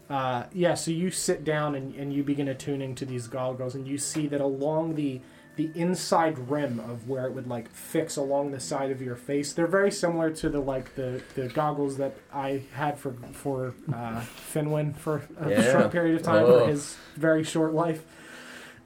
Uh, 0.09 0.43
yeah, 0.53 0.73
so 0.73 0.89
you 0.91 1.11
sit 1.11 1.43
down 1.43 1.75
and, 1.75 1.93
and 1.95 2.11
you 2.13 2.23
begin 2.23 2.47
attuning 2.47 2.95
to 2.95 3.05
these 3.05 3.27
goggles, 3.27 3.75
and 3.75 3.87
you 3.87 3.97
see 3.97 4.27
that 4.27 4.41
along 4.41 4.95
the 4.95 5.21
the 5.55 5.69
inside 5.75 6.37
rim 6.49 6.79
of 6.79 7.09
where 7.09 7.25
it 7.25 7.33
would 7.33 7.47
like 7.47 7.69
fix 7.71 8.15
along 8.15 8.51
the 8.51 8.59
side 8.59 8.91
of 8.91 9.01
your 9.01 9.15
face, 9.17 9.51
they're 9.51 9.67
very 9.67 9.91
similar 9.91 10.31
to 10.31 10.49
the 10.49 10.59
like 10.59 10.95
the, 10.95 11.21
the 11.35 11.47
goggles 11.49 11.97
that 11.97 12.15
I 12.33 12.61
had 12.73 12.97
for 12.97 13.13
for 13.33 13.73
uh, 13.93 14.21
Finwin 14.53 14.95
for 14.95 15.23
a 15.39 15.49
Yeah. 15.49 15.71
short 15.71 15.91
period 15.91 16.15
of 16.15 16.23
time 16.23 16.45
Oh. 16.45 16.59
for 16.61 16.67
his 16.71 16.95
very 17.17 17.43
short 17.43 17.73
life, 17.73 18.05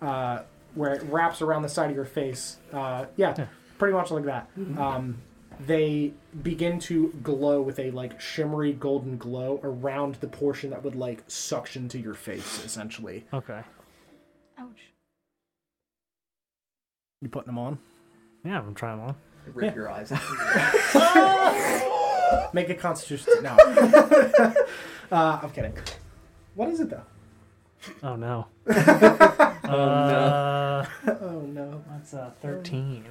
uh, 0.02 0.40
where 0.73 0.94
it 0.94 1.03
wraps 1.03 1.41
around 1.41 1.61
the 1.61 1.69
side 1.69 1.90
of 1.91 1.95
your 1.95 2.06
face. 2.06 2.57
Uh, 2.72 3.06
yeah, 3.18 3.35
Yeah. 3.38 3.45
pretty 3.77 3.94
much 3.94 4.10
like 4.10 4.26
that. 4.26 4.49
Um, 4.77 5.18
they 5.60 6.14
begin 6.41 6.80
to 6.80 7.14
glow 7.22 7.61
with 7.61 7.77
a 7.77 7.91
like 7.91 8.19
shimmery 8.19 8.73
golden 8.73 9.18
glow 9.19 9.60
around 9.64 10.15
the 10.15 10.27
portion 10.27 10.72
that 10.72 10.84
would 10.84 10.95
like 10.95 11.23
suction 11.27 11.88
to 11.90 11.99
your 11.99 12.15
face 12.15 12.65
essentially 12.65 13.26
Okay. 13.31 13.61
Ouch. 14.57 14.93
You 17.24 17.30
putting 17.30 17.48
them 17.48 17.58
on 17.58 17.80
Yeah, 18.45 18.60
I'm 18.60 18.76
trying 18.76 19.00
them 19.00 19.08
on. 19.10 19.16
Rip 19.54 19.66
Yeah. 19.72 19.76
your 19.76 19.90
eyes 19.90 20.12
out. 20.12 20.22
make 22.54 22.70
a 22.70 22.76
constitution 22.76 23.34
no 23.44 23.52
uh, 25.12 25.40
i'm 25.41 25.50
kidding 25.52 25.74
what 26.56 26.70
is 26.70 26.80
it 26.80 26.90
though 26.90 27.04
Oh 28.02 28.16
no. 28.16 28.48
no. 28.66 28.74
Uh, 29.66 30.86
oh 31.22 31.41
no 31.41 31.84
that's 31.90 32.14
uh, 32.14 32.32
13. 32.41 33.04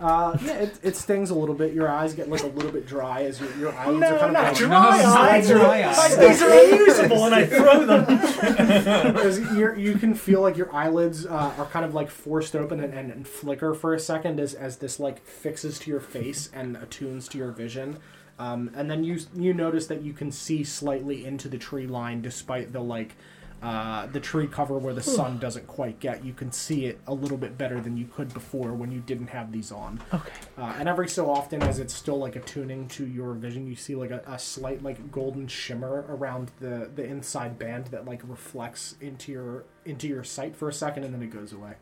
Uh, 0.00 0.36
yeah 0.42 0.52
it, 0.54 0.78
it 0.82 0.96
stings 0.96 1.30
a 1.30 1.34
little 1.34 1.54
bit 1.54 1.72
your 1.72 1.88
eyes 1.88 2.14
get 2.14 2.28
like 2.28 2.42
a 2.42 2.46
little 2.46 2.70
bit 2.70 2.86
dry 2.86 3.22
as 3.22 3.40
your, 3.40 3.54
your 3.56 3.74
eyelids 3.74 4.00
No, 4.00 4.14
are 4.14 4.18
kind 4.18 4.32
not 4.32 4.52
of 4.52 4.58
dry 4.58 5.02
like, 5.02 5.06
eyes. 5.06 5.48
Dry 5.48 5.84
eyes. 5.88 6.16
These 6.18 6.42
are 6.42 6.52
unusable 6.52 7.24
and 7.24 7.34
I 7.34 7.46
throw 7.46 7.84
them. 7.84 8.04
because 9.14 9.40
you 9.78 9.94
can 9.94 10.14
feel 10.14 10.40
like 10.40 10.56
your 10.56 10.72
eyelids 10.74 11.26
uh, 11.26 11.54
are 11.58 11.66
kind 11.66 11.84
of 11.84 11.94
like 11.94 12.10
forced 12.10 12.54
open 12.54 12.80
and, 12.80 12.94
and, 12.94 13.10
and 13.10 13.26
flicker 13.26 13.74
for 13.74 13.94
a 13.94 13.98
second 13.98 14.38
as, 14.38 14.54
as 14.54 14.76
this 14.76 15.00
like 15.00 15.24
fixes 15.24 15.78
to 15.80 15.90
your 15.90 16.00
face 16.00 16.50
and 16.52 16.76
attunes 16.76 17.28
to 17.28 17.38
your 17.38 17.50
vision 17.50 17.98
um, 18.38 18.70
and 18.74 18.90
then 18.90 19.02
you 19.02 19.18
you 19.34 19.52
notice 19.52 19.86
that 19.88 20.02
you 20.02 20.12
can 20.12 20.30
see 20.30 20.62
slightly 20.62 21.26
into 21.26 21.48
the 21.48 21.58
tree 21.58 21.86
line 21.86 22.22
despite 22.22 22.72
the 22.72 22.80
like 22.80 23.16
uh, 23.60 24.06
the 24.06 24.20
tree 24.20 24.46
cover 24.46 24.78
where 24.78 24.94
the 24.94 25.02
sun 25.02 25.36
doesn't 25.38 25.66
quite 25.66 25.98
get 25.98 26.24
you 26.24 26.32
can 26.32 26.52
see 26.52 26.86
it 26.86 27.00
a 27.08 27.12
little 27.12 27.36
bit 27.36 27.58
better 27.58 27.80
than 27.80 27.96
you 27.96 28.06
could 28.06 28.32
before 28.32 28.72
when 28.72 28.92
you 28.92 29.00
didn't 29.00 29.26
have 29.26 29.50
these 29.50 29.72
on 29.72 30.00
Okay. 30.14 30.30
uh, 30.56 30.74
and 30.78 30.88
every 30.88 31.08
so 31.08 31.28
often, 31.30 31.60
as 31.64 31.80
it's 31.80 31.92
still 31.92 32.18
like 32.18 32.36
attuning 32.36 32.86
to 32.88 33.04
your 33.06 33.34
vision, 33.34 33.66
you 33.66 33.74
see 33.74 33.96
like 33.96 34.10
a, 34.12 34.22
a 34.28 34.38
slight 34.38 34.82
like 34.82 35.10
golden 35.10 35.48
shimmer 35.48 36.04
around 36.08 36.52
the 36.60 36.88
the 36.94 37.04
inside 37.04 37.58
band 37.58 37.86
that 37.88 38.04
like 38.04 38.20
reflects 38.28 38.94
into 39.00 39.32
your 39.32 39.64
into 39.84 40.06
your 40.06 40.22
sight 40.22 40.54
for 40.54 40.68
a 40.68 40.72
second, 40.72 41.02
and 41.04 41.12
then 41.12 41.22
it 41.22 41.30
goes 41.30 41.52
away. 41.52 41.74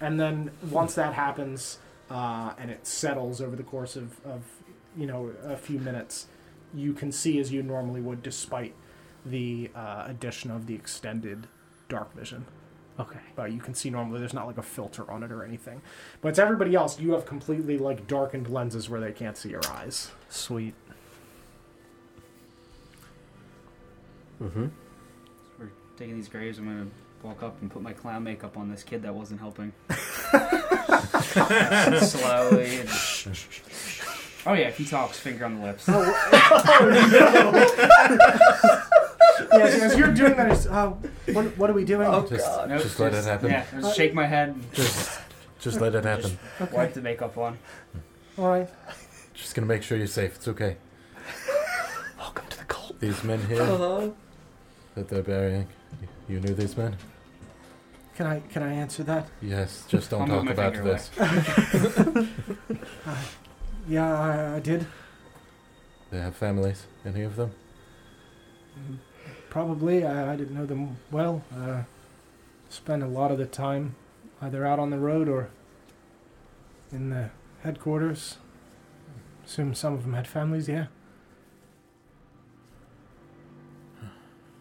And 0.00 0.20
then 0.20 0.50
once 0.70 0.94
that 0.94 1.14
happens, 1.14 1.78
uh, 2.10 2.52
and 2.58 2.70
it 2.70 2.86
settles 2.86 3.40
over 3.40 3.56
the 3.56 3.62
course 3.62 3.96
of, 3.96 4.24
of 4.24 4.44
you 4.96 5.06
know 5.06 5.32
a 5.44 5.56
few 5.56 5.78
minutes, 5.78 6.26
you 6.74 6.92
can 6.92 7.10
see 7.10 7.38
as 7.38 7.50
you 7.52 7.62
normally 7.62 8.00
would, 8.00 8.22
despite 8.22 8.74
the 9.24 9.70
uh, 9.74 10.04
addition 10.06 10.50
of 10.50 10.66
the 10.66 10.74
extended 10.74 11.46
dark 11.88 12.14
vision 12.14 12.44
Okay. 13.00 13.20
but 13.36 13.52
you 13.52 13.60
can 13.60 13.74
see 13.74 13.90
normally 13.90 14.18
there's 14.18 14.34
not 14.34 14.48
like 14.48 14.58
a 14.58 14.62
filter 14.62 15.08
on 15.10 15.22
it 15.22 15.30
or 15.30 15.44
anything. 15.44 15.80
But 16.20 16.30
it's 16.30 16.38
everybody 16.38 16.74
else. 16.74 16.98
You 16.98 17.12
have 17.12 17.26
completely 17.26 17.78
like 17.78 18.08
darkened 18.08 18.48
lenses 18.48 18.90
where 18.90 19.00
they 19.00 19.12
can't 19.12 19.36
see 19.36 19.50
your 19.50 19.60
eyes. 19.70 20.10
Sweet. 20.28 20.74
Mm-hmm. 24.42 24.66
We're 25.58 25.70
taking 25.96 26.16
these 26.16 26.28
graves. 26.28 26.58
I'm 26.58 26.64
gonna 26.64 26.88
walk 27.22 27.44
up 27.44 27.60
and 27.60 27.70
put 27.70 27.82
my 27.82 27.92
clown 27.92 28.24
makeup 28.24 28.56
on 28.56 28.68
this 28.68 28.82
kid 28.82 29.02
that 29.02 29.14
wasn't 29.14 29.38
helping. 29.40 29.72
Slowly. 32.00 32.80
And... 32.80 32.88
Oh 34.46 34.52
yeah, 34.54 34.68
if 34.68 34.78
he 34.78 34.84
talks, 34.86 35.18
finger 35.18 35.44
on 35.44 35.56
the 35.56 35.64
lips. 35.66 35.84
Yes, 39.52 39.80
as 39.82 39.98
you're 39.98 40.12
doing 40.14 40.36
that, 40.36 40.50
it's, 40.50 40.66
uh, 40.66 40.90
what, 41.32 41.44
what 41.58 41.70
are 41.70 41.74
we 41.74 41.84
doing? 41.84 42.06
Oh 42.08 42.26
Just, 42.26 42.44
god. 42.46 42.68
Nope, 42.68 42.82
just 42.82 42.98
let 43.00 43.14
it 43.14 43.24
happen. 43.24 43.50
Yeah, 43.50 43.64
just 43.80 43.96
shake 43.96 44.14
my 44.14 44.26
head, 44.26 44.48
and 44.50 44.72
Just, 44.74 45.20
just 45.60 45.80
let 45.80 45.94
it 45.94 46.04
happen. 46.04 46.38
okay, 46.60 46.76
wipe 46.76 46.94
the 46.94 47.00
makeup 47.02 47.36
on. 47.38 47.58
all 48.38 48.48
right. 48.48 48.68
Just 49.34 49.54
gonna 49.54 49.66
make 49.66 49.82
sure 49.82 49.96
you're 49.98 50.06
safe. 50.06 50.34
It's 50.36 50.48
okay. 50.48 50.76
Welcome 52.18 52.46
to 52.50 52.58
the 52.58 52.64
cult. 52.64 52.98
These 53.00 53.22
men 53.24 53.40
here 53.46 53.62
Uh-huh. 53.62 54.10
that 54.94 55.08
they're 55.08 55.22
burying. 55.22 55.66
You 56.28 56.40
knew 56.40 56.54
these 56.54 56.76
men? 56.76 56.96
Can 58.16 58.26
I 58.26 58.40
can 58.40 58.62
I 58.64 58.72
answer 58.72 59.04
that? 59.04 59.28
Yes. 59.40 59.84
Just 59.88 60.10
don't 60.10 60.22
I'll 60.22 60.42
move 60.42 60.56
talk 60.56 60.56
my 60.56 60.64
about 60.64 60.74
finger 60.74 60.92
this. 62.04 62.28
Yeah, 63.88 64.20
I, 64.20 64.56
I 64.56 64.60
did. 64.60 64.86
They 66.10 66.18
have 66.18 66.36
families. 66.36 66.86
Any 67.06 67.22
of 67.22 67.36
them? 67.36 67.52
Probably. 69.50 70.04
I, 70.04 70.32
I 70.32 70.36
didn't 70.36 70.54
know 70.54 70.66
them 70.66 70.96
well. 71.10 71.42
Uh, 71.54 71.82
spent 72.68 73.02
a 73.02 73.06
lot 73.06 73.30
of 73.30 73.38
the 73.38 73.46
time 73.46 73.94
either 74.40 74.66
out 74.66 74.78
on 74.78 74.90
the 74.90 74.98
road 74.98 75.28
or 75.28 75.50
in 76.92 77.10
the 77.10 77.30
headquarters. 77.62 78.36
Assume 79.44 79.74
some 79.74 79.94
of 79.94 80.02
them 80.02 80.12
had 80.12 80.26
families. 80.26 80.68
Yeah. 80.68 80.86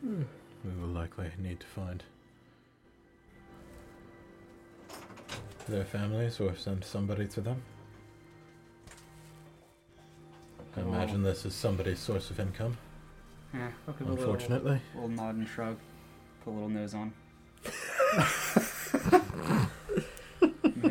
We 0.04 0.72
will 0.80 0.88
likely 0.88 1.32
need 1.38 1.60
to 1.60 1.68
find 1.68 2.04
their 5.68 5.84
families 5.84 6.40
or 6.40 6.56
send 6.56 6.86
somebody 6.86 7.28
to 7.28 7.42
them. 7.42 7.62
I 10.78 10.82
imagine 10.82 11.24
this 11.24 11.46
is 11.46 11.54
somebody's 11.54 12.00
source 12.00 12.30
of 12.30 12.40
income. 12.40 12.78
Yeah, 13.54 13.70
I'll 13.88 13.94
a 13.94 13.98
little, 14.04 14.18
Unfortunately. 14.18 14.82
little 14.94 15.10
nod 15.10 15.36
and 15.36 15.48
shrug. 15.48 15.78
Put 16.44 16.52
a 16.52 16.54
little 16.54 16.70
nose 16.70 16.94
on. 16.94 17.14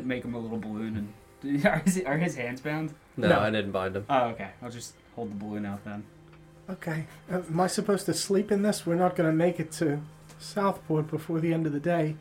Make 0.04 0.24
him 0.24 0.34
a 0.34 0.38
little 0.38 0.58
balloon 0.58 1.12
and 1.42 1.64
are 1.66 1.78
his, 1.84 2.02
are 2.04 2.18
his 2.18 2.34
hands 2.36 2.60
bound? 2.60 2.94
No, 3.16 3.28
No. 3.28 3.40
I 3.40 3.50
didn't 3.50 3.72
bind 3.72 3.96
him. 3.96 4.06
Oh, 4.08 4.26
okay. 4.28 4.50
I'll 4.62 4.70
just 4.70 4.94
hold 5.14 5.30
the 5.30 5.34
balloon 5.34 5.66
out 5.66 5.84
then. 5.84 6.04
Okay. 6.70 7.06
Uh, 7.30 7.38
am 7.48 7.60
I 7.60 7.66
supposed 7.66 8.06
to 8.06 8.14
sleep 8.14 8.50
in 8.52 8.62
this? 8.62 8.86
We're 8.86 8.94
not 8.96 9.16
going 9.16 9.28
to 9.30 9.36
make 9.36 9.58
it 9.60 9.72
to 9.72 10.00
Southport 10.38 11.10
before 11.10 11.40
the 11.40 11.52
end 11.52 11.66
of 11.66 11.72
the 11.72 11.80
day. 11.80 12.16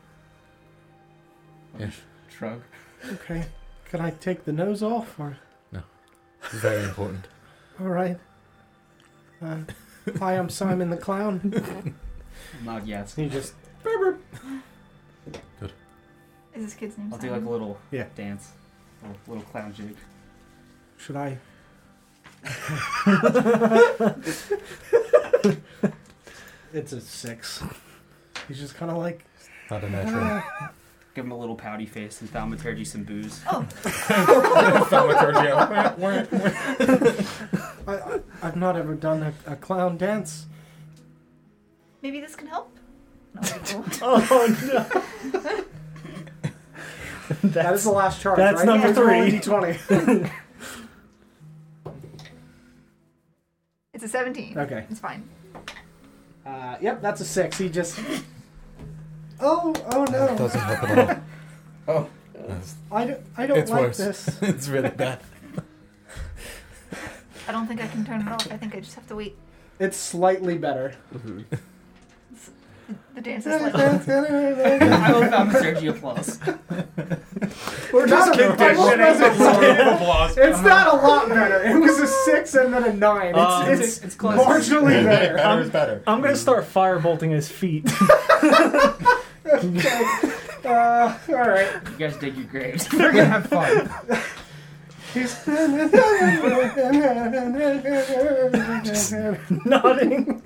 I'll 1.74 1.82
Yeah. 1.82 1.90
Shrug. 2.36 2.62
Okay. 3.12 3.46
Can 3.86 4.00
I 4.00 4.10
take 4.10 4.44
the 4.44 4.52
nose 4.52 4.82
off? 4.82 5.18
Or 5.18 5.38
It's 5.72 6.54
very 6.54 6.82
important. 6.84 7.26
all 7.80 7.86
right. 7.88 8.18
Uh, 9.42 9.58
hi, 10.18 10.36
I'm 10.38 10.48
Simon 10.48 10.90
the 10.90 10.96
Clown. 10.96 11.94
Nod 12.64 12.86
yes. 12.86 13.14
He 13.14 13.28
just 13.28 13.54
Good. 13.82 14.18
Is 16.54 16.64
this 16.64 16.74
kid's 16.74 16.96
name? 16.98 17.10
I'll 17.12 17.18
do 17.18 17.26
Simon? 17.28 17.40
like 17.42 17.48
a 17.48 17.52
little 17.52 17.78
Yeah. 17.90 18.06
dance. 18.14 18.52
Little, 19.02 19.16
little 19.28 19.42
clown 19.44 19.72
jig. 19.74 19.96
should 20.96 21.16
I? 21.16 21.38
it's 26.72 26.92
a 26.92 27.00
six. 27.00 27.62
He's 28.48 28.58
just 28.58 28.74
kind 28.76 28.90
of 28.90 28.98
like. 28.98 29.24
Not 29.70 29.82
a 29.84 29.90
natural. 29.90 30.20
Ah. 30.22 30.70
Give 31.16 31.24
him 31.24 31.32
a 31.32 31.38
little 31.38 31.56
pouty 31.56 31.86
face 31.86 32.20
and 32.20 32.28
thaumaturgy 32.30 32.84
some 32.84 33.02
booze. 33.02 33.40
Oh, 33.50 33.66
I, 37.86 37.94
I, 37.94 38.20
I've 38.42 38.56
not 38.56 38.76
ever 38.76 38.94
done 38.94 39.22
a, 39.22 39.32
a 39.46 39.56
clown 39.56 39.96
dance. 39.96 40.44
maybe 42.02 42.20
this 42.20 42.36
can 42.36 42.48
help. 42.48 42.70
No, 43.32 43.40
Oh 44.02 44.56
no. 45.32 45.40
that 47.44 47.72
is 47.72 47.84
the 47.84 47.92
last 47.92 48.20
charge. 48.20 48.36
that's 48.36 48.58
right? 48.58 48.66
number 48.66 48.88
Yeah, 48.88 48.92
three. 48.92 49.38
D20. 49.38 50.30
it's 53.94 54.04
a 54.04 54.08
17. 54.08 54.58
Okay. 54.58 54.84
It's 54.90 55.00
fine. 55.00 55.26
Uh, 56.44 56.76
yep, 56.82 57.00
that's 57.00 57.22
a 57.22 57.24
six. 57.24 57.56
He 57.56 57.70
just. 57.70 57.98
Oh, 59.40 59.74
oh 59.92 60.04
no! 60.04 60.24
It 60.26 60.38
doesn't 60.38 60.60
help 60.60 60.82
at 60.90 60.98
all. 61.08 61.20
Oh. 61.88 62.08
I 62.90 63.06
don't, 63.06 63.20
I 63.36 63.46
don't 63.46 63.58
it's 63.58 63.70
like 63.70 63.80
worse. 63.82 63.96
this. 63.96 64.38
it's 64.42 64.66
really 64.68 64.90
bad. 64.90 65.20
I 67.48 67.52
don't 67.52 67.66
think 67.68 67.80
I 67.80 67.86
can 67.86 68.04
turn 68.04 68.22
it 68.22 68.28
off. 68.28 68.50
I 68.50 68.56
think 68.56 68.74
I 68.74 68.80
just 68.80 68.94
have 68.94 69.06
to 69.08 69.14
wait. 69.16 69.36
It's 69.78 69.96
slightly 69.96 70.58
better. 70.58 70.94
The 73.16 73.20
dance 73.20 73.44
is 73.46 73.60
like. 73.62 73.74
I 73.74 75.12
will 75.12 75.28
found 75.28 75.50
Sergio 75.50 75.90
applause. 75.90 76.38
We're 77.92 78.06
not 78.06 78.32
kick 78.32 78.48
a, 78.50 78.56
this 78.56 78.60
I 78.60 78.68
shit 78.68 78.78
wasn't 78.78 79.00
out. 79.00 79.36
saying- 79.60 79.88
applause. 79.96 80.36
It's 80.38 80.60
not 80.60 80.86
a 80.94 80.96
lot 81.04 81.28
better. 81.28 81.64
It 81.64 81.80
was 81.80 81.98
a 81.98 82.06
six 82.06 82.54
and 82.54 82.72
then 82.72 82.84
a 82.84 82.92
nine. 82.92 83.30
It's, 83.30 83.38
Uh, 83.38 83.64
it's, 83.70 83.80
it's- 83.80 84.04
it's 84.04 84.14
close. 84.14 84.38
marginally 84.38 85.02
better. 85.02 85.34
Better 85.34 85.62
is 85.62 85.70
better. 85.70 86.02
I'm 86.06 86.20
gonna 86.20 86.36
start 86.36 86.64
firebolting 86.64 87.32
his 87.32 87.48
feet. 87.48 87.90
Uh, 90.64 91.16
all 91.28 91.34
right. 91.36 91.70
You 91.92 91.96
guys 91.98 92.16
dig 92.16 92.36
your 92.36 92.46
graves. 92.46 92.88
We're 92.92 93.12
gonna 93.12 93.24
have 93.26 93.46
fun. 93.46 93.90
He's 95.14 95.46
nodding. 99.64 100.42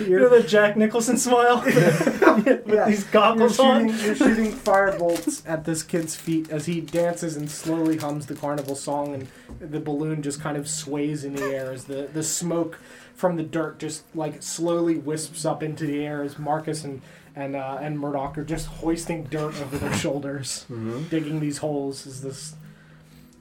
You 0.00 0.18
know 0.18 0.28
the 0.30 0.42
Jack 0.46 0.76
Nicholson 0.76 1.16
smile 1.18 1.62
with 1.64 2.62
Yeah. 2.66 2.86
these 2.88 3.02
You're 3.02 3.12
goggles 3.12 3.58
on. 3.60 3.88
shooting, 3.90 4.04
you're 4.06 4.14
shooting 4.16 4.52
fire 4.52 4.98
bolts 4.98 5.42
at 5.46 5.64
this 5.64 5.82
kid's 5.82 6.16
feet 6.16 6.50
as 6.50 6.66
he 6.66 6.80
dances 6.80 7.36
and 7.36 7.48
slowly 7.50 7.98
hums 7.98 8.26
the 8.26 8.34
carnival 8.34 8.74
song, 8.74 9.14
and 9.14 9.28
the 9.70 9.78
balloon 9.78 10.22
just 10.22 10.40
kind 10.40 10.56
of 10.56 10.66
sways 10.68 11.24
in 11.24 11.34
the 11.36 11.44
air 11.44 11.70
as 11.72 11.84
the, 11.84 12.08
the 12.12 12.22
smoke 12.22 12.80
from 13.16 13.36
the 13.36 13.42
dirt 13.42 13.78
just 13.78 14.04
like 14.14 14.42
slowly 14.42 14.96
wisps 14.96 15.44
up 15.44 15.62
into 15.62 15.86
the 15.86 16.04
air 16.04 16.22
as 16.22 16.38
Marcus 16.38 16.84
and 16.84 17.00
and 17.34 17.56
uh, 17.56 17.78
and 17.80 17.98
Murdoch 17.98 18.38
are 18.38 18.44
just 18.44 18.66
hoisting 18.66 19.24
dirt 19.24 19.60
over 19.60 19.76
their 19.78 19.92
shoulders, 19.94 20.64
digging 21.10 21.40
these 21.40 21.58
holes 21.58 22.06
as 22.06 22.22
this 22.22 22.54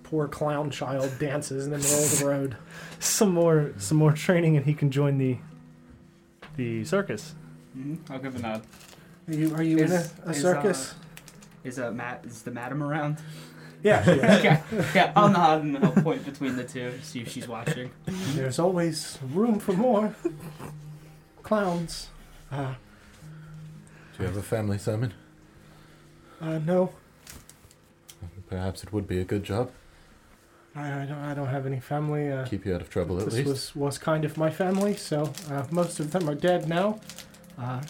poor 0.04 0.28
clown 0.28 0.70
child 0.70 1.12
dances 1.20 1.66
in 1.66 1.72
the 1.72 1.78
middle 1.78 2.04
of 2.04 2.20
the 2.20 2.26
road. 2.26 2.58
Some 3.00 3.34
more, 3.34 3.74
some 3.78 3.98
more 3.98 4.12
training, 4.14 4.56
and 4.58 4.66
he 4.66 4.74
can 4.74 4.90
join 4.90 5.18
the 5.18 5.38
the 6.58 6.84
circus. 6.86 7.36
Mhm, 7.78 8.00
I'll 8.10 8.20
give 8.20 8.36
a 8.36 8.40
nod. 8.40 8.64
Are 9.28 9.34
you 9.34 9.54
are 9.56 9.64
you 9.64 9.78
in 9.78 9.92
a, 9.92 9.96
Is- 9.96 10.14
a 10.26 10.30
is, 10.32 10.42
circus? 10.42 10.96
Is 11.64 11.80
uh, 11.80 11.92
Matt? 11.92 12.24
Is 12.26 12.42
the 12.44 12.52
madam 12.52 12.82
around? 12.84 13.18
Yeah. 13.84 14.04
she 14.06 14.12
okay. 14.12 14.62
Yeah, 14.94 15.12
I'll 15.16 15.30
nod 15.30 15.64
and 15.64 15.78
I'll 15.78 15.92
point 15.92 16.26
between 16.26 16.56
the 16.56 16.64
two, 16.64 16.94
see 17.02 17.22
if 17.22 17.32
she's 17.32 17.48
watching. 17.48 17.92
There's 18.34 18.60
always 18.60 19.18
room 19.34 19.60
for 19.60 19.74
more 19.74 20.16
clowns. 21.44 22.10
Uh, 22.52 22.76
Do 24.18 24.24
you 24.24 24.26
have 24.26 24.38
a 24.38 24.42
family, 24.44 24.78
Simon? 24.78 25.14
uh, 26.42 26.60
no, 26.60 26.92
Perhaps 28.50 28.84
it 28.84 28.94
would 28.94 29.08
be 29.08 29.20
a 29.20 29.24
good 29.24 29.44
job. 29.44 29.72
I, 30.76 31.02
I, 31.02 31.06
don't, 31.06 31.18
I 31.18 31.34
don't 31.34 31.48
have 31.48 31.66
any 31.66 31.80
family. 31.80 32.32
Uh, 32.32 32.46
Keep 32.46 32.66
you 32.66 32.76
out 32.76 32.82
of 32.82 32.90
trouble 32.90 33.18
at 33.18 33.26
least. 33.26 33.38
this 33.38 33.46
least. 33.48 33.76
was, 33.76 33.76
was 33.76 33.98
kind 33.98 34.26
of 34.26 34.38
my 34.38 34.50
family, 34.52 34.96
so 34.96 35.32
uh, 35.50 35.66
most 35.72 36.00
of 36.00 36.12
them 36.12 36.30
are 36.30 36.36
dead 36.36 36.68
now. 36.68 37.00
Uh, 37.58 37.82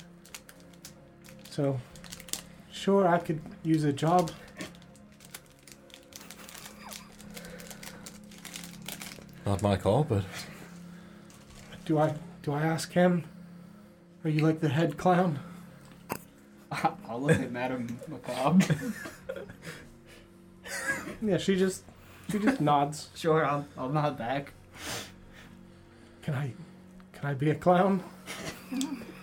so, 1.49 1.79
sure, 2.71 3.07
I 3.07 3.17
could 3.17 3.41
use 3.63 3.83
a 3.83 3.91
job. 3.93 4.31
Not 9.45 9.61
my 9.61 9.77
call, 9.77 10.03
but 10.03 10.23
Do 11.85 11.99
I 11.99 12.15
do 12.41 12.51
I 12.53 12.61
ask 12.63 12.91
him? 12.91 13.23
Are 14.23 14.29
you 14.29 14.41
like 14.41 14.59
the 14.59 14.69
head 14.69 14.97
clown? 14.97 15.39
I'll 17.07 17.21
look 17.21 17.39
at 17.39 17.51
Madam 17.51 17.99
Macabre. 18.07 18.75
Yeah, 21.21 21.37
she 21.37 21.55
just 21.55 21.83
she 22.29 22.39
just 22.39 22.59
nods. 22.59 23.09
Sure, 23.15 23.45
I'll, 23.45 23.65
I'll 23.77 23.89
nod 23.89 24.17
back. 24.17 24.53
Can 26.21 26.33
I 26.33 26.53
can 27.13 27.25
I 27.25 27.33
be 27.33 27.49
a 27.51 27.55
clown? 27.55 28.03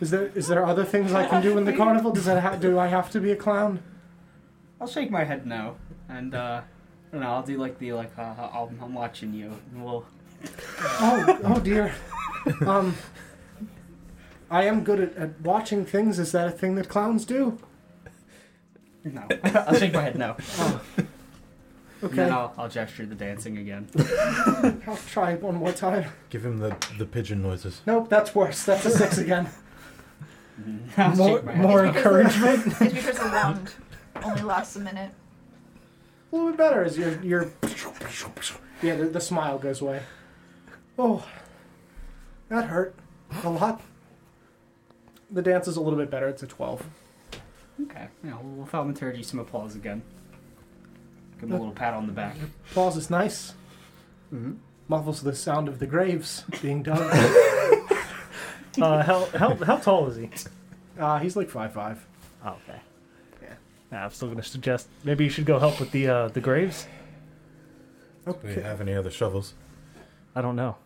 Is 0.00 0.10
there 0.10 0.26
is 0.34 0.48
there 0.48 0.64
other 0.64 0.84
things 0.84 1.12
I 1.12 1.26
can 1.26 1.42
do 1.42 1.58
in 1.58 1.64
the 1.64 1.72
carnival? 1.72 2.12
Does 2.12 2.24
that 2.24 2.42
ha- 2.42 2.56
do 2.56 2.78
I 2.78 2.86
have 2.86 3.10
to 3.10 3.20
be 3.20 3.32
a 3.32 3.36
clown? 3.36 3.82
I'll 4.80 4.86
shake 4.86 5.10
my 5.10 5.24
head 5.24 5.46
no, 5.46 5.76
and 6.08 6.34
uh, 6.34 6.62
I 7.12 7.16
don't 7.16 7.24
know. 7.24 7.30
I'll 7.32 7.42
do 7.42 7.58
like 7.58 7.78
the 7.78 7.92
like 7.92 8.16
uh, 8.18 8.22
I'll, 8.38 8.72
I'm 8.80 8.94
watching 8.94 9.34
you, 9.34 9.52
and 9.72 9.84
we'll. 9.84 10.06
Oh 10.78 11.38
oh 11.44 11.60
dear. 11.60 11.94
Um, 12.66 12.96
I 14.50 14.64
am 14.64 14.82
good 14.82 14.98
at, 15.00 15.16
at 15.16 15.40
watching 15.42 15.84
things. 15.84 16.18
Is 16.18 16.32
that 16.32 16.48
a 16.48 16.50
thing 16.50 16.74
that 16.76 16.88
clowns 16.88 17.24
do? 17.24 17.58
No, 19.04 19.26
I'll 19.44 19.74
shake 19.74 19.92
my 19.92 20.02
head 20.02 20.16
no. 20.16 20.36
And 20.58 21.06
Okay, 22.04 22.16
then 22.16 22.32
I'll, 22.32 22.52
I'll 22.58 22.68
gesture 22.68 23.06
the 23.06 23.14
dancing 23.14 23.58
again. 23.58 23.88
I'll 24.88 24.96
try 25.08 25.34
one 25.36 25.54
more 25.56 25.70
time. 25.70 26.06
give 26.30 26.44
him 26.44 26.58
the, 26.58 26.76
the 26.98 27.06
pigeon 27.06 27.42
noises. 27.42 27.80
Nope, 27.86 28.08
that's 28.08 28.34
worse. 28.34 28.64
That's 28.64 28.84
a 28.86 28.90
six 28.90 29.18
again. 29.18 29.48
I'll 30.96 31.14
More, 31.14 31.36
shake 31.36 31.44
my 31.44 31.52
head. 31.52 31.62
more 31.62 31.86
It's 31.86 31.96
encouragement. 31.96 32.66
It's 32.66 32.92
because 32.94 33.18
the 33.18 33.24
wand 33.28 33.74
only 34.24 34.42
lasts 34.42 34.74
a 34.74 34.80
minute. 34.80 35.12
A 36.32 36.36
little 36.36 36.50
bit 36.50 36.58
better 36.58 36.82
as 36.82 36.96
your 36.96 37.20
your 37.22 37.52
yeah 38.82 38.96
the, 38.96 39.04
the 39.06 39.20
smile 39.20 39.58
goes 39.58 39.80
away. 39.80 40.00
Oh, 40.98 41.24
that 42.48 42.64
hurt 42.64 42.94
a 43.44 43.50
lot. 43.50 43.82
The 45.30 45.42
dance 45.42 45.68
is 45.68 45.76
a 45.76 45.80
little 45.80 45.98
bit 45.98 46.10
better. 46.10 46.28
It's 46.28 46.42
a 46.42 46.46
twelve. 46.46 46.84
Okay, 47.82 48.08
yeah, 48.24 48.34
we'll, 48.42 48.52
we'll 48.56 48.66
thaumaturgy 48.66 49.22
some 49.22 49.40
applause 49.40 49.74
again. 49.76 50.02
Give 51.40 51.48
him 51.50 51.56
a 51.56 51.58
little 51.58 51.74
pat 51.74 51.94
on 51.94 52.06
the 52.06 52.12
back. 52.12 52.36
Applause 52.70 52.96
is 52.96 53.10
nice. 53.10 53.54
Mhm. 54.32 54.58
Muffles 54.88 55.22
the 55.22 55.34
sound 55.34 55.68
of 55.68 55.78
the 55.78 55.86
graves 55.86 56.44
being 56.60 56.82
dug. 56.82 56.98
Uh, 58.80 59.02
how, 59.02 59.26
how 59.36 59.54
how 59.56 59.76
tall 59.76 60.06
is 60.08 60.16
he? 60.16 60.30
uh, 60.98 61.18
he's 61.18 61.36
like 61.36 61.50
five 61.50 61.74
five. 61.74 62.06
Oh, 62.42 62.56
okay. 62.66 62.80
Yeah. 63.92 63.98
Nah, 63.98 64.04
I'm 64.06 64.10
still 64.10 64.28
gonna 64.28 64.42
suggest 64.42 64.88
maybe 65.04 65.24
you 65.24 65.30
should 65.30 65.44
go 65.46 65.58
help 65.58 65.78
with 65.78 65.90
the 65.90 66.08
uh, 66.08 66.28
the 66.28 66.40
graves. 66.40 66.86
Do 68.24 68.34
we 68.44 68.54
have 68.54 68.80
any 68.80 68.94
other 68.94 69.10
shovels? 69.10 69.54
I 70.34 70.40
don't 70.42 70.56
know. 70.56 70.76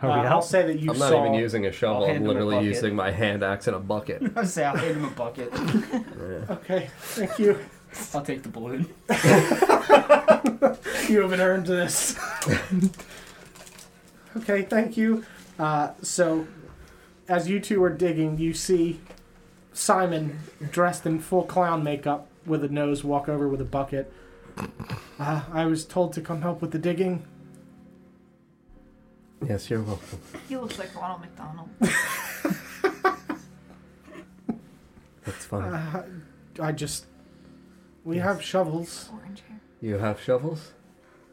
Uh, 0.00 0.06
we 0.06 0.12
I'll 0.12 0.38
out? 0.38 0.44
say 0.44 0.66
that 0.66 0.78
you 0.80 0.90
I'm 0.92 0.98
not 0.98 1.10
saw. 1.10 1.26
even 1.26 1.34
using 1.38 1.66
a 1.66 1.72
shovel. 1.72 2.04
I'll 2.04 2.10
I'm 2.10 2.16
him 2.16 2.24
a 2.24 2.28
literally 2.28 2.56
bucket. 2.56 2.68
using 2.74 2.96
my 2.96 3.10
hand 3.10 3.42
axe 3.42 3.66
and 3.66 3.76
a 3.76 3.80
bucket. 3.80 4.22
I'll 4.36 4.46
say 4.46 4.64
I'll 4.64 4.76
hand 4.76 4.96
him 4.96 5.04
a 5.04 5.10
bucket. 5.10 5.52
Yeah. 6.22 6.44
Okay, 6.54 6.90
thank 6.98 7.38
you. 7.38 7.58
I'll 8.14 8.22
take 8.22 8.42
the 8.42 8.48
balloon. 8.48 8.88
You 11.08 11.20
haven't 11.22 11.40
earned 11.40 11.66
this. 11.66 12.16
okay, 14.36 14.62
thank 14.62 14.96
you. 14.96 15.24
Uh, 15.58 15.90
so, 16.00 16.46
as 17.28 17.48
you 17.48 17.60
two 17.60 17.82
are 17.84 17.90
digging, 17.90 18.38
you 18.38 18.54
see 18.54 19.00
Simon 19.72 20.38
dressed 20.70 21.06
in 21.06 21.18
full 21.20 21.44
clown 21.44 21.82
makeup 21.82 22.28
with 22.44 22.62
a 22.64 22.68
nose 22.68 23.02
walk 23.04 23.28
over 23.28 23.48
with 23.48 23.60
a 23.60 23.64
bucket. 23.64 24.12
Uh, 25.18 25.42
I 25.52 25.64
was 25.66 25.84
told 25.84 26.12
to 26.14 26.20
come 26.20 26.42
help 26.42 26.60
with 26.60 26.72
the 26.72 26.78
digging. 26.78 27.24
Yes, 29.46 29.70
you're 29.70 29.82
welcome. 29.82 30.20
He 30.48 30.56
looks 30.56 30.78
like 30.78 30.94
Ronald 30.94 31.22
McDonald. 31.22 31.68
That's 35.24 35.44
fine. 35.44 35.72
Uh, 35.72 36.04
I 36.60 36.72
just. 36.72 37.06
We 38.04 38.18
have 38.18 38.42
shovels. 38.42 39.08
Orange 39.12 39.42
hair. 39.48 39.60
You 39.80 39.98
have 39.98 40.20
shovels? 40.20 40.72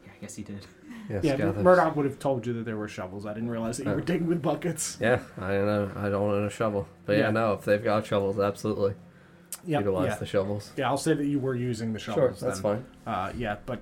Yeah, 0.04 0.12
I 0.16 0.20
guess 0.20 0.36
he 0.36 0.42
did. 0.42 0.66
Yes, 1.08 1.24
yeah, 1.24 1.36
gathers. 1.36 1.62
Murdoch 1.64 1.96
would 1.96 2.04
have 2.06 2.18
told 2.18 2.46
you 2.46 2.52
that 2.54 2.64
there 2.64 2.76
were 2.76 2.86
shovels. 2.88 3.26
I 3.26 3.34
didn't 3.34 3.50
realize 3.50 3.78
that 3.78 3.84
you 3.86 3.90
Oh. 3.92 3.94
were 3.96 4.00
digging 4.00 4.28
with 4.28 4.40
buckets. 4.42 4.96
Yeah, 5.00 5.20
I 5.38 5.48
know. 5.52 5.90
I 5.96 6.08
don't 6.08 6.30
own 6.30 6.44
a 6.46 6.50
shovel, 6.50 6.86
but 7.06 7.14
yeah, 7.16 7.24
Yeah. 7.24 7.30
no. 7.30 7.52
If 7.54 7.64
they've 7.64 7.82
got 7.82 8.06
shovels, 8.06 8.38
absolutely 8.38 8.94
Yeah, 9.64 9.78
utilize 9.78 10.10
yeah. 10.10 10.14
the 10.16 10.26
shovels. 10.26 10.72
yeah. 10.76 10.88
I'll 10.88 10.96
say 10.96 11.14
that 11.14 11.26
you 11.26 11.38
were 11.40 11.54
using 11.56 11.92
the 11.92 11.98
shovels. 11.98 12.38
Sure, 12.38 12.48
that's 12.48 12.60
then. 12.60 12.84
fine. 13.04 13.12
Uh, 13.12 13.32
yeah, 13.36 13.56
but 13.66 13.80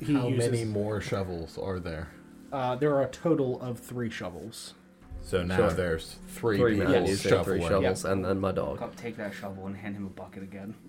he 0.00 0.14
How 0.14 0.28
uses. 0.28 0.50
many 0.52 0.64
more 0.64 1.00
shovels 1.00 1.58
are 1.58 1.80
there? 1.80 2.08
Uh, 2.52 2.76
there 2.76 2.94
are 2.94 3.02
a 3.02 3.08
total 3.08 3.60
of 3.60 3.78
three 3.80 4.08
shovels. 4.10 4.74
So 5.20 5.42
now 5.42 5.56
Sure. 5.56 5.70
there's 5.70 6.16
three, 6.28 6.56
Three 6.58 6.76
people 6.76 6.92
men 6.92 7.06
using 7.06 7.16
three 7.44 7.60
shoveling. 7.60 7.62
shovels, 7.68 8.04
and 8.04 8.24
then 8.24 8.38
my 8.40 8.48
I'll 8.50 8.54
dog. 8.54 8.78
go 8.78 8.90
take 8.96 9.16
that 9.16 9.34
shovel 9.34 9.66
and 9.66 9.76
hand 9.76 9.96
him 9.96 10.06
a 10.06 10.10
bucket 10.10 10.44
again. 10.44 10.74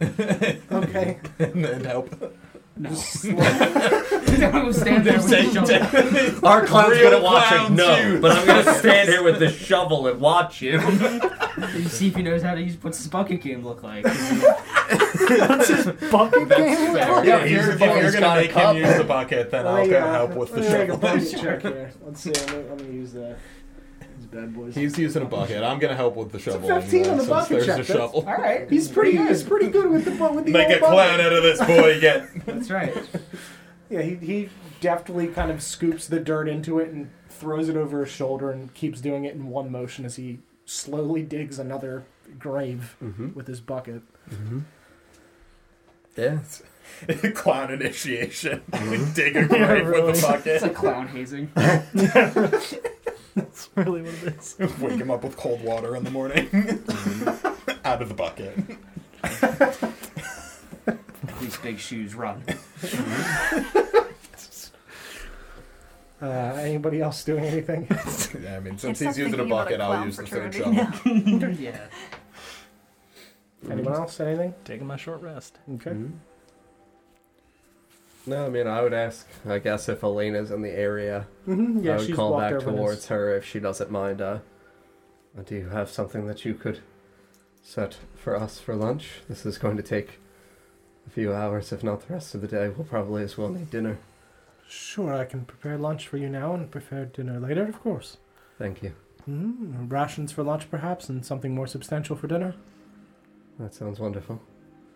Okay. 0.70 1.18
and 1.38 1.64
then 1.64 1.84
help. 1.84 2.10
No. 2.76 2.90
Just 2.90 3.20
slow- 3.20 3.36
stand 4.72 5.06
there 5.06 5.18
with 5.18 5.28
the 5.28 5.50
shovel. 5.52 6.46
Our 6.48 6.66
clown's 6.66 6.90
Real 6.98 7.02
good 7.02 7.12
at 7.14 7.22
watching. 7.22 7.76
No, 7.76 7.96
use- 7.96 8.20
but 8.20 8.32
I'm 8.32 8.46
gonna 8.46 8.74
stand 8.74 9.08
here 9.08 9.22
with 9.22 9.38
the 9.38 9.50
shovel 9.50 10.06
and 10.08 10.20
watch 10.20 10.60
you. 10.60 10.80
You 10.80 11.84
see 11.88 12.08
if 12.08 12.16
he 12.16 12.22
knows 12.22 12.42
how 12.42 12.54
to 12.54 12.60
use. 12.60 12.76
What's 12.82 12.98
his 12.98 13.06
bucket 13.08 13.42
game 13.42 13.64
look 13.64 13.82
like? 13.84 14.04
What's 14.04 15.68
his 15.68 15.86
bucket 16.10 16.48
That's 16.48 16.60
game? 16.60 16.94
fair. 16.94 17.24
Yeah, 17.24 17.38
if 17.38 17.42
he's 17.44 17.52
you're, 17.52 17.66
the 17.66 17.72
if 17.74 17.80
you're 17.80 18.12
gonna 18.12 18.26
Scott 18.26 18.36
make 18.38 18.50
Cup. 18.50 18.74
him 18.76 18.82
use 18.84 18.96
the 18.96 19.04
bucket, 19.04 19.50
then 19.50 19.66
I'll 19.66 19.74
Let 19.74 19.90
go 19.90 19.98
uh, 20.00 20.12
help 20.12 20.34
with 20.34 20.52
the 20.54 20.60
let 20.60 20.72
me 20.72 20.78
make 20.78 20.88
a 20.88 20.92
shovel. 20.92 20.98
bucket 20.98 21.62
check. 21.62 21.94
Let's 22.04 22.20
see. 22.20 22.32
I'm 22.34 22.46
gonna, 22.46 22.70
I'm 22.72 22.76
gonna 22.78 22.90
use 22.90 23.12
the 23.12 23.20
these 23.22 23.36
bad 24.34 24.54
boys. 24.54 24.74
He's 24.74 24.98
using 24.98 25.22
a 25.22 25.26
bucket. 25.26 25.62
I'm 25.62 25.78
gonna 25.78 25.94
help 25.96 26.16
with 26.16 26.30
the 26.32 26.38
It's 26.38 26.46
a 26.48 26.50
shovel. 26.52 26.68
15 26.80 27.06
on 27.06 27.16
the 27.18 27.24
bucket 27.24 27.48
there's 27.50 27.66
check. 27.66 27.74
a 27.78 27.82
That's- 27.82 27.96
shovel. 27.96 28.24
All 28.26 28.36
right. 28.36 28.68
He's 28.70 28.88
pretty. 28.88 29.16
He's 29.16 29.42
pretty 29.42 29.68
good 29.68 29.90
with 29.90 30.04
the 30.04 30.10
bu- 30.12 30.32
with 30.34 30.44
the 30.46 30.52
Make 30.52 30.66
old 30.68 30.76
a 30.76 30.78
clown 30.80 31.18
bucket. 31.18 31.26
out 31.26 31.32
of 31.32 31.42
this 31.42 31.58
boy. 31.60 32.00
Get. 32.00 32.28
That's 32.46 32.70
right. 32.70 32.94
Yeah, 33.90 34.02
he 34.02 34.14
he 34.16 34.48
deftly 34.80 35.28
kind 35.28 35.50
of 35.50 35.62
scoops 35.62 36.06
the 36.06 36.20
dirt 36.20 36.48
into 36.48 36.78
it 36.78 36.88
and 36.90 37.10
throws 37.30 37.68
it 37.68 37.76
over 37.76 38.00
his 38.04 38.10
shoulder 38.12 38.50
and 38.50 38.72
keeps 38.74 39.00
doing 39.00 39.24
it 39.24 39.34
in 39.34 39.48
one 39.48 39.70
motion 39.70 40.04
as 40.04 40.16
he 40.16 40.40
slowly 40.66 41.22
digs 41.22 41.58
another 41.58 42.04
grave 42.38 42.96
Mm-hmm. 43.02 43.34
with 43.34 43.46
his 43.46 43.60
bucket. 43.60 44.02
Mm-hmm. 44.30 44.60
Yeah. 46.16 46.38
clown 47.34 47.72
initiation. 47.72 48.62
Mhm. 48.70 49.14
Dig 49.16 49.36
a 49.36 49.44
grave 49.46 49.86
with 49.86 49.94
really. 49.96 50.12
the 50.12 50.22
bucket. 50.22 50.46
It's 50.46 50.62
like 50.62 50.74
clown 50.74 51.08
hazing. 51.08 51.50
That's 53.36 53.68
really 53.74 54.02
what 54.02 54.14
it 54.14 54.36
is. 54.36 54.56
Wake 54.80 54.92
him 55.00 55.10
up 55.10 55.24
with 55.24 55.36
cold 55.36 55.62
water 55.62 55.96
in 55.96 56.04
the 56.04 56.10
morning. 56.10 56.48
out 57.84 58.00
of 58.00 58.08
the 58.08 58.14
bucket. 58.14 58.56
These 61.40 61.56
big 61.58 61.78
shoes 61.78 62.14
run. 62.14 62.42
Uh, 66.22 66.26
anybody 66.60 67.00
else 67.02 67.24
doing 67.24 67.44
anything? 67.44 67.86
Yeah, 67.90 68.56
I 68.56 68.60
mean, 68.60 68.76
Can't 68.76 68.80
since 68.80 69.00
he's 69.00 69.18
using 69.18 69.40
a 69.40 69.44
bucket, 69.44 69.80
I'll 69.80 70.04
use 70.06 70.16
the 70.16 70.26
third 70.26 70.54
fraternity 70.54 70.92
shovel. 71.04 71.50
yeah. 71.50 71.86
Anyone 73.70 73.94
else? 73.94 74.20
Anything? 74.20 74.54
Taking 74.64 74.86
my 74.86 74.96
short 74.96 75.20
rest. 75.22 75.58
Okay. 75.74 75.90
Mhm. 75.90 76.12
No, 78.26 78.46
I 78.46 78.48
mean, 78.48 78.66
I 78.66 78.80
would 78.82 78.94
ask, 78.94 79.26
I 79.46 79.58
guess, 79.58 79.88
if 79.88 80.02
Elena's 80.02 80.50
in 80.50 80.62
the 80.62 80.70
area, 80.70 81.26
Mm-hmm. 81.46 81.84
Yeah, 81.84 81.92
I 81.92 81.96
would 81.98 82.06
she's 82.06 82.16
call 82.16 82.32
walked 82.32 82.42
back 82.42 82.52
over 82.54 82.68
and 82.70 82.78
towards 82.78 83.06
her 83.08 83.36
if 83.36 83.44
she 83.44 83.60
doesn't 83.60 83.90
mind. 83.90 84.22
Uh, 84.22 84.38
do 85.44 85.54
you 85.56 85.68
have 85.68 85.90
something 85.90 86.26
that 86.26 86.44
you 86.44 86.54
could 86.54 86.80
set 87.62 87.98
for 88.14 88.34
us 88.36 88.58
for 88.58 88.74
lunch? 88.74 89.20
This 89.28 89.44
is 89.44 89.58
going 89.58 89.76
to 89.76 89.82
take 89.82 90.20
a 91.06 91.10
few 91.10 91.34
hours, 91.34 91.70
if 91.72 91.84
not 91.84 92.06
the 92.06 92.14
rest 92.14 92.34
of 92.34 92.40
the 92.40 92.48
day. 92.48 92.68
We'll 92.68 92.86
probably 92.86 93.22
as 93.22 93.36
well 93.36 93.50
need 93.50 93.70
dinner. 93.70 93.98
Sure, 94.66 95.12
I 95.12 95.26
can 95.26 95.44
prepare 95.44 95.76
lunch 95.76 96.08
for 96.08 96.16
you 96.16 96.28
now 96.30 96.54
and 96.54 96.70
prepare 96.70 97.04
dinner 97.04 97.38
later, 97.38 97.64
of 97.66 97.80
course. 97.82 98.16
Thank 98.58 98.82
you. 98.82 98.94
Mm, 99.28 99.90
rations 99.90 100.32
for 100.32 100.42
lunch, 100.42 100.70
perhaps, 100.70 101.08
and 101.08 101.24
something 101.24 101.54
more 101.54 101.66
substantial 101.66 102.16
for 102.16 102.26
dinner? 102.26 102.54
That 103.58 103.74
sounds 103.74 104.00
wonderful. 104.00 104.40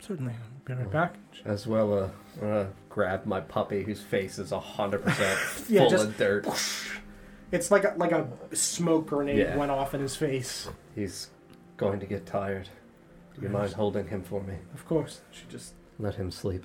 Certainly. 0.01 0.33
I'll 0.33 0.77
be 0.77 0.83
right 0.83 0.91
back. 0.91 1.15
As 1.45 1.67
well, 1.67 1.93
uh, 1.93 2.09
I'm 2.41 2.41
gonna 2.41 2.69
grab 2.89 3.27
my 3.27 3.41
puppy 3.41 3.83
whose 3.83 4.01
face 4.01 4.39
is 4.39 4.53
a 4.53 4.59
100% 4.59 5.01
full 5.37 5.75
Yeah, 5.75 5.89
just- 5.89 6.05
of 6.05 6.17
dirt. 6.17 6.47
It's 7.51 7.71
like 7.71 7.85
a, 7.85 7.95
like 7.97 8.13
a 8.13 8.29
smoke 8.55 9.07
grenade 9.07 9.39
Yeah. 9.39 9.57
went 9.57 9.71
off 9.71 9.95
in 9.95 10.01
his 10.03 10.15
face. 10.15 10.69
He's 10.95 11.31
going 11.79 11.99
to 12.01 12.07
get 12.07 12.27
tired. 12.27 12.69
Do 13.35 13.41
you 13.43 13.49
mind 13.49 13.73
holding 13.73 14.07
him 14.09 14.23
for 14.23 14.43
me? 14.43 14.55
Of 14.75 14.85
course, 14.87 15.23
she 15.31 15.45
just 15.49 15.73
Let 15.99 16.17
him 16.17 16.31
sleep. 16.31 16.65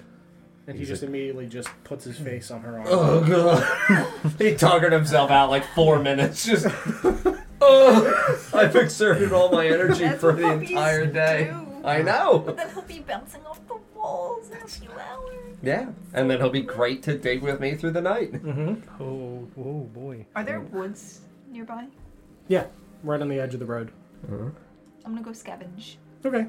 and 0.67 0.77
he 0.77 0.83
just 0.83 1.01
a- 1.01 1.05
immediately 1.05 1.47
just 1.47 1.69
puts 1.85 2.03
his 2.03 2.17
face 2.19 2.51
on 2.51 2.61
her 2.61 2.79
arm. 2.79 2.87
Oh 2.89 3.21
god. 3.25 4.31
he 4.39 4.55
tuggered 4.55 4.91
himself 4.91 5.31
out 5.31 5.49
like 5.49 5.63
four 5.73 5.99
minutes. 5.99 6.45
Just 6.45 6.65
oh, 7.61 8.43
I've 8.53 8.75
exerted 8.75 9.31
all 9.31 9.51
my 9.51 9.65
energy 9.67 10.03
That's 10.03 10.19
for 10.19 10.33
the 10.33 10.51
entire 10.51 11.05
day. 11.05 11.45
do. 11.53 11.67
I 11.83 12.01
know. 12.01 12.39
But 12.39 12.57
then 12.57 12.69
he'll 12.73 12.81
be 12.83 12.99
bouncing 12.99 13.45
off 13.45 13.59
the 13.67 13.77
walls 13.95 14.49
in 14.49 14.61
a 14.61 14.67
few 14.67 14.89
hours. 14.91 15.57
Yeah, 15.61 15.89
and 16.13 16.29
then 16.29 16.39
he'll 16.39 16.49
be 16.49 16.61
great 16.61 17.03
to 17.03 17.17
dig 17.17 17.41
with 17.41 17.59
me 17.59 17.75
through 17.75 17.91
the 17.91 18.01
night. 18.01 18.33
Mm-hmm. 18.33 19.01
Oh, 19.03 19.47
oh 19.57 19.79
boy. 19.93 20.25
Are 20.35 20.43
there 20.43 20.61
woods 20.61 21.21
nearby? 21.49 21.87
Yeah, 22.47 22.65
right 23.03 23.21
on 23.21 23.29
the 23.29 23.39
edge 23.39 23.53
of 23.53 23.59
the 23.59 23.65
road. 23.65 23.91
Uh-huh. 24.25 24.49
I'm 25.05 25.13
gonna 25.13 25.21
go 25.21 25.31
scavenge. 25.31 25.95
Okay. 26.25 26.47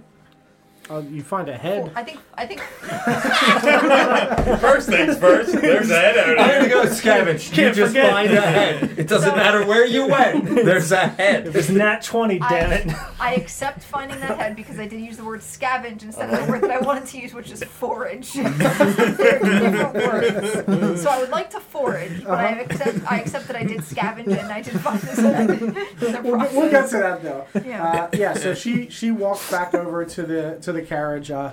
Uh, 0.91 0.99
you 1.11 1.23
find 1.23 1.49
a 1.49 1.57
head. 1.57 1.91
I 1.95 2.03
think 2.05 2.21
I 2.35 2.47
think 2.47 2.61
First 4.61 4.89
things 4.89 5.17
first. 5.19 5.53
There's 5.53 5.91
a 5.91 5.95
head 5.99 6.19
out 6.19 6.39
I'm 6.39 6.49
here. 6.51 6.59
gonna 6.61 6.69
go 6.69 6.85
scavenge. 6.91 7.49
You 7.51 7.55
Can't 7.57 7.75
just 7.77 7.95
forget. 7.95 8.13
find 8.13 8.33
a 8.33 8.41
head. 8.41 8.99
It 8.99 9.09
doesn't 9.09 9.35
matter 9.35 9.65
where 9.67 9.87
you 9.87 10.07
went. 10.09 10.45
There's 10.45 10.93
a 10.93 11.07
head. 11.07 11.47
It 11.47 11.55
was 11.55 11.71
nat 11.71 12.03
20, 12.03 12.39
damn 12.39 12.73
it. 12.73 12.95
I 13.19 13.35
accept 13.35 13.83
finding 13.83 14.21
that 14.21 14.39
head 14.39 14.57
because 14.57 14.79
I 14.79 14.87
did 14.87 15.01
use 15.01 15.17
the 15.17 15.25
word 15.25 15.41
scavenge 15.41 16.03
instead 16.03 16.33
of 16.33 16.45
the 16.45 16.53
word 16.53 16.63
that 16.63 16.71
I 16.71 16.81
wanted 16.81 17.07
to 17.07 17.19
use, 17.19 17.33
which 17.33 17.51
is 17.51 17.65
forage. 17.65 18.33
They're 18.35 18.45
different 18.53 19.95
words. 19.95 21.03
So 21.03 21.09
I 21.11 21.19
would 21.21 21.31
like 21.31 21.51
to 21.51 21.61
forage, 21.61 22.25
but 22.25 22.39
I 22.39 22.51
accept 22.61 22.99
I 23.11 23.21
accept 23.21 23.47
that 23.49 23.57
I 23.57 23.65
did 23.65 23.81
scavenge 23.81 24.29
and 24.39 24.53
I 24.53 24.61
did 24.61 24.79
find 24.81 25.01
this 25.01 25.19
head 25.19 25.51
in 25.51 25.59
the 25.75 26.21
We'll, 26.23 26.35
process. 26.37 26.53
we'll 26.55 26.71
get 26.71 26.91
to 26.91 26.97
that 26.99 27.23
though. 27.23 27.47
Yeah. 27.65 27.85
Uh, 27.85 28.09
yeah. 28.13 28.35
So 28.35 28.55
she 28.55 28.89
she 28.91 29.11
walks 29.11 29.51
back 29.51 29.75
over 29.75 30.05
to 30.05 30.23
the 30.23 30.59
to 30.63 30.73
the 30.75 30.83
carriage. 30.83 31.31
Uh, 31.31 31.53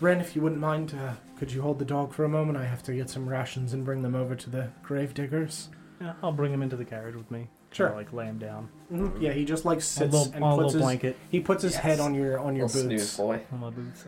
Ren, 0.00 0.20
if 0.20 0.36
you 0.36 0.42
wouldn't 0.42 0.60
mind, 0.60 0.94
uh, 0.94 1.14
could 1.38 1.50
you 1.52 1.62
hold 1.62 1.78
the 1.78 1.84
dog 1.84 2.12
for 2.12 2.24
a 2.24 2.28
moment? 2.28 2.58
I 2.58 2.64
have 2.66 2.82
to 2.84 2.94
get 2.94 3.08
some 3.10 3.28
rations 3.28 3.72
and 3.72 3.84
bring 3.84 4.02
them 4.02 4.14
over 4.14 4.34
to 4.34 4.50
the 4.50 4.68
grave 4.82 5.14
diggers. 5.14 5.68
Yeah, 6.00 6.12
I'll 6.22 6.32
bring 6.32 6.52
him 6.52 6.62
into 6.62 6.76
the 6.76 6.84
carriage 6.84 7.16
with 7.16 7.30
me. 7.30 7.48
Sure. 7.70 7.90
I'll, 7.90 7.96
like 7.96 8.12
lay 8.14 8.24
him 8.24 8.38
down 8.38 8.70
Mhm. 8.90 9.20
Yeah, 9.20 9.32
he 9.32 9.44
just 9.44 9.66
like 9.66 9.76
on 9.76 9.78
a 9.78 9.82
sits 9.82 10.12
little, 10.14 10.32
and 10.34 10.42
on 10.42 10.52
a 10.52 10.56
puts 10.56 10.66
little 10.72 10.72
his 10.78 10.82
blanket 10.82 11.16
he 11.30 11.38
puts 11.40 11.62
his 11.62 11.72
Yes. 11.74 11.82
head 11.82 12.00
on 12.00 12.14
your 12.14 12.38
on 12.38 12.56
your 12.56 12.64
Little 12.66 12.80
snooze 12.82 13.00
boots. 13.02 13.16
boy. 13.18 13.40
on 13.52 13.60
my 13.60 13.68
boots. 13.70 14.06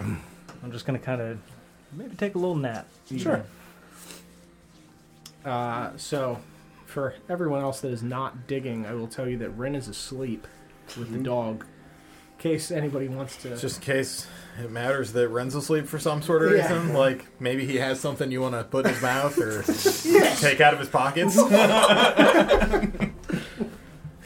Okay. 0.00 0.16
I'm 0.64 0.72
just 0.72 0.86
gonna 0.86 0.98
kind 0.98 1.20
of 1.20 1.38
maybe 1.92 2.16
take 2.16 2.34
a 2.34 2.38
little 2.38 2.56
nap. 2.56 2.88
Sure. 3.16 3.44
Uh, 5.44 5.90
so, 5.96 6.40
for 6.86 7.14
everyone 7.28 7.60
else 7.62 7.80
that 7.82 7.92
is 7.92 8.02
not 8.02 8.48
digging, 8.48 8.84
I 8.86 8.94
will 8.94 9.06
tell 9.06 9.28
you 9.28 9.38
that 9.38 9.50
Ren 9.50 9.74
is 9.76 9.86
asleep 9.86 10.46
with 10.98 11.12
the 11.12 11.18
Mhm. 11.18 11.24
dog. 11.24 11.66
In 12.38 12.42
case 12.52 12.70
anybody 12.70 13.08
wants 13.08 13.36
to. 13.38 13.56
Just 13.56 13.78
in 13.78 13.82
case 13.82 14.26
it 14.62 14.70
matters 14.70 15.12
that 15.14 15.28
Ren's 15.28 15.54
asleep 15.54 15.86
for 15.86 15.98
some 15.98 16.20
sort 16.22 16.42
of 16.42 16.52
Yeah. 16.52 16.70
reason, 16.72 16.92
like 16.94 17.24
maybe 17.40 17.66
he 17.66 17.76
has 17.76 17.98
something 17.98 18.30
you 18.30 18.40
want 18.42 18.54
to 18.54 18.62
put 18.64 18.84
in 18.86 18.92
his 18.92 19.02
mouth 19.02 19.36
or 19.38 19.62
take 20.36 20.60
out 20.60 20.72
of 20.74 20.78
his 20.80 20.88
pockets. 20.88 21.36
Uh, 21.38 22.86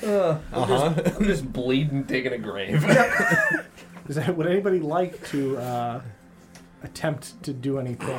I'm, 0.53 0.69
just, 0.69 1.17
I'm 1.17 1.25
just 1.25 1.53
bleeding, 1.53 2.03
digging 2.05 2.33
a 2.33 2.39
grave. 2.39 2.85
Is 4.09 4.17
that, 4.17 4.37
would 4.37 4.47
anybody 4.49 4.81
like 4.81 5.25
to 5.29 5.57
uh, 5.59 6.01
attempt 6.83 7.41
to 7.45 7.53
do 7.53 7.79
anything? 7.79 8.11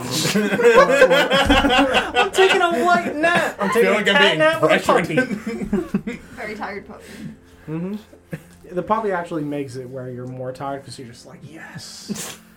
I'm 2.16 2.32
taking 2.32 2.62
a 2.62 2.70
light 2.86 3.14
nap. 3.16 3.58
I'm 3.60 3.70
taking 3.70 3.82
feel 3.84 3.94
a 3.94 3.96
like 3.96 4.08
I'm 4.08 4.14
cat 4.16 4.22
being 4.22 4.40
nap 4.40 4.62
with 4.62 4.72
a 4.72 4.80
pressured. 4.80 5.18
puppy. 5.18 6.16
Very 6.36 6.56
tired 6.56 6.88
puppy. 6.88 7.04
hmm 7.66 7.96
The 8.72 8.84
puppy 8.84 9.12
actually 9.12 9.44
makes 9.44 9.76
it 9.76 9.90
where 9.90 10.10
you're 10.10 10.28
more 10.28 10.54
tired 10.54 10.82
because 10.82 10.98
you're 10.98 11.10
just 11.10 11.26
like, 11.26 11.40
yes. 11.44 12.38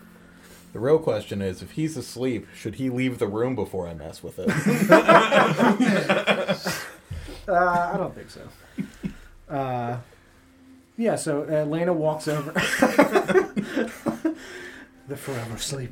The 0.73 0.81
real 0.81 0.99
question 0.99 1.41
is, 1.41 1.61
if 1.61 1.71
he's 1.71 1.95
asleep, 1.95 2.47
should 2.53 2.75
he 2.75 2.89
leave 2.89 3.17
the 3.17 3.27
room 3.27 3.55
before 3.55 3.87
I 3.87 3.93
mess 3.93 4.21
with 4.21 4.39
it? 4.39 4.49
Uh, 7.47 7.91
I 7.93 7.97
don't 7.97 8.15
think 8.15 8.29
so. 8.29 8.41
Uh, 9.47 9.99
yeah, 10.97 11.15
so 11.15 11.43
uh, 11.43 11.65
Lena 11.69 11.93
walks 11.93 12.27
over. 12.27 12.51
the 15.07 15.15
forever 15.15 15.55
sleep. 15.59 15.91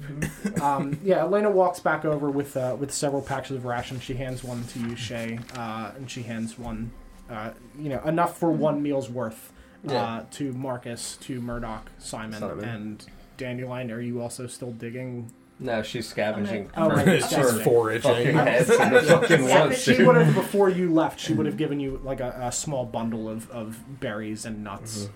Um, 0.59 0.99
yeah, 1.03 1.19
Elena 1.19 1.51
walks 1.51 1.79
back 1.79 2.03
over 2.03 2.31
with 2.31 2.57
uh, 2.57 2.75
with 2.79 2.91
several 2.91 3.21
packs 3.21 3.51
of 3.51 3.65
rations. 3.65 4.01
She 4.01 4.15
hands 4.15 4.43
one 4.43 4.63
to 4.63 4.79
you, 4.79 4.95
Shay, 4.95 5.37
uh, 5.55 5.91
and 5.95 6.09
she 6.09 6.23
hands 6.23 6.57
one, 6.57 6.89
uh, 7.29 7.51
you 7.77 7.89
know, 7.89 8.01
enough 8.05 8.39
for 8.39 8.51
one 8.51 8.81
meal's 8.81 9.07
worth 9.07 9.52
uh, 9.88 10.23
to 10.31 10.53
Marcus, 10.53 11.18
to 11.18 11.41
Murdoch, 11.41 11.89
Simon, 11.99 12.39
Simon. 12.39 12.64
and 12.64 13.05
Dandelion. 13.38 13.91
Are 13.91 14.01
you 14.01 14.22
also 14.22 14.47
still 14.47 14.72
digging? 14.72 15.31
No, 15.60 15.81
she's 15.84 16.07
scavenging. 16.07 16.69
Oh, 16.76 16.89
for 16.89 16.95
right, 16.95 17.07
her 17.07 17.14
it's 17.14 17.64
foraging. 17.64 18.01
fucking 18.01 18.35
heads 18.35 18.69
in 18.69 18.77
the 18.77 19.03
Yeah, 19.03 19.19
fucking 19.19 19.47
but 19.47 19.68
woods. 19.69 19.84
She 19.84 20.03
would 20.03 20.15
have 20.15 20.34
before 20.35 20.69
you 20.69 20.91
left. 20.91 21.19
She 21.19 21.34
would 21.34 21.45
have 21.45 21.57
given 21.57 21.80
you 21.80 22.01
like 22.03 22.19
a, 22.19 22.38
a 22.41 22.51
small 22.51 22.85
bundle 22.85 23.30
of, 23.30 23.49
of 23.51 23.99
berries 23.99 24.45
and 24.45 24.64
nuts. 24.64 25.10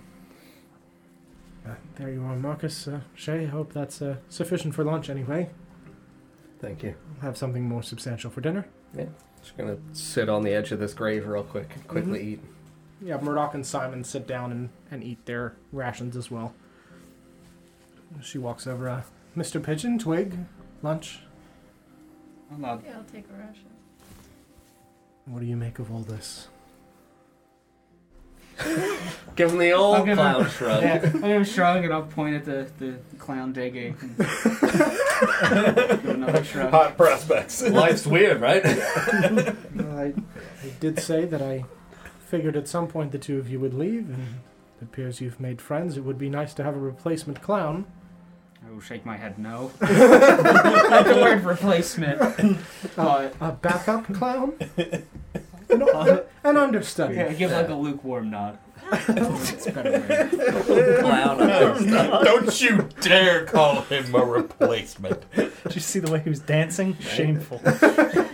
Uh, 1.66 1.74
there 1.96 2.10
you 2.10 2.22
are, 2.22 2.36
Marcus. 2.36 2.88
Uh, 2.88 3.00
Shay, 3.14 3.46
hope 3.46 3.72
that's 3.72 4.00
uh, 4.00 4.16
sufficient 4.28 4.74
for 4.74 4.84
lunch 4.84 5.10
anyway. 5.10 5.50
Thank 6.60 6.82
you. 6.82 6.94
We'll 7.14 7.22
have 7.22 7.36
something 7.36 7.64
more 7.68 7.82
substantial 7.82 8.30
for 8.30 8.40
dinner. 8.40 8.66
Yeah, 8.96 9.06
just 9.42 9.56
gonna 9.56 9.76
sit 9.92 10.28
on 10.28 10.42
the 10.42 10.52
edge 10.54 10.72
of 10.72 10.80
this 10.80 10.94
grave 10.94 11.26
real 11.26 11.42
quick, 11.42 11.70
and 11.74 11.86
quickly 11.86 12.22
eat. 12.22 12.40
Yeah, 13.00 13.18
Murdoch 13.18 13.54
and 13.54 13.64
Simon 13.64 14.02
sit 14.04 14.26
down 14.26 14.50
and, 14.50 14.70
and 14.90 15.04
eat 15.04 15.24
their 15.26 15.54
rations 15.72 16.16
as 16.16 16.30
well. 16.30 16.54
She 18.22 18.38
walks 18.38 18.66
over. 18.66 18.88
Uh, 18.88 19.02
Mr. 19.36 19.62
Pigeon, 19.62 19.98
Twig, 19.98 20.34
lunch? 20.82 21.20
I'm 22.50 22.60
not. 22.60 22.82
Yeah, 22.84 22.96
I'll 22.96 23.04
take 23.04 23.24
a 23.30 23.32
ration. 23.34 23.66
What 25.26 25.40
do 25.40 25.46
you 25.46 25.56
make 25.56 25.78
of 25.78 25.92
all 25.92 26.00
this? 26.00 26.48
Give 29.36 29.52
him 29.52 29.58
the 29.58 29.70
old 29.72 29.96
I'll 29.98 30.04
give 30.04 30.18
him- 30.18 30.24
clown 30.34 30.50
shrug. 30.50 30.82
Yeah, 30.82 31.00
I'm 31.04 31.20
gonna 31.20 31.44
shrug 31.44 31.84
and 31.84 31.92
I'll 31.92 32.02
point 32.02 32.34
at 32.34 32.44
the, 32.44 32.68
the, 32.78 32.96
the 33.10 33.16
clown 33.16 33.52
digging. 33.52 33.94
and 34.00 34.16
give 36.02 36.08
another 36.08 36.42
shrug. 36.42 36.70
Hot 36.72 36.96
prospects. 36.96 37.62
Life's 37.62 38.04
weird, 38.04 38.40
right? 38.40 38.64
Well, 38.64 38.76
I, 39.96 40.12
I 40.64 40.70
did 40.80 40.98
say 40.98 41.24
that 41.26 41.40
I 41.40 41.64
figured 42.28 42.56
at 42.56 42.68
some 42.68 42.86
point 42.88 43.10
the 43.12 43.18
two 43.18 43.38
of 43.38 43.48
you 43.50 43.58
would 43.58 43.74
leave, 43.74 44.10
and 44.10 44.40
it 44.80 44.84
appears 44.84 45.20
you've 45.20 45.40
made 45.40 45.60
friends. 45.60 45.96
It 45.96 46.04
would 46.04 46.18
be 46.18 46.28
nice 46.28 46.52
to 46.54 46.62
have 46.64 46.76
a 46.76 46.78
replacement 46.78 47.40
clown. 47.40 47.86
I 48.66 48.70
will 48.72 48.80
shake 48.80 49.06
my 49.06 49.16
head 49.16 49.38
no. 49.38 49.70
Not 49.80 51.06
the 51.06 51.18
word 51.22 51.44
replacement. 51.44 52.18
But 52.96 53.34
A 53.40 53.52
backup 53.52 54.12
clown? 54.12 54.54
An, 55.70 55.82
an, 55.82 56.20
an 56.44 56.56
understudy. 56.56 57.16
yeah, 57.16 57.30
give 57.34 57.50
like 57.50 57.68
a 57.68 57.74
lukewarm 57.74 58.30
nod. 58.30 58.58
it's 58.90 59.66
better 59.66 59.90
word. 60.00 61.00
clown. 61.00 61.38
Don't 62.24 62.60
you 62.62 62.88
dare 63.02 63.44
call 63.44 63.82
him 63.82 64.14
a 64.14 64.24
replacement. 64.24 65.30
Did 65.34 65.74
you 65.74 65.80
see 65.82 65.98
the 65.98 66.10
way 66.10 66.20
he 66.20 66.30
was 66.30 66.40
dancing? 66.40 66.96
Shameful. 66.98 67.60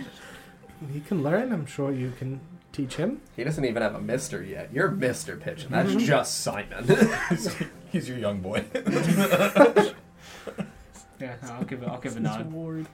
He 0.93 0.99
can 1.01 1.23
learn. 1.23 1.51
I'm 1.51 1.65
sure 1.65 1.91
you 1.91 2.13
can 2.17 2.39
teach 2.75 2.95
him. 2.95 3.21
He 3.35 3.43
doesn't 3.43 3.63
even 3.63 3.81
have 3.81 3.95
a 3.95 4.01
Mister 4.01 4.43
yet. 4.43 4.69
You're 4.73 4.91
Mister 4.91 5.37
Pigeon. 5.37 5.71
That's 5.71 5.91
Mhm. 5.91 5.99
just 6.05 6.41
Simon. 6.41 6.85
He's 7.91 8.09
your 8.09 8.17
young 8.17 8.41
boy. 8.41 8.65
Yeah, 11.17 11.35
I'll 11.43 11.63
give 11.63 11.81
it. 11.81 11.87
I'll 11.87 11.97
give 11.99 12.11
a 12.11 12.15
His 12.15 12.23
nod. 12.23 12.51
ward. 12.51 12.87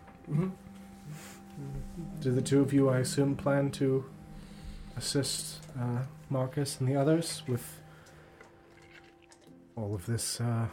Do 2.21 2.31
the 2.31 2.41
two 2.41 2.61
of 2.61 2.71
you, 2.71 2.87
I 2.87 2.99
assume, 2.99 3.35
plan 3.35 3.71
to 3.71 4.05
assist 4.95 5.57
uh, 5.79 6.03
Marcus 6.29 6.79
and 6.79 6.87
the 6.87 6.95
others 6.95 7.41
with 7.47 7.81
all 9.75 9.95
of 9.95 10.05
this 10.05 10.39
uh, 10.39 10.67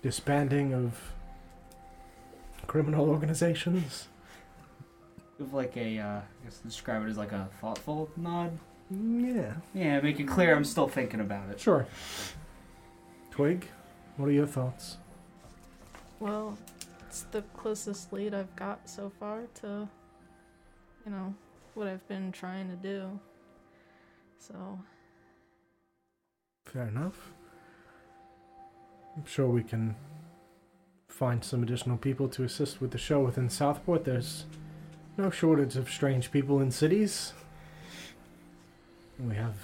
disbanding 0.00 0.72
of 0.72 0.98
criminal 2.66 3.10
organizations? 3.10 4.08
Give 5.38 5.52
like 5.52 5.76
a. 5.76 5.98
Uh, 5.98 6.06
I 6.18 6.44
guess 6.44 6.58
describe 6.58 7.02
it 7.04 7.08
as 7.08 7.18
like 7.18 7.32
a 7.32 7.48
thoughtful 7.60 8.10
nod. 8.16 8.58
Yeah. 8.90 9.54
Yeah, 9.74 10.00
make 10.00 10.20
it 10.20 10.28
clear 10.28 10.54
I'm 10.54 10.64
still 10.64 10.88
thinking 10.88 11.20
about 11.20 11.48
it. 11.50 11.60
Sure. 11.60 11.86
Twig, 13.30 13.66
what 14.16 14.28
are 14.28 14.32
your 14.32 14.46
thoughts? 14.46 14.98
Well, 16.20 16.58
it's 17.06 17.22
the 17.30 17.42
closest 17.56 18.12
lead 18.12 18.34
I've 18.34 18.54
got 18.56 18.88
so 18.88 19.10
far 19.18 19.40
to, 19.62 19.88
you 21.06 21.10
know, 21.10 21.34
what 21.74 21.86
I've 21.88 22.06
been 22.08 22.30
trying 22.30 22.68
to 22.68 22.76
do. 22.76 23.18
So, 24.38 24.78
Fair 26.66 26.88
enough. 26.88 27.32
I'm 29.16 29.26
sure 29.26 29.48
we 29.48 29.62
can 29.62 29.94
find 31.08 31.44
some 31.44 31.62
additional 31.62 31.96
people 31.98 32.28
to 32.28 32.44
assist 32.44 32.80
with 32.80 32.90
the 32.90 32.98
show 32.98 33.20
within 33.20 33.50
Southport. 33.50 34.04
There's 34.04 34.44
no 35.16 35.30
shortage 35.30 35.76
of 35.76 35.90
strange 35.90 36.30
people 36.30 36.60
in 36.60 36.70
cities. 36.70 37.32
We 39.18 39.34
have, 39.34 39.56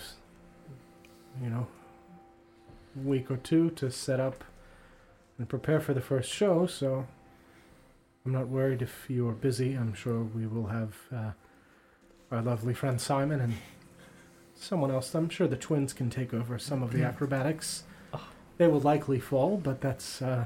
you 1.43 1.51
know, 1.51 1.67
a 2.97 3.09
week 3.09 3.31
or 3.31 3.37
two 3.37 3.71
to 3.71 3.91
set 3.91 4.21
up 4.21 4.45
and 5.39 5.49
prepare 5.49 5.81
for 5.81 5.95
the 5.95 6.01
first 6.01 6.31
show, 6.31 6.67
so 6.67 7.07
I'm 8.25 8.33
not 8.33 8.49
worried 8.49 8.83
if 8.83 9.07
you 9.09 9.29
are 9.29 9.33
busy. 9.33 9.75
I'm 9.75 9.95
sure 9.95 10.23
we 10.23 10.47
will 10.47 10.67
have 10.67 10.95
uh, 11.15 11.31
our 12.31 12.43
lovely 12.43 12.75
friend 12.75 13.01
Simon 13.01 13.41
and 13.41 13.55
someone 14.55 14.91
else. 14.91 15.15
I'm 15.15 15.29
sure 15.29 15.49
the 15.49 15.57
twins 15.57 15.93
can 15.93 16.11
take 16.11 16.35
over 16.35 16.59
some 16.59 16.83
of 16.83 16.93
the 16.93 17.03
acrobatics. 17.05 17.85
They 18.59 18.67
will 18.67 18.81
likely 18.81 19.21
fall, 19.21 19.57
but 19.57 19.81
that's. 19.81 20.21
Uh, 20.21 20.45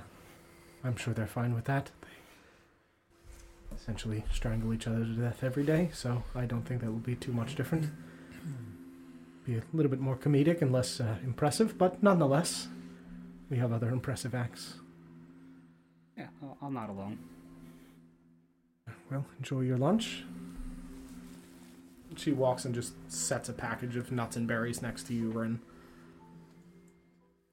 I'm 0.85 0.97
sure 0.97 1.15
they're 1.15 1.27
fine 1.27 1.55
with 1.55 1.65
that. 1.65 1.91
They 3.73 3.83
essentially 3.83 4.25
strangle 4.33 4.73
each 4.73 4.87
other 4.87 5.01
to 5.01 5.13
death 5.15 5.43
every 5.43 5.65
day, 5.65 5.91
so 5.93 6.23
I 6.35 6.47
don't 6.47 6.63
think 6.63 6.81
that 6.81 6.91
will 6.91 6.99
be 6.99 7.17
too 7.17 7.33
much 7.33 7.55
different. 7.55 7.91
Be 9.45 9.57
a 9.57 9.63
little 9.73 9.91
bit 9.91 10.01
more 10.01 10.17
comedic 10.17 10.63
and 10.63 10.73
less 10.73 11.01
uh, 11.01 11.17
impressive, 11.25 11.77
but 11.77 12.03
nonetheless, 12.03 12.69
we 13.51 13.57
have 13.59 13.73
other 13.73 13.89
impressive 13.89 14.35
acts. 14.35 14.75
Yeah, 16.17 16.29
I'll, 16.43 16.57
I'll 16.63 16.71
nod 16.71 16.91
along. 16.91 17.19
Well, 19.11 19.27
enjoy 19.39 19.61
your 19.61 19.79
lunch. 19.79 20.25
She 22.17 22.33
walks 22.33 22.65
and 22.65 22.75
just 22.75 22.95
sets 23.11 23.49
a 23.49 23.53
package 23.53 23.97
of 23.97 24.13
nuts 24.13 24.37
and 24.37 24.47
berries 24.47 24.81
next 24.83 25.05
to 25.09 25.15
you, 25.15 25.31
Rin. 25.31 25.61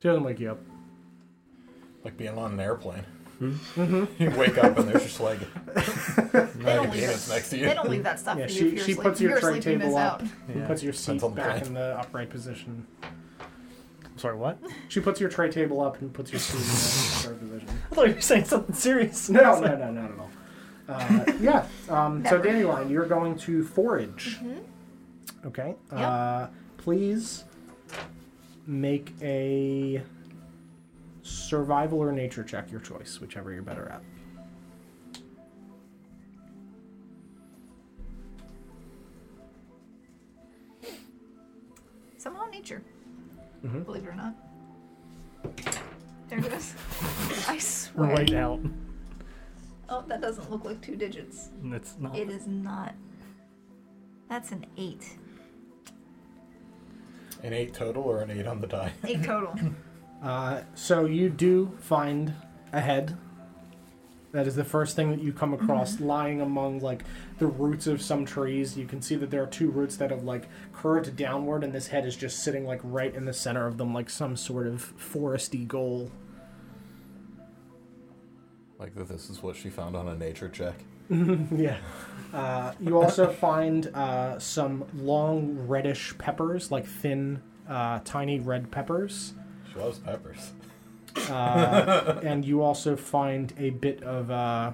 She 0.02 0.08
doesn't 0.08 0.24
wake 0.24 0.40
you 0.40 0.52
up. 0.52 0.60
Like 2.04 2.18
being 2.18 2.38
on 2.38 2.54
an 2.54 2.60
airplane. 2.60 3.06
Mm-hmm. 3.42 4.22
You 4.22 4.32
wake 4.32 4.58
up 4.58 4.78
and 4.78 4.90
there's 4.90 5.04
just 5.04 5.20
like 5.22 5.40
They 6.34 6.76
don't 6.76 6.90
leave 6.92 6.94
peanuts 7.02 7.28
that- 7.28 7.34
next 7.36 7.50
to 7.52 7.58
They 7.58 7.74
don't 7.74 7.90
leave 7.90 8.04
that 8.04 8.20
stuff 8.20 8.38
Yeah, 8.38 8.46
for 8.48 8.52
she- 8.52 8.60
you 8.60 8.68
if 8.68 8.74
you're 8.76 8.86
she 8.86 8.92
asleep. 8.94 9.04
puts 9.08 9.22
your 9.22 9.40
tray 9.40 9.60
table 9.62 9.96
up. 9.98 10.22
out. 10.22 10.28
Yeah. 10.54 10.68
Puts 10.68 10.84
your 10.84 10.94
seat 10.94 11.06
Depends 11.20 11.24
on 11.24 11.32
the 11.36 11.42
back 11.42 11.66
in 11.66 11.74
the 11.74 11.98
upright 12.00 12.30
position. 12.30 12.86
I'm 13.02 14.18
Sorry, 14.18 14.36
what? 14.36 14.60
She 14.90 15.00
puts 15.00 15.22
your 15.22 15.30
tray 15.30 15.50
table 15.50 15.80
up 15.82 16.02
and 16.02 16.14
puts 16.14 16.32
your 16.34 16.40
seat 16.42 16.58
in 16.58 16.64
the 16.64 16.66
third 16.68 17.40
position. 17.40 17.70
I 17.92 17.96
thought 17.96 18.08
you 18.10 18.16
were 18.16 18.22
saying 18.22 18.44
something 18.46 18.76
serious. 18.76 19.30
No, 19.30 19.60
no, 19.62 19.76
no, 19.78 19.92
not 19.92 20.12
at 20.12 20.20
all. 20.20 20.30
Uh, 20.90 21.26
yeah. 21.40 21.66
Um, 21.88 22.24
so, 22.26 22.32
Never. 22.38 22.44
Dandelion, 22.44 22.90
you're 22.90 23.06
going 23.06 23.38
to 23.38 23.64
forage. 23.64 24.38
Mhm. 24.42 24.64
Okay. 25.46 25.76
Yep. 25.94 26.02
Uh, 26.02 26.48
please 26.78 27.46
make 28.68 29.14
a 29.22 30.02
survival 31.30 32.00
or 32.00 32.12
nature 32.12 32.44
check, 32.44 32.72
your 32.72 32.80
choice, 32.82 33.20
whichever 33.22 33.52
you're 33.54 33.62
better 33.62 33.90
at. 33.90 34.02
Somehow 42.18 42.46
nature, 42.52 42.82
Mhm. 43.64 43.86
believe 43.86 44.04
it 44.04 44.10
or 44.10 44.16
not. 44.16 44.36
There 46.28 46.40
it 46.40 46.46
is. 46.54 46.76
I 47.48 47.58
swear. 47.58 48.10
Right 48.12 48.34
out. 48.34 48.60
Oh, 49.88 50.04
that 50.08 50.22
doesn't 50.22 50.52
look 50.52 50.66
like 50.66 50.82
two 50.82 50.96
digits. 50.96 51.50
It's 51.64 51.98
not. 51.98 52.16
It 52.16 52.30
is 52.30 52.46
not. 52.46 52.94
That's 54.28 54.52
an 54.52 54.66
eight. 54.78 55.18
An 57.42 57.54
eight 57.54 57.74
total 57.74 58.04
or 58.04 58.22
an 58.22 58.30
eight 58.30 58.46
on 58.46 58.62
the 58.62 58.68
die? 58.68 58.94
Eight 59.06 59.24
total. 59.24 59.56
Uh, 60.22 60.62
so 60.76 61.06
you 61.06 61.30
do 61.30 61.78
find 61.80 62.34
a 62.74 62.82
head. 62.82 63.18
That 64.32 64.46
is 64.46 64.56
the 64.56 64.64
first 64.64 64.96
thing 64.96 65.10
that 65.10 65.24
you 65.24 65.34
come 65.34 65.56
across, 65.56 66.00
lying 66.00 66.40
among 66.40 66.82
like 66.82 67.04
the 67.40 67.48
roots 67.48 67.88
of 67.88 68.00
some 68.00 68.26
trees. 68.26 68.78
You 68.78 68.86
can 68.86 69.02
see 69.02 69.16
that 69.16 69.32
there 69.32 69.42
are 69.42 69.48
two 69.48 69.72
roots 69.72 69.96
that 69.98 70.12
have 70.12 70.24
like 70.24 70.48
curved 70.72 71.16
downward, 71.16 71.64
and 71.64 71.74
this 71.74 71.88
head 71.88 72.06
is 72.06 72.16
just 72.16 72.44
sitting 72.44 72.64
like 72.66 72.80
right 72.84 73.14
in 73.16 73.26
the 73.26 73.34
center 73.34 73.66
of 73.66 73.78
them, 73.78 73.92
like 73.92 74.10
some 74.10 74.36
sort 74.36 74.68
of 74.68 74.94
foresty 74.98 75.68
goal. 75.68 76.12
Like 78.78 78.94
that 78.96 79.08
this 79.08 79.32
is 79.32 79.42
what 79.42 79.56
she 79.56 79.70
found 79.70 79.96
on 79.96 80.08
a 80.08 80.16
nature 80.16 80.48
check. 80.48 80.76
yeah. 81.10 81.78
Uh, 82.32 82.74
you 82.80 83.02
also 83.02 83.32
find 83.32 83.88
uh, 83.88 84.38
some 84.38 84.86
long 84.94 85.58
reddish 85.68 86.16
peppers, 86.20 86.72
like 86.72 86.86
thin, 86.86 87.42
uh, 87.68 88.00
tiny 88.06 88.40
red 88.40 88.70
peppers. 88.70 89.34
She 89.72 89.80
loves 89.80 90.00
peppers. 90.00 90.52
Uh, 91.30 92.20
and 92.24 92.46
you 92.46 92.62
also 92.62 92.96
find 92.96 93.54
a 93.58 93.72
bit 93.72 94.02
of 94.04 94.30
uh, 94.32 94.72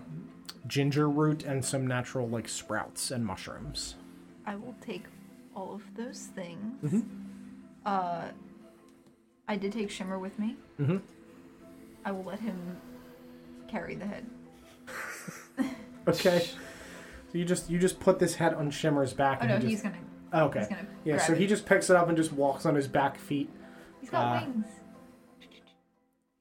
ginger 0.67 1.09
root 1.09 1.43
and 1.43 1.63
some 1.63 1.85
natural 1.87 2.27
like 2.27 2.47
sprouts 2.47 3.11
and 3.11 3.25
mushrooms. 3.25 3.95
I 4.45 4.55
will 4.55 4.75
take 4.81 5.05
all 5.55 5.73
of 5.75 5.81
those 5.95 6.29
things. 6.35 6.83
Mhm. 6.83 7.05
Uh, 7.85 8.25
I 9.47 9.55
did 9.55 9.71
take 9.73 9.89
Shimmer 9.89 10.19
with 10.19 10.37
me. 10.39 10.55
Mhm. 10.79 11.01
I 12.03 12.11
will 12.11 12.23
let 12.23 12.39
him 12.39 12.77
carry 13.67 13.95
the 13.95 14.05
head. 14.05 14.25
Okay. 16.07 16.39
So 17.31 17.37
you 17.39 17.45
just 17.45 17.67
you 17.67 17.79
just 17.79 17.99
put 17.99 18.19
this 18.19 18.35
head 18.35 18.53
on 18.53 18.69
Shimmer's 18.69 19.11
back. 19.13 19.39
Oh 19.41 19.45
and 19.45 19.49
no, 19.49 19.57
he 19.59 19.69
he's 19.73 19.81
just, 19.81 19.95
gonna. 20.31 20.45
okay. 20.45 20.59
He's 20.59 20.67
gonna. 20.67 20.87
Yeah. 21.03 21.13
grab 21.15 21.25
So 21.25 21.33
it. 21.33 21.39
he 21.39 21.47
just 21.47 21.65
picks 21.65 21.89
it 21.89 21.95
up 21.95 22.07
and 22.07 22.15
just 22.15 22.31
walks 22.31 22.63
on 22.67 22.75
his 22.75 22.87
back 22.87 23.17
feet. 23.17 23.49
He's 24.01 24.11
got 24.11 24.43
uh, 24.43 24.45
wings. 24.45 24.65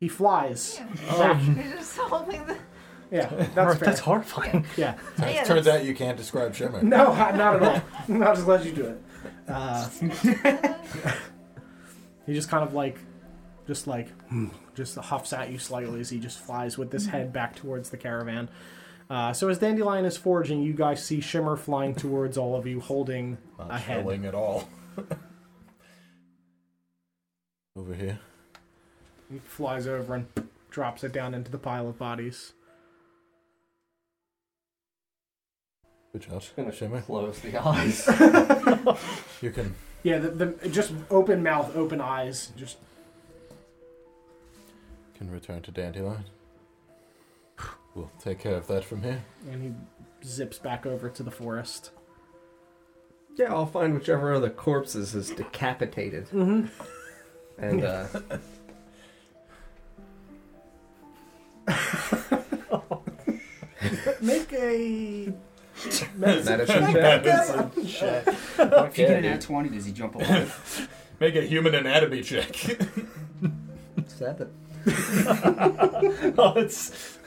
He 0.05 0.09
flies. 0.09 0.83
Yeah. 1.07 1.17
back. 1.17 1.41
He's 1.41 1.73
just 1.73 1.97
holding 1.97 2.45
the. 2.45 2.59
Yeah, 3.11 3.27
that's 3.55 3.79
fair. 3.79 3.87
That's 3.87 4.01
horrifying. 4.01 4.67
Yeah. 4.77 4.99
Yeah, 5.19 5.45
Turns 5.45 5.65
that's- 5.65 5.81
out 5.81 5.87
you 5.87 5.95
can't 5.95 6.19
describe 6.19 6.55
Shimmer. 6.55 6.83
No, 6.83 7.07
not 7.15 7.63
at 7.63 7.63
all. 7.63 7.83
I'll 8.23 8.35
just 8.35 8.47
let 8.47 8.67
you 8.67 8.73
do 8.73 8.85
it. 8.85 9.03
Uh, 9.49 9.89
he 12.27 12.35
just 12.35 12.51
kind 12.51 12.63
of 12.69 12.75
like 12.75 12.99
just 13.67 13.87
like 13.87 14.09
hmm, 14.29 14.49
just 14.75 14.97
huffs 14.97 15.33
at 15.33 15.51
you 15.51 15.59
slightly 15.59 16.01
as 16.01 16.11
he 16.11 16.19
just 16.19 16.39
flies 16.39 16.77
with 16.77 16.91
this 16.91 17.07
head 17.07 17.33
back 17.33 17.57
towards 17.57 17.89
the 17.89 17.97
caravan. 17.97 18.51
Uh, 19.09 19.33
so 19.33 19.49
as 19.49 19.57
Dandelion 19.57 20.05
is 20.05 20.19
foraging, 20.19 20.61
you 20.63 20.75
guys 20.75 21.03
see 21.03 21.23
Shimmer 21.23 21.57
flying 21.57 21.95
towards 21.95 22.37
all 22.37 22.55
of 22.57 22.67
you, 22.67 22.79
holding 22.79 23.39
Not 23.59 23.71
a 23.71 23.79
head. 23.79 24.03
chilling 24.03 24.27
at 24.27 24.35
all. 24.35 24.69
Over 27.75 27.95
here. 27.95 28.19
He 29.31 29.39
flies 29.39 29.87
over 29.87 30.15
and 30.15 30.27
drops 30.71 31.03
it 31.05 31.13
down 31.13 31.35
into 31.35 31.51
the 31.51 31.59
pile 31.59 31.89
of 31.89 31.99
bodies. 31.99 32.53
Good 36.13 36.23
job. 36.23 36.43
Gonna 36.57 36.73
Shimmer. 36.73 37.01
close 37.03 37.41
the 37.41 37.57
eyes. 37.59 38.07
You 39.43 39.51
can 39.51 39.75
Yeah, 40.03 40.19
the, 40.19 40.29
the 40.31 40.69
just 40.69 40.93
open 41.11 41.43
mouth, 41.43 41.75
open 41.77 42.01
eyes, 42.01 42.53
just 42.57 42.79
can 45.17 45.31
return 45.31 45.61
to 45.63 45.71
Dandelion. 45.71 46.25
We'll 47.95 48.11
take 48.19 48.39
care 48.41 48.55
of 48.57 48.67
that 48.69 48.85
from 48.85 49.03
here. 49.03 49.23
and 49.51 49.63
he 49.63 50.27
zips 50.27 50.59
back 50.59 50.87
over 50.87 51.09
to 51.11 51.23
the 51.23 51.31
forest. 51.31 51.91
yeah, 53.37 53.53
I'll 53.53 53.67
find 53.67 53.95
whichever 53.95 54.33
of 54.33 54.43
the 54.43 54.51
corpses 54.51 55.15
is 55.15 55.31
decapitated, 55.31 56.29
Mm-hmm. 56.31 56.67
and 57.63 57.85
uh, 57.85 58.07
Make 64.21 64.53
a 64.53 65.33
medicine 66.17 67.71
check. 67.87 68.27
If 68.29 68.99
you 68.99 69.07
get 69.07 69.19
an 69.19 69.25
at 69.25 69.41
20, 69.41 69.69
does 69.71 69.85
he 69.87 69.93
jump 69.93 70.15
alive? 70.15 70.89
Make 71.21 71.37
a 71.37 71.43
human 71.43 71.75
anatomy 71.75 72.23
check. 72.23 72.55
Seven. 74.07 74.51
oh, 76.37 76.55
it's 76.57 77.19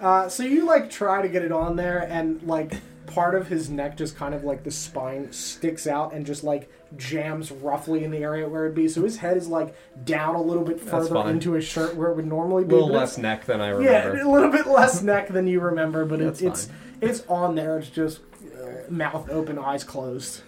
Uh, 0.00 0.28
so 0.28 0.42
you 0.42 0.66
like 0.66 0.90
try 0.90 1.22
to 1.22 1.28
get 1.28 1.42
it 1.42 1.52
on 1.52 1.76
there, 1.76 2.00
and 2.10 2.42
like 2.42 2.74
part 3.06 3.34
of 3.34 3.48
his 3.48 3.70
neck, 3.70 3.96
just 3.96 4.16
kind 4.16 4.34
of 4.34 4.44
like 4.44 4.64
the 4.64 4.70
spine 4.70 5.32
sticks 5.32 5.86
out 5.86 6.12
and 6.12 6.26
just 6.26 6.44
like 6.44 6.70
jams 6.96 7.50
roughly 7.50 8.04
in 8.04 8.10
the 8.10 8.18
area 8.18 8.48
where 8.48 8.64
it'd 8.64 8.74
be. 8.74 8.88
So 8.88 9.02
his 9.02 9.16
head 9.18 9.36
is 9.36 9.48
like 9.48 9.74
down 10.04 10.34
a 10.34 10.42
little 10.42 10.64
bit 10.64 10.80
further 10.80 11.28
into 11.28 11.52
his 11.52 11.64
shirt 11.64 11.94
where 11.96 12.10
it 12.10 12.16
would 12.16 12.26
normally 12.26 12.64
be. 12.64 12.74
A 12.74 12.78
be. 12.78 12.82
little 12.82 12.90
less 12.96 13.18
neck 13.18 13.44
than 13.46 13.60
I 13.60 13.68
remember. 13.68 14.16
Yeah, 14.18 14.24
a 14.24 14.30
little 14.30 14.50
bit 14.50 14.66
less 14.66 15.02
neck 15.02 15.28
than 15.28 15.46
you 15.46 15.60
remember, 15.60 16.04
but 16.04 16.20
it's 16.20 16.40
That's 16.40 16.64
it's 17.00 17.20
it's 17.20 17.28
on 17.28 17.54
there. 17.54 17.78
It's 17.78 17.88
just 17.88 18.20
uh, 18.62 18.90
mouth 18.90 19.28
open, 19.30 19.58
eyes 19.58 19.84
closed. 19.84 20.42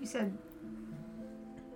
You 0.00 0.06
said, 0.06 0.36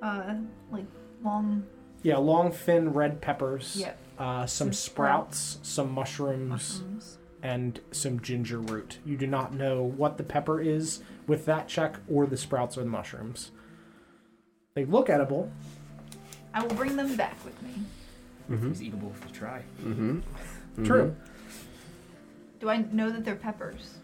uh, 0.03 0.35
like 0.71 0.87
long. 1.23 1.65
Yeah, 2.03 2.17
long, 2.19 2.53
thin 2.53 2.93
red 2.93 3.21
peppers. 3.21 3.77
Yep. 3.79 3.99
Uh, 4.19 4.47
some 4.47 4.69
Some 4.69 4.73
sprouts, 4.73 5.59
some 5.63 5.91
mushrooms, 5.91 6.49
Mushrooms. 6.49 7.19
and 7.43 7.81
some 7.91 8.21
ginger 8.21 8.59
root. 8.59 8.99
You 9.05 9.17
do 9.17 9.27
not 9.27 9.53
know 9.55 9.83
what 9.83 10.19
the 10.19 10.23
pepper 10.23 10.61
is 10.61 11.03
with 11.27 11.47
that 11.47 11.67
check, 11.67 11.97
or 12.09 12.27
the 12.27 12.37
sprouts 12.37 12.77
or 12.79 12.83
the 12.85 12.91
mushrooms. 12.91 13.51
They 14.75 14.85
look 14.85 15.09
edible. 15.09 15.51
I 16.53 16.63
will 16.63 16.75
bring 16.75 16.97
them 16.97 17.17
back 17.17 17.37
with 17.45 17.61
me. 17.63 17.71
Mm-hmm. 18.51 18.71
It's 18.73 18.81
eatable 18.83 19.13
if 19.17 19.25
you 19.29 19.35
try. 19.35 19.63
Mm-hmm. 19.83 20.85
True. 20.85 21.15
Do 22.59 22.69
I 22.69 22.79
know 22.79 23.11
that 23.11 23.25
they're 23.25 23.37
peppers? 23.37 23.95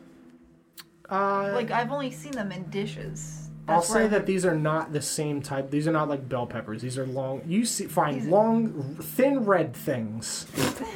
Uh, 1.10 1.50
Like 1.54 1.72
I've 1.72 1.90
only 1.90 2.12
seen 2.12 2.32
them 2.32 2.52
in 2.52 2.64
dishes. 2.70 3.48
I'll 3.68 3.82
say 3.82 4.04
I- 4.04 4.08
that 4.08 4.26
these 4.26 4.46
are 4.46 4.54
not 4.54 4.92
the 4.92 5.02
same 5.02 5.42
type. 5.42 5.70
These 5.70 5.88
are 5.88 5.92
not 5.92 6.08
like 6.08 6.28
bell 6.28 6.46
peppers. 6.46 6.82
These 6.82 6.98
are 6.98 7.06
long. 7.06 7.42
You 7.46 7.64
see, 7.64 7.86
find 7.86 8.20
These- 8.20 8.28
long, 8.28 8.96
thin 9.02 9.44
red 9.44 9.74
things. 9.74 10.44
they 10.54 10.86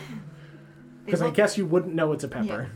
Because 1.04 1.20
I 1.22 1.30
guess 1.30 1.58
you 1.58 1.66
wouldn't 1.66 1.94
know 1.94 2.12
it's 2.12 2.24
a 2.24 2.28
pepper. 2.28 2.70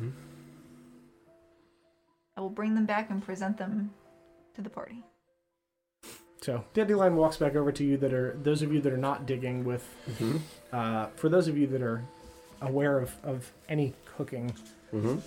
I 2.37 2.41
will 2.41 2.51
bring 2.51 2.75
them 2.75 2.87
back 2.87 3.09
and 3.11 3.23
present 3.23 3.57
them 3.57 3.93
to 4.55 4.63
the 4.63 4.71
party. 4.71 5.05
So 6.41 6.65
Dandelion 6.75 7.17
walks 7.17 7.37
back 7.37 7.57
over 7.57 7.73
to 7.73 7.85
you. 7.85 7.97
That 7.97 8.13
are 8.13 8.37
those 8.43 8.63
of 8.63 8.73
you 8.73 8.81
that 8.83 8.93
are 8.93 8.97
not 8.99 9.27
digging 9.27 9.65
with. 9.65 9.85
Mm-hmm. 10.13 10.37
Uh, 10.73 11.07
for 11.17 11.29
those 11.29 11.49
of 11.49 11.59
you 11.59 11.67
that 11.69 11.83
are 11.83 12.05
aware 12.61 12.99
of, 12.99 13.15
of 13.25 13.51
any 13.69 13.95
cooking, 14.17 14.55
Mm-hmm. 14.93 15.19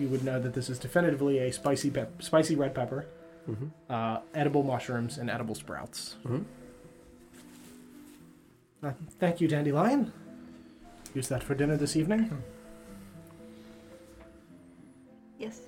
you 0.00 0.08
would 0.08 0.24
know 0.24 0.40
that 0.40 0.54
this 0.54 0.70
is 0.70 0.78
definitively 0.78 1.38
a 1.40 1.52
spicy 1.52 1.90
pep- 1.90 2.22
spicy 2.22 2.56
red 2.56 2.74
pepper, 2.74 3.04
Mm-hmm. 3.48 3.66
uh, 3.92 4.20
edible 4.34 4.62
mushrooms, 4.62 5.18
and 5.18 5.28
edible 5.28 5.54
sprouts. 5.54 6.16
Mm-hmm. 6.24 6.42
Uh, 8.86 8.92
thank 9.18 9.40
you, 9.42 9.48
Dandelion. 9.48 10.12
Use 11.14 11.28
that 11.28 11.42
for 11.42 11.54
dinner 11.54 11.76
this 11.76 11.96
evening. 11.96 12.42
Yes. 15.38 15.60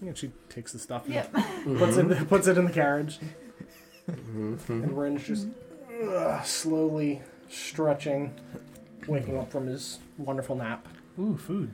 And 0.00 0.16
she 0.16 0.30
takes 0.48 0.72
the 0.72 0.78
stuff 0.78 1.06
and 1.06 1.14
Yep. 1.14 1.32
puts 1.78 1.96
it 1.96 2.28
puts 2.28 2.46
it 2.46 2.56
in 2.58 2.64
the 2.66 2.72
carriage, 2.72 3.18
Mm-hmm. 4.08 4.72
and 4.72 4.96
Ren's 4.96 5.26
just 5.26 5.48
ugh, 6.02 6.44
slowly 6.46 7.20
stretching, 7.48 8.32
waking 9.06 9.36
up 9.38 9.50
from 9.50 9.66
his 9.66 9.98
wonderful 10.16 10.54
nap. 10.56 10.86
ooh 11.18 11.36
food. 11.36 11.70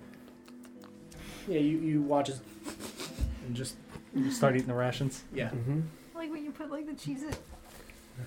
Yeah, 1.47 1.59
you 1.61 1.79
you 1.79 2.03
watch 2.03 2.31
as 2.31 2.41
and 3.47 3.55
just 3.55 3.77
You 4.15 4.31
start 4.31 4.55
eating 4.57 4.69
the 4.69 4.75
rations. 4.75 5.23
yeah. 5.33 5.51
Mm-hmm. 5.51 5.81
Like 6.15 6.31
when 6.33 6.45
you 6.45 6.51
put 6.51 6.71
like 6.71 6.87
the 6.87 6.95
cheese 6.95 7.23
it 7.23 7.39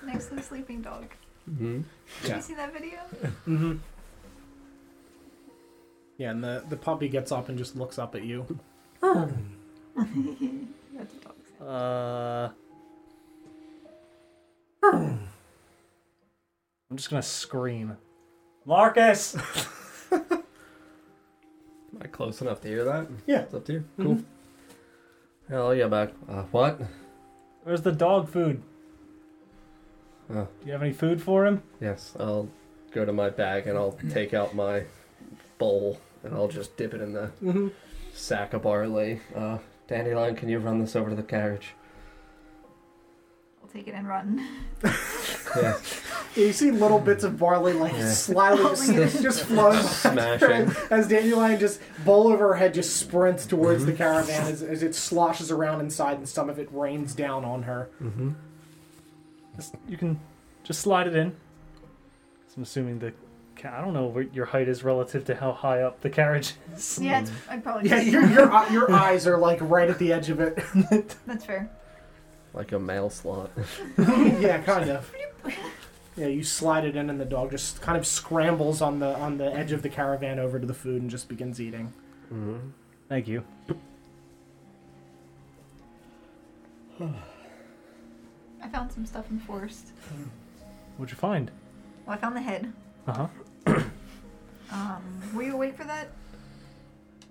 next 0.06 0.28
to 0.28 0.36
the 0.36 0.44
sleeping 0.44 0.82
dog. 0.82 1.06
Mm-hmm. 1.50 1.78
Did 2.22 2.30
Yeah. 2.30 2.36
you 2.36 2.42
see 2.44 2.54
that 2.56 2.72
video? 2.74 3.00
Mm-hmm. 3.48 3.78
Yeah, 6.18 6.32
and 6.32 6.44
the 6.44 6.64
the 6.70 6.78
puppy 6.78 7.10
gets 7.10 7.32
up 7.32 7.50
and 7.50 7.58
just 7.58 7.76
looks 7.76 7.98
up 7.98 8.14
at 8.16 8.24
you. 8.24 8.46
That's 9.98 11.14
a 11.14 11.18
dog. 11.24 11.36
sound. 11.60 11.70
Uh, 11.70 12.50
I'm 16.90 16.96
just 16.96 17.10
gonna 17.10 17.22
scream, 17.22 17.98
Marcus. 18.66 19.36
Am 20.12 20.44
I 22.02 22.08
close 22.08 22.42
enough 22.42 22.62
to 22.62 22.68
hear 22.68 22.84
that? 22.86 23.08
Yeah. 23.26 23.42
It's 23.42 23.54
up 23.54 23.66
to 23.66 23.74
you. 23.74 23.84
Mhm. 24.00 24.04
Cool. 24.04 24.24
Hell 25.50 25.76
yeah, 25.76 25.88
back. 25.88 26.12
Uh, 26.30 26.44
what? 26.52 26.80
Where's 27.64 27.82
the 27.82 27.92
dog 27.92 28.30
food? 28.30 28.62
Oh, 30.30 30.48
Do 30.60 30.66
you 30.66 30.74
have 30.74 30.82
any 30.84 30.94
food 30.94 31.22
for 31.22 31.46
him? 31.46 31.64
yes. 31.80 32.14
I'll 32.20 32.50
go 32.92 33.06
to 33.06 33.14
my 33.14 33.30
bag 33.30 33.68
and 33.68 33.78
I'll 33.78 33.98
take 34.10 34.34
out 34.34 34.54
my 34.56 34.84
bowl 35.58 36.00
and 36.24 36.34
I'll 36.34 36.48
just 36.50 36.76
dip 36.78 36.94
it 36.94 37.02
in 37.02 37.14
the 37.14 37.32
Mm-hmm. 37.44 37.68
sack 38.14 38.54
of 38.54 38.62
barley. 38.64 39.22
Uh, 39.36 39.58
Dandelion, 39.88 40.36
can 40.36 40.50
you 40.50 40.60
run 40.60 40.80
this 40.80 40.96
over 40.96 41.10
to 41.10 41.16
the 41.16 41.24
carriage? 41.24 41.74
I'll 43.64 43.70
take 43.70 43.88
it 43.88 43.94
and 43.94 44.08
run. 44.08 44.46
Yeah. 44.84 45.78
Yeah, 46.36 46.46
you 46.46 46.54
see 46.54 46.72
little 46.72 47.00
bits 47.00 47.24
of 47.24 47.40
barley 47.40 47.74
like 47.74 47.94
Yeah. 47.94 48.12
slyly 48.12 48.64
just, 48.96 49.22
just 49.24 49.44
floating 49.46 49.82
Smashing. 49.82 50.72
as 50.92 51.08
Dandelion 51.08 51.60
just 51.60 51.80
bowl 52.06 52.28
over 52.28 52.50
her 52.50 52.54
head 52.56 52.74
just 52.74 52.98
sprints 52.98 53.46
towards 53.46 53.86
the 53.86 53.94
caravan 53.94 54.46
as, 54.46 54.62
as 54.62 54.84
it 54.84 54.94
sloshes 54.94 55.50
around 55.52 55.80
inside 55.82 56.18
and 56.18 56.28
some 56.30 56.50
of 56.50 56.60
it 56.60 56.68
rains 56.72 57.16
down 57.16 57.44
on 57.44 57.64
her. 57.64 57.90
Mm-hmm. 58.02 58.32
Just, 59.56 59.76
you 59.88 59.98
can 59.98 60.20
just 60.64 60.82
slide 60.82 61.08
it 61.08 61.16
in. 61.16 61.32
'Cause 61.32 62.58
I'm 62.58 62.64
assuming 62.64 63.00
the. 63.00 63.14
Ca- 63.58 63.76
I 63.78 63.82
don't 63.82 63.94
know 63.94 64.06
what 64.08 64.34
your 64.34 64.46
height 64.46 64.68
is 64.68 64.84
relative 64.84 65.26
to 65.26 65.36
how 65.36 65.52
high 65.52 65.82
up 65.82 66.02
the 66.02 66.10
carriage 66.10 66.54
is. 66.76 67.00
Yeah, 67.02 67.22
it's, 67.22 67.32
I'd 67.50 67.64
probably. 67.64 67.90
Yeah, 67.90 68.02
your 68.02 68.26
your 68.28 68.66
your 68.72 68.92
eyes 68.92 69.28
are 69.28 69.38
like 69.38 69.60
right 69.62 69.90
at 69.90 70.00
the 70.00 70.14
edge 70.14 70.30
of 70.30 70.40
it. 70.40 70.58
That's 71.26 71.46
fair. 71.46 71.70
Like 72.54 72.72
a 72.72 72.80
mail 72.80 73.10
slot. 73.10 73.52
yeah, 73.98 74.62
kind 74.62 74.90
of. 74.90 75.12
Yeah, 76.16 76.28
you 76.28 76.44
slide 76.44 76.86
it 76.86 76.96
in, 76.96 77.10
and 77.10 77.20
the 77.20 77.26
dog 77.26 77.52
just 77.52 77.82
kind 77.82 77.98
of 77.98 78.08
scrambles 78.08 78.82
on 78.82 79.00
the 79.00 79.16
on 79.18 79.38
the 79.38 79.54
edge 79.54 79.72
of 79.72 79.82
the 79.82 79.90
caravan 79.90 80.40
over 80.40 80.60
to 80.60 80.66
the 80.66 80.74
food 80.74 81.02
and 81.02 81.12
just 81.12 81.28
begins 81.30 81.62
eating. 81.62 81.94
Mm-hmm. 82.34 82.58
Thank 83.10 83.28
you. 83.28 83.44
I 88.62 88.68
found 88.70 88.92
some 88.92 89.06
stuff 89.06 89.30
in 89.30 89.38
the 89.38 89.44
forest. 89.46 89.92
What'd 90.98 91.12
you 91.12 91.18
find? 91.18 91.52
Well, 92.06 92.16
I 92.16 92.20
found 92.20 92.36
the 92.36 92.42
head. 92.42 92.74
Uh 93.06 93.14
huh. 93.14 93.28
Um, 94.70 95.02
were 95.34 95.44
you 95.44 95.54
awake 95.54 95.78
for 95.78 95.86
that? 95.86 96.10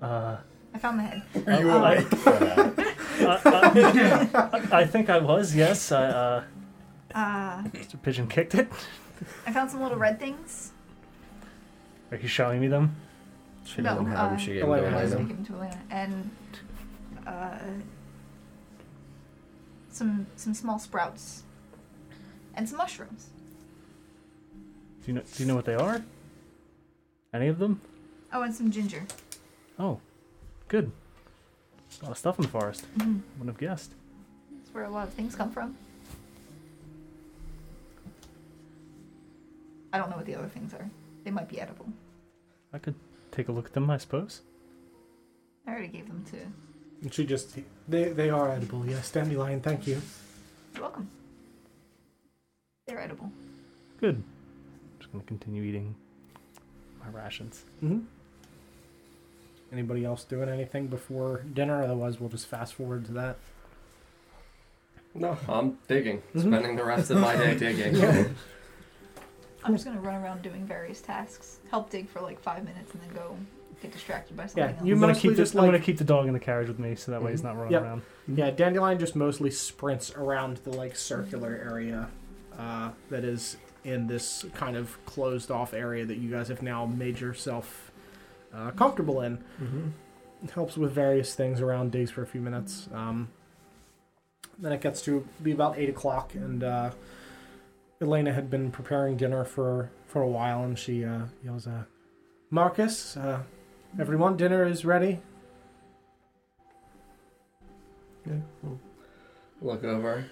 Uh, 0.01 0.37
I 0.75 0.79
found 0.79 0.99
the 0.99 1.03
head. 1.03 1.23
Are 1.47 1.61
you 1.61 1.71
Uh, 1.71 1.77
awake 1.79 2.07
for 2.09 2.31
that? 2.31 2.97
I, 3.45 4.69
I, 4.73 4.81
I 4.81 4.87
think 4.87 5.11
I 5.11 5.19
was. 5.19 5.55
Yes. 5.55 5.93
I, 5.93 6.05
uh, 6.07 6.45
Uh, 7.15 7.63
Mr. 7.65 8.01
Pigeon 8.03 8.27
kicked 8.27 8.55
it. 8.55 8.69
I 9.47 9.53
found 9.53 9.71
some 9.71 9.83
little 9.83 9.99
red 9.99 10.19
things. 10.19 10.73
Are 12.11 12.17
you 12.17 12.29
showing 12.29 12.59
me 12.61 12.69
them? 12.69 12.97
She 13.65 13.83
No, 13.83 13.91
doesn't 13.91 14.07
have 14.07 14.19
uh, 14.19 14.29
them. 14.31 14.39
She 14.39 14.53
gave 14.55 14.61
them 14.67 14.71
to 14.71 14.87
Elena. 14.87 15.17
give 15.17 15.29
them 15.29 15.45
to 15.45 15.55
Elena. 15.55 15.81
And 15.91 16.31
uh, 17.27 17.59
some 19.91 20.27
some 20.37 20.55
small 20.55 20.79
sprouts, 20.79 21.43
and 22.55 22.69
some 22.69 22.79
mushrooms. 22.79 23.27
Do 25.05 25.09
you 25.09 25.15
know? 25.15 25.23
Do 25.37 25.43
you 25.43 25.47
know 25.49 25.55
what 25.57 25.65
they 25.65 25.75
are? 25.75 26.03
Any 27.33 27.49
of 27.49 27.59
them? 27.59 27.81
Oh, 28.33 28.43
and 28.43 28.55
some 28.55 28.71
ginger. 28.71 29.05
Oh, 29.79 30.01
good. 30.69 30.91
A 32.01 32.05
lot 32.05 32.13
of 32.13 32.19
stuff 32.19 32.39
in 32.39 32.43
the 32.43 32.49
forest. 32.49 32.87
Mm-hmm. 32.99 33.19
Wouldn't 33.39 33.49
have 33.49 33.59
guessed. 33.59 33.93
That's 34.53 34.75
where 34.75 34.85
a 34.85 34.91
lot 34.91 35.09
of 35.09 35.15
things 35.15 35.35
come 35.35 35.51
from. 35.51 35.77
I 39.93 39.99
don't 39.99 40.11
know 40.11 40.17
what 40.17 40.27
the 40.27 40.35
other 40.35 40.49
things 40.49 40.75
are. 40.75 40.91
They 41.25 41.31
might 41.31 41.49
be 41.49 41.61
edible. 41.61 41.87
I 42.73 42.79
could 42.79 42.95
take 43.33 43.49
a 43.49 43.53
look 43.53 43.67
at 43.67 43.73
them, 43.73 43.91
I 43.91 43.97
suppose. 43.97 44.43
I 45.67 45.71
already 45.71 45.89
gave 45.89 46.07
them 46.07 46.25
to. 46.33 46.39
And 47.03 47.13
she 47.13 47.27
just 47.27 47.57
they 47.89 48.05
they 48.05 48.31
are 48.31 48.51
edible. 48.51 48.87
Yes, 48.87 49.11
dandelion. 49.11 49.61
Thank 49.61 49.87
you. 49.87 50.01
You're 50.75 50.83
welcome. 50.83 51.09
They're 52.87 53.01
edible. 53.01 53.31
Good. 54.01 54.17
I'm 54.17 54.99
just 54.99 55.13
gonna 55.13 55.25
continue 55.25 55.63
eating 55.63 55.95
my 57.13 57.19
rations. 57.19 57.65
Mm-hmm. 57.83 58.01
Anybody 59.73 60.05
else 60.05 60.25
doing 60.25 60.49
anything 60.49 60.87
before 60.87 61.43
dinner? 61.53 61.83
Otherwise, 61.83 62.21
we'll 62.21 62.29
just 62.31 62.47
fast 62.47 62.75
forward 62.75 63.05
to 63.07 63.13
that. 63.13 63.37
No, 65.15 65.37
I'm 65.49 65.79
digging. 65.89 66.23
Mhm. 66.35 66.41
Spending 66.41 66.77
the 66.77 66.85
rest 66.85 67.11
of 67.11 67.19
my 67.19 67.37
day 67.37 67.55
digging. 67.59 67.97
Yeah. 67.97 68.25
I'm 69.65 69.73
just 69.75 69.85
gonna 69.85 70.01
run 70.01 70.23
around 70.23 70.43
doing 70.43 70.65
various 70.67 71.01
tasks. 71.01 71.59
Help 71.71 71.91
dig 71.91 72.09
for 72.09 72.21
like 72.21 72.39
five 72.41 72.65
minutes 72.65 72.93
and 72.95 73.03
then 73.03 73.11
go 73.15 73.37
get 73.83 73.93
distracted 73.93 74.37
by 74.37 74.45
something 74.47 74.63
Yeah, 74.63 74.71
else. 74.79 74.85
you 74.85 74.95
I'm 74.95 75.01
gonna 75.01 75.15
keep 75.15 75.35
just 75.35 75.55
the, 75.55 75.61
I'm 75.61 75.65
gonna 75.67 75.81
keep 75.81 75.99
the 75.99 76.05
dog 76.05 76.27
in 76.29 76.33
the 76.35 76.39
carriage 76.39 76.69
with 76.69 76.79
me, 76.79 76.95
so 76.95 77.11
that 77.13 77.23
way 77.23 77.33
he's 77.33 77.41
Mhm. 77.41 77.45
not 77.45 77.57
running 77.57 77.73
Yep. 77.73 77.83
around. 77.83 78.03
Yeah, 78.29 78.51
dandelion 78.51 78.99
just 78.99 79.17
mostly 79.17 79.51
sprints 79.51 80.13
around 80.15 80.59
the 80.59 80.71
like 80.71 80.95
circular 80.97 81.61
area 81.69 82.09
uh, 82.59 82.91
that 83.11 83.25
is 83.25 83.57
in 83.87 84.09
this 84.09 84.45
kind 84.53 84.77
of 84.77 85.03
closed 85.07 85.51
off 85.51 85.73
area 85.73 86.05
that 86.05 86.19
you 86.19 86.29
guys 86.29 86.49
have 86.49 86.61
now 86.61 86.85
made 86.85 87.21
yourself 87.21 87.93
uh, 88.53 88.73
comfortable 88.73 89.21
in. 89.23 89.39
Mm-hmm. 89.63 89.89
It 90.43 90.51
helps 90.51 90.77
with 90.77 90.91
various 90.91 91.35
things 91.35 91.61
around 91.61 91.93
digs 91.93 92.11
for 92.11 92.23
a 92.23 92.27
few 92.27 92.41
minutes. 92.41 92.89
Um, 92.93 93.29
then 94.59 94.73
it 94.73 94.81
gets 94.81 95.03
to 95.03 95.27
be 95.41 95.53
about 95.53 95.79
eight 95.79 95.89
o'clock, 95.89 96.35
and 96.35 96.65
uh, 96.65 96.91
Elena 98.01 98.33
had 98.33 98.51
been 98.51 98.71
preparing 98.71 99.17
dinner 99.17 99.45
for 99.45 99.91
for 100.07 100.21
a 100.21 100.29
while, 100.29 100.65
and 100.65 100.79
she 100.79 101.05
uh, 101.05 101.27
yells, 101.45 101.67
uh, 101.67 101.85
"Marcus, 102.51 103.17
uh, 103.17 103.43
everyone, 103.99 104.37
dinner 104.37 104.67
is 104.67 104.85
ready." 104.85 105.21
Yeah. 108.27 108.71
Look 109.61 109.85
over. 109.85 110.25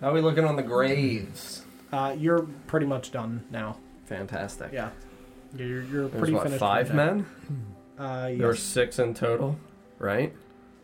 How 0.00 0.10
are 0.10 0.14
we 0.14 0.20
looking 0.20 0.44
on 0.44 0.56
the 0.56 0.62
graves? 0.62 1.64
Uh, 1.92 2.14
you're 2.18 2.42
pretty 2.66 2.86
much 2.86 3.10
done 3.12 3.44
now. 3.50 3.76
Fantastic. 4.06 4.70
Yeah, 4.72 4.90
Yeah, 5.56 5.66
you're, 5.66 5.82
you're 5.82 6.08
There's 6.08 6.18
pretty 6.18 6.32
what, 6.34 6.42
finished. 6.44 6.60
five 6.60 6.88
with 6.88 6.96
that. 6.96 7.14
men? 7.14 7.26
Uh, 7.98 8.28
There 8.28 8.46
were 8.48 8.56
six 8.56 8.98
in 8.98 9.14
total, 9.14 9.58
right? 9.98 10.32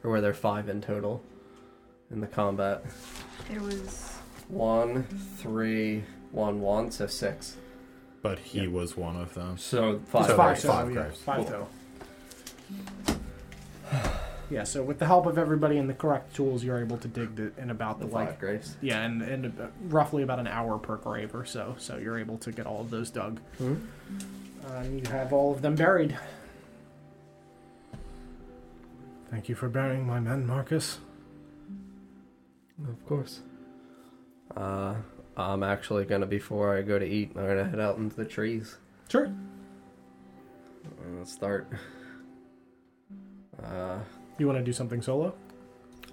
Or 0.04 0.10
were 0.10 0.20
there 0.20 0.34
five 0.34 0.68
in 0.68 0.80
total 0.80 1.22
in 2.10 2.20
the 2.20 2.26
combat? 2.26 2.84
There 3.48 3.60
was 3.60 4.12
One, 4.48 5.04
three, 5.38 6.04
one, 6.32 6.60
one, 6.60 6.90
so 6.90 7.06
six. 7.06 7.56
But 8.22 8.38
he 8.40 8.66
was 8.66 8.96
one 8.96 9.16
of 9.16 9.34
them. 9.34 9.56
So 9.58 9.92
It's 9.92 10.10
five. 10.10 10.26
So 10.26 10.36
five 10.36 10.46
there's 10.46 10.62
total. 10.62 10.76
five 10.76 10.94
yeah. 10.94 11.10
Five 11.24 11.36
Cool. 11.46 11.68
total. 13.12 14.15
Yeah, 14.48 14.62
so 14.64 14.82
with 14.82 14.98
the 15.00 15.06
help 15.06 15.26
of 15.26 15.38
everybody 15.38 15.76
and 15.78 15.90
the 15.90 15.94
correct 15.94 16.34
tools, 16.36 16.62
you're 16.62 16.78
able 16.78 16.98
to 16.98 17.08
dig 17.08 17.34
the, 17.34 17.52
in 17.60 17.70
about 17.70 17.98
the, 17.98 18.06
The 18.06 18.12
like 18.14 18.38
graves. 18.38 18.76
yeah, 18.80 19.02
and, 19.02 19.20
and 19.22 19.46
about- 19.46 19.72
roughly 19.88 20.22
about 20.22 20.38
an 20.38 20.46
hour 20.46 20.78
per 20.78 20.96
grave 20.96 21.34
or 21.34 21.44
so. 21.44 21.74
So 21.78 21.96
you're 21.96 22.18
able 22.18 22.38
to 22.38 22.52
get 22.52 22.64
all 22.66 22.80
of 22.80 22.90
those 22.90 23.10
dug. 23.10 23.40
Hmm? 23.58 23.74
Uh, 24.68 24.72
and 24.78 25.00
you 25.04 25.10
have 25.12 25.32
all 25.32 25.52
of 25.52 25.62
them 25.62 25.74
buried. 25.74 26.16
Thank 29.30 29.48
you 29.48 29.54
for 29.56 29.68
burying 29.68 30.06
my 30.06 30.20
men, 30.20 30.46
Marcus. 30.46 30.98
Of 32.88 33.04
course. 33.06 33.40
Uh, 34.56 34.94
I'm 35.36 35.62
actually 35.64 36.04
gonna 36.04 36.26
before 36.26 36.76
I 36.76 36.82
go 36.82 36.98
to 36.98 37.04
eat, 37.04 37.32
I'm 37.36 37.46
gonna 37.46 37.64
head 37.68 37.80
out 37.80 37.96
into 37.98 38.14
the 38.16 38.24
trees 38.24 38.76
Sure. 39.08 39.30
and 41.04 41.26
start. 41.26 41.66
Uh, 43.62 43.98
You 44.38 44.46
want 44.46 44.58
to 44.58 44.64
do 44.64 44.72
something 44.72 45.00
solo? 45.02 45.34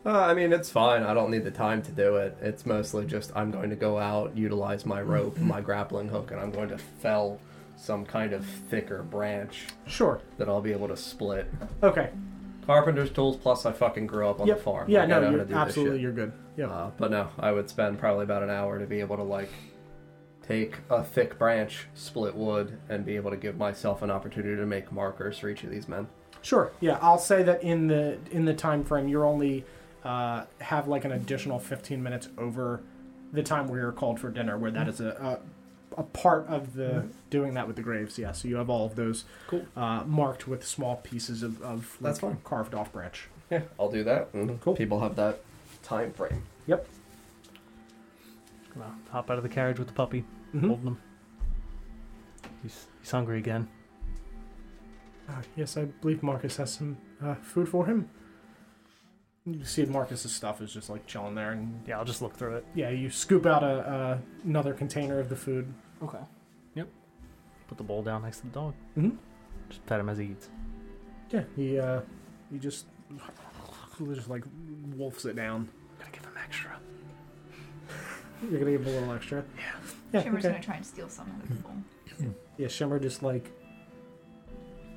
uh, 0.06 0.10
I 0.12 0.34
mean, 0.34 0.52
it's 0.54 0.70
fine. 0.70 1.04
I 1.04 1.14
don't 1.14 1.32
need 1.32 1.44
the 1.45 1.52
time 1.52 1.82
to 1.84 1.91
do 1.91 2.16
it. 2.18 2.38
It's 2.41 2.66
mostly 2.66 3.06
just 3.06 3.32
I'm 3.36 3.52
going 3.52 3.70
to 3.70 3.76
go 3.76 3.98
out, 4.00 4.36
utilize 4.36 4.86
my 4.86 5.02
rope, 5.02 5.38
my 5.38 5.62
grappling 5.62 6.10
hook, 6.10 6.32
and 6.32 6.40
I'm 6.40 6.52
going 6.52 6.70
to 6.70 6.78
fell 6.78 7.40
some 7.76 8.06
kind 8.06 8.34
of 8.34 8.45
thicker 8.45 9.02
branch 9.04 9.66
Sure. 9.88 10.22
that 10.38 10.48
I'll 10.48 10.62
be 10.62 10.72
able 10.74 10.88
to 10.90 10.98
split. 10.98 11.52
Okay. 11.82 12.10
Carpenter's 12.66 13.12
tools. 13.12 13.36
Plus, 13.38 13.66
I 13.66 13.72
fucking 13.74 14.08
grew 14.08 14.28
up 14.28 14.40
on 14.40 14.48
Yep. 14.48 14.58
the 14.58 14.64
farm. 14.64 14.90
Yeah, 14.90 15.00
Like, 15.02 15.08
I 15.08 15.10
no, 15.12 15.20
know 15.20 15.26
how 15.26 15.32
you're, 15.32 15.40
to 15.40 15.45
do 15.45 15.54
this 15.54 15.58
absolutely, 15.62 15.95
shit. 15.98 16.02
you're 16.04 16.12
good. 16.14 16.32
Yeah. 16.56 16.68
Uh, 16.68 16.91
but 16.98 17.12
no, 17.12 17.28
I 17.40 17.52
would 17.52 17.70
spend 17.70 17.98
probably 18.00 18.24
about 18.24 18.44
an 18.44 18.50
hour 18.50 18.80
to 18.80 18.86
be 18.86 19.00
able 19.02 19.18
to 19.18 19.24
like 19.24 19.50
take 20.48 20.76
a 20.90 21.04
thick 21.04 21.38
branch, 21.40 21.88
split 21.94 22.36
wood, 22.36 22.78
and 22.90 23.06
be 23.06 23.16
able 23.16 23.32
to 23.32 23.38
give 23.38 23.58
myself 23.58 24.02
an 24.02 24.12
opportunity 24.12 24.56
to 24.58 24.66
make 24.66 24.91
markers 24.91 25.40
for 25.40 25.50
each 25.50 25.64
of 25.64 25.72
these 25.72 25.88
men. 25.88 26.08
Sure. 26.44 26.72
Yeah, 26.82 26.99
I'll 27.02 27.18
say 27.18 27.41
that 27.44 27.64
in 27.64 27.88
the 27.88 28.18
in 28.30 28.45
the 28.45 28.53
time 28.53 28.84
frame, 28.84 29.07
you're 29.07 29.26
only 29.26 29.65
uh, 30.03 30.44
have 30.60 30.88
like 30.88 31.06
an 31.06 31.11
additional 31.14 31.57
15 31.57 32.03
minutes 32.03 32.28
over 32.38 32.82
the 33.32 33.41
time 33.41 33.68
where 33.68 33.80
you're 33.80 33.91
called 33.91 34.20
for 34.20 34.30
dinner, 34.30 34.57
where 34.60 34.70
that 34.70 34.88
is 34.88 34.99
a 35.02 35.40
a, 35.98 35.99
a 36.02 36.03
part 36.03 36.45
of 36.48 36.74
the 36.76 37.07
doing 37.30 37.53
that 37.56 37.65
with 37.65 37.78
the 37.78 37.82
graves. 37.82 38.20
Yeah, 38.20 38.34
so 38.34 38.48
you 38.48 38.57
have 38.57 38.70
all 38.70 38.86
of 38.86 38.95
those 38.95 39.24
Cool. 39.48 39.65
uh, 39.76 40.03
marked 40.06 40.48
with 40.48 40.68
small 40.68 40.98
pieces 40.98 41.41
of, 41.44 41.61
of 41.61 41.98
That's 42.02 42.20
fine. 42.20 42.38
carved 42.44 42.76
off 42.76 42.91
branch. 42.91 43.30
Yeah, 43.49 43.61
I'll 43.80 43.90
do 43.91 44.03
that. 44.03 44.30
And 44.34 44.60
Cool. 44.61 44.76
People 44.76 44.99
have 44.99 45.15
that 45.15 45.40
time 45.82 46.11
frame. 46.14 46.44
Gonna 48.76 48.91
hop 49.11 49.30
out 49.30 49.38
of 49.38 49.44
the 49.44 49.49
carriage 49.49 49.78
with 49.78 49.88
the 49.88 49.94
puppy, 49.94 50.26
Mhm. 50.56 50.68
holding 50.68 50.88
him. 50.88 50.98
He's 52.64 52.88
he's 53.02 53.11
hungry 53.11 53.38
again. 53.38 53.68
Uh, 55.34 55.41
yes, 55.55 55.77
I 55.77 55.85
believe 55.85 56.22
Marcus 56.23 56.57
has 56.57 56.73
some 56.73 56.97
uh, 57.23 57.35
food 57.35 57.68
for 57.69 57.85
him. 57.85 58.10
You 59.45 59.65
see, 59.65 59.84
Marcus's 59.85 60.31
stuff 60.34 60.61
is 60.61 60.72
just 60.73 60.89
like 60.89 61.05
chilling 61.05 61.35
there, 61.35 61.51
and 61.51 61.81
Yeah, 61.85 61.97
I'll 61.97 62.05
just 62.05 62.22
look 62.22 62.35
through 62.35 62.57
it. 62.57 62.65
yeah, 62.76 62.89
you 62.89 63.10
scoop 63.10 63.45
out 63.45 63.61
a 63.64 63.68
uh, 63.68 64.18
another 64.45 64.73
container 64.73 65.19
of 65.19 65.27
the 65.27 65.35
food. 65.35 65.73
Okay. 66.01 66.19
Yep. 66.76 66.88
Put 67.68 67.77
the 67.77 67.84
bowl 67.84 68.03
down 68.03 68.22
next 68.22 68.38
to 68.39 68.43
the 68.47 68.51
dog. 68.53 68.73
Mhm. 68.97 69.18
Just 69.69 69.85
pet 69.85 69.99
him 69.99 70.07
as 70.10 70.18
he 70.18 70.26
eats. 70.26 70.49
Yeah, 71.30 71.43
he 71.55 71.77
uh, 71.80 72.01
he 72.51 72.57
just 72.60 72.85
just 74.14 74.30
like 74.30 74.43
wolfs 74.95 75.26
it 75.26 75.35
down. 75.35 75.68
Gotta 75.99 76.11
give 76.11 76.23
him 76.26 76.38
extra. 76.43 76.80
You're 78.49 78.60
gonna 78.60 78.72
give 78.72 78.81
him 78.85 78.88
a 78.95 78.99
little 78.99 79.14
extra. 79.14 79.43
Yeah. 79.57 79.64
Yeah. 80.14 80.23
Shimmer's 80.23 80.45
okay. 80.45 80.53
gonna 80.53 80.64
try 80.64 80.76
and 80.76 80.85
steal 80.85 81.10
some 81.10 81.27
of 81.30 81.49
the 81.49 81.55
bowl. 81.55 82.30
Yeah. 82.57 82.68
Shimmer 82.69 82.99
just 82.99 83.23
like 83.23 83.51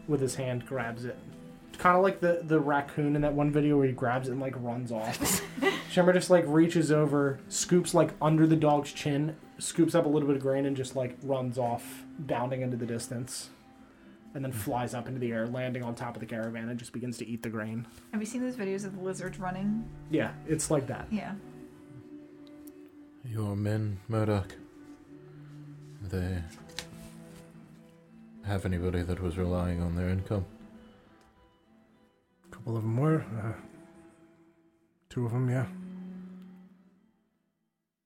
with 0.09 0.21
his 0.21 0.35
hand 0.35 0.67
grabs 0.67 1.05
it, 1.05 1.17
kind 1.79 1.97
of 1.97 2.03
like 2.03 2.21
the 2.21 2.41
the 2.45 2.59
raccoon 2.61 3.17
in 3.17 3.23
that 3.23 3.33
one 3.33 3.51
video 3.51 3.77
where 3.77 3.87
he 3.87 3.93
grabs 3.93 4.29
it 4.29 4.33
and 4.33 4.41
like 4.41 4.55
runs 4.59 4.93
off. 4.93 5.43
Shimmer 5.91 6.13
just 6.13 6.31
like 6.31 6.45
reaches 6.47 6.93
over, 6.93 7.39
scoops 7.49 7.95
like 7.95 8.11
under 8.21 8.47
the 8.47 8.57
dog's 8.57 8.93
chin, 8.93 9.37
scoops 9.59 9.95
up 9.95 10.07
a 10.07 10.09
little 10.09 10.27
bit 10.27 10.37
of 10.37 10.43
grain, 10.43 10.67
and 10.67 10.77
just 10.77 10.97
like 10.97 11.17
runs 11.23 11.59
off, 11.59 12.05
bounding 12.19 12.63
into 12.63 12.77
the 12.77 12.87
distance, 12.87 13.51
and 14.35 14.45
then 14.45 14.53
flies 14.53 14.95
up 14.95 15.09
into 15.09 15.19
the 15.21 15.33
air, 15.33 15.47
landing 15.47 15.83
on 15.83 15.95
top 15.95 16.15
of 16.15 16.21
the 16.21 16.27
caravan, 16.27 16.69
and 16.69 16.79
just 16.79 16.93
begins 16.93 17.17
to 17.19 17.27
eat 17.27 17.43
the 17.43 17.49
grain. 17.49 17.87
Have 18.13 18.21
you 18.21 18.27
seen 18.27 18.43
those 18.43 18.57
videos 18.57 18.85
of 18.85 18.97
the 18.97 19.03
lizards 19.03 19.39
running? 19.39 19.89
Yeah, 20.11 20.33
it's 20.47 20.71
like 20.71 20.87
that. 20.89 21.07
Yeah. 21.11 21.33
Your 23.25 23.57
men, 23.57 23.99
Murdoch, 24.09 24.55
they 26.03 26.43
have 28.47 28.65
anybody 28.65 29.03
that 29.03 29.21
was 29.21 29.37
relying 29.37 29.83
on 29.83 29.97
their 29.97 30.09
income? 30.09 30.47
A 32.47 32.55
couple 32.55 32.77
of 32.77 32.83
them 32.83 32.97
were. 32.97 33.25
Uh, 33.43 33.53
two 35.09 35.27
of 35.27 35.33
them, 35.33 35.51
yeah. 35.51 35.67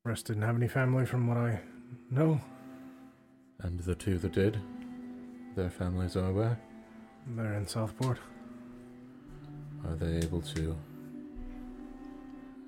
Rest 0.05 0.27
didn't 0.27 0.43
have 0.43 0.57
any 0.57 0.69
family 0.69 1.05
from 1.05 1.27
what 1.27 1.37
I 1.37 1.61
know. 2.11 2.41
And 3.61 3.81
the 3.81 3.95
two 3.95 4.17
that 4.19 4.33
did, 4.33 4.59
their 5.57 5.69
families 5.69 6.17
are 6.17 6.33
where? 6.33 6.59
They're 7.37 7.55
in 7.55 7.67
Southport. 7.67 8.19
Are 9.87 9.95
they 9.95 10.17
able 10.17 10.41
to 10.41 10.77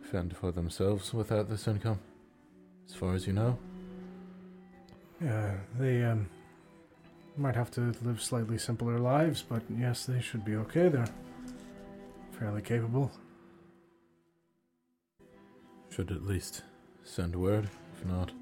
fend 0.03 0.37
for 0.37 0.53
themselves 0.53 1.15
without 1.15 1.49
this 1.49 1.67
income? 1.67 2.01
As 2.87 2.95
far 2.95 3.15
as 3.15 3.27
you 3.27 3.33
know? 3.33 3.59
Yeah, 5.23 5.55
they 5.79 6.05
um, 6.05 6.29
might 7.37 7.55
have 7.55 7.71
to 7.73 7.93
live 8.03 8.23
slightly 8.23 8.59
simpler 8.59 8.99
lives, 8.99 9.43
but 9.43 9.63
yes, 9.69 10.07
they 10.07 10.21
should 10.21 10.45
be 10.45 10.57
okay. 10.57 10.89
They're 10.89 11.07
fairly 12.39 12.63
capable. 12.63 13.11
should 15.91 16.11
at 16.11 16.23
least 16.27 16.63
send 17.05 17.37
word. 17.37 17.69
If 17.95 18.07
not, 18.07 18.33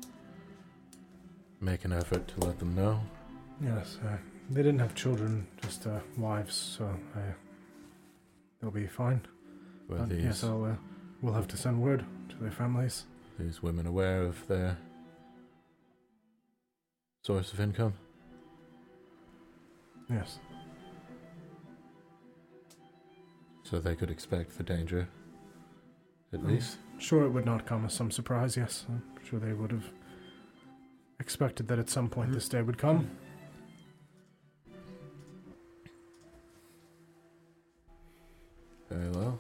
make 1.61 1.85
an 1.85 1.93
effort 1.93 2.29
to 2.29 2.47
let 2.47 2.59
them 2.61 2.75
know. 2.77 3.01
Yes, 3.61 3.99
uh, 4.05 4.17
they 4.51 4.63
didn't 4.63 4.79
have 4.79 4.95
children, 4.95 5.47
just 5.63 5.87
uh, 5.87 5.99
wives, 6.17 6.55
so 6.55 6.85
uh, 7.17 7.21
they'll 8.61 8.71
be 8.71 8.87
fine. 8.87 9.21
Were 9.89 9.99
But 9.99 10.11
these 10.11 10.25
yes, 10.25 10.45
I'll, 10.45 10.65
uh, 10.65 10.77
we'll 11.21 11.35
have 11.35 11.49
to 11.49 11.57
send 11.57 11.83
word 11.83 12.05
to 12.29 12.37
their 12.37 12.53
families. 12.53 13.05
these 13.39 13.63
women 13.63 13.87
aware 13.87 14.23
of 14.23 14.47
their 14.47 14.79
source 17.23 17.53
of 17.53 17.61
income? 17.61 17.95
Yes. 20.11 20.39
So 23.63 23.79
they 23.79 23.95
could 23.95 24.11
expect 24.11 24.57
the 24.59 24.65
danger, 24.65 25.09
at 26.33 26.41
Mm. 26.41 26.49
least. 26.49 26.79
Sure, 26.99 27.25
it 27.25 27.31
would 27.31 27.47
not 27.47 27.67
come 27.67 27.85
as 27.85 27.95
some 27.95 28.11
surprise, 28.11 28.57
yes. 28.57 28.85
I'm 28.89 29.03
sure 29.25 29.39
they 29.39 29.53
would 29.53 29.71
have 29.71 29.91
expected 31.21 31.69
that 31.69 31.79
at 31.79 31.89
some 31.89 32.09
point 32.11 32.33
this 32.33 32.49
day 32.49 32.63
would 32.63 32.79
come. 32.79 33.09
Very 38.89 39.11
well. 39.11 39.39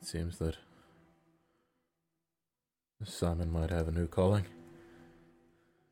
It 0.00 0.06
seems 0.06 0.38
that 0.38 0.56
Simon 3.04 3.50
might 3.50 3.70
have 3.70 3.88
a 3.88 3.92
new 3.92 4.06
calling. 4.06 4.44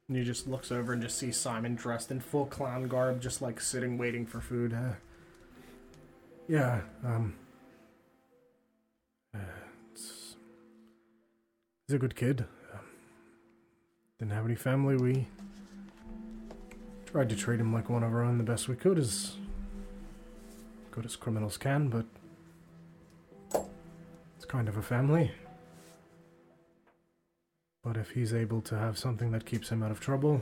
And 0.09 0.19
he 0.19 0.25
just 0.25 0.47
looks 0.47 0.71
over 0.71 0.93
and 0.93 1.01
just 1.01 1.17
sees 1.17 1.37
Simon 1.37 1.75
dressed 1.75 2.11
in 2.11 2.21
full 2.21 2.47
clown 2.47 2.89
garb, 2.89 3.23
just 3.23 3.41
like 3.41 3.61
sitting 3.61 3.97
waiting 3.97 4.27
for 4.27 4.41
food. 4.41 4.75
Uh, 4.75 4.95
yeah, 6.47 6.83
um. 7.03 7.35
Uh, 9.35 9.39
he's 9.95 11.95
a 11.95 11.99
good 11.99 12.15
kid. 12.15 12.45
Um, 12.73 12.81
didn't 14.19 14.33
have 14.33 14.45
any 14.45 14.55
family. 14.55 14.97
We 14.97 15.27
tried 17.07 17.31
to 17.31 17.37
treat 17.37 17.61
him 17.61 17.73
like 17.73 17.89
one 17.89 18.03
of 18.03 18.13
our 18.13 18.23
own 18.23 18.39
the 18.39 18.45
best 18.45 18.69
we 18.69 18.77
could, 18.77 18.99
as 18.99 19.37
good 20.91 21.07
as 21.07 21.17
criminals 21.17 21.57
can, 21.57 21.89
but 21.89 22.05
it's 24.37 24.45
kind 24.47 24.69
of 24.69 24.77
a 24.77 24.83
family. 24.83 25.33
But 27.85 27.97
if 27.99 28.11
he's 28.11 28.33
able 28.33 28.63
to 28.63 28.79
have 28.79 28.97
something 28.99 29.31
that 29.33 29.45
keeps 29.45 29.69
him 29.69 29.83
out 29.83 29.91
of 29.91 30.01
trouble, 30.01 30.41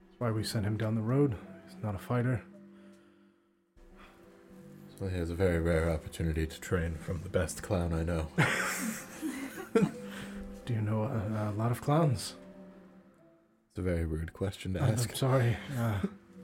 that's 0.00 0.20
why 0.20 0.30
we 0.30 0.44
sent 0.44 0.64
him 0.64 0.76
down 0.76 0.94
the 0.94 1.02
road. 1.02 1.34
He's 1.66 1.82
not 1.82 1.94
a 1.94 1.98
fighter. 1.98 2.42
So 4.98 5.08
he 5.08 5.16
has 5.18 5.30
a 5.30 5.34
very 5.34 5.58
rare 5.58 5.90
opportunity 5.90 6.46
to 6.46 6.60
train 6.60 6.94
from 6.94 7.20
the 7.22 7.28
best 7.28 7.62
clown 7.62 7.92
I 7.92 8.04
know. 8.04 8.28
Do 10.66 10.72
you 10.72 10.80
know 10.80 11.02
a, 11.02 11.50
a 11.50 11.54
lot 11.58 11.72
of 11.72 11.80
clowns? 11.82 12.34
It's 13.70 13.80
a 13.80 13.82
very 13.82 14.04
rude 14.04 14.32
question 14.32 14.74
to 14.74 14.80
I'm- 14.82 14.92
ask. 14.92 15.10
I'm 15.10 15.16
sorry. 15.16 15.56
Uh, 15.76 15.98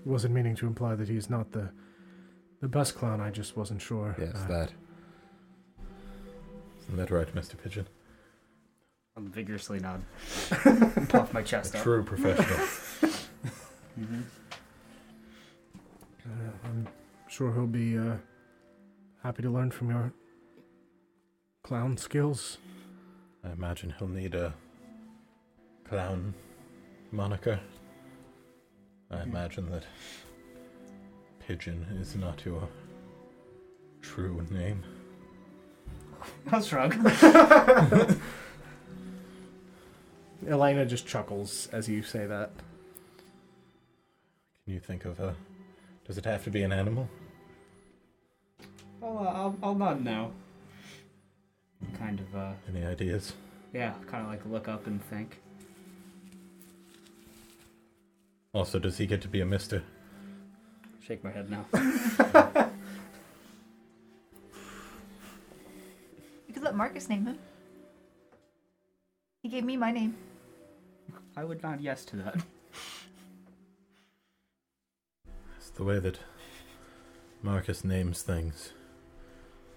wasn't 0.04 0.34
meaning 0.34 0.56
to 0.56 0.66
imply 0.66 0.96
that 0.96 1.08
he's 1.08 1.30
not 1.30 1.52
the 1.52 1.70
the 2.60 2.68
best 2.68 2.94
clown. 2.96 3.20
I 3.22 3.30
just 3.30 3.56
wasn't 3.56 3.80
sure. 3.80 4.14
Yes, 4.18 4.32
Uh, 4.34 4.46
that. 4.48 4.72
Isn't 6.82 6.96
that 6.98 7.10
right, 7.10 7.32
Mr. 7.34 7.56
Pigeon? 7.56 7.86
I'm 9.20 9.30
vigorously 9.30 9.80
nod. 9.80 10.02
Puff 11.10 11.34
my 11.34 11.42
chest 11.42 11.74
A 11.74 11.78
up. 11.78 11.84
true 11.84 12.02
professional. 12.02 12.66
hmm 13.94 14.20
uh, 16.24 16.51
I'm 16.64 16.88
sure 17.28 17.52
he'll 17.52 17.66
be 17.66 17.98
uh, 17.98 18.14
happy 19.22 19.42
to 19.42 19.51
learn 19.51 19.70
from 19.72 19.90
your 19.90 20.12
clown 21.62 21.98
skills. 21.98 22.56
I 23.44 23.51
imagine 23.51 23.92
he'll 23.98 24.09
need 24.09 24.34
a 24.34 24.55
clown 25.84 26.32
moniker. 27.10 27.60
I 29.10 29.22
imagine 29.22 29.70
that 29.70 29.84
Pigeon 31.47 31.84
is 32.01 32.16
not 32.16 32.42
your 32.47 32.66
true 34.01 34.47
name. 34.51 34.82
I'll 36.51 36.62
shrug. 36.62 36.94
Elena 40.48 40.86
just 40.86 41.06
chuckles 41.06 41.68
as 41.72 41.88
you 41.88 42.02
say 42.02 42.26
that. 42.26 42.50
Can 44.64 44.74
you 44.74 44.80
think 44.80 45.04
of 45.04 45.20
a. 45.20 45.34
Does 46.06 46.18
it 46.18 46.24
have 46.24 46.44
to 46.44 46.50
be 46.50 46.62
an 46.62 46.72
animal? 46.72 47.08
I'll, 49.02 49.18
uh, 49.18 49.22
I'll, 49.22 49.56
I'll 49.62 49.74
nod 49.74 50.02
now. 50.04 50.30
Kind 51.98 52.20
of, 52.20 52.36
uh, 52.36 52.52
Any 52.68 52.84
ideas? 52.84 53.32
yeah, 53.72 53.94
kind 54.06 54.24
of 54.24 54.30
like 54.30 54.44
look 54.46 54.68
up 54.68 54.86
and 54.86 55.02
think. 55.04 55.40
Also, 58.52 58.78
does 58.78 58.98
he 58.98 59.06
get 59.06 59.22
to 59.22 59.28
be 59.28 59.40
a 59.40 59.46
mister? 59.46 59.82
Shake 61.02 61.22
my 61.24 61.30
head 61.30 61.48
now. 61.50 61.64
You 66.48 66.54
could 66.54 66.64
let 66.64 66.74
Marcus 66.74 67.08
name 67.08 67.26
him. 67.26 67.38
He 69.40 69.48
gave 69.48 69.62
me 69.64 69.76
my 69.76 69.92
name. 69.92 70.16
I 71.36 71.44
would 71.44 71.62
nod 71.62 71.81
yes 71.81 72.05
to 72.07 72.16
that. 72.16 72.36
It's 75.57 75.70
the 75.70 75.85
way 75.85 75.98
that 75.98 76.19
Marcus 77.43 77.85
names 77.85 78.23
things 78.23 78.73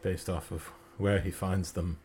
based 0.01 0.29
off 0.29 0.51
of 0.51 0.71
where 0.97 1.19
he 1.19 1.31
finds 1.31 1.71
them. 1.73 1.99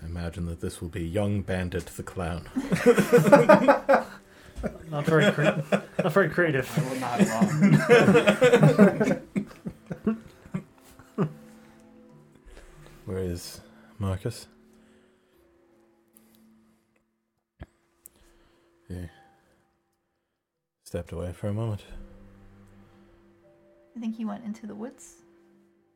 I 0.00 0.04
imagine 0.04 0.46
that 0.46 0.60
this 0.60 0.80
will 0.80 0.88
be 0.88 1.04
Young 1.04 1.42
Bandit 1.42 1.86
the 1.86 2.02
Clown. 2.02 2.48
Not 4.90 5.04
very, 5.04 5.30
cre- 5.32 5.42
not 5.42 6.12
very 6.12 6.30
creative. 6.30 6.66
I 6.76 6.80
will 6.82 6.96
nod 6.98 7.20
along. 7.20 9.20
Where 13.04 13.18
is 13.18 13.60
Marcus? 13.98 14.46
He 18.88 19.08
stepped 20.84 21.12
away 21.12 21.32
for 21.32 21.48
a 21.48 21.52
moment. 21.52 21.84
I 23.96 24.00
think 24.00 24.16
he 24.16 24.24
went 24.24 24.44
into 24.44 24.66
the 24.66 24.74
woods. 24.74 25.16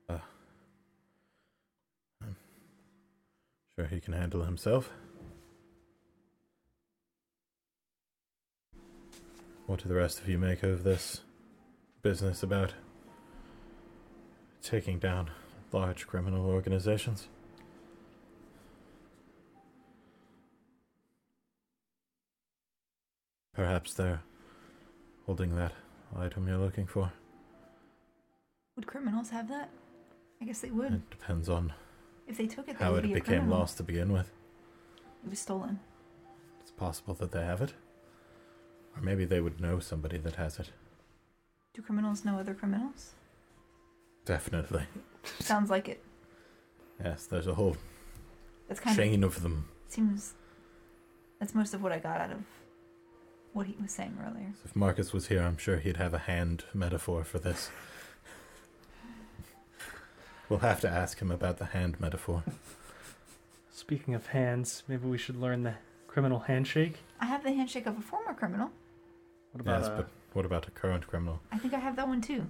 Uh, 0.09 0.19
I'm 2.23 2.37
sure, 3.77 3.87
he 3.87 4.01
can 4.01 4.15
handle 4.15 4.45
himself. 4.45 4.91
What 9.67 9.83
do 9.83 9.89
the 9.89 9.95
rest 9.95 10.21
of 10.21 10.29
you 10.29 10.39
make 10.39 10.63
of 10.65 10.83
this 10.83 11.21
business 12.03 12.43
about 12.43 12.75
taking 14.63 14.99
down 14.99 15.31
large 15.71 16.07
criminal 16.09 16.47
organizations? 16.47 17.29
Perhaps 23.61 23.93
they're 23.93 24.23
holding 25.27 25.55
that 25.55 25.73
item 26.19 26.49
you're 26.49 26.57
looking 26.57 26.87
for. 26.87 27.13
Would 28.75 28.87
criminals 28.87 29.29
have 29.29 29.51
that? 29.51 29.69
I 30.41 30.47
guess 30.47 30.61
they 30.61 30.71
would. 30.71 30.95
It 30.95 31.11
depends 31.11 31.51
on 31.51 31.75
If 32.27 32.39
they 32.39 32.47
took 32.47 32.71
it, 32.71 32.77
how 32.77 32.95
it 32.95 33.03
be 33.03 33.13
became 33.13 33.51
lost 33.51 33.77
to 33.77 33.83
begin 33.83 34.15
with. 34.15 34.33
It 35.23 35.29
was 35.29 35.41
stolen. 35.41 35.79
It's 36.63 36.71
possible 36.71 37.13
that 37.13 37.33
they 37.33 37.45
have 37.45 37.61
it. 37.61 37.75
Or 38.97 39.03
maybe 39.03 39.27
they 39.27 39.43
would 39.43 39.61
know 39.61 39.79
somebody 39.79 40.17
that 40.17 40.37
has 40.37 40.59
it. 40.59 40.71
Do 41.75 41.83
criminals 41.83 42.25
know 42.25 42.39
other 42.39 42.55
criminals? 42.55 43.13
Definitely. 44.25 44.85
Sounds 45.41 45.69
like 45.69 45.87
it. 45.87 46.03
Yes, 47.05 47.27
there's 47.27 47.47
a 47.47 47.53
whole 47.55 47.77
That's 48.69 48.81
kind 48.81 48.97
chain 48.97 49.23
of 49.23 49.43
them. 49.43 49.69
of 49.85 49.93
seems. 49.93 50.33
That's 51.39 51.55
most 51.55 51.75
of 51.75 51.83
what 51.83 51.93
I 51.93 51.99
got 51.99 52.23
out 52.23 52.31
of 52.31 52.39
what 53.53 53.67
he 53.67 53.77
was 53.81 53.93
saying 53.93 54.17
earlier. 54.25 54.53
If 54.65 54.77
Marcus 54.77 55.13
was 55.13 55.29
here, 55.29 55.43
I'm 55.43 55.57
sure 55.57 55.79
he'd 55.79 55.97
have 55.97 56.15
a 56.15 56.19
hand 56.19 56.65
metaphor 56.73 57.25
for 57.25 57.39
this. 57.39 57.71
we'll 60.49 60.61
have 60.61 60.81
to 60.81 60.89
ask 60.89 61.21
him 61.21 61.31
about 61.31 61.59
the 61.59 61.67
hand 61.67 62.01
metaphor. 62.01 62.43
Speaking 63.73 64.15
of 64.15 64.29
hands, 64.29 64.83
maybe 64.89 65.09
we 65.09 65.19
should 65.19 65.37
learn 65.37 65.63
the 65.63 65.75
criminal 66.07 66.41
handshake. 66.41 66.99
I 67.21 67.27
have 67.27 67.43
the 67.43 67.53
handshake 67.53 67.87
of 67.87 67.99
a 67.99 68.03
former 68.03 68.35
criminal. 68.35 68.71
What 69.53 69.61
about 69.61 69.81
yes, 69.81 69.89
uh, 69.91 69.97
but 69.97 70.09
what 70.33 70.45
about 70.45 70.69
a 70.69 70.71
current 70.71 71.07
criminal? 71.07 71.41
I 71.51 71.59
think 71.59 71.75
I 71.75 71.79
have 71.79 71.97
that 71.97 72.07
one 72.07 72.21
too. 72.21 72.47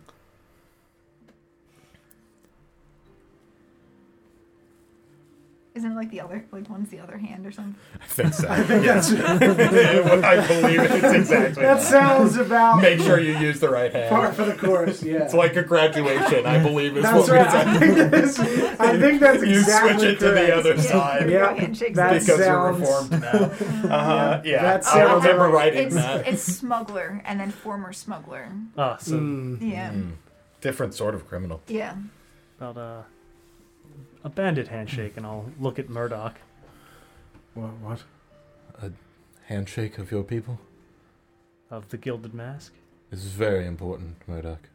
Isn't 5.73 5.93
it 5.93 5.95
like 5.95 6.11
the 6.11 6.21
other, 6.21 6.45
like 6.51 6.69
one's 6.69 6.89
the 6.91 6.99
other 6.99 7.17
hand 7.17 7.47
or 7.47 7.53
something? 7.53 7.77
I 8.03 8.07
think 8.07 8.35
so. 8.35 8.49
yes. 8.83 9.13
I 9.13 10.47
believe 10.49 10.81
it's 10.83 11.15
exactly 11.15 11.63
That 11.63 11.81
sounds 11.81 12.37
about 12.37 12.83
Make 12.83 12.99
sure 13.01 13.21
you 13.21 13.39
use 13.39 13.61
the 13.61 13.69
right 13.69 13.93
par 13.93 14.23
hand. 14.25 14.35
for 14.37 14.45
the 14.47 14.55
course. 14.55 15.01
Yeah. 15.01 15.23
It's 15.23 15.33
like 15.33 15.55
a 15.55 15.63
graduation, 15.63 16.45
I 16.45 16.61
believe 16.61 16.97
is 16.97 17.05
That's 17.05 17.29
what 17.29 17.31
right. 17.31 17.65
we 17.65 17.71
I 17.71 17.79
think, 17.79 18.11
that's, 18.11 18.39
I 18.81 18.99
think 18.99 19.21
that's 19.21 19.43
You 19.45 19.59
exactly 19.61 19.93
switch 19.99 20.03
it 20.15 20.19
to 20.19 20.31
the 20.33 20.57
other 20.57 20.75
Yeah. 20.75 20.81
side. 20.81 21.31
Yeah, 21.31 21.55
handshakes. 21.55 21.97
that 21.97 22.13
because 22.21 22.39
you're 22.41 22.73
reformed 22.73 23.11
now. 23.13 23.29
Uh-huh. 23.29 24.43
Yeah, 24.45 24.63
that 24.63 24.87
I 24.87 24.91
sounds 24.93 25.23
remember 25.25 25.45
right. 25.45 25.73
writing 25.73 25.87
It's 25.87 25.95
that. 25.95 26.27
it's 26.27 26.43
smuggler 26.43 27.23
and 27.25 27.39
then 27.39 27.53
former 27.53 27.93
smuggler. 27.93 28.49
Ah, 28.77 28.97
so 28.97 29.15
Mm. 29.15 29.71
Yeah. 29.71 29.93
Mm. 29.93 30.13
Different 30.61 30.95
sort 30.95 31.15
of 31.15 31.29
criminal. 31.29 31.63
Yeah. 31.69 31.95
about 32.61 32.77
uh, 32.77 33.03
a 34.25 34.29
bandit 34.29 34.69
handshake, 34.69 35.17
and 35.17 35.27
I'll 35.27 35.47
look 35.59 35.79
at 35.79 35.89
Murdoch. 35.89 36.37
What? 37.55 37.71
What? 37.81 38.03
A 38.83 38.91
handshake 39.47 39.99
of 39.99 40.11
your 40.11 40.23
people 40.23 40.59
of 41.71 41.89
the 41.89 41.97
Gilded 41.97 42.35
Mask. 42.35 42.73
This 43.11 43.25
is 43.25 43.33
very 43.33 43.67
important, 43.67 44.17
Murdoch. 44.27 44.69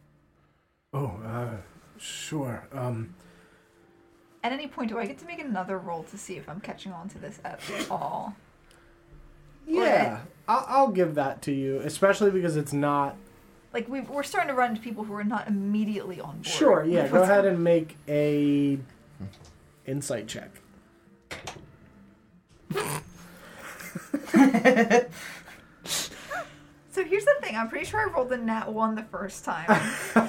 Oh, 0.94 1.20
uh, 1.26 1.58
sure. 1.98 2.68
Um, 2.72 3.16
At 4.44 4.52
any 4.52 4.68
point, 4.68 4.90
do 4.90 4.98
I 5.00 5.06
get 5.06 5.18
to 5.20 5.26
make 5.26 5.40
another 5.40 5.78
roll 5.78 6.04
to 6.04 6.18
see 6.18 6.38
if 6.38 6.48
I'm 6.50 6.60
catching 6.60 6.92
on 6.92 7.10
to 7.10 7.18
this 7.18 7.40
at 7.44 7.60
all? 7.90 8.36
Yeah, 9.68 10.20
I'll, 10.48 10.66
I'll 10.68 10.88
give 10.92 11.16
that 11.16 11.42
to 11.44 11.52
you, 11.52 11.80
especially 11.80 12.30
because 12.32 12.56
it's 12.56 12.74
not. 12.74 13.16
Like 13.74 13.90
we 13.90 14.02
we're 14.02 14.24
starting 14.24 14.50
to 14.50 14.54
run 14.54 14.70
into 14.72 14.82
people 14.82 15.04
who 15.04 15.14
are 15.16 15.24
not 15.24 15.48
immediately 15.48 16.22
on 16.22 16.36
board. 16.36 16.46
Sure, 16.46 16.86
yeah. 16.86 17.04
with 17.04 17.12
Go 17.12 17.20
what's- 17.20 17.30
ahead 17.32 17.46
and 17.46 17.64
make 17.64 17.98
a 18.08 18.78
insight 19.86 20.28
check. 20.28 20.50
So 26.92 27.04
here's 27.04 27.26
the 27.26 27.36
thing. 27.42 27.56
I'm 27.58 27.68
pretty 27.68 27.86
sure 27.86 28.00
I 28.00 28.06
rolled 28.12 28.32
a 28.32 28.38
nat 28.38 28.72
one 28.72 28.96
the 28.96 29.04
first 29.04 29.44
time, 29.44 29.70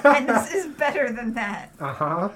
and 0.03 0.27
this 0.27 0.53
is 0.53 0.67
better 0.67 1.11
than 1.13 1.33
that. 1.35 1.71
Uh 1.79 1.93
huh. 1.93 2.29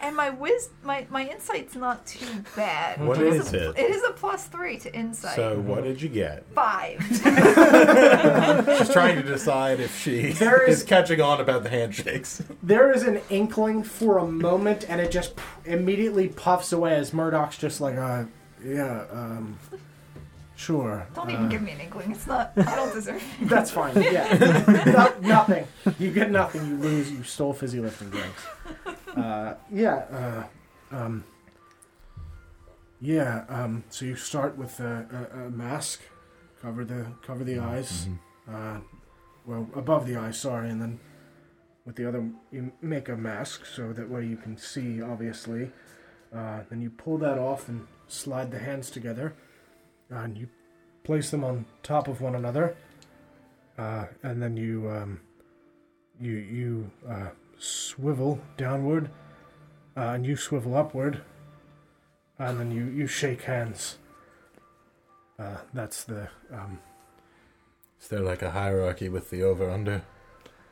And 0.00 0.14
my 0.16 0.30
whiz, 0.30 0.70
my 0.84 1.06
my 1.10 1.28
insight's 1.28 1.74
not 1.74 2.06
too 2.06 2.44
bad. 2.54 3.04
What 3.04 3.18
It 3.20 3.32
is 3.34 3.52
a, 3.52 3.70
it? 3.70 3.78
It 3.78 3.90
is 3.90 4.02
a 4.04 4.12
plus 4.12 4.46
three 4.46 4.78
to 4.78 4.94
insight. 4.94 5.34
So, 5.36 5.58
what 5.58 5.82
did 5.84 6.00
you 6.00 6.08
get? 6.08 6.44
Five. 6.54 7.02
She's 8.78 8.90
trying 8.90 9.16
to 9.16 9.22
decide 9.26 9.80
if 9.80 9.98
she 10.00 10.32
There 10.32 10.62
is- 10.68 10.78
is 10.78 10.84
catching 10.84 11.20
on 11.20 11.40
about 11.40 11.62
the 11.64 11.68
handshakes. 11.70 12.42
There 12.62 12.92
is 12.92 13.02
an 13.02 13.20
inkling 13.30 13.82
for 13.82 14.18
a 14.18 14.26
moment, 14.26 14.84
and 14.88 15.00
it 15.00 15.10
just 15.10 15.34
immediately 15.64 16.28
puffs 16.28 16.72
away 16.72 16.94
as 16.94 17.12
Murdoch's 17.12 17.58
just 17.58 17.80
like, 17.80 17.96
uh, 17.96 18.24
yeah, 18.64 19.04
um, 19.10 19.58
sure. 20.58 21.06
Don't 21.14 21.28
uh, 21.28 21.32
even 21.32 21.48
give 21.48 21.62
me 21.62 21.72
an 21.72 21.80
inkling. 21.80 22.12
It's 22.12 22.26
not. 22.26 22.52
I 22.56 22.76
don't 22.76 22.92
deserve 22.92 23.22
it. 23.40 23.48
"That's 23.48 23.70
fine." 23.70 23.94
Yeah, 24.00 24.34
no, 24.86 25.28
nothing. 25.28 25.66
You 25.98 26.10
get 26.10 26.30
nothing. 26.30 26.66
You 26.66 26.76
lose. 26.76 27.10
You 27.10 27.22
stole 27.22 27.52
fizzy 27.52 27.80
lifting 27.80 28.10
drinks. 28.10 28.42
Uh, 29.16 29.54
yeah. 29.72 30.44
Uh, 30.92 30.96
um, 30.96 31.24
yeah, 33.00 33.44
um, 33.48 33.84
so 33.90 34.04
you 34.04 34.16
start 34.16 34.56
with 34.56 34.80
a, 34.80 35.28
a, 35.32 35.46
a 35.46 35.50
mask, 35.50 36.00
cover 36.60 36.84
the 36.84 37.06
cover 37.22 37.44
the 37.44 37.58
eyes, 37.58 38.08
uh, 38.52 38.78
well 39.46 39.68
above 39.74 40.06
the 40.06 40.16
eyes, 40.16 40.40
sorry, 40.40 40.68
and 40.68 40.82
then 40.82 40.98
with 41.86 41.94
the 41.96 42.06
other 42.08 42.28
you 42.50 42.72
make 42.82 43.08
a 43.08 43.16
mask 43.16 43.64
so 43.66 43.92
that 43.92 44.08
way 44.10 44.26
you 44.26 44.36
can 44.36 44.56
see, 44.56 45.00
obviously. 45.00 45.70
Uh, 46.34 46.60
then 46.68 46.82
you 46.82 46.90
pull 46.90 47.16
that 47.18 47.38
off 47.38 47.68
and 47.68 47.86
slide 48.08 48.50
the 48.50 48.58
hands 48.58 48.90
together, 48.90 49.34
and 50.10 50.36
you 50.36 50.48
place 51.04 51.30
them 51.30 51.44
on 51.44 51.64
top 51.82 52.08
of 52.08 52.20
one 52.20 52.34
another, 52.34 52.76
uh, 53.78 54.06
and 54.22 54.42
then 54.42 54.56
you 54.56 54.88
um, 54.90 55.20
you 56.20 56.32
you 56.32 56.90
uh, 57.08 57.28
swivel 57.58 58.40
downward, 58.56 59.10
uh, 59.96 60.00
and 60.14 60.26
you 60.26 60.36
swivel 60.36 60.76
upward, 60.76 61.22
and 62.38 62.58
then 62.60 62.70
you, 62.70 62.84
you 62.86 63.06
shake 63.06 63.42
hands. 63.42 63.98
Uh, 65.38 65.56
that's 65.72 66.04
the 66.04 66.28
um, 66.52 66.80
Is 68.00 68.08
there 68.08 68.20
like 68.20 68.42
a 68.42 68.50
hierarchy 68.50 69.08
with 69.08 69.30
the 69.30 69.42
over 69.42 69.70
under? 69.70 70.02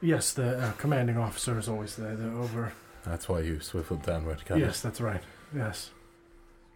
yes, 0.01 0.33
the 0.33 0.59
uh, 0.59 0.73
commanding 0.73 1.17
officer 1.17 1.59
is 1.59 1.69
always 1.69 1.97
the 1.97 2.09
the 2.17 2.31
over. 2.33 2.73
That's 3.05 3.29
why 3.29 3.41
you 3.41 3.61
swiveled 3.61 4.03
downward. 4.03 4.45
Kind 4.45 4.61
Yes, 4.61 4.81
that's 4.81 5.01
right. 5.01 5.23
Yes, 5.55 5.91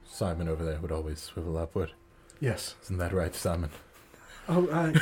Simon 0.05 0.49
over 0.49 0.65
there 0.65 0.79
would 0.79 0.93
always 0.93 1.21
swivel 1.21 1.59
upward. 1.59 1.93
Yes. 2.41 2.75
Isn't 2.85 2.99
that 2.99 3.13
right, 3.13 3.35
Simon? 3.35 3.71
Oh, 4.49 4.67
uh, 4.69 4.93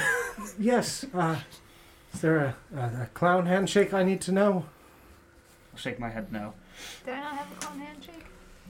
yes. 0.58 1.04
Uh, 1.14 1.36
is 2.14 2.20
there 2.20 2.38
a, 2.38 2.56
a, 2.76 3.02
a 3.02 3.08
clown 3.14 3.46
handshake 3.46 3.94
I 3.94 4.02
need 4.02 4.20
to 4.22 4.32
know? 4.32 4.66
I'll 5.72 5.78
shake 5.78 5.98
my 5.98 6.08
head 6.10 6.32
no. 6.32 6.54
Did 7.04 7.14
I 7.14 7.20
not 7.20 7.34
have 7.36 7.52
a 7.52 7.54
clown 7.56 7.80
handshake? 7.80 8.24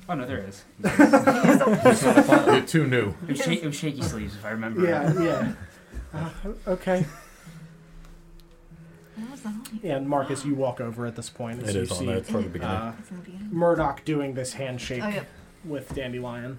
Oh 0.09 0.15
no, 0.15 0.25
there 0.27 0.39
is. 0.39 0.65
You're 2.47 2.63
too 2.63 2.87
new. 2.87 3.15
It 3.27 3.31
was, 3.33 3.39
shak- 3.39 3.63
it 3.63 3.67
was 3.67 3.77
shaky 3.77 4.03
sleeves, 4.03 4.35
if 4.35 4.45
I 4.45 4.51
remember. 4.51 4.83
Yeah, 4.87 5.13
right. 5.13 5.25
yeah. 5.25 5.53
Uh, 6.15 6.31
okay. 6.71 7.05
That 9.19 9.31
was 9.31 9.45
not 9.45 9.55
on. 9.55 9.81
Yeah, 9.83 9.97
and 9.97 10.09
Marcus, 10.09 10.45
you 10.47 10.55
walk 10.55 10.81
over 10.81 11.05
at 11.05 11.17
this 11.17 11.29
point. 11.29 11.61
It 11.61 11.67
as 11.69 11.75
you 11.75 11.81
is 11.83 11.91
on 11.91 11.99
see, 11.99 12.07
there 12.07 12.23
from 12.23 12.43
the 12.45 12.49
beginning. 12.49 12.75
Uh, 12.77 12.95
It's 13.01 13.11
in 13.11 13.17
the 13.19 13.23
beginning. 13.23 13.49
Murdoch 13.53 14.05
doing 14.07 14.33
this 14.35 14.53
handshake 14.55 15.03
Oh, 15.05 15.09
yep. 15.09 15.27
with 15.65 15.95
Dandelion. 15.95 16.59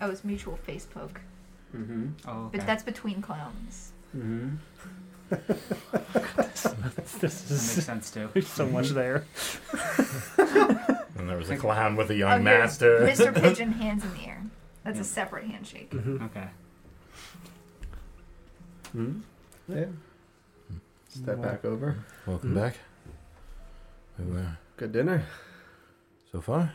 Oh, 0.00 0.10
it's 0.10 0.24
mutual 0.24 0.56
face 0.56 0.86
poke. 0.86 1.20
Mm-hmm. 1.74 2.08
Oh, 2.26 2.46
okay. 2.46 2.58
But 2.58 2.66
that's 2.66 2.82
between 2.82 3.22
clowns. 3.22 3.92
Mm-hmm. 4.16 4.56
This 5.30 6.62
that 6.62 6.78
makes 7.20 7.50
is 7.50 7.84
sense 7.84 8.10
too. 8.10 8.28
there's 8.32 8.46
so 8.60 8.66
much 8.66 8.90
there. 8.90 9.24
And 11.18 11.30
there 11.30 11.38
was 11.38 11.48
a 11.48 11.56
clown 11.56 11.96
with 11.96 12.10
a 12.10 12.12
Oh, 12.12 12.16
young 12.16 12.42
here, 12.42 12.58
master. 12.58 13.00
Mr. 13.00 13.34
Pigeon, 13.34 13.72
hands 13.72 14.04
in 14.04 14.12
the 14.12 14.26
air. 14.28 14.42
That's 14.84 14.96
Yeah. 14.96 15.00
a 15.00 15.04
separate 15.04 15.44
handshake. 15.46 15.90
Mhm. 15.90 16.22
Okay. 16.26 16.48
hmm 18.92 19.20
Yeah. 19.66 19.86
Step 21.08 21.40
back 21.40 21.64
over. 21.64 21.96
Welcome 22.26 22.50
Mhm. 22.52 22.54
back. 22.54 22.76
We 24.18 24.26
were, 24.30 24.58
Good 24.76 24.92
dinner. 24.92 25.24
so 26.30 26.42
far, 26.42 26.72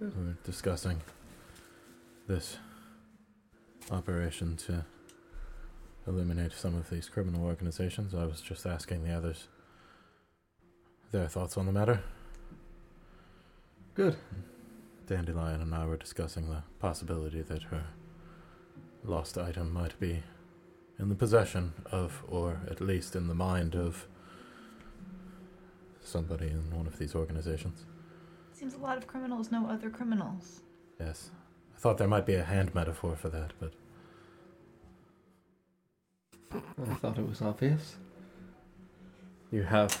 we 0.00 0.06
were 0.06 0.34
discussing 0.44 1.00
this 2.32 2.56
operation 3.90 4.56
to 4.56 4.82
eliminate 6.06 6.52
some 6.54 6.74
of 6.74 6.88
these 6.88 7.06
criminal 7.06 7.44
organizations. 7.44 8.14
I 8.14 8.24
was 8.24 8.40
just 8.40 8.64
asking 8.64 9.04
the 9.04 9.12
others 9.12 9.48
their 11.10 11.28
thoughts 11.28 11.58
on 11.58 11.66
the 11.66 11.72
matter. 11.72 12.02
Good. 13.94 14.16
Dandelion 15.06 15.60
and 15.60 15.74
I 15.74 15.84
were 15.84 15.98
discussing 15.98 16.48
the 16.48 16.62
possibility 16.78 17.42
that 17.42 17.64
her 17.64 17.84
lost 19.04 19.36
item 19.36 19.70
might 19.70 20.00
be 20.00 20.22
in 20.98 21.10
the 21.10 21.14
possession 21.14 21.74
of, 21.90 22.24
or 22.26 22.62
at 22.70 22.80
least 22.80 23.14
in 23.14 23.28
the 23.28 23.34
mind 23.34 23.74
of, 23.74 24.06
somebody 26.00 26.46
in 26.46 26.74
one 26.74 26.86
of 26.86 26.98
these 26.98 27.14
organizations. 27.14 27.84
Seems 28.54 28.72
a 28.72 28.78
lot 28.78 28.96
of 28.96 29.06
criminals 29.06 29.52
know 29.52 29.66
other 29.68 29.90
criminals. 29.90 30.62
Yes. 30.98 31.30
Thought 31.82 31.98
there 31.98 32.06
might 32.06 32.26
be 32.26 32.36
a 32.36 32.44
hand 32.44 32.76
metaphor 32.76 33.16
for 33.16 33.28
that, 33.30 33.50
but 33.58 33.72
I 36.52 36.94
thought 36.94 37.18
it 37.18 37.28
was 37.28 37.42
obvious. 37.42 37.96
You 39.50 39.64
have 39.64 40.00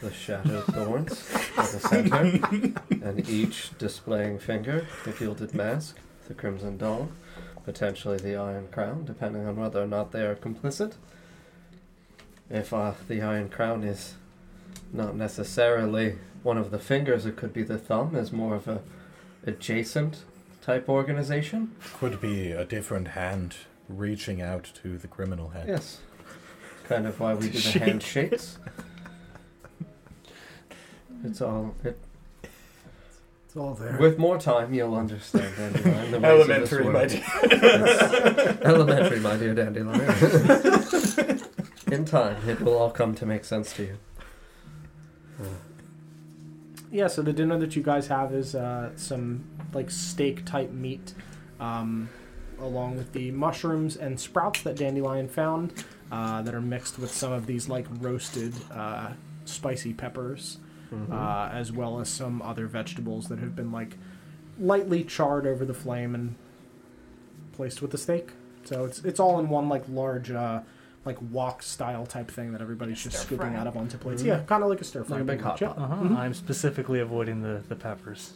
the 0.00 0.10
shattered 0.10 0.64
thorns 0.64 1.30
at 1.58 1.66
the 1.72 1.78
center, 1.78 2.40
and 3.06 3.28
each 3.28 3.76
displaying 3.76 4.38
finger, 4.38 4.86
the 5.04 5.12
gilded 5.12 5.54
mask, 5.54 5.98
the 6.26 6.32
crimson 6.32 6.78
dog, 6.78 7.10
potentially 7.66 8.16
the 8.16 8.36
iron 8.36 8.68
crown, 8.68 9.04
depending 9.04 9.46
on 9.46 9.56
whether 9.56 9.82
or 9.82 9.86
not 9.86 10.10
they 10.10 10.22
are 10.22 10.34
complicit. 10.34 10.94
If 12.48 12.72
uh, 12.72 12.94
the 13.08 13.20
iron 13.20 13.50
crown 13.50 13.84
is 13.84 14.14
not 14.90 15.16
necessarily 15.16 16.16
one 16.42 16.56
of 16.56 16.70
the 16.70 16.78
fingers, 16.78 17.26
it 17.26 17.36
could 17.36 17.52
be 17.52 17.62
the 17.62 17.76
thumb, 17.76 18.16
as 18.16 18.32
more 18.32 18.54
of 18.54 18.66
a 18.66 18.80
adjacent 19.46 20.24
type 20.64 20.88
organization. 20.88 21.72
could 21.98 22.20
be 22.20 22.50
a 22.52 22.64
different 22.64 23.08
hand 23.08 23.54
reaching 23.88 24.40
out 24.40 24.70
to 24.82 24.96
the 24.96 25.06
criminal 25.06 25.50
hand. 25.50 25.68
Yes. 25.68 25.98
Kind 26.88 27.06
of 27.06 27.20
why 27.20 27.34
we 27.34 27.46
do 27.46 27.50
the 27.52 27.58
Shake. 27.60 27.82
handshakes. 27.82 28.58
It's 31.24 31.40
all. 31.40 31.74
It, 31.84 31.98
It's 33.46 33.56
all 33.56 33.74
there. 33.74 33.96
with 33.98 34.18
more 34.18 34.38
time, 34.38 34.72
you'll 34.74 34.94
understand 34.94 35.54
Dandelion. 35.56 36.10
The 36.10 36.20
ways 36.20 36.40
of 36.42 36.46
this 36.48 36.72
Elementary, 36.72 36.84
world. 36.84 36.94
my 36.94 37.06
dear. 37.06 38.58
Elementary, 38.64 39.20
my 39.20 39.36
dear 39.36 39.54
Dandelion. 39.60 41.40
In 41.92 42.04
time, 42.04 42.36
it 42.48 42.60
will 42.60 42.76
all 42.76 42.90
come 42.90 43.14
to 43.16 43.26
make 43.26 43.44
sense 43.44 43.72
to 43.74 43.82
you. 43.84 43.98
Yeah, 46.94 47.08
so 47.08 47.22
the 47.22 47.32
dinner 47.32 47.58
that 47.58 47.74
you 47.74 47.82
guys 47.82 48.06
have 48.06 48.32
is 48.32 48.54
uh, 48.54 48.90
some 48.94 49.44
like 49.72 49.90
steak 49.90 50.44
type 50.44 50.70
meat, 50.70 51.12
um, 51.58 52.08
along 52.60 52.96
with 52.96 53.12
the 53.12 53.32
mushrooms 53.32 53.96
and 53.96 54.18
sprouts 54.18 54.62
that 54.62 54.76
Dandelion 54.76 55.26
found 55.26 55.84
uh, 56.12 56.42
that 56.42 56.54
are 56.54 56.60
mixed 56.60 57.00
with 57.00 57.10
some 57.10 57.32
of 57.32 57.46
these 57.46 57.68
like 57.68 57.86
roasted 57.98 58.54
uh, 58.70 59.08
spicy 59.44 59.92
peppers, 59.92 60.58
uh, 61.10 61.50
as 61.52 61.72
well 61.72 61.98
as 61.98 62.08
some 62.08 62.40
other 62.42 62.68
vegetables 62.68 63.26
that 63.26 63.40
have 63.40 63.56
been 63.56 63.72
like 63.72 63.98
lightly 64.60 65.02
charred 65.02 65.48
over 65.48 65.64
the 65.64 65.74
flame 65.74 66.14
and 66.14 66.36
placed 67.54 67.82
with 67.82 67.90
the 67.90 67.98
steak. 67.98 68.30
So 68.62 68.84
it's 68.84 69.04
it's 69.04 69.18
all 69.18 69.40
in 69.40 69.48
one 69.48 69.68
like 69.68 69.82
large 69.88 70.30
uh, 70.30 70.60
like 71.04 71.18
wok 71.30 71.62
style 71.62 72.06
type 72.06 72.30
thing 72.30 72.52
that 72.52 72.60
everybody's 72.62 73.02
just 73.02 73.16
Stir 73.16 73.26
scooping 73.26 73.50
fry. 73.52 73.56
out 73.60 73.66
of 73.66 73.76
onto 73.76 73.98
plates. 73.98 74.22
Mhm. 74.22 74.26
Yeah, 74.26 74.40
kind 74.46 74.62
of 74.62 74.70
like 74.70 74.80
a 74.80 74.84
stir 74.84 75.04
fry. 75.04 75.16
Like 75.16 75.22
a 75.22 75.24
big 75.26 75.40
hot 75.42 75.60
pot. 75.60 75.76
Uh-huh. 75.78 75.94
Mhm. 75.96 76.16
I'm 76.16 76.32
specifically 76.34 77.00
avoiding 77.00 77.42
the, 77.42 77.62
the 77.68 77.76
peppers. 77.76 78.34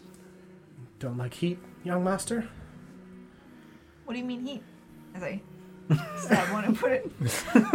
Don't 0.98 1.16
like 1.16 1.34
heat, 1.34 1.58
young 1.84 2.04
master. 2.04 2.48
What 4.04 4.14
do 4.14 4.18
you 4.20 4.24
mean 4.26 4.44
heat? 4.46 4.62
As 5.14 5.22
I 5.22 5.40
stab 6.18 6.52
one 6.52 6.64
and 6.64 6.78
put 6.78 6.92
it 6.92 7.10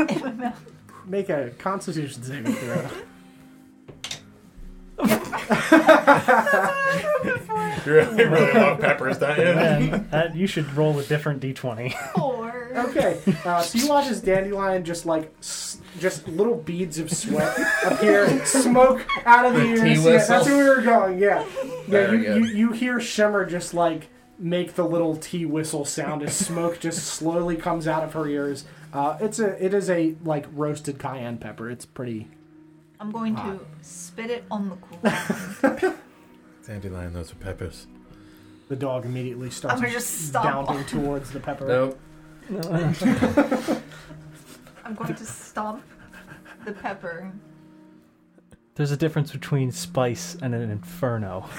in 0.10 0.22
my 0.22 0.32
mouth. 0.32 0.66
Make 1.06 1.30
a 1.30 1.50
Constitution 1.58 2.22
saving 2.24 2.54
throw. 2.54 2.88
You 7.86 7.92
really, 7.92 8.26
really 8.26 8.54
love 8.54 8.80
peppers, 8.80 9.18
don't 9.18 9.38
you? 9.38 9.44
Man, 9.44 10.08
that, 10.12 10.36
you 10.36 10.48
should 10.48 10.72
roll 10.74 10.98
a 11.00 11.04
different 11.04 11.42
d20. 11.42 11.94
Or 12.22 12.43
okay, 12.76 13.20
uh, 13.46 13.62
so 13.62 13.78
you 13.78 13.88
watch 13.88 14.08
this 14.08 14.22
dandelion 14.22 14.84
just 14.84 15.06
like 15.06 15.34
s- 15.40 15.80
just 16.00 16.28
little 16.28 16.56
beads 16.56 17.00
of 17.00 17.12
sweat 17.12 17.58
appear, 17.86 18.46
smoke 18.46 19.06
out 19.26 19.46
of 19.46 19.54
the 19.54 19.60
The 19.62 19.66
ears. 19.68 20.04
Yeah, 20.06 20.12
that's 20.18 20.30
whistle. 20.30 20.58
where 20.58 20.64
we 20.64 20.76
were 20.78 20.82
going. 20.82 21.20
Yeah, 21.20 21.46
yeah. 21.64 21.72
Very 21.88 22.18
You, 22.18 22.24
good. 22.24 22.36
you 22.38 22.46
you 22.48 22.72
hear 22.72 23.00
Shimmer 23.00 23.46
just 23.46 23.74
like 23.74 24.08
make 24.40 24.74
the 24.74 24.84
little 24.86 25.16
tea 25.16 25.46
whistle 25.46 25.86
sound 25.86 26.24
as 26.24 26.36
smoke 26.36 26.80
just 26.80 27.06
slowly 27.06 27.56
comes 27.56 27.88
out 27.88 28.04
of 28.04 28.14
her 28.14 28.28
ears. 28.28 28.66
Uh, 28.92 29.18
it's 29.22 29.40
a 29.40 29.64
it 29.64 29.74
is 29.74 29.90
a 29.90 30.16
like 30.24 30.46
roasted 30.54 31.00
cayenne 31.00 31.38
pepper. 31.38 31.70
It's 31.70 31.86
pretty. 31.86 32.28
I'm 33.00 33.12
going 33.12 33.36
to 33.36 33.60
spit 33.82 34.30
it 34.32 34.44
on 34.50 34.70
the 34.70 34.76
ground. 34.76 35.96
Dandelion, 36.66 37.14
those 37.14 37.32
are 37.32 37.36
peppers. 37.36 37.88
The 38.70 38.76
dog 38.78 39.06
immediately 39.06 39.50
starts 39.50 39.76
I'm 39.76 39.82
gonna 39.82 39.94
just 39.94 40.30
stomp 40.30 40.68
bounding 40.68 40.86
towards 40.86 41.32
the 41.32 41.40
pepper. 41.42 41.68
Nope. 41.68 42.00
I'm 42.50 42.94
going 44.96 45.16
to 45.16 45.26
stomp 45.26 45.84
the 46.66 46.74
pepper. 46.74 47.32
There's 48.76 48.92
a 48.92 48.98
difference 48.98 49.32
between 49.32 49.72
spice 49.72 50.36
and 50.42 50.56
an 50.56 50.70
inferno. 50.70 51.50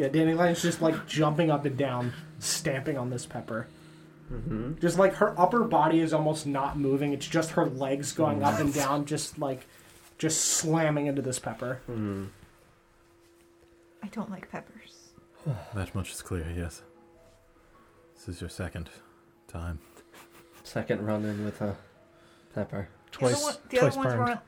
Yeah, 0.00 0.08
Dandelion's 0.08 0.62
just 0.62 0.80
like 0.80 1.06
jumping 1.06 1.50
up 1.50 1.66
and 1.66 1.76
down, 1.76 2.14
stamping 2.38 2.96
on 2.96 3.10
this 3.10 3.26
pepper. 3.26 3.66
Mm-hmm. 4.32 4.78
Just 4.80 4.98
like 4.98 5.16
her 5.16 5.38
upper 5.38 5.64
body 5.64 6.00
is 6.00 6.14
almost 6.14 6.46
not 6.46 6.78
moving. 6.78 7.12
It's 7.12 7.26
just 7.26 7.50
her 7.50 7.66
legs 7.66 8.12
going 8.12 8.42
up 8.42 8.58
and 8.60 8.72
down, 8.72 9.04
just 9.04 9.38
like 9.38 9.66
just 10.16 10.40
slamming 10.40 11.06
into 11.06 11.20
this 11.20 11.38
pepper. 11.38 11.80
Mm. 11.90 12.28
I 14.02 14.06
don't 14.08 14.30
like 14.30 14.50
peppers. 14.50 15.10
That 15.74 15.94
much 15.94 16.12
is 16.12 16.22
clear, 16.22 16.50
yes. 16.56 16.80
This 18.26 18.36
is 18.36 18.40
your 18.42 18.50
second 18.50 18.90
time. 19.48 19.78
Second 20.62 21.06
run 21.06 21.24
in 21.24 21.42
with 21.42 21.60
a 21.62 21.74
pepper. 22.54 22.88
The 23.12 23.26
other, 23.26 23.32
Twice, 23.32 23.42
one, 23.42 23.54
the 23.70 23.76
twice 23.78 23.92
other 23.92 23.98
ones 23.98 24.14
burned. 24.14 24.28
weren't. 24.28 24.40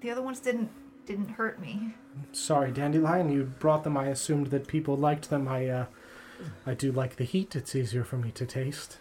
The 0.00 0.10
other 0.10 0.22
ones 0.22 0.40
didn't 0.40 0.70
didn't 1.04 1.28
hurt 1.28 1.60
me. 1.60 1.94
Sorry, 2.32 2.70
Dandelion, 2.72 3.30
you 3.30 3.44
brought 3.58 3.84
them. 3.84 3.96
I 3.98 4.06
assumed 4.06 4.46
that 4.48 4.66
people 4.66 4.96
liked 4.96 5.28
them. 5.28 5.46
I 5.46 5.68
uh 5.68 5.86
I 6.66 6.72
do 6.72 6.90
like 6.90 7.16
the 7.16 7.24
heat. 7.24 7.54
It's 7.54 7.74
easier 7.76 8.02
for 8.02 8.16
me 8.16 8.30
to 8.32 8.46
taste. 8.46 8.96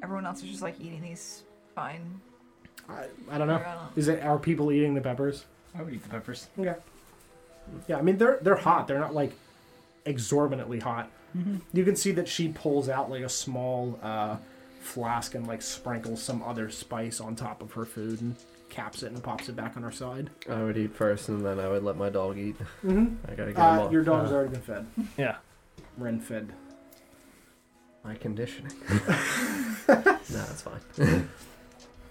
Everyone 0.00 0.26
else 0.26 0.42
is 0.42 0.50
just 0.50 0.62
like 0.62 0.80
eating 0.80 1.02
these 1.02 1.42
fine. 1.74 2.20
I, 2.88 3.06
I 3.30 3.38
don't 3.38 3.48
know. 3.48 3.56
Uh, 3.56 3.88
Is 3.96 4.06
it 4.08 4.22
are 4.22 4.38
people 4.38 4.70
eating 4.70 4.94
the 4.94 5.00
peppers? 5.00 5.46
I 5.76 5.82
would 5.82 5.92
eat 5.92 6.02
the 6.04 6.08
peppers. 6.10 6.48
Yeah. 6.56 6.74
Yeah, 7.88 7.96
I 7.96 8.02
mean 8.02 8.16
they're 8.18 8.38
they're 8.42 8.54
hot. 8.56 8.86
They're 8.86 9.00
not 9.00 9.14
like 9.14 9.32
exorbitantly 10.06 10.80
hot. 10.80 11.10
You 11.72 11.84
can 11.84 11.96
see 11.96 12.12
that 12.12 12.28
she 12.28 12.48
pulls 12.48 12.88
out 12.88 13.10
like 13.10 13.22
a 13.22 13.28
small 13.28 13.98
uh, 14.02 14.36
flask 14.80 15.34
and 15.34 15.46
like 15.48 15.62
sprinkles 15.62 16.22
some 16.22 16.42
other 16.44 16.70
spice 16.70 17.20
on 17.20 17.34
top 17.34 17.60
of 17.60 17.72
her 17.72 17.84
food 17.84 18.20
and 18.20 18.36
caps 18.68 19.02
it 19.02 19.10
and 19.12 19.20
pops 19.22 19.48
it 19.48 19.56
back 19.56 19.76
on 19.76 19.82
her 19.82 19.90
side. 19.90 20.30
I 20.48 20.62
would 20.62 20.76
eat 20.76 20.94
first, 20.94 21.28
and 21.28 21.44
then 21.44 21.58
I 21.58 21.68
would 21.68 21.82
let 21.82 21.96
my 21.96 22.08
dog 22.08 22.38
eat. 22.38 22.56
Mm-hmm. 22.84 23.14
I 23.28 23.34
gotta 23.34 23.52
get 23.52 23.56
him 23.56 23.62
Uh, 23.62 23.80
off. 23.84 23.92
your 23.92 24.04
dog's 24.04 24.30
uh, 24.30 24.34
already 24.34 24.50
been 24.52 24.60
fed. 24.62 24.86
Yeah. 25.16 25.36
Ren 25.98 26.20
fed. 26.20 26.52
my 28.04 28.14
conditioning. 28.14 28.72
no, 29.88 30.18
that's 30.28 30.62
fine. 30.62 31.28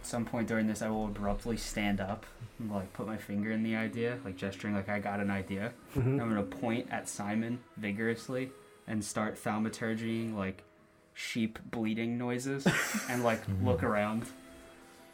At 0.03 0.07
some 0.07 0.25
point 0.25 0.49
during 0.49 0.67
this, 0.67 0.81
I 0.81 0.89
will 0.89 1.05
abruptly 1.05 1.55
stand 1.55 2.01
up, 2.01 2.25
and, 2.59 2.69
like 2.69 2.91
put 2.91 3.07
my 3.07 3.15
finger 3.15 3.53
in 3.53 3.63
the 3.63 3.77
idea, 3.77 4.17
like 4.25 4.35
gesturing 4.35 4.75
like 4.75 4.89
I 4.89 4.99
got 4.99 5.21
an 5.21 5.31
idea. 5.31 5.71
Mm-hmm. 5.95 6.19
I'm 6.19 6.27
gonna 6.27 6.43
point 6.43 6.89
at 6.91 7.07
Simon 7.07 7.59
vigorously 7.77 8.51
and 8.85 9.01
start 9.01 9.41
thaumaturgying 9.41 10.35
like 10.35 10.63
sheep 11.13 11.57
bleeding 11.71 12.17
noises, 12.17 12.67
and 13.09 13.23
like 13.23 13.39
look 13.63 13.81
around, 13.81 14.25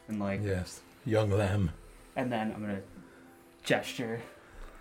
and 0.07 0.19
like, 0.19 0.41
Yes. 0.43 0.81
Young 1.05 1.29
lamb. 1.29 1.69
and 2.15 2.31
then 2.31 2.51
I'm 2.55 2.61
gonna 2.61 2.81
gesture, 3.63 4.21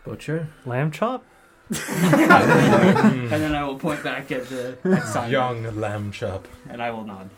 Butcher. 0.05 0.49
Lamb 0.65 0.91
chop? 0.91 1.23
and 1.71 3.31
then 3.31 3.55
I 3.55 3.63
will 3.63 3.77
point 3.79 4.03
back 4.03 4.33
at 4.33 4.49
the 4.49 4.79
at 4.85 5.03
Simon, 5.07 5.31
Young 5.33 5.77
lamb 5.79 6.13
chop. 6.13 6.49
and 6.71 6.83
I 6.83 6.91
will 6.93 7.05
nod, 7.05 7.29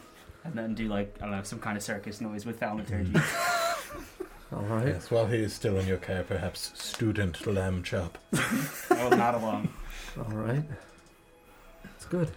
and 0.45 0.55
then 0.55 0.75
do 0.75 0.89
like 0.89 1.17
I 1.21 1.27
don't 1.27 1.37
know 1.37 1.43
some 1.43 1.59
kind 1.61 1.77
of 1.77 1.83
circus 1.83 2.21
noise 2.21 2.45
with 2.47 2.61
thaumaturgy. 2.61 3.13
All 4.53 4.63
right. 4.63 4.89
Yes, 4.89 5.11
while 5.11 5.27
he 5.27 5.37
is 5.39 5.53
still 5.53 5.79
in 5.79 5.87
your 5.87 5.99
care, 5.99 6.25
perhaps 6.25 6.73
student 6.75 7.47
lamb 7.47 7.85
chop. 7.85 8.19
I 8.91 9.05
will 9.05 9.17
nod 9.17 9.37
along. 9.37 9.73
All 10.19 10.25
right. 10.37 10.65
It's 11.85 12.05
good. 12.07 12.31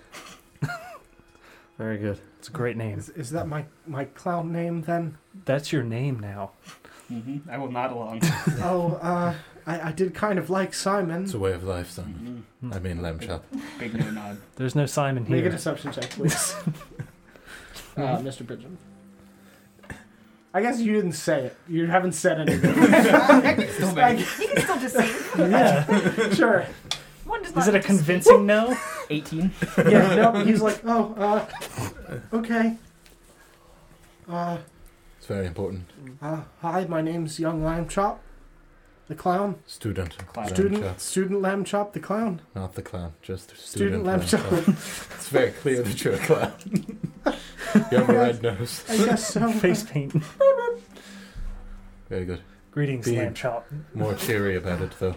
Very 1.80 1.98
good. 1.98 2.20
It's 2.38 2.50
a 2.50 2.52
great 2.52 2.78
name. 2.78 3.00
Is, 3.00 3.10
is 3.10 3.32
that 3.32 3.48
my 3.48 3.66
my 3.88 4.06
clown 4.06 4.52
name 4.52 4.84
then? 4.84 5.18
That's 5.46 5.72
your 5.72 5.82
name 5.82 6.20
now. 6.20 6.52
Mm-hmm. 7.12 7.50
I 7.50 7.58
will 7.58 7.72
not 7.72 7.92
along. 7.92 8.22
oh, 8.62 9.00
uh, 9.02 9.34
I, 9.66 9.90
I 9.90 9.92
did 9.92 10.14
kind 10.14 10.38
of 10.38 10.50
like 10.50 10.74
Simon. 10.74 11.24
It's 11.24 11.34
a 11.34 11.40
way 11.40 11.54
of 11.54 11.64
life, 11.64 11.90
son. 11.90 12.46
Mhm. 12.64 12.76
I 12.76 12.80
mean, 12.80 13.02
lamb 13.02 13.20
chop. 13.20 13.44
Big 13.80 13.94
no 13.94 14.10
nod. 14.12 14.38
There's 14.56 14.76
no 14.76 14.86
Simon 14.86 15.26
here. 15.26 15.36
Make 15.38 15.46
a 15.46 15.50
here. 15.50 15.52
deception 15.58 15.92
check, 15.92 16.10
please. 16.12 16.56
Uh, 17.98 18.18
Mr. 18.20 18.48
Pigeon. 18.48 18.78
I 20.56 20.62
guess 20.62 20.80
you 20.80 20.94
didn't 20.94 21.14
say 21.14 21.46
it. 21.46 21.58
You 21.68 21.88
haven't 21.88 22.12
said 22.14 22.40
anything. 22.42 22.74
Still 23.72 23.94
Like. 23.96 24.20
You 24.20 24.48
can 24.50 24.58
still 24.64 24.80
deceive. 24.80 25.32
yeah. 25.38 26.34
sure. 26.34 26.66
One 27.26 27.42
does 27.42 27.50
Is 27.52 27.56
not 27.56 27.68
it 27.70 27.74
a 27.76 27.78
need 27.80 27.86
convincing 27.86 28.46
no? 28.46 28.78
18. 29.10 29.52
Yeah, 29.90 30.16
no, 30.16 30.32
he's 30.46 30.62
like, 30.62 30.82
oh, 30.86 31.16
uh, 31.18 32.18
okay. 32.34 32.76
Uh, 34.30 34.58
It's 35.18 35.26
very 35.28 35.48
important. 35.48 35.86
uh, 36.22 36.42
hi, 36.62 36.86
my 36.86 37.02
name's 37.02 37.40
Young 37.40 37.64
Lamb 37.64 37.88
Chop, 37.88 38.22
the 39.08 39.16
clown. 39.16 39.56
Student 39.66 40.18
Clown. 40.28 40.46
lamb 40.46 40.56
Student, 40.56 40.84
chop. 40.84 41.00
student 41.00 41.42
Lamb 41.42 41.64
Chop, 41.64 41.94
the 41.94 42.00
clown. 42.00 42.42
Not 42.54 42.76
the 42.76 42.82
clown, 42.84 43.14
just 43.22 43.56
student, 43.58 44.04
Student 44.04 44.04
lamb, 44.04 44.20
lamb 44.20 44.28
chop. 44.28 44.42
chop. 44.50 44.68
it's 44.68 45.30
very 45.30 45.52
clear 45.52 45.82
that 45.82 46.04
you're 46.04 46.16
a 46.16 46.20
clown. 46.20 46.54
you 47.92 47.98
have 47.98 48.10
a 48.10 48.14
red 48.14 48.42
nose. 48.44 48.84
I 48.90 48.98
guess 48.98 49.34
so. 49.34 49.52
Face 49.54 49.84
paint. 49.84 50.14
Very 52.10 52.26
good. 52.26 52.42
Greetings, 52.72 53.06
Be- 53.06 53.18
lamb 53.18 53.34
chop. 53.34 53.68
More 53.94 54.14
cheery 54.16 54.56
about 54.58 54.82
it, 54.82 54.92
though. 55.00 55.16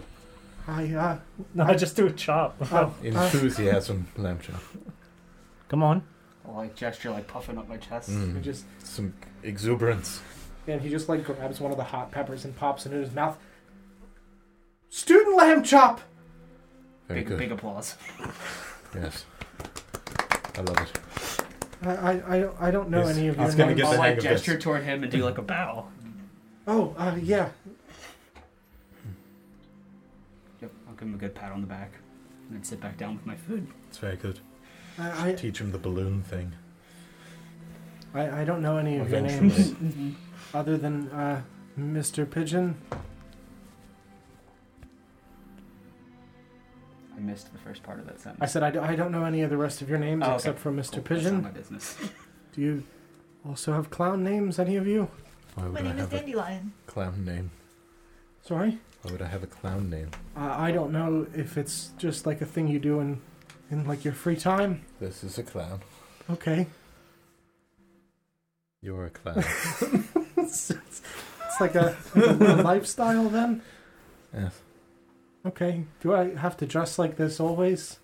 I, 0.67 0.85
uh, 0.93 1.17
No, 1.53 1.63
I 1.65 1.75
just 1.75 1.95
do 1.95 2.07
a 2.07 2.11
chop. 2.11 2.55
oh, 2.71 2.93
Enthusiasm, 3.03 4.07
lamb 4.17 4.39
chop. 4.39 4.61
Come 5.69 5.83
on. 5.83 6.03
I'll 6.47 6.55
like 6.55 6.75
gesture 6.75 7.09
like 7.11 7.27
puffing 7.27 7.57
up 7.57 7.67
my 7.67 7.77
chest. 7.77 8.09
Mm. 8.09 8.35
he 8.37 8.41
just, 8.41 8.65
Some 8.83 9.13
exuberance. 9.43 10.21
and 10.67 10.81
he 10.81 10.89
just 10.89 11.09
like 11.09 11.23
grabs 11.25 11.59
one 11.59 11.71
of 11.71 11.77
the 11.77 11.83
hot 11.83 12.11
peppers 12.11 12.45
and 12.45 12.55
pops 12.55 12.85
it 12.85 12.93
in 12.93 13.01
his 13.01 13.11
mouth. 13.13 13.37
Student 14.89 15.35
Lamb 15.35 15.63
Chop! 15.63 15.99
Very 17.07 17.21
Big 17.21 17.27
good. 17.27 17.37
big 17.39 17.51
applause. 17.51 17.95
Yes. 18.95 19.25
I 20.57 20.61
love 20.61 20.77
it. 20.79 21.36
I, 21.83 21.89
I, 21.91 22.35
I, 22.35 22.39
don't, 22.39 22.61
I 22.61 22.71
don't 22.71 22.89
know 22.89 23.03
He's- 23.03 23.17
any 23.17 23.27
of 23.27 23.35
I 23.35 23.41
your 23.41 23.45
was 23.47 23.55
gonna 23.55 23.67
names. 23.69 23.77
get 23.81 23.85
I'll 23.85 23.91
the 23.93 23.97
like 23.99 24.07
hang 24.09 24.17
of 24.17 24.23
this. 24.23 24.31
gesture 24.41 24.57
toward 24.59 24.83
him 24.83 25.03
and 25.03 25.11
do 25.11 25.23
like 25.23 25.37
a 25.37 25.41
bow. 25.41 25.87
Oh, 26.67 26.95
uh, 26.97 27.15
yeah. 27.21 27.49
Yep, 30.61 30.71
I'll 30.87 30.93
give 30.95 31.07
him 31.07 31.13
a 31.13 31.17
good 31.17 31.35
pat 31.35 31.51
on 31.51 31.61
the 31.61 31.67
back. 31.67 31.91
And 32.47 32.55
then 32.57 32.63
sit 32.63 32.79
back 32.81 32.97
down 32.97 33.15
with 33.15 33.25
my 33.25 33.35
food. 33.35 33.67
It's 33.89 33.97
very 33.97 34.15
good. 34.15 34.39
I, 34.97 35.29
I, 35.29 35.33
Teach 35.33 35.59
him 35.59 35.71
the 35.71 35.77
balloon 35.77 36.23
thing. 36.23 36.53
I, 38.13 38.41
I 38.41 38.43
don't 38.45 38.61
know 38.61 38.77
any 38.77 38.97
of 38.97 39.09
your 39.09 39.19
Eventually. 39.19 39.75
names 39.79 40.15
other 40.53 40.77
than 40.77 41.09
uh, 41.09 41.41
Mr. 41.79 42.29
Pigeon. 42.29 42.75
I 47.17 47.19
missed 47.19 47.51
the 47.51 47.57
first 47.59 47.81
part 47.83 47.99
of 47.99 48.05
that 48.05 48.19
sentence. 48.19 48.41
I 48.41 48.45
said 48.45 48.61
I, 48.63 48.69
do, 48.71 48.79
I 48.81 48.95
don't 48.95 49.11
know 49.11 49.25
any 49.25 49.41
of 49.41 49.49
the 49.49 49.57
rest 49.57 49.81
of 49.81 49.89
your 49.89 49.97
names 49.97 50.21
Oh, 50.23 50.27
okay. 50.27 50.35
except 50.35 50.59
for 50.59 50.71
Mr. 50.71 50.93
Cool, 50.93 51.01
That's 51.01 51.07
Pigeon. 51.23 51.33
not 51.35 51.43
my 51.43 51.49
business. 51.51 51.97
Do 52.53 52.61
you 52.61 52.83
also 53.47 53.73
have 53.73 53.89
clown 53.89 54.23
names, 54.23 54.59
any 54.59 54.75
of 54.75 54.85
you? 54.87 55.09
Why 55.55 55.63
would 55.63 55.73
My 55.73 55.79
I 55.79 55.83
name 55.83 55.91
is 55.95 55.99
have 56.01 56.13
a 56.13 56.17
Dandelion. 56.17 56.73
clown 56.85 57.25
name? 57.25 57.51
Sorry? 58.43 58.77
Why 59.01 59.11
would 59.11 59.21
I 59.21 59.27
have 59.27 59.41
a 59.43 59.47
clown 59.47 59.89
name? 59.89 60.11
Uh, 60.35 60.55
I 60.57 60.71
don't 60.71 60.91
know 60.91 61.25
if 61.35 61.57
it's 61.57 61.91
just 61.97 62.25
like 62.25 62.41
a 62.41 62.45
thing 62.45 62.67
you 62.67 62.79
do 62.79 62.99
in, 62.99 63.19
in 63.71 63.87
like 63.87 64.03
your 64.05 64.13
free 64.13 64.35
time. 64.35 64.83
This 64.99 65.23
is 65.23 65.37
a 65.39 65.43
clown. 65.43 65.81
Okay. 66.29 66.67
You're 68.81 69.05
a 69.05 69.09
clown. 69.09 69.37
it's, 70.37 70.69
it's 70.71 71.01
like 71.59 71.73
a, 71.75 71.97
a 72.15 72.61
lifestyle 72.61 73.27
then? 73.29 73.61
yes. 74.33 74.53
Okay. 75.47 75.83
Do 76.01 76.13
I 76.13 76.35
have 76.35 76.57
to 76.57 76.65
dress 76.65 76.99
like 76.99 77.15
this 77.17 77.39
always? 77.39 77.99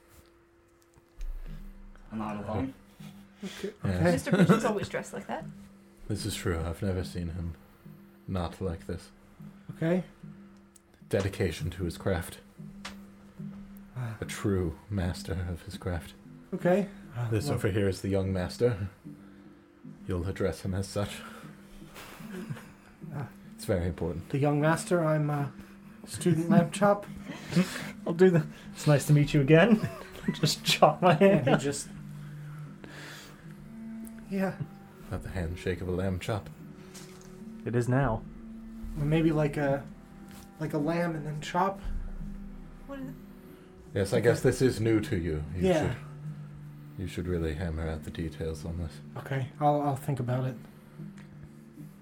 I'm 2.12 2.20
not 2.20 2.44
alone. 2.44 2.74
Okay. 3.44 3.74
Yes. 3.84 4.24
Mr. 4.28 4.38
Pigeon's 4.38 4.66
always 4.66 4.88
dressed 4.88 5.14
like 5.14 5.28
that. 5.28 5.44
This 6.08 6.26
is 6.26 6.36
true. 6.36 6.60
I've 6.66 6.82
never 6.82 7.04
seen 7.04 7.30
him 7.30 7.56
not 8.28 8.62
like 8.62 8.88
this. 8.88 9.10
Okay. 9.76 10.04
Dedication 11.10 11.70
to 11.72 11.84
his 11.84 11.98
craft. 11.98 12.38
Uh, 13.98 14.14
A 14.22 14.26
true 14.26 14.76
master 14.90 15.38
of 15.50 15.62
his 15.64 15.78
craft. 15.78 16.14
okay. 16.54 16.88
Uh, 17.18 17.30
This 17.30 17.46
well, 17.46 17.56
over 17.56 17.68
here 17.70 17.88
is 17.90 18.02
the 18.02 18.10
young 18.10 18.32
master. 18.34 18.90
You'll 20.08 20.28
address 20.28 20.62
him 20.62 20.74
as 20.74 20.88
such. 20.88 21.10
Uh, 23.16 23.24
It's 23.56 23.66
very 23.66 23.86
important. 23.88 24.30
the 24.30 24.40
young 24.40 24.60
master, 24.60 25.04
I'm 25.06 25.30
uh, 25.30 25.46
student 26.08 26.50
lamb 26.50 26.72
chop. 26.72 27.06
I'll 28.08 28.14
do 28.14 28.30
the. 28.30 28.46
It's 28.74 28.88
nice 28.88 29.06
to 29.08 29.14
meet 29.14 29.34
you 29.34 29.42
again. 29.42 29.88
Just 30.40 30.64
chop 30.64 31.02
my 31.02 31.12
And 31.18 31.46
hand. 31.46 31.48
he 31.50 31.56
just. 31.66 31.88
Yeah. 34.30 34.54
Not 35.12 35.24
the 35.24 35.30
handshake 35.30 35.82
of 35.82 35.88
a 35.88 35.92
lamb 35.92 36.20
chop. 36.20 36.50
It 37.66 37.76
is 37.76 37.88
now. 37.90 38.22
Or 39.00 39.06
maybe 39.06 39.32
like 39.32 39.58
a. 39.58 39.84
Like 40.60 40.74
a 40.74 40.78
lamb 40.78 41.16
and 41.16 41.26
then 41.26 41.42
chop. 41.42 41.82
What 42.88 43.00
is 43.00 43.06
it? 43.08 43.14
Yes, 43.94 44.14
I 44.14 44.20
guess 44.22 44.42
this 44.42 44.62
is 44.62 44.80
new 44.80 45.00
to 45.02 45.18
you. 45.18 45.44
You 45.56 45.68
Yeah. 45.68 45.82
should 45.90 45.98
you 47.00 47.08
should 47.08 47.28
really 47.28 47.56
hammer 47.56 47.88
out 47.90 48.04
the 48.04 48.12
details 48.12 48.66
on 48.66 48.78
this. 48.78 48.92
Okay. 49.18 49.48
I'll, 49.60 49.82
I'll 49.82 49.96
think 49.96 50.20
about 50.20 50.46
it. 50.46 50.56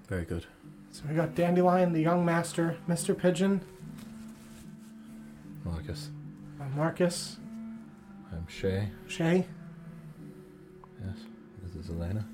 Very 0.06 0.24
good. 0.24 0.44
So 0.90 1.02
we 1.08 1.14
got 1.14 1.34
Dandelion, 1.34 1.94
the 1.94 2.02
young 2.02 2.24
master, 2.26 2.76
Mr. 2.86 3.16
Pigeon, 3.16 3.62
Marcus. 5.64 6.10
I'm 6.60 6.76
Marcus, 6.76 7.36
I'm 8.32 8.46
Shay. 8.48 8.88
Shay. 9.08 9.46
Yes. 11.04 11.16
This 11.64 11.84
is 11.84 11.90
Elena. 11.90 12.24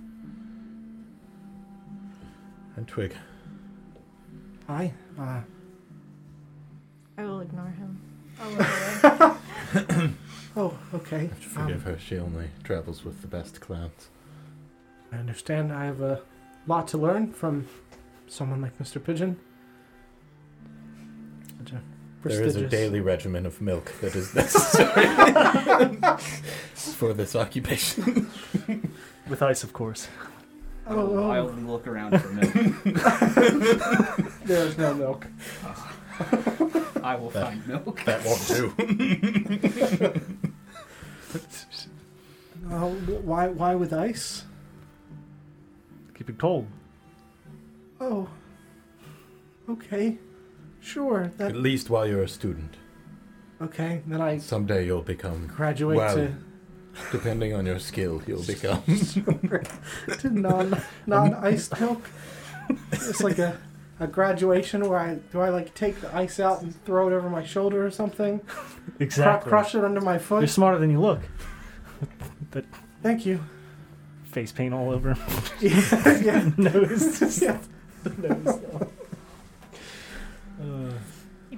And 2.76 2.86
Twig. 2.86 3.14
Hi. 4.66 4.92
Uh, 5.18 5.40
I 7.16 7.24
will 7.24 7.40
ignore 7.40 7.66
him. 7.70 8.00
I'll 8.40 8.50
look 8.50 9.90
away. 9.96 10.10
oh, 10.56 10.78
okay. 10.94 11.22
You 11.24 11.30
should 11.40 11.50
forgive 11.52 11.86
Um, 11.86 11.92
her. 11.94 11.98
She 11.98 12.18
only 12.18 12.48
travels 12.62 13.04
with 13.04 13.20
the 13.22 13.26
best 13.28 13.60
clowns. 13.60 14.08
I 15.12 15.16
understand 15.16 15.72
I 15.72 15.86
have 15.86 16.00
a 16.00 16.20
lot 16.66 16.86
to 16.88 16.98
learn 16.98 17.32
from 17.32 17.66
someone 18.28 18.60
like 18.60 18.78
Mr. 18.78 19.02
Pigeon. 19.02 19.38
Such 21.58 21.72
a 21.72 21.82
There 22.24 22.42
is 22.42 22.56
a 22.56 22.66
daily 22.66 23.00
regimen 23.00 23.46
of 23.46 23.60
milk 23.60 23.92
that 24.00 24.14
is 24.16 24.34
necessary 24.34 25.06
for 26.74 27.12
this 27.14 27.36
occupation. 27.36 28.30
With 29.28 29.42
ice, 29.42 29.62
of 29.62 29.72
course. 29.72 30.08
I 30.86 30.94
will 30.94 31.16
Oh, 31.18 31.28
wildly 31.28 31.62
look 31.62 31.86
around 31.86 32.18
for 32.18 32.28
milk. 32.32 32.52
There's 34.44 34.76
no 34.78 34.94
milk. 34.94 35.26
Ah. 35.64 35.94
I 37.04 37.14
will 37.14 37.30
That- 37.30 37.46
find 37.46 37.66
milk. 37.68 38.02
That 38.04 38.24
won't 38.24 38.46
do. 38.48 38.72
Oh, 42.70 42.90
why? 43.22 43.48
Why 43.48 43.74
with 43.74 43.92
ice? 43.92 44.44
Keep 46.14 46.30
it 46.30 46.38
cold. 46.38 46.66
Oh. 48.00 48.28
Okay. 49.68 50.18
Sure. 50.80 51.32
That. 51.38 51.50
At 51.50 51.56
least 51.56 51.90
while 51.90 52.06
you're 52.06 52.22
a 52.22 52.28
student. 52.28 52.76
Okay. 53.60 54.02
Then 54.06 54.20
I 54.20 54.38
Someday 54.38 54.86
you'll 54.86 55.02
become, 55.02 55.46
graduate 55.48 55.96
Well, 55.98 56.14
to 56.16 56.32
depending 57.12 57.54
on 57.54 57.66
your 57.66 57.78
skill, 57.78 58.22
you'll 58.26 58.42
become. 58.46 58.82
to 60.18 60.30
non 60.30 60.80
non 61.06 61.34
iced 61.34 61.78
milk. 61.80 62.08
It's 62.92 63.22
like 63.22 63.38
a 63.38 63.58
a 64.00 64.06
graduation 64.06 64.88
where 64.88 64.98
I 64.98 65.14
do 65.32 65.40
I 65.40 65.48
like 65.48 65.74
take 65.74 66.00
the 66.00 66.14
ice 66.14 66.38
out 66.38 66.62
and 66.62 66.72
throw 66.84 67.08
it 67.08 67.12
over 67.12 67.28
my 67.28 67.44
shoulder 67.44 67.84
or 67.84 67.90
something. 67.90 68.38
Cru- 68.40 68.78
Exactly. 69.00 69.48
crush 69.50 69.74
it 69.74 69.84
under 69.84 70.00
my 70.00 70.18
foot. 70.18 70.40
You're 70.40 70.48
smarter 70.48 70.78
than 70.78 70.90
you 70.90 71.00
look. 71.00 71.20
Thank 73.02 73.26
you. 73.26 73.40
Face 74.24 74.52
paint 74.52 74.74
all 74.74 74.90
over. 74.90 75.16
yeah. 75.60 76.18
yeah. 76.20 76.50
Nose. 76.56 77.42
yeah. 77.42 77.58
Nose. 78.18 78.60
Uh, 80.60 80.92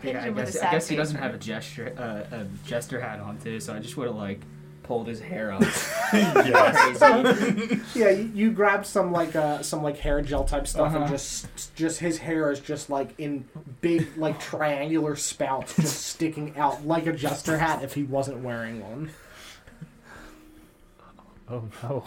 Yeah, 0.02 0.22
I 0.22 0.26
him 0.28 0.34
with 0.34 0.48
a 0.48 0.52
guess, 0.52 0.62
I 0.62 0.70
guess 0.70 0.88
he 0.88 0.96
doesn't 0.96 1.16
have 1.18 1.34
a 1.34 1.38
gesture 1.38 1.94
uh, 1.98 2.36
a 2.36 2.46
jester 2.66 3.00
hat 3.00 3.20
on 3.20 3.38
too, 3.38 3.58
so 3.60 3.74
I 3.74 3.78
just 3.80 3.96
would 3.96 4.06
have 4.06 4.16
like 4.16 4.40
pulled 4.82 5.06
his 5.08 5.20
hair 5.20 5.52
up. 5.52 5.62
Yeah, 7.94 8.10
you, 8.10 8.30
you 8.34 8.50
grab 8.50 8.84
some 8.86 9.12
like 9.12 9.34
uh 9.36 9.62
some 9.62 9.82
like 9.82 9.98
hair 9.98 10.20
gel 10.22 10.44
type 10.44 10.66
stuff 10.66 10.94
and 10.94 11.04
Uh-huh. 11.04 11.12
just 11.12 11.74
just 11.76 12.00
his 12.00 12.18
hair 12.18 12.50
is 12.50 12.60
just 12.60 12.90
like 12.90 13.10
in 13.18 13.44
big 13.80 14.06
like 14.16 14.40
triangular 14.40 15.16
spouts 15.16 15.76
just 15.76 16.06
sticking 16.06 16.56
out 16.58 16.86
like 16.86 17.06
a 17.06 17.12
jester 17.12 17.58
hat 17.58 17.82
if 17.84 17.94
he 17.94 18.02
wasn't 18.02 18.38
wearing 18.38 18.80
one. 18.80 19.10
oh 21.48 21.64
no. 21.82 22.04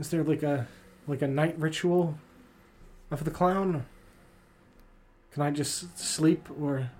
Is 0.00 0.10
there 0.10 0.24
like 0.24 0.42
a 0.42 0.66
like 1.06 1.22
a 1.22 1.28
night 1.28 1.56
ritual 1.58 2.18
of 3.10 3.24
the 3.24 3.30
clown? 3.30 3.84
Can 5.32 5.42
I 5.42 5.50
just 5.50 5.98
sleep 5.98 6.48
or 6.60 6.90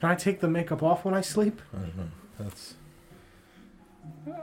can 0.00 0.10
I 0.10 0.14
take 0.14 0.40
the 0.40 0.48
makeup 0.48 0.82
off 0.82 1.04
when 1.04 1.14
I 1.14 1.20
sleep? 1.20 1.60
I 1.74 1.80
don't 1.80 1.96
know. 1.96 2.08
That's 2.38 2.74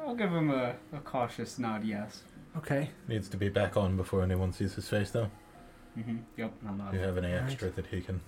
I'll 0.05 0.15
give 0.15 0.31
him 0.31 0.51
a, 0.51 0.75
a 0.93 0.99
cautious 0.99 1.57
nod, 1.57 1.83
yes. 1.83 2.23
Okay. 2.57 2.89
needs 3.07 3.29
to 3.29 3.37
be 3.37 3.49
back 3.49 3.77
on 3.77 3.97
before 3.97 4.21
anyone 4.21 4.53
sees 4.53 4.73
his 4.75 4.87
face, 4.87 5.11
though. 5.11 5.29
Mm-hmm. 5.97 6.17
Yep, 6.37 6.53
I'm 6.67 6.77
Do 6.77 6.83
not. 6.83 6.93
you 6.93 6.99
have 6.99 7.17
any 7.17 7.33
Alright. 7.33 7.43
extra 7.51 7.69
that 7.71 7.87
he 7.87 8.01
can, 8.01 8.19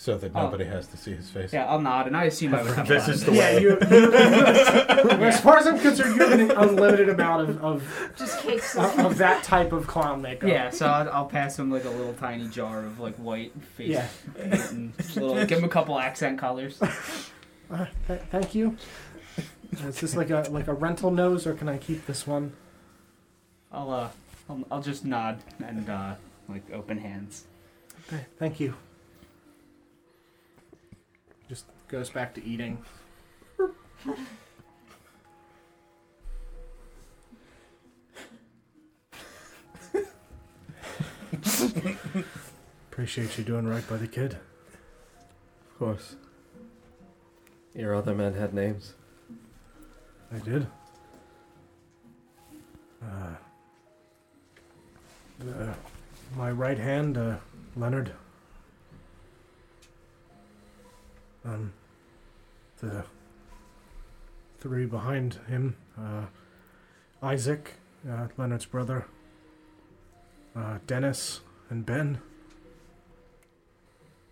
so 0.00 0.16
that 0.16 0.30
Oh. 0.32 0.42
nobody 0.44 0.64
has 0.64 0.86
to 0.86 0.96
see 0.96 1.12
his 1.12 1.28
face? 1.28 1.52
Yeah, 1.52 1.66
I'll 1.66 1.80
nod, 1.80 2.06
and 2.06 2.16
I 2.16 2.24
assume 2.24 2.54
I 2.54 2.62
would 2.62 2.72
have 2.76 2.86
This 2.86 3.08
is 3.08 3.24
the 3.24 3.32
of 3.32 3.36
Yeah, 3.36 3.54
way. 3.56 3.62
you. 3.62 3.78
as 5.26 5.40
far 5.40 5.56
as 5.58 5.66
I'm 5.66 5.76
concerned, 5.80 6.14
you're 6.16 6.28
getting 6.28 6.50
an 6.52 6.56
unlimited 6.56 7.08
amount 7.08 7.48
of, 7.50 7.64
of, 7.64 8.12
Just 8.16 8.38
cakes. 8.38 8.76
of, 8.76 8.96
of 9.00 9.18
that 9.18 9.42
type 9.42 9.72
of 9.72 9.88
clown 9.88 10.22
makeup. 10.22 10.48
Yeah, 10.48 10.70
so 10.70 10.86
I'll, 10.86 11.10
I'll 11.10 11.26
pass 11.26 11.58
him 11.58 11.68
like 11.72 11.84
a 11.84 11.90
little 11.90 12.12
tiny 12.14 12.46
jar 12.48 12.84
of 12.84 13.00
like 13.00 13.16
white 13.16 13.52
face 13.76 13.88
Yeah. 13.88 14.06
paint 14.36 14.70
and 14.70 14.92
little, 15.16 15.44
give 15.46 15.58
him 15.58 15.64
a 15.64 15.68
couple 15.68 15.98
accent 15.98 16.38
colors. 16.38 16.80
Uh, 17.70 17.84
th- 18.06 18.22
thank 18.30 18.54
you. 18.54 18.78
Is 19.84 20.00
this 20.00 20.16
like 20.16 20.30
a 20.30 20.46
like 20.48 20.68
a 20.68 20.72
rental 20.72 21.10
nose, 21.10 21.46
or 21.46 21.52
can 21.52 21.68
I 21.68 21.76
keep 21.76 22.06
this 22.06 22.26
one? 22.26 22.54
I'll 23.70 23.90
uh, 23.90 24.08
I'll, 24.48 24.64
I'll 24.70 24.80
just 24.80 25.04
nod 25.04 25.42
and 25.62 25.86
uh, 25.90 26.14
like 26.48 26.62
open 26.72 26.96
hands. 26.96 27.44
Okay, 28.08 28.24
thank 28.38 28.58
you. 28.58 28.72
Just 31.48 31.64
goes 31.88 32.10
back 32.10 32.34
to 32.34 32.44
eating. 32.44 32.78
Appreciate 42.90 43.38
you 43.38 43.44
doing 43.44 43.66
right 43.66 43.88
by 43.88 43.96
the 43.96 44.06
kid. 44.06 44.34
Of 44.34 45.78
course. 45.78 46.16
Your 47.74 47.94
other 47.94 48.14
men 48.14 48.34
had 48.34 48.52
names. 48.52 48.94
I 50.34 50.38
did. 50.40 50.66
Uh, 53.02 53.36
uh, 55.40 55.74
my 56.36 56.50
right 56.50 56.76
hand, 56.76 57.16
uh, 57.16 57.36
Leonard. 57.76 58.12
Um, 61.44 61.72
the 62.80 63.04
three 64.58 64.86
behind 64.86 65.38
him, 65.48 65.76
uh, 65.98 66.26
Isaac, 67.22 67.74
uh, 68.08 68.28
Leonard's 68.36 68.66
brother, 68.66 69.06
uh, 70.56 70.78
Dennis, 70.86 71.40
and 71.70 71.84
Ben. 71.86 72.20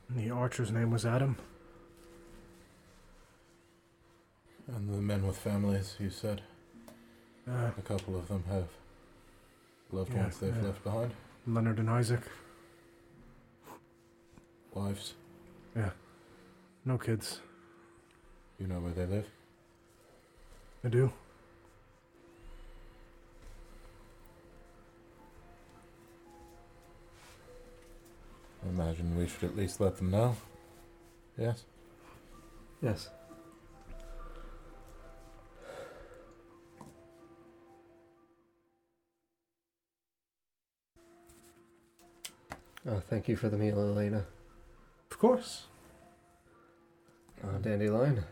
And 0.09 0.19
the 0.19 0.31
archer's 0.31 0.71
name 0.71 0.91
was 0.91 1.05
Adam. 1.05 1.37
And 4.69 4.93
the 4.93 4.99
men 5.01 5.27
with 5.27 5.37
families, 5.39 5.97
you 5.99 6.11
said. 6.11 6.43
Uh, 7.49 7.71
A 7.79 7.83
couple 7.83 8.17
of 8.17 8.27
them 8.29 8.43
have 8.49 8.67
loved 9.93 10.13
Yeah, 10.13 10.23
ones 10.23 10.39
they've 10.39 10.57
yeah. 10.57 10.63
left 10.63 10.83
behind. 10.83 11.13
Leonard 11.47 11.79
and 11.79 11.89
Isaac. 11.91 12.23
Wives. 14.75 15.15
No 16.87 16.97
kids. 16.97 17.41
You 18.61 18.69
know 18.69 18.79
where 18.79 18.93
they 18.93 19.07
live. 19.07 19.27
I 20.85 20.89
do. 20.89 21.13
I 28.65 28.69
imagine 28.69 29.19
we 29.19 29.27
should 29.27 29.43
at 29.43 29.57
least 29.57 29.81
let 29.81 29.97
them 29.97 30.13
know. 30.13 30.37
Yes? 31.37 31.65
Yes. 32.81 33.09
Oh, 42.89 43.03
thank 43.11 43.27
you 43.27 43.35
for 43.35 43.49
the 43.49 43.57
meal, 43.57 43.81
Elena. 43.81 44.25
Of 45.11 45.19
course. 45.19 45.65
Uh, 47.45 47.59
Dandelion. 47.59 48.25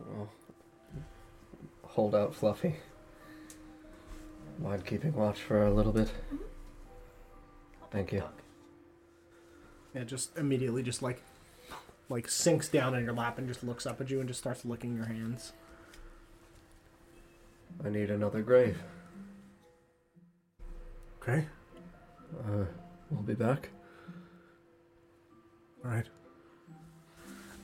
Oh. 0.00 0.28
Hold 1.82 2.14
out 2.14 2.34
Fluffy. 2.34 2.76
Mind 4.58 4.84
keeping 4.84 5.14
watch 5.14 5.40
for 5.40 5.66
a 5.66 5.72
little 5.72 5.92
bit? 5.92 6.10
Thank 7.90 8.12
you. 8.12 8.22
Yeah, 9.94 10.04
just 10.04 10.36
immediately 10.36 10.82
just 10.82 11.02
like 11.02 11.22
like 12.08 12.28
sinks 12.28 12.68
down 12.68 12.94
in 12.94 13.04
your 13.04 13.14
lap 13.14 13.38
and 13.38 13.48
just 13.48 13.64
looks 13.64 13.86
up 13.86 14.00
at 14.00 14.10
you 14.10 14.20
and 14.20 14.28
just 14.28 14.40
starts 14.40 14.64
licking 14.64 14.94
your 14.94 15.06
hands. 15.06 15.52
I 17.84 17.88
need 17.88 18.10
another 18.10 18.42
grave. 18.42 18.78
Okay. 21.20 21.46
Uh, 22.40 22.64
we'll 23.10 23.22
be 23.22 23.34
back. 23.34 23.70
All 25.84 25.90
right. 25.90 26.06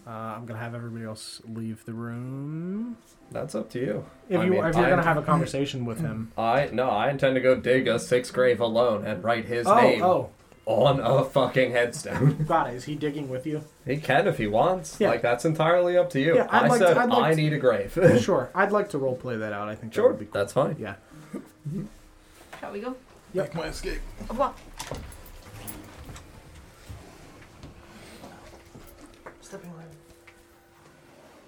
Uh, 0.06 0.10
I'm 0.10 0.46
gonna 0.46 0.58
have 0.58 0.74
everybody 0.74 1.04
else 1.04 1.40
leave 1.46 1.84
the 1.84 1.92
room. 1.92 2.96
That's 3.30 3.54
up 3.54 3.70
to 3.70 3.78
you. 3.78 4.04
If 4.28 4.40
I 4.40 4.44
you 4.44 4.50
mean, 4.50 4.64
if 4.64 4.74
you're 4.74 4.86
I- 4.86 4.90
gonna 4.90 5.02
have 5.02 5.16
a 5.16 5.22
conversation 5.22 5.84
with 5.84 6.00
him. 6.00 6.32
I 6.38 6.70
no, 6.72 6.90
I 6.90 7.10
intend 7.10 7.36
to 7.36 7.40
go 7.40 7.54
dig 7.54 7.86
a 7.86 7.98
sixth 8.00 8.32
grave 8.32 8.60
alone 8.60 9.06
and 9.06 9.22
write 9.22 9.44
his 9.44 9.66
oh, 9.66 9.80
name 9.80 10.02
oh, 10.02 10.30
on 10.66 10.98
a 10.98 11.24
fucking 11.24 11.70
headstone. 11.70 12.44
got 12.48 12.70
it. 12.70 12.74
Is 12.74 12.84
he 12.84 12.96
digging 12.96 13.28
with 13.28 13.46
you? 13.46 13.62
he 13.86 13.96
can 13.98 14.26
if 14.26 14.38
he 14.38 14.48
wants. 14.48 14.96
Yeah. 14.98 15.10
Like 15.10 15.22
that's 15.22 15.44
entirely 15.44 15.96
up 15.96 16.10
to 16.10 16.20
you. 16.20 16.34
Yeah, 16.34 16.48
I'd 16.50 16.64
I 16.64 16.68
like 16.68 16.80
to- 16.80 16.86
said 16.88 16.98
I'd 16.98 17.08
like 17.08 17.22
I 17.22 17.30
to- 17.30 17.36
need 17.36 17.52
a 17.52 17.58
grave. 17.58 17.96
sure. 18.20 18.50
I'd 18.56 18.72
like 18.72 18.88
to 18.90 18.98
role 18.98 19.16
play 19.16 19.36
that 19.36 19.52
out. 19.52 19.68
I 19.68 19.76
think 19.76 19.92
that 19.92 19.96
sure, 19.96 20.10
would 20.10 20.18
be 20.18 20.24
cool. 20.24 20.32
that's 20.34 20.52
fine. 20.52 20.76
Yeah. 20.80 20.96
Shall 22.58 22.72
we 22.72 22.80
go? 22.80 22.96
Yep. 23.34 23.54
Make 23.54 23.54
my 23.54 23.68
escape. 23.68 24.00
Well, 24.36 24.54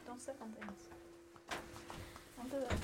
Don't 0.06 0.20
step 0.20 0.36
on 0.40 0.48
things. 0.52 0.82
Don't 2.36 2.50
do 2.50 2.56
that. 2.60 2.78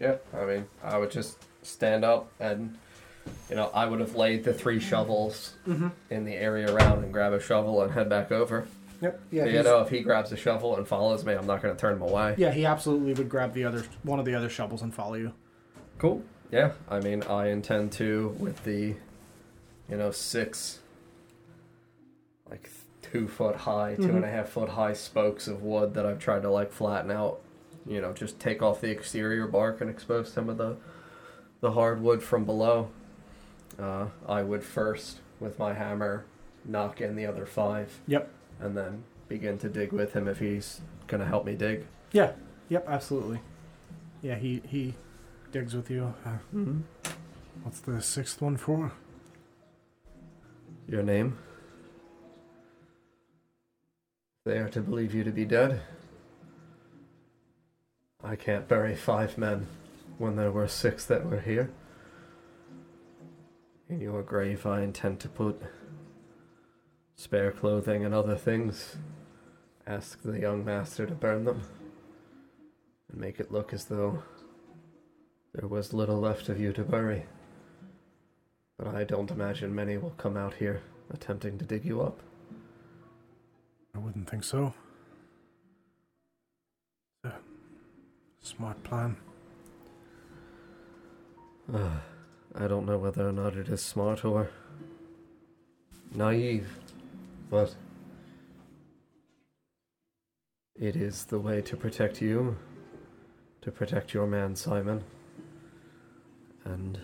Yeah, 0.00 0.16
I 0.34 0.44
mean, 0.46 0.66
I 0.82 0.96
would 0.98 1.10
just 1.10 1.44
stand 1.62 2.04
up 2.04 2.32
and, 2.40 2.76
you 3.50 3.56
know, 3.56 3.70
I 3.74 3.84
would 3.86 4.00
have 4.00 4.16
laid 4.16 4.44
the 4.44 4.54
three 4.54 4.80
shovels 4.80 5.54
Mm-hmm. 5.68 5.88
in 6.10 6.24
the 6.24 6.34
area 6.34 6.72
around 6.74 7.04
and 7.04 7.12
grab 7.12 7.32
a 7.34 7.40
shovel 7.40 7.82
and 7.82 7.92
head 7.92 8.08
back 8.08 8.32
over. 8.32 8.66
Yep. 9.02 9.20
Yeah. 9.30 9.44
you 9.44 9.50
he's- 9.52 9.64
know, 9.64 9.80
if 9.80 9.90
he 9.90 10.00
grabs 10.00 10.32
a 10.32 10.36
shovel 10.36 10.76
and 10.76 10.88
follows 10.88 11.24
me, 11.24 11.34
I'm 11.34 11.46
not 11.46 11.62
going 11.62 11.74
to 11.74 11.80
turn 11.80 11.94
him 11.96 12.02
away. 12.02 12.34
Yeah, 12.38 12.50
he 12.50 12.64
absolutely 12.66 13.12
would 13.14 13.28
grab 13.28 13.52
the 13.52 13.64
other 13.64 13.84
one 14.02 14.18
of 14.18 14.24
the 14.24 14.34
other 14.34 14.48
shovels 14.48 14.82
and 14.82 14.92
follow 14.94 15.14
you. 15.14 15.32
Cool. 15.98 16.22
Yeah, 16.50 16.72
I 16.88 17.00
mean, 17.00 17.22
I 17.24 17.48
intend 17.48 17.92
to 17.92 18.34
with 18.38 18.64
the, 18.64 18.94
you 19.88 19.96
know, 19.96 20.10
six, 20.10 20.80
like 22.50 22.70
two 23.02 23.28
foot 23.28 23.54
high, 23.56 23.94
two 23.96 24.04
and 24.10 24.24
a 24.24 24.30
half 24.30 24.48
foot 24.48 24.70
high 24.70 24.92
spokes 24.94 25.46
of 25.46 25.62
wood 25.62 25.94
that 25.94 26.04
I've 26.06 26.18
tried 26.18 26.42
to 26.42 26.50
like 26.50 26.72
flatten 26.72 27.10
out. 27.10 27.40
You 27.86 28.00
know, 28.00 28.12
just 28.12 28.38
take 28.38 28.62
off 28.62 28.80
the 28.80 28.90
exterior 28.90 29.46
bark 29.46 29.80
and 29.80 29.88
expose 29.90 30.32
some 30.32 30.48
of 30.48 30.58
the, 30.58 30.76
the 31.60 31.72
hardwood 31.72 32.22
from 32.22 32.44
below. 32.44 32.90
Uh, 33.78 34.06
I 34.28 34.42
would 34.42 34.62
first, 34.62 35.20
with 35.38 35.58
my 35.58 35.72
hammer, 35.74 36.24
knock 36.64 37.00
in 37.00 37.16
the 37.16 37.26
other 37.26 37.46
five. 37.46 38.00
Yep. 38.06 38.30
And 38.60 38.76
then 38.76 39.04
begin 39.28 39.56
to 39.58 39.68
dig 39.68 39.92
with 39.92 40.12
him 40.12 40.28
if 40.28 40.38
he's 40.38 40.80
gonna 41.06 41.24
help 41.26 41.44
me 41.46 41.54
dig. 41.54 41.86
Yeah. 42.12 42.32
Yep. 42.68 42.86
Absolutely. 42.88 43.40
Yeah. 44.22 44.36
He 44.36 44.62
he 44.68 44.94
digs 45.52 45.74
with 45.74 45.90
you. 45.90 46.14
Uh, 46.24 46.30
Mm-hmm. 46.54 46.80
What's 47.62 47.80
the 47.80 48.00
sixth 48.00 48.40
one 48.40 48.56
for? 48.56 48.92
Your 50.88 51.02
name? 51.02 51.38
They 54.46 54.58
are 54.58 54.68
to 54.70 54.80
believe 54.80 55.14
you 55.14 55.24
to 55.24 55.30
be 55.30 55.44
dead. 55.44 55.80
I 58.22 58.36
can't 58.36 58.68
bury 58.68 58.94
five 58.94 59.38
men 59.38 59.66
when 60.18 60.36
there 60.36 60.52
were 60.52 60.68
six 60.68 61.06
that 61.06 61.24
were 61.24 61.40
here. 61.40 61.70
In 63.88 64.00
your 64.00 64.22
grave, 64.22 64.66
I 64.66 64.82
intend 64.82 65.20
to 65.20 65.28
put 65.28 65.60
spare 67.16 67.50
clothing 67.50 68.04
and 68.04 68.14
other 68.14 68.36
things. 68.36 68.96
Ask 69.86 70.22
the 70.22 70.38
young 70.38 70.64
master 70.64 71.06
to 71.06 71.14
burn 71.14 71.44
them 71.44 71.62
and 73.10 73.20
make 73.20 73.40
it 73.40 73.50
look 73.50 73.72
as 73.72 73.86
though 73.86 74.22
there 75.54 75.68
was 75.68 75.92
little 75.92 76.20
left 76.20 76.48
of 76.48 76.60
you 76.60 76.72
to 76.74 76.84
bury. 76.84 77.24
But 78.76 78.94
I 78.94 79.04
don't 79.04 79.30
imagine 79.30 79.74
many 79.74 79.96
will 79.96 80.10
come 80.10 80.36
out 80.36 80.54
here 80.54 80.82
attempting 81.12 81.58
to 81.58 81.64
dig 81.64 81.84
you 81.84 82.02
up. 82.02 82.20
I 83.94 83.98
wouldn't 83.98 84.30
think 84.30 84.44
so. 84.44 84.74
Smart 88.40 88.82
plan. 88.82 89.16
Uh, 91.72 91.98
I 92.54 92.66
don't 92.66 92.86
know 92.86 92.98
whether 92.98 93.28
or 93.28 93.32
not 93.32 93.54
it 93.54 93.68
is 93.68 93.82
smart 93.82 94.24
or 94.24 94.50
naive, 96.14 96.78
but 97.48 97.74
it 100.74 100.96
is 100.96 101.26
the 101.26 101.38
way 101.38 101.60
to 101.62 101.76
protect 101.76 102.20
you, 102.20 102.56
to 103.60 103.70
protect 103.70 104.14
your 104.14 104.26
man 104.26 104.56
Simon, 104.56 105.04
and 106.64 106.98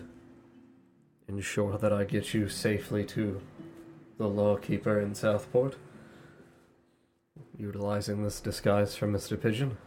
ensure 1.27 1.77
that 1.77 1.93
I 1.93 2.03
get 2.03 2.33
you 2.33 2.49
safely 2.49 3.05
to 3.05 3.41
the 4.17 4.27
lawkeeper 4.27 4.99
in 4.99 5.13
Southport, 5.13 5.77
utilizing 7.57 8.23
this 8.23 8.41
disguise 8.41 8.95
from 8.95 9.13
Mr. 9.13 9.39
Pigeon. 9.39 9.77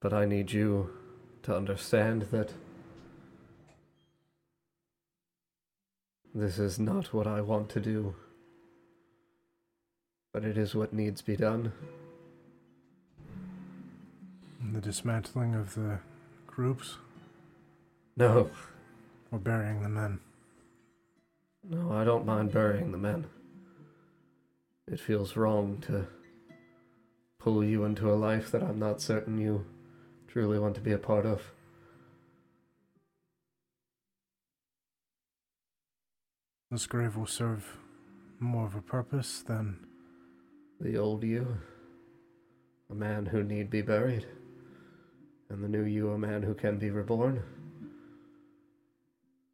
But 0.00 0.14
I 0.14 0.24
need 0.24 0.52
you 0.52 0.90
to 1.42 1.54
understand 1.54 2.22
that 2.32 2.54
this 6.34 6.58
is 6.58 6.78
not 6.78 7.12
what 7.12 7.26
I 7.26 7.42
want 7.42 7.68
to 7.70 7.80
do, 7.80 8.14
but 10.32 10.44
it 10.44 10.56
is 10.56 10.74
what 10.74 10.94
needs 10.94 11.20
be 11.20 11.36
done. 11.36 11.72
The 14.72 14.80
dismantling 14.80 15.54
of 15.54 15.74
the 15.74 15.98
groups 16.46 16.96
No, 18.16 18.50
or 19.30 19.38
burying 19.38 19.82
the 19.82 19.88
men. 19.88 20.20
no, 21.62 21.92
I 21.92 22.04
don't 22.04 22.24
mind 22.24 22.52
burying 22.52 22.92
the 22.92 22.98
men. 22.98 23.26
It 24.86 24.98
feels 25.00 25.36
wrong 25.36 25.78
to 25.86 26.06
pull 27.38 27.62
you 27.64 27.84
into 27.84 28.10
a 28.10 28.14
life 28.14 28.50
that 28.50 28.62
I'm 28.62 28.78
not 28.78 29.00
certain 29.00 29.38
you 29.38 29.64
truly 30.30 30.60
want 30.60 30.76
to 30.76 30.80
be 30.80 30.92
a 30.92 30.98
part 30.98 31.26
of. 31.26 31.42
This 36.70 36.86
grave 36.86 37.16
will 37.16 37.26
serve 37.26 37.78
more 38.38 38.64
of 38.64 38.76
a 38.76 38.80
purpose 38.80 39.42
than 39.42 39.86
The 40.80 40.96
old 40.96 41.24
you, 41.24 41.58
a 42.88 42.94
man 42.94 43.26
who 43.26 43.42
need 43.42 43.70
be 43.70 43.82
buried, 43.82 44.26
and 45.48 45.64
the 45.64 45.68
new 45.68 45.82
you, 45.82 46.12
a 46.12 46.18
man 46.18 46.44
who 46.44 46.54
can 46.54 46.78
be 46.78 46.90
reborn. 46.90 47.42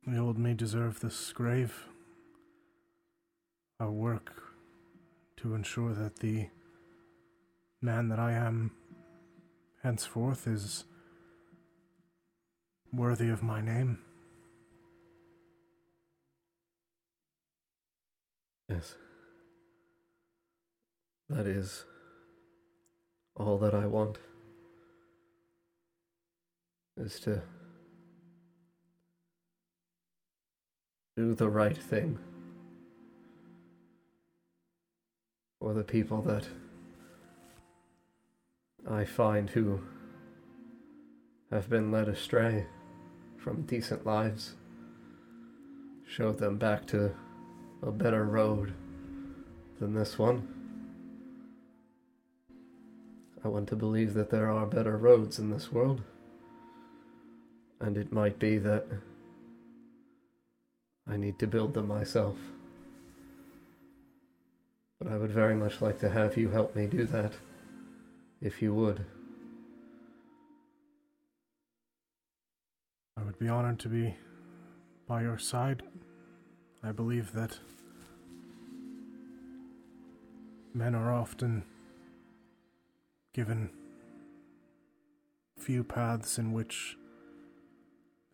the 0.07 0.19
old 0.19 0.39
me 0.39 0.53
deserve 0.53 1.01
this 1.01 1.33
grave. 1.33 1.87
I'll 3.81 3.93
work 3.93 4.43
to 5.39 5.55
ensure 5.55 5.95
that 5.95 6.17
the 6.17 6.49
man 7.81 8.09
that 8.09 8.19
I 8.19 8.33
am 8.33 8.73
henceforth 9.87 10.49
is 10.49 10.83
worthy 12.93 13.29
of 13.29 13.41
my 13.41 13.61
name. 13.61 14.01
Yes. 18.69 18.97
That 21.29 21.47
is 21.47 21.85
all 23.37 23.59
that 23.59 23.75
I 23.75 23.87
want. 23.87 24.19
Is 26.97 27.21
to 27.21 27.43
do 31.17 31.33
the 31.33 31.49
right 31.49 31.77
thing 31.77 32.19
for 35.61 35.75
the 35.75 35.85
people 35.85 36.23
that 36.23 36.49
I 38.89 39.05
find 39.05 39.51
who 39.51 39.81
have 41.51 41.69
been 41.69 41.91
led 41.91 42.09
astray 42.09 42.67
from 43.37 43.63
decent 43.63 44.07
lives. 44.07 44.55
Show 46.09 46.33
them 46.33 46.57
back 46.57 46.87
to 46.89 47.13
a 47.83 47.91
better 47.91 48.25
road 48.25 48.75
than 49.81 49.95
this 49.95 50.19
one. 50.19 50.49
I 53.45 53.49
want 53.49 53.69
to 53.69 53.77
believe 53.77 54.15
that 54.15 54.31
there 54.31 54.51
are 54.51 54.67
better 54.67 54.97
roads 54.97 55.39
in 55.39 55.51
this 55.51 55.73
world. 55.73 56.03
And 57.81 57.97
it 57.97 58.13
might 58.13 58.39
be 58.39 58.59
that 58.59 58.87
I 61.09 61.17
need 61.17 61.39
to 61.41 61.47
build 61.47 61.75
them 61.75 61.89
myself. 61.89 62.37
But 64.99 65.13
I 65.13 65.17
would 65.17 65.31
very 65.31 65.55
much 65.55 65.81
like 65.81 66.01
to 66.01 66.09
have 66.09 66.37
you 66.37 66.51
help 66.51 66.75
me 66.75 66.87
do 66.87 67.05
that, 67.07 67.33
if 68.41 68.61
you 68.61 68.75
would. 68.75 69.05
I 73.19 73.23
would 73.23 73.39
be 73.39 73.49
honored 73.49 73.79
to 73.81 73.89
be 73.89 74.17
by 75.07 75.23
your 75.23 75.39
side. 75.39 75.83
I 76.83 76.93
believe 76.93 77.33
that 77.33 77.59
men 80.75 80.95
are 80.95 81.13
often 81.13 81.65
given 83.33 83.71
few 85.59 85.83
paths 85.83 86.39
in 86.39 86.53
which 86.53 86.97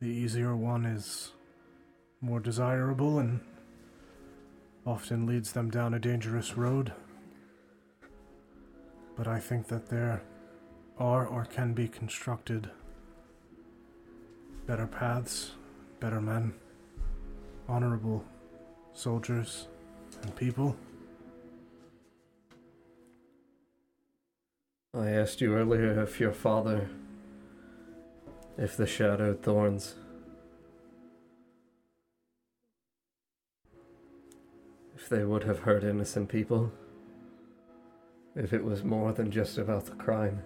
the 0.00 0.08
easier 0.08 0.56
one 0.56 0.84
is 0.84 1.32
more 2.20 2.40
desirable 2.40 3.18
and 3.18 3.40
often 4.84 5.26
leads 5.26 5.52
them 5.52 5.70
down 5.70 5.94
a 5.94 5.98
dangerous 6.00 6.56
road. 6.56 6.92
But 9.22 9.30
I 9.30 9.38
think 9.38 9.68
that 9.68 9.86
there 9.86 10.20
are 10.98 11.24
or 11.24 11.44
can 11.44 11.74
be 11.74 11.86
constructed 11.86 12.68
better 14.66 14.88
paths, 14.88 15.52
better 16.00 16.20
men, 16.20 16.54
honorable 17.68 18.24
soldiers 18.92 19.68
and 20.22 20.34
people. 20.34 20.76
I 24.92 25.10
asked 25.10 25.40
you 25.40 25.54
earlier 25.54 26.02
if 26.02 26.18
your 26.18 26.32
father, 26.32 26.90
if 28.58 28.76
the 28.76 28.88
shadowed 28.88 29.40
thorns, 29.44 29.94
if 34.96 35.08
they 35.08 35.22
would 35.22 35.44
have 35.44 35.60
hurt 35.60 35.84
innocent 35.84 36.28
people, 36.28 36.72
if 38.34 38.52
it 38.52 38.64
was 38.64 38.82
more 38.82 39.12
than 39.12 39.30
just 39.30 39.58
about 39.58 39.86
the 39.86 39.94
crime. 39.94 40.42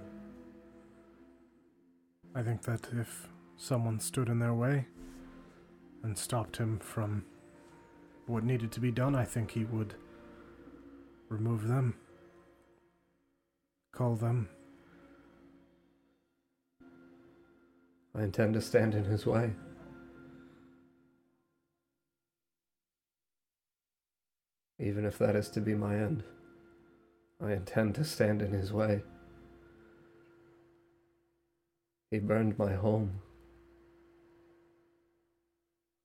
I 2.34 2.42
think 2.42 2.62
that 2.62 2.88
if 2.92 3.28
someone 3.56 4.00
stood 4.00 4.28
in 4.28 4.38
their 4.38 4.54
way 4.54 4.86
and 6.02 6.18
stopped 6.18 6.56
him 6.56 6.78
from 6.78 7.24
what 8.26 8.44
needed 8.44 8.72
to 8.72 8.80
be 8.80 8.90
done, 8.90 9.14
I 9.14 9.24
think 9.24 9.52
he 9.52 9.64
would 9.64 9.94
remove 11.28 11.66
them, 11.68 11.94
call 13.92 14.16
them. 14.16 14.48
I 18.14 18.22
intend 18.22 18.54
to 18.54 18.60
stand 18.60 18.94
in 18.94 19.04
his 19.04 19.26
way. 19.26 19.52
Even 24.78 25.04
if 25.04 25.18
that 25.18 25.36
is 25.36 25.48
to 25.50 25.60
be 25.60 25.74
my 25.74 25.96
end, 25.96 26.22
I 27.42 27.52
intend 27.52 27.94
to 27.96 28.04
stand 28.04 28.40
in 28.40 28.52
his 28.52 28.72
way. 28.72 29.02
He 32.10 32.18
burned 32.18 32.58
my 32.58 32.72
home. 32.72 33.20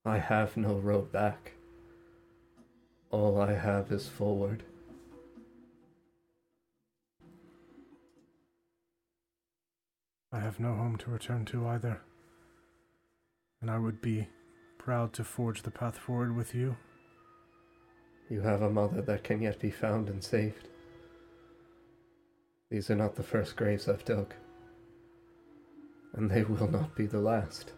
I 0.04 0.18
have 0.18 0.58
no 0.58 0.76
road 0.76 1.12
back. 1.12 1.54
All 3.12 3.40
I 3.40 3.54
have 3.54 3.92
is 3.92 4.08
forward. 4.08 4.64
I 10.34 10.40
have 10.40 10.60
no 10.60 10.74
home 10.74 10.98
to 10.98 11.12
return 11.12 11.46
to 11.46 11.68
either. 11.68 12.02
And 13.62 13.70
I 13.70 13.78
would 13.78 14.02
be 14.02 14.28
proud 14.78 15.14
to 15.14 15.24
forge 15.24 15.62
the 15.62 15.72
path 15.72 15.98
forward 15.98 16.36
with 16.36 16.56
you. 16.56 16.76
You 18.30 18.42
have 18.42 18.62
a 18.62 18.70
mother 18.70 19.02
that 19.02 19.24
can 19.24 19.42
yet 19.42 19.60
be 19.60 19.70
found 19.70 20.10
and 20.10 20.24
saved. 20.24 20.70
These 22.72 22.90
are 22.90 22.96
not 22.96 23.16
the 23.16 23.24
first 23.24 23.58
graves 23.58 23.90
I've 23.90 24.06
dug, 24.06 24.34
and 26.14 26.32
they 26.32 26.44
will 26.44 26.72
not 26.72 26.96
be 26.96 27.06
the 27.06 27.20
last. 27.20 27.74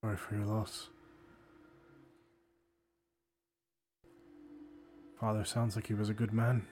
Sorry 0.00 0.16
for 0.16 0.34
your 0.34 0.46
loss. 0.46 0.88
Father 5.20 5.44
sounds 5.44 5.76
like 5.76 5.86
he 5.86 5.94
was 5.94 6.08
a 6.08 6.14
good 6.14 6.32
man. 6.32 6.66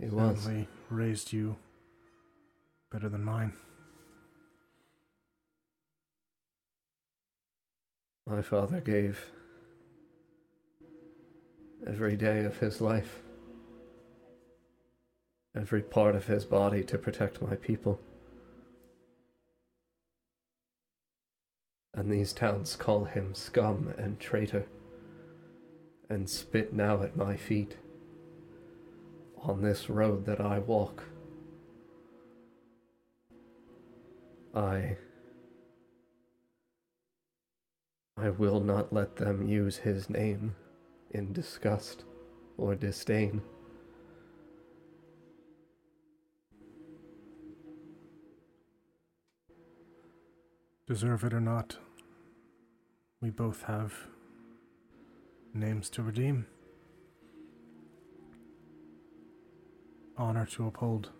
He 0.00 0.06
was. 0.06 0.42
Certainly 0.42 0.66
raised 0.90 1.32
you 1.32 1.54
better 2.90 3.08
than 3.08 3.22
mine. 3.22 3.52
My 8.26 8.42
father 8.42 8.80
gave 8.80 9.30
every 11.86 12.16
day 12.16 12.44
of 12.44 12.58
his 12.58 12.80
life, 12.80 13.22
every 15.56 15.82
part 15.82 16.14
of 16.14 16.26
his 16.26 16.44
body 16.44 16.82
to 16.82 16.98
protect 16.98 17.42
my 17.42 17.54
people. 17.56 18.00
And 21.92 22.10
these 22.10 22.32
towns 22.32 22.74
call 22.74 23.04
him 23.04 23.34
scum 23.34 23.92
and 23.98 24.18
traitor, 24.18 24.66
and 26.08 26.28
spit 26.28 26.72
now 26.72 27.02
at 27.02 27.16
my 27.16 27.36
feet 27.36 27.76
on 29.42 29.62
this 29.62 29.88
road 29.90 30.26
that 30.26 30.40
I 30.40 30.58
walk. 30.58 31.04
I. 34.54 34.96
I 38.16 38.30
will 38.30 38.60
not 38.60 38.92
let 38.92 39.16
them 39.16 39.46
use 39.46 39.78
his 39.78 40.08
name 40.08 40.54
in 41.14 41.32
disgust 41.32 42.04
or 42.58 42.74
disdain. 42.74 43.40
Deserve 50.86 51.24
it 51.24 51.32
or 51.32 51.40
not, 51.40 51.78
we 53.22 53.30
both 53.30 53.62
have 53.62 53.94
names 55.54 55.88
to 55.88 56.02
redeem, 56.02 56.46
honor 60.18 60.44
to 60.44 60.66
uphold. 60.66 61.10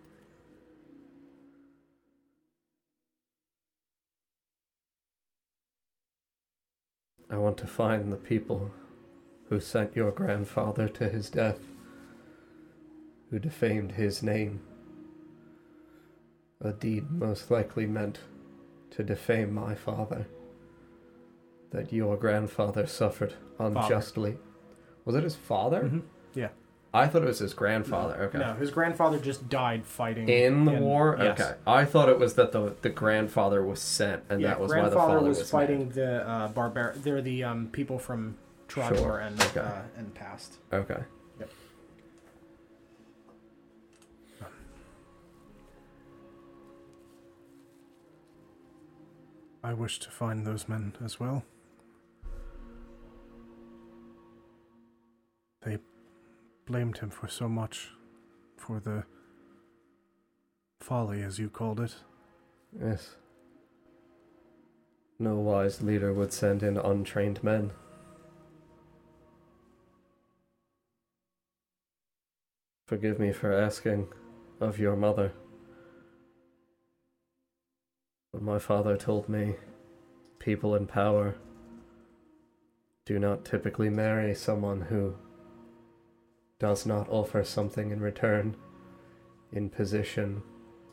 I 7.31 7.39
want 7.39 7.57
to 7.59 7.67
find 7.67 8.13
the 8.13 8.17
people 8.17 8.71
who 9.49 9.61
sent 9.61 9.95
your 9.95 10.11
grandfather 10.11 10.89
to 10.89 11.09
his 11.09 11.31
death, 11.31 11.59
who 13.31 13.39
defamed 13.39 13.93
his 13.93 14.23
name. 14.23 14.61
A 16.61 16.73
deed 16.73 17.11
most 17.11 17.51
likely 17.51 17.87
meant 17.87 18.21
to 18.91 19.03
defame 19.03 19.53
my 19.53 19.75
father. 19.75 20.27
That 21.71 21.93
your 21.93 22.17
grandfather 22.17 22.87
suffered 22.87 23.35
unjustly. 23.59 24.39
Was 25.05 25.17
it 25.17 25.25
his 25.25 25.35
father? 25.35 25.83
Mhm. 25.83 26.03
Yeah. 26.35 26.49
I 26.95 27.09
thought 27.09 27.23
it 27.23 27.27
was 27.27 27.41
his 27.41 27.55
grandfather. 27.55 28.15
Okay. 28.23 28.39
No, 28.39 28.55
his 28.55 28.71
grandfather 28.71 29.19
just 29.19 29.49
died 29.49 29.85
fighting 29.85 30.29
In 30.29 30.65
the 30.65 30.73
war? 30.73 31.17
yes. 31.21 31.41
Okay. 31.41 31.55
I 31.67 31.85
thought 31.85 32.09
it 32.09 32.21
was 32.21 32.35
that 32.35 32.53
the 32.53 32.77
the 32.83 32.89
grandfather 32.89 33.65
was 33.65 33.81
sent 33.81 34.23
and 34.31 34.41
yeah, 34.41 34.49
that 34.49 34.61
was 34.61 34.71
why 34.71 34.77
the 34.77 34.81
grandfather 34.83 35.15
father 35.15 35.29
was, 35.29 35.39
was, 35.41 35.51
fighting 35.51 35.89
the 35.91 36.27
uh, 36.27 36.49
barbar. 36.49 36.95
They're 36.97 37.21
the 37.21 37.43
um, 37.43 37.67
people 37.73 37.99
from 37.99 38.37
Trogdor 38.75 38.97
sure. 38.97 39.19
and 39.19 39.41
okay. 39.41 39.61
uh, 39.61 39.83
past. 40.15 40.59
Okay. 40.73 41.01
Yep. 41.39 41.51
I 49.63 49.73
wish 49.75 50.01
to 50.01 50.11
find 50.11 50.45
those 50.45 50.69
men 50.69 50.95
as 51.05 51.21
well. 51.21 51.45
They 55.63 55.79
blamed 56.67 56.99
him 56.99 57.11
for 57.11 57.29
so 57.29 57.49
much, 57.49 57.91
for 58.57 58.81
the 58.81 59.05
folly, 60.81 61.23
as 61.23 61.39
you 61.39 61.49
called 61.49 61.79
it. 61.79 61.95
Yes. 62.79 63.15
No 65.21 65.37
wise 65.37 65.81
leader 65.81 66.13
would 66.13 66.33
send 66.33 66.65
in 66.65 66.77
untrained 66.77 67.43
men. 67.45 67.71
Forgive 72.87 73.19
me 73.19 73.33
for 73.33 73.53
asking 73.53 74.09
of 74.61 74.79
your 74.79 74.95
mother. 74.95 75.33
But 78.33 78.43
my 78.43 78.59
father 78.59 78.97
told 78.97 79.29
me 79.29 79.55
people 80.39 80.75
in 80.75 80.87
power 80.87 81.37
do 83.07 83.19
not 83.19 83.45
typically 83.45 83.89
marry 83.89 84.35
someone 84.35 84.83
who 84.83 85.15
does 86.59 86.85
not 86.85 87.09
offer 87.09 87.43
something 87.43 87.91
in 87.91 88.01
return 88.01 88.57
in 89.53 89.71
position 89.71 90.43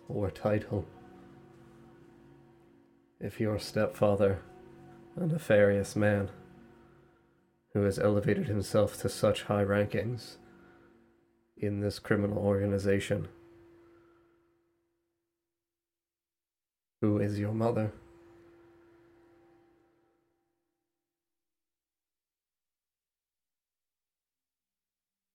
or 0.07 0.31
title. 0.31 0.85
If 3.19 3.39
your 3.39 3.59
stepfather, 3.59 4.39
a 5.15 5.27
nefarious 5.27 5.95
man, 5.95 6.29
who 7.73 7.83
has 7.83 7.99
elevated 7.99 8.47
himself 8.47 9.01
to 9.01 9.09
such 9.09 9.43
high 9.43 9.63
rankings 9.63 10.37
in 11.61 11.79
this 11.79 11.99
criminal 11.99 12.39
organization, 12.39 13.27
who 17.01 17.19
is 17.19 17.39
your 17.39 17.53
mother? 17.53 17.91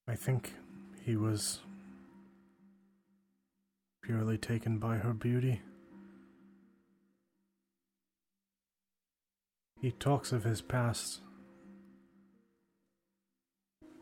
I 0.09 0.17
think 0.17 0.53
he 1.05 1.17
was 1.17 1.61
purely 4.03 4.39
taken 4.39 4.79
by 4.79 4.97
her 4.97 5.13
beauty. 5.13 5.63
He 9.81 9.93
talks 9.93 10.33
of 10.33 10.43
his 10.43 10.61
past 10.61 11.21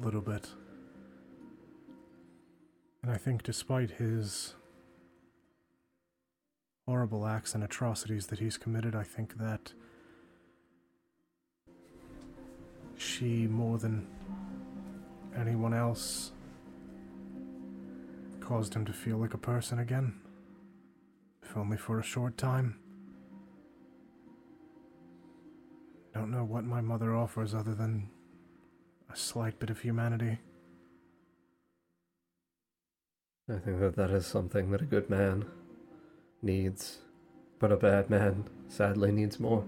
a 0.00 0.04
little 0.04 0.20
bit. 0.20 0.48
And 3.04 3.12
I 3.12 3.18
think 3.18 3.42
despite 3.42 3.90
his 3.90 4.54
horrible 6.86 7.26
acts 7.26 7.54
and 7.54 7.62
atrocities 7.62 8.28
that 8.28 8.38
he's 8.38 8.56
committed, 8.56 8.94
I 8.94 9.02
think 9.02 9.36
that 9.36 9.74
she, 12.96 13.46
more 13.46 13.76
than 13.76 14.06
anyone 15.36 15.74
else, 15.74 16.32
caused 18.40 18.72
him 18.72 18.86
to 18.86 18.92
feel 18.94 19.18
like 19.18 19.34
a 19.34 19.38
person 19.38 19.80
again, 19.80 20.14
if 21.42 21.58
only 21.58 21.76
for 21.76 22.00
a 22.00 22.02
short 22.02 22.38
time. 22.38 22.78
Don't 26.14 26.30
know 26.30 26.44
what 26.44 26.64
my 26.64 26.80
mother 26.80 27.14
offers 27.14 27.54
other 27.54 27.74
than 27.74 28.08
a 29.12 29.16
slight 29.16 29.58
bit 29.58 29.68
of 29.68 29.80
humanity. 29.80 30.38
I 33.46 33.58
think 33.58 33.78
that 33.80 33.96
that 33.96 34.10
is 34.10 34.26
something 34.26 34.70
that 34.70 34.80
a 34.80 34.86
good 34.86 35.10
man 35.10 35.44
needs, 36.40 37.00
but 37.58 37.70
a 37.70 37.76
bad 37.76 38.08
man 38.08 38.44
sadly 38.68 39.12
needs 39.12 39.38
more. 39.38 39.66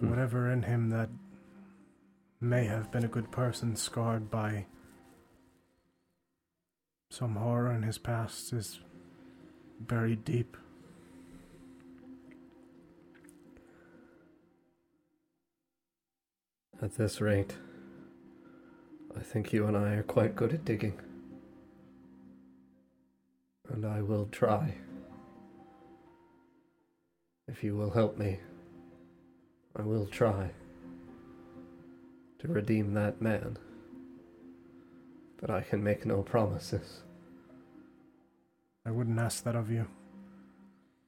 Hmm. 0.00 0.10
Whatever 0.10 0.50
in 0.50 0.64
him 0.64 0.90
that 0.90 1.10
may 2.40 2.64
have 2.64 2.90
been 2.90 3.04
a 3.04 3.08
good 3.08 3.30
person 3.30 3.76
scarred 3.76 4.28
by 4.32 4.66
some 7.08 7.36
horror 7.36 7.70
in 7.70 7.84
his 7.84 7.98
past 7.98 8.52
is 8.52 8.80
buried 9.78 10.24
deep. 10.24 10.56
At 16.80 16.96
this 16.96 17.20
rate, 17.20 17.54
I 19.22 19.24
think 19.24 19.52
you 19.52 19.68
and 19.68 19.76
I 19.76 19.92
are 19.92 20.02
quite 20.02 20.34
good 20.34 20.52
at 20.52 20.64
digging. 20.64 21.00
And 23.68 23.86
I 23.86 24.02
will 24.02 24.26
try. 24.32 24.74
If 27.46 27.62
you 27.62 27.76
will 27.76 27.90
help 27.90 28.18
me, 28.18 28.40
I 29.76 29.82
will 29.82 30.06
try 30.06 30.50
to 32.40 32.48
redeem 32.48 32.94
that 32.94 33.22
man. 33.22 33.58
But 35.40 35.50
I 35.50 35.60
can 35.60 35.84
make 35.84 36.04
no 36.04 36.22
promises. 36.22 37.04
I 38.84 38.90
wouldn't 38.90 39.20
ask 39.20 39.44
that 39.44 39.54
of 39.54 39.70
you 39.70 39.86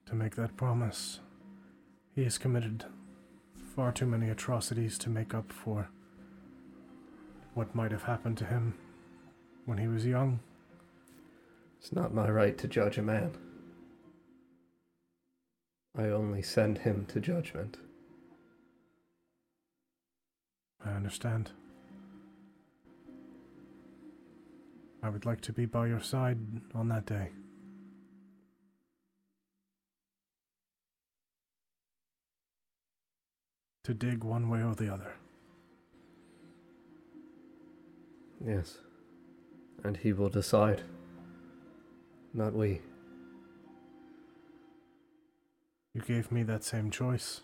to 0.07 0.15
make 0.15 0.37
that 0.37 0.57
promise. 0.57 1.19
He 2.15 2.23
has 2.23 2.39
committed 2.39 2.85
far 3.75 3.91
too 3.91 4.07
many 4.07 4.31
atrocities 4.31 4.99
to 4.99 5.11
make 5.11 5.35
up 5.35 5.53
for 5.53 5.89
what 7.55 7.75
might 7.75 7.93
have 7.93 8.03
happened 8.03 8.37
to 8.39 8.45
him 8.45 8.75
when 9.65 9.79
he 9.79 9.89
was 9.89 10.05
young. 10.05 10.41
It's 11.79 11.93
not 11.93 12.15
my 12.15 12.29
right 12.29 12.57
to 12.59 12.69
judge 12.69 12.99
a 12.99 13.03
man. 13.03 13.37
I 15.97 16.05
only 16.09 16.43
send 16.43 16.79
him 16.79 17.07
to 17.07 17.21
judgment. 17.21 17.77
I 20.85 20.91
understand. 20.91 21.53
I 25.03 25.09
would 25.09 25.25
like 25.25 25.41
to 25.43 25.53
be 25.53 25.67
by 25.67 25.87
your 25.87 26.01
side 26.01 26.39
on 26.75 26.89
that 26.89 27.07
day. 27.07 27.29
To 33.85 33.95
dig 33.95 34.25
one 34.25 34.49
way 34.49 34.63
or 34.63 34.75
the 34.75 34.93
other. 34.93 35.13
Yes. 38.47 38.79
And 39.83 39.97
he 39.97 40.13
will 40.13 40.29
decide. 40.29 40.83
Not 42.33 42.53
we. 42.53 42.83
You 45.95 46.03
gave 46.03 46.33
me 46.33 46.43
that 46.43 46.65
same 46.65 46.91
choice. 46.91 47.41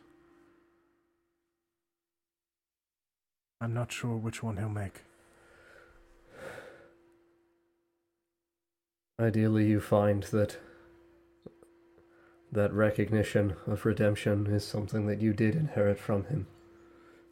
I'm 3.60 3.72
not 3.72 3.92
sure 3.92 4.16
which 4.16 4.42
one 4.42 4.56
he'll 4.56 4.68
make. 4.68 5.02
Ideally, 9.20 9.66
you 9.66 9.80
find 9.80 10.22
that 10.24 10.56
that 12.50 12.72
recognition 12.72 13.54
of 13.66 13.84
redemption 13.84 14.46
is 14.46 14.66
something 14.66 15.06
that 15.06 15.20
you 15.20 15.32
did 15.32 15.54
inherit 15.54 15.98
from 15.98 16.24
him. 16.24 16.46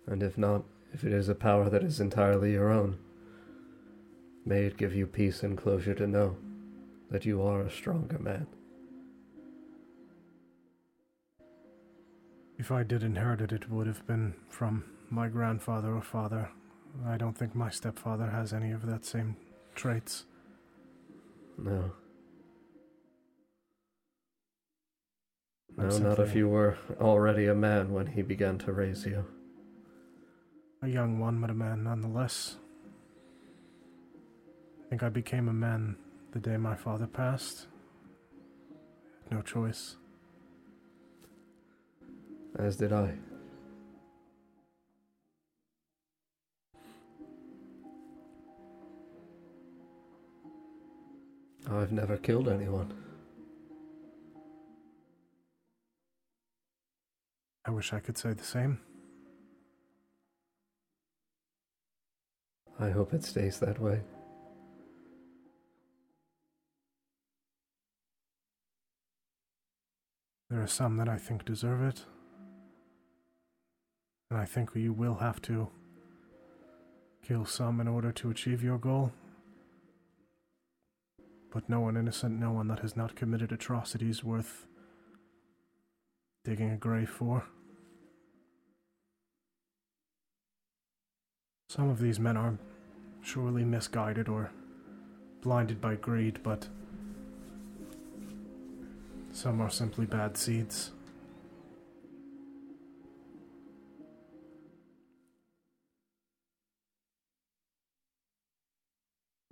And 0.06 0.22
if 0.22 0.38
not, 0.38 0.64
if 0.92 1.02
it 1.02 1.12
is 1.12 1.28
a 1.28 1.34
power 1.34 1.68
that 1.68 1.82
is 1.82 1.98
entirely 1.98 2.52
your 2.52 2.70
own, 2.70 2.98
may 4.44 4.65
it 4.65 4.76
give 4.76 4.94
you 4.94 5.07
peace 5.07 5.42
and 5.42 5.57
closure 5.57 5.94
to 5.94 6.07
know 6.07 6.36
that 7.10 7.25
you 7.25 7.42
are 7.42 7.62
a 7.62 7.70
stronger 7.70 8.18
man. 8.18 8.47
If 12.58 12.73
I 12.73 12.83
did 12.83 13.02
inherit 13.02 13.41
it, 13.41 13.52
it 13.52 13.70
would 13.70 13.86
have 13.86 14.07
been 14.07 14.34
from 14.49 14.84
my 15.10 15.28
grandfather 15.28 15.94
or 15.94 16.02
father. 16.02 16.50
I 17.07 17.17
don't 17.17 17.39
think 17.39 17.55
my 17.55 17.70
stepfather 17.70 18.31
has 18.31 18.52
any 18.52 18.73
of 18.73 18.84
that 18.86 19.05
same 19.05 19.36
traits. 19.75 20.25
No. 21.57 21.92
No, 25.76 25.99
not 25.99 26.18
if 26.18 26.34
you 26.34 26.49
were 26.49 26.76
already 27.00 27.47
a 27.47 27.55
man 27.55 27.92
when 27.92 28.08
he 28.08 28.23
began 28.23 28.58
to 28.58 28.73
raise 28.73 29.07
you. 29.07 29.25
A 30.83 30.89
young 30.89 31.20
one, 31.20 31.41
but 31.41 31.50
a 31.50 31.55
man 31.55 31.84
nonetheless. 31.84 32.57
I 34.89 34.91
think 34.91 35.02
I 35.02 35.10
became 35.10 35.49
a 35.49 35.52
man 35.52 35.97
the 36.33 36.39
day 36.39 36.57
my 36.57 36.75
father 36.75 37.07
passed. 37.07 37.67
No 39.31 39.42
choice. 39.42 39.97
As 42.58 42.76
did 42.76 42.94
I. 42.94 43.12
I've 51.70 51.92
never 51.92 52.17
killed 52.17 52.49
anyone. 52.49 52.94
I 57.67 57.70
wish 57.73 57.92
I 57.92 58.00
could 58.00 58.17
say 58.17 58.33
the 58.33 58.42
same. 58.42 58.81
I 62.81 62.89
hope 62.89 63.12
it 63.12 63.23
stays 63.23 63.58
that 63.58 63.78
way. 63.78 64.00
There 70.51 70.62
are 70.62 70.67
some 70.67 70.97
that 70.97 71.09
I 71.09 71.18
think 71.18 71.44
deserve 71.44 71.83
it. 71.83 72.05
And 74.31 74.41
I 74.41 74.47
think 74.47 74.70
you 74.75 74.93
will 74.93 75.17
have 75.17 75.43
to 75.43 75.68
kill 77.23 77.44
some 77.44 77.81
in 77.81 77.89
order 77.89 78.12
to 78.12 78.31
achieve 78.31 78.62
your 78.62 78.78
goal. 78.78 79.12
But 81.51 81.68
no 81.68 81.81
one 81.81 81.97
innocent, 81.97 82.39
no 82.39 82.52
one 82.52 82.68
that 82.68 82.81
has 82.81 82.97
not 82.97 83.15
committed 83.15 83.52
atrocities 83.52 84.25
worth 84.25 84.67
digging 86.44 86.70
a 86.70 86.77
grave 86.77 87.10
for. 87.10 87.44
Some 91.68 91.91
of 91.91 91.99
these 91.99 92.18
men 92.18 92.39
are 92.39 92.59
surely 93.23 93.65
misguided 93.65 94.28
or 94.28 94.51
blinded 95.43 95.81
by 95.81 95.97
greed, 95.97 96.41
but 96.43 96.68
some 99.39 99.60
are 99.60 99.70
simply 99.70 100.05
bad 100.05 100.36
seeds. 100.36 100.91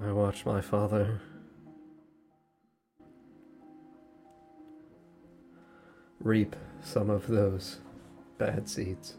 I 0.05 0.11
watched 0.11 0.45
my 0.45 0.61
father 0.61 1.21
reap 6.19 6.57
some 6.83 7.09
of 7.09 7.29
those 7.29 7.79
bad 8.39 8.69
seeds. 8.69 9.15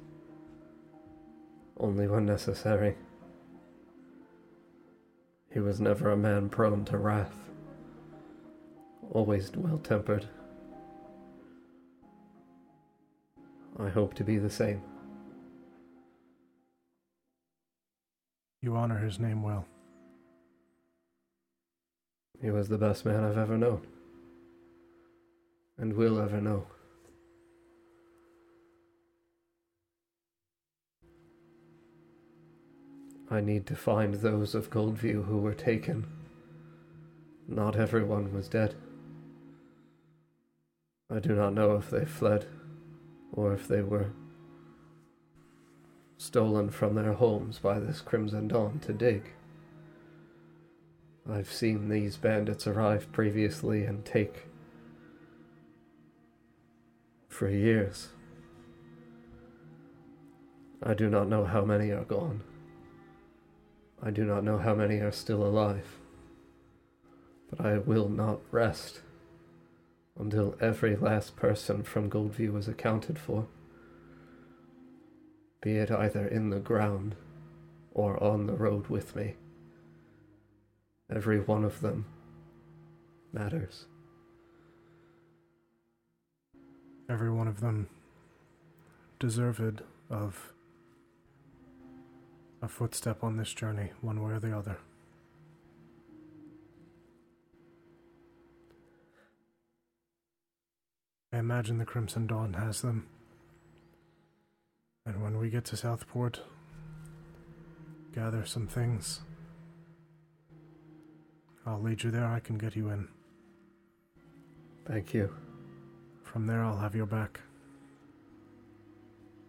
Only 1.78 2.10
when 2.10 2.26
necessary. 2.26 2.98
He 5.50 5.62
was 5.62 5.80
never 5.80 6.12
a 6.12 6.18
man 6.18 6.50
prone 6.50 6.84
to 6.86 6.98
wrath, 6.98 7.52
always 9.14 9.50
well 9.56 9.78
tempered. 9.78 10.28
I 13.80 13.90
hope 13.90 14.16
to 14.16 14.24
be 14.24 14.38
the 14.38 14.50
same. 14.50 14.82
You 18.62 18.76
honor 18.76 18.98
his 18.98 19.20
name 19.20 19.44
well. 19.44 19.68
He 22.42 22.50
was 22.50 22.70
the 22.70 22.78
best 22.78 23.06
man 23.06 23.24
I've 23.24 23.38
ever 23.38 23.58
known, 23.58 23.86
and 25.78 25.94
will 25.94 26.20
ever 26.20 26.42
know. 26.42 26.66
I 33.30 33.42
need 33.42 33.68
to 33.68 33.76
find 33.76 34.16
those 34.16 34.56
of 34.56 34.72
Goldview 34.72 35.26
who 35.26 35.38
were 35.38 35.54
taken. 35.54 36.08
Not 37.48 37.76
everyone 37.76 38.34
was 38.34 38.48
dead. 38.48 38.74
I 41.12 41.20
do 41.20 41.36
not 41.36 41.54
know 41.54 41.76
if 41.76 41.90
they 41.90 42.06
fled 42.06 42.48
or 43.38 43.54
if 43.54 43.68
they 43.68 43.82
were 43.82 44.10
stolen 46.18 46.72
from 46.72 46.96
their 46.96 47.14
homes 47.14 47.60
by 47.60 47.80
this 47.80 48.02
Crimson 48.02 48.48
Dawn 48.48 48.80
to 48.80 48.92
dig. 48.92 49.32
I've 51.30 51.52
seen 51.52 51.88
these 51.88 52.18
bandits 52.18 52.66
arrive 52.66 53.12
previously 53.12 53.86
and 53.86 54.04
take 54.04 54.48
for 57.30 57.48
years. 57.48 58.10
I 60.82 60.96
do 60.96 61.08
not 61.08 61.30
know 61.30 61.46
how 61.46 61.64
many 61.64 61.92
are 61.92 62.06
gone. 62.06 62.42
I 64.02 64.10
do 64.10 64.26
not 64.26 64.44
know 64.44 64.58
how 64.58 64.74
many 64.74 64.96
are 64.98 65.12
still 65.12 65.44
alive. 65.44 66.00
But 67.52 67.66
I 67.66 67.78
will 67.78 68.10
not 68.10 68.40
rest 68.52 69.02
until 70.20 70.56
every 70.60 70.96
last 70.96 71.36
person 71.36 71.84
from 71.84 72.10
Goldview 72.10 72.58
is 72.58 72.68
accounted 72.68 73.20
for, 73.20 73.48
be 75.62 75.78
it 75.78 75.92
either 75.92 76.28
in 76.28 76.50
the 76.50 76.60
ground 76.60 77.16
or 77.94 78.22
on 78.24 78.48
the 78.48 78.54
road 78.54 78.88
with 78.88 79.16
me. 79.16 79.36
Every 81.14 81.40
one 81.40 81.64
of 81.64 81.82
them 81.82 82.06
matters. 83.34 83.86
Every 87.10 87.32
one 87.32 87.48
of 87.48 87.62
them 87.62 87.88
deserved 89.20 89.82
of 90.10 90.54
a 92.62 92.68
footstep 92.68 93.24
on 93.24 93.38
this 93.38 93.54
journey, 93.54 93.92
one 94.02 94.22
way 94.22 94.34
or 94.34 94.40
the 94.40 94.56
other. 94.58 94.78
I 101.32 101.40
imagine 101.40 101.78
the 101.78 101.86
Crimson 101.86 102.26
Dawn 102.26 102.54
has 102.54 102.82
them. 102.82 103.08
And 105.06 105.22
when 105.22 105.38
we 105.38 105.50
get 105.50 105.66
to 105.66 105.78
Southport, 105.78 106.42
gather 108.14 108.46
some 108.46 108.68
things. 108.68 109.22
I'll 111.66 111.82
lead 111.82 112.04
you 112.04 112.12
there, 112.12 112.26
I 112.26 112.40
can 112.40 112.58
get 112.58 112.76
you 112.76 112.90
in. 112.90 113.10
Thank 114.86 115.14
you. 115.14 115.36
From 116.24 116.48
there, 116.48 116.64
I'll 116.64 116.78
have 116.78 116.96
your 116.96 117.06
back. 117.06 117.42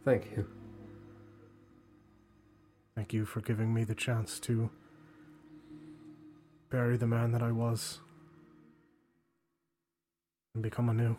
Thank 0.05 0.33
you. 0.37 0.49
Thank 2.97 3.13
you 3.13 3.25
for 3.25 3.41
giving 3.41 3.73
me 3.73 3.85
the 3.85 3.95
chance 3.95 4.41
to 4.41 4.71
bury 6.71 6.97
the 6.97 7.07
man 7.07 7.31
that 7.33 7.43
I 7.43 7.53
was 7.53 8.01
and 10.55 10.63
become 10.63 10.89
anew. 10.89 11.17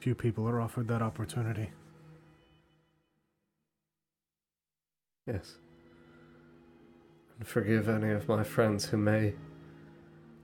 Few 0.00 0.14
people 0.14 0.48
are 0.48 0.60
offered 0.60 0.88
that 0.88 1.02
opportunity. 1.02 1.70
Yes. 5.26 5.56
And 7.38 7.46
forgive 7.46 7.88
any 7.88 8.10
of 8.10 8.28
my 8.28 8.44
friends 8.44 8.86
who 8.86 8.96
may 8.96 9.34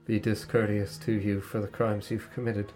be 0.05 0.19
discourteous 0.19 0.97
to 0.99 1.13
you 1.13 1.41
for 1.41 1.59
the 1.59 1.67
crimes 1.67 2.11
you've 2.11 2.31
committed. 2.31 2.73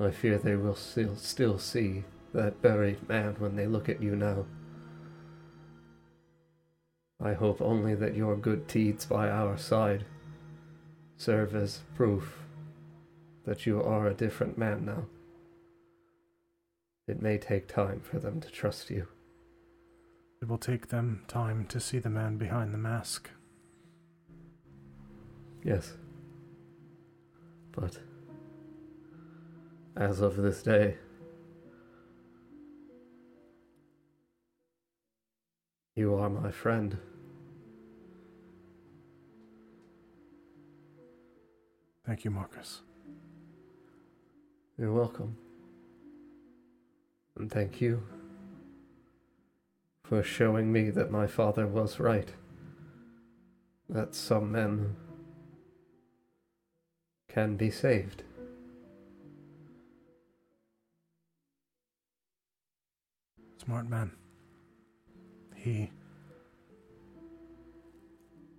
I 0.00 0.10
fear 0.10 0.38
they 0.38 0.56
will 0.56 0.74
still, 0.74 1.16
still 1.16 1.58
see 1.58 2.04
that 2.32 2.62
buried 2.62 3.08
man 3.08 3.36
when 3.38 3.56
they 3.56 3.66
look 3.66 3.88
at 3.88 4.02
you 4.02 4.16
now. 4.16 4.46
I 7.22 7.34
hope 7.34 7.60
only 7.60 7.94
that 7.94 8.16
your 8.16 8.36
good 8.36 8.66
deeds 8.66 9.04
by 9.04 9.28
our 9.28 9.56
side 9.56 10.04
serve 11.16 11.54
as 11.54 11.82
proof 11.94 12.38
that 13.44 13.66
you 13.66 13.82
are 13.82 14.08
a 14.08 14.14
different 14.14 14.58
man 14.58 14.84
now. 14.84 15.04
It 17.08 17.20
may 17.20 17.36
take 17.36 17.66
time 17.66 18.00
for 18.00 18.18
them 18.18 18.40
to 18.40 18.50
trust 18.50 18.88
you. 18.90 19.08
It 20.40 20.48
will 20.48 20.58
take 20.58 20.88
them 20.88 21.24
time 21.26 21.66
to 21.66 21.80
see 21.80 21.98
the 21.98 22.10
man 22.10 22.36
behind 22.36 22.72
the 22.72 22.78
mask. 22.78 23.30
Yes. 25.64 25.94
But 27.72 27.98
as 29.96 30.20
of 30.20 30.36
this 30.36 30.62
day, 30.62 30.96
you 35.96 36.14
are 36.14 36.30
my 36.30 36.50
friend. 36.50 36.98
Thank 42.04 42.24
you, 42.24 42.30
Marcus. 42.30 42.82
You're 44.76 44.92
welcome. 44.92 45.36
And 47.36 47.50
thank 47.50 47.80
you 47.80 48.02
for 50.04 50.22
showing 50.22 50.70
me 50.72 50.90
that 50.90 51.10
my 51.10 51.26
father 51.26 51.66
was 51.66 51.98
right. 51.98 52.32
That 53.88 54.14
some 54.14 54.52
men 54.52 54.96
can 57.28 57.56
be 57.56 57.70
saved. 57.70 58.22
Smart 63.56 63.88
man. 63.88 64.12
He 65.54 65.90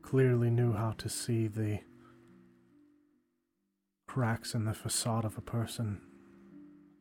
clearly 0.01 0.49
knew 0.49 0.73
how 0.73 0.91
to 0.97 1.09
see 1.09 1.47
the 1.47 1.79
cracks 4.07 4.53
in 4.53 4.65
the 4.65 4.73
facade 4.73 5.25
of 5.25 5.37
a 5.37 5.41
person, 5.41 5.99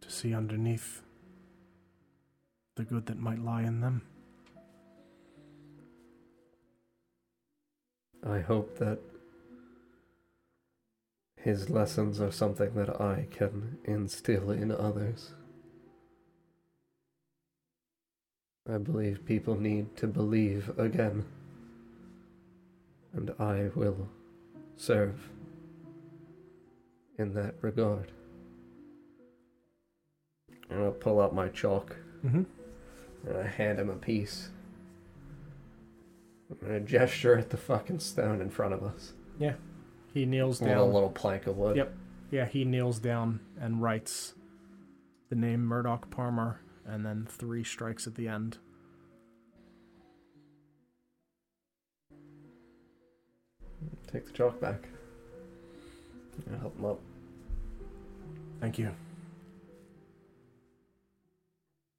to 0.00 0.10
see 0.10 0.34
underneath 0.34 1.02
the 2.76 2.84
good 2.84 3.06
that 3.06 3.18
might 3.18 3.38
lie 3.38 3.62
in 3.62 3.80
them. 3.80 4.02
I 8.24 8.38
hope 8.38 8.78
that 8.78 9.00
his 11.36 11.68
lessons 11.68 12.20
are 12.20 12.30
something 12.30 12.74
that 12.74 13.00
I 13.00 13.26
can 13.30 13.78
instill 13.84 14.50
in 14.50 14.70
others. 14.70 15.32
I 18.72 18.78
believe 18.78 19.26
people 19.26 19.56
need 19.58 19.96
to 19.96 20.06
believe 20.06 20.70
again. 20.78 21.24
And 23.12 23.32
I 23.38 23.70
will 23.74 24.08
serve 24.76 25.28
in 27.18 27.34
that 27.34 27.56
regard. 27.60 28.12
And 30.70 30.82
I'll 30.82 30.92
pull 30.92 31.20
out 31.20 31.34
my 31.34 31.48
chalk 31.48 31.96
Mm-hmm. 32.24 32.42
And 33.26 33.36
I 33.36 33.46
hand 33.46 33.78
him 33.78 33.90
a 33.90 33.94
piece. 33.94 34.50
I'm 36.50 36.66
gonna 36.66 36.80
gesture 36.80 37.38
at 37.38 37.50
the 37.50 37.56
fucking 37.56 38.00
stone 38.00 38.40
in 38.40 38.50
front 38.50 38.74
of 38.74 38.82
us. 38.82 39.12
Yeah. 39.38 39.54
He 40.12 40.26
kneels 40.26 40.58
down 40.58 40.68
A 40.68 40.72
little, 40.72 40.92
little 40.92 41.10
plank 41.10 41.46
of 41.46 41.56
wood. 41.56 41.76
Yep. 41.76 41.94
Yeah, 42.30 42.46
he 42.46 42.64
kneels 42.64 42.98
down 42.98 43.40
and 43.60 43.80
writes 43.82 44.34
the 45.30 45.36
name 45.36 45.64
Murdoch 45.64 46.10
Palmer 46.10 46.60
and 46.86 47.06
then 47.06 47.26
three 47.28 47.64
strikes 47.64 48.06
at 48.06 48.14
the 48.14 48.28
end. 48.28 48.58
Take 54.10 54.26
the 54.26 54.32
chalk 54.32 54.60
back. 54.60 54.88
I'll 56.52 56.58
help 56.58 56.78
him 56.78 56.84
up. 56.84 57.00
Thank 58.60 58.78
you. 58.78 58.90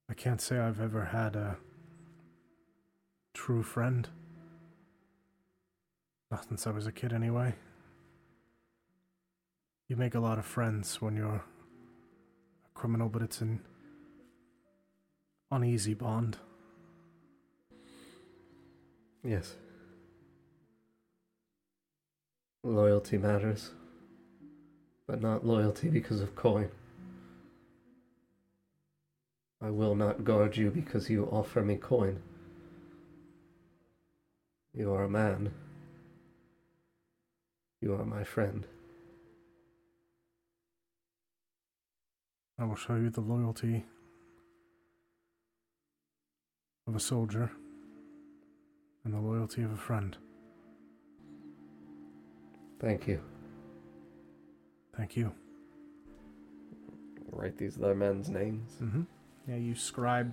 I 0.09 0.13
can't 0.13 0.41
say 0.41 0.57
I've 0.57 0.81
ever 0.81 1.05
had 1.05 1.35
a 1.35 1.57
true 3.33 3.63
friend. 3.63 4.07
Not 6.29 6.47
since 6.47 6.67
I 6.67 6.71
was 6.71 6.87
a 6.87 6.91
kid, 6.91 7.13
anyway. 7.13 7.55
You 9.87 9.95
make 9.95 10.15
a 10.15 10.19
lot 10.19 10.39
of 10.39 10.45
friends 10.45 11.01
when 11.01 11.15
you're 11.15 11.35
a 11.35 11.43
criminal, 12.73 13.09
but 13.09 13.21
it's 13.21 13.41
an 13.41 13.61
uneasy 15.51 15.93
bond. 15.93 16.37
Yes. 19.23 19.55
Loyalty 22.63 23.17
matters. 23.17 23.71
But 25.05 25.21
not 25.21 25.45
loyalty 25.45 25.89
because 25.89 26.21
of 26.21 26.35
coin. 26.35 26.69
I 29.63 29.69
will 29.69 29.95
not 29.95 30.25
guard 30.25 30.57
you 30.57 30.69
because 30.69 31.09
you 31.09 31.23
offer 31.31 31.61
me 31.61 31.77
coin. 31.77 32.21
You 34.73 34.91
are 34.93 35.05
a 35.05 35.09
man. 35.09 35.53
You 37.79 37.93
are 37.93 38.03
my 38.03 38.25
friend. 38.25 38.67
I 42.59 42.65
will 42.65 42.75
show 42.75 42.95
you 42.95 43.09
the 43.09 43.21
loyalty 43.21 43.85
of 46.85 46.95
a 46.95 46.99
soldier 46.99 47.49
and 49.05 49.13
the 49.13 49.19
loyalty 49.19 49.63
of 49.63 49.71
a 49.71 49.77
friend. 49.77 50.17
Thank 52.81 53.07
you. 53.07 53.21
Thank 54.97 55.15
you. 55.15 55.31
Write 57.31 57.57
these 57.57 57.77
other 57.77 57.95
men's 57.95 58.29
names. 58.29 58.73
Mm-hmm. 58.81 59.03
Yeah, 59.47 59.55
you 59.55 59.75
scribe 59.75 60.31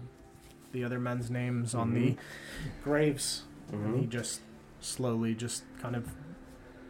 the 0.73 0.85
other 0.85 0.99
men's 1.01 1.31
names 1.31 1.75
on 1.75 1.91
Mhm. 1.93 1.95
the 1.95 2.17
graves. 2.85 3.45
And 3.73 3.97
he 4.01 4.07
Mhm. 4.07 4.09
just 4.09 4.41
slowly 4.81 5.35
just 5.35 5.65
kind 5.79 5.95
of 5.97 6.15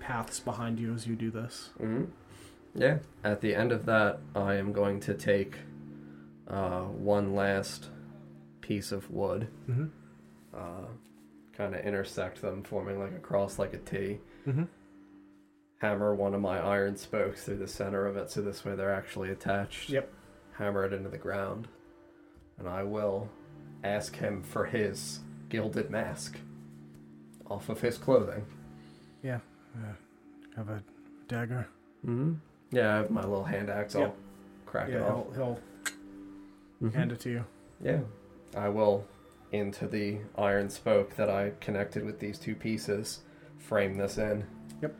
paths 0.01 0.41
behind 0.41 0.79
you 0.79 0.93
as 0.95 1.07
you 1.07 1.17
do 1.17 1.31
this. 1.31 1.71
hmm 1.79 2.05
Yeah. 2.75 2.99
At 3.25 3.41
the 3.41 3.55
end 3.55 3.73
of 3.73 3.85
that, 3.87 4.21
I 4.35 4.55
am 4.55 4.73
going 4.73 5.01
to 5.01 5.15
take 5.15 5.59
uh, 6.47 6.83
one 6.87 7.33
last 7.35 7.91
piece 8.61 8.91
of 8.91 9.09
wood, 9.09 9.47
Mm-hmm. 9.69 9.87
uh, 10.53 10.87
kind 11.53 11.75
of 11.77 11.81
intersect 11.85 12.43
them, 12.43 12.65
forming 12.65 12.99
like 12.99 13.13
a 13.13 13.21
cross, 13.21 13.57
like 13.57 13.73
a 13.73 13.79
T. 13.79 14.21
Mm-hmm. 14.49 14.65
Hammer 15.79 16.13
one 16.15 16.35
of 16.35 16.41
my 16.41 16.59
iron 16.59 16.97
spokes 16.97 17.45
through 17.45 17.59
the 17.59 17.69
center 17.69 18.05
of 18.07 18.17
it, 18.17 18.31
so 18.31 18.43
this 18.43 18.65
way 18.65 18.75
they're 18.75 18.93
actually 18.93 19.31
attached. 19.31 19.91
Yep. 19.91 20.13
Hammer 20.55 20.85
it 20.85 20.93
into 20.93 21.09
the 21.09 21.19
ground, 21.19 21.69
and 22.61 22.69
I 22.69 22.85
will 22.85 23.29
ask 23.83 24.15
him 24.15 24.43
for 24.43 24.67
his 24.67 25.21
gilded 25.49 25.91
mask 25.91 26.39
off 27.51 27.69
of 27.69 27.81
his 27.81 27.99
clothing. 27.99 28.45
Yeah. 29.23 29.41
Uh, 29.77 29.95
have 30.57 30.69
a 30.69 30.83
dagger. 31.27 31.67
Mm-hmm. 32.07 32.35
Yeah, 32.71 32.95
I 32.95 32.97
have 32.99 33.11
my 33.11 33.23
little 33.23 33.45
hand 33.45 33.69
axe. 33.71 33.95
I'll 33.97 34.03
Yep. 34.03 34.17
crack 34.67 34.89
it 34.91 34.93
yeah, 34.95 35.09
off. 35.09 35.35
he'll, 35.35 35.59
he'll 36.81 36.89
Mhm. 36.91 36.95
hand 36.95 37.13
it 37.13 37.21
to 37.21 37.31
you. 37.31 37.45
Yeah, 37.83 38.01
I 38.57 38.69
will 38.69 39.07
into 39.53 39.89
the 39.89 40.19
iron 40.39 40.71
spoke 40.71 41.17
that 41.17 41.29
I 41.29 41.53
connected 41.61 42.05
with 42.05 42.21
these 42.21 42.39
two 42.39 42.55
pieces, 42.55 43.21
frame 43.59 43.97
this 43.97 44.17
in. 44.19 44.45
Yep. 44.81 44.95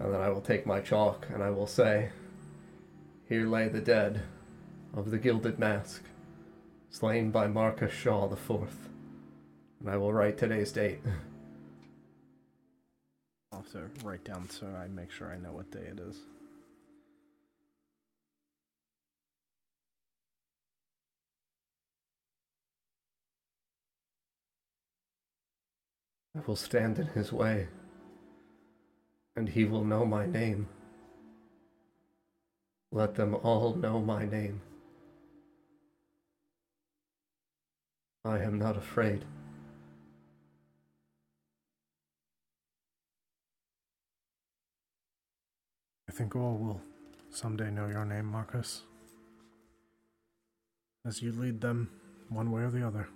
And 0.00 0.12
then 0.12 0.20
I 0.20 0.28
will 0.28 0.42
take 0.42 0.66
my 0.66 0.80
chalk 0.80 1.26
and 1.32 1.42
I 1.42 1.50
will 1.50 1.66
say, 1.66 2.10
Here 3.28 3.46
lay 3.46 3.68
the 3.68 3.80
dead 3.80 4.20
of 4.92 5.10
the 5.10 5.18
Gilded 5.18 5.58
Mask, 5.58 6.02
slain 6.94 7.30
by 7.32 7.48
Marcus 7.48 7.92
Shaw 7.92 8.28
the 8.28 8.36
Fourth. 8.36 8.88
And 9.80 9.90
I 9.90 9.96
will 9.96 10.12
write 10.12 10.38
today's 10.38 10.70
date. 10.70 11.00
I'll 13.52 13.62
have 13.62 13.72
to 13.72 13.90
write 14.04 14.22
down 14.22 14.48
so 14.48 14.68
I 14.68 14.86
make 14.86 15.10
sure 15.10 15.28
I 15.28 15.36
know 15.36 15.50
what 15.50 15.72
day 15.72 15.80
it 15.80 15.98
is. 15.98 16.18
I 26.36 26.40
will 26.46 26.56
stand 26.56 27.00
in 27.00 27.08
his 27.08 27.32
way, 27.32 27.66
and 29.36 29.48
he 29.48 29.64
will 29.64 29.84
know 29.84 30.04
my 30.04 30.26
name. 30.26 30.68
Let 32.92 33.16
them 33.16 33.34
all 33.34 33.74
know 33.74 34.00
my 34.00 34.26
name. 34.26 34.60
I 38.26 38.38
am 38.38 38.58
not 38.58 38.78
afraid. 38.78 39.24
I 46.08 46.12
think 46.12 46.34
all 46.34 46.56
will 46.56 46.80
someday 47.30 47.70
know 47.70 47.88
your 47.88 48.06
name, 48.06 48.24
Marcus. 48.24 48.82
As 51.04 51.20
you 51.20 51.32
lead 51.32 51.60
them 51.60 51.90
one 52.30 52.50
way 52.50 52.62
or 52.62 52.70
the 52.70 52.86
other. 52.86 53.08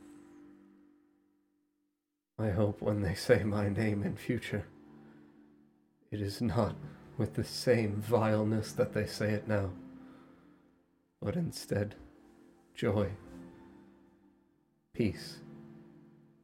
I 2.38 2.50
hope 2.50 2.82
when 2.82 3.00
they 3.00 3.14
say 3.14 3.42
my 3.44 3.70
name 3.70 4.02
in 4.02 4.14
future, 4.14 4.66
it 6.10 6.20
is 6.20 6.42
not 6.42 6.74
with 7.16 7.34
the 7.34 7.44
same 7.44 7.96
vileness 7.96 8.72
that 8.72 8.92
they 8.92 9.06
say 9.06 9.30
it 9.30 9.48
now, 9.48 9.70
but 11.22 11.34
instead 11.34 11.94
joy, 12.74 13.10
peace, 14.98 15.36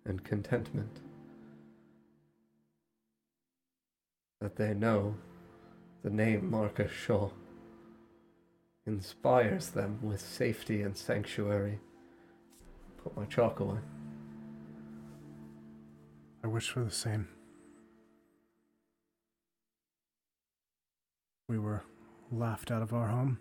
and 0.04 0.22
contentment. 0.22 1.00
That 4.40 4.54
they 4.54 4.74
know 4.74 5.16
the 6.04 6.10
name 6.10 6.52
Marcus 6.52 6.92
Shaw 6.92 7.30
inspires 8.86 9.70
them 9.70 9.98
with 10.02 10.20
safety 10.20 10.82
and 10.82 10.96
sanctuary. 10.96 11.80
Put 13.02 13.16
my 13.16 13.24
chalk 13.24 13.58
away. 13.58 13.78
I 16.44 16.46
wish 16.46 16.70
for 16.70 16.84
the 16.84 16.92
same. 16.92 17.26
We 21.48 21.58
were 21.58 21.82
laughed 22.30 22.70
out 22.70 22.82
of 22.82 22.92
our 22.92 23.08
home 23.08 23.40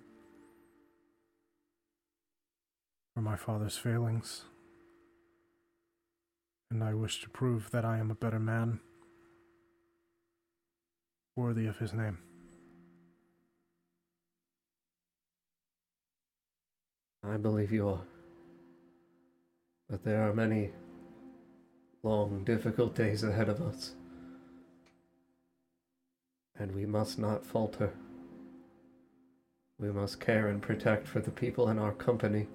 for 3.14 3.22
my 3.22 3.36
father's 3.36 3.78
failings, 3.78 4.46
and 6.74 6.84
I 6.84 6.96
wish 6.96 7.22
to 7.22 7.30
prove 7.30 7.70
that 7.70 7.86
I 7.86 8.00
am 8.00 8.10
a 8.10 8.16
better 8.16 8.40
man, 8.40 8.80
worthy 11.36 11.68
of 11.68 11.78
his 11.78 11.94
name. 11.94 12.18
I 17.24 17.38
believe 17.38 17.72
you 17.72 17.90
are. 17.90 18.02
But 19.88 20.04
there 20.04 20.28
are 20.28 20.34
many 20.34 20.72
long, 22.02 22.44
difficult 22.44 22.96
days 22.96 23.22
ahead 23.22 23.50
of 23.50 23.62
us. 23.62 23.92
And 26.58 26.74
we 26.74 26.88
must 26.88 27.20
not 27.20 27.46
falter. 27.46 27.94
We 29.80 29.92
must 29.92 30.20
care 30.20 30.48
and 30.48 30.60
protect 30.60 31.08
for 31.08 31.20
the 31.20 31.32
people 31.32 31.70
in 31.70 31.78
our 31.78 31.92
company 31.92 32.48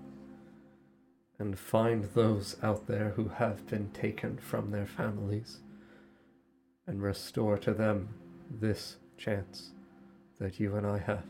and 1.39 1.59
find 1.59 2.05
those 2.15 2.57
out 2.63 2.87
there 2.87 3.11
who 3.11 3.29
have 3.29 3.67
been 3.67 3.91
taken 3.91 4.39
from 4.39 4.71
their 4.71 4.87
families 4.87 5.59
and 6.87 7.03
restore 7.03 7.57
to 7.59 7.73
them 7.73 8.09
this 8.51 8.97
chance 9.17 9.71
that 10.39 10.59
you 10.59 10.75
and 10.77 10.87
I 10.87 10.99
have. 10.99 11.27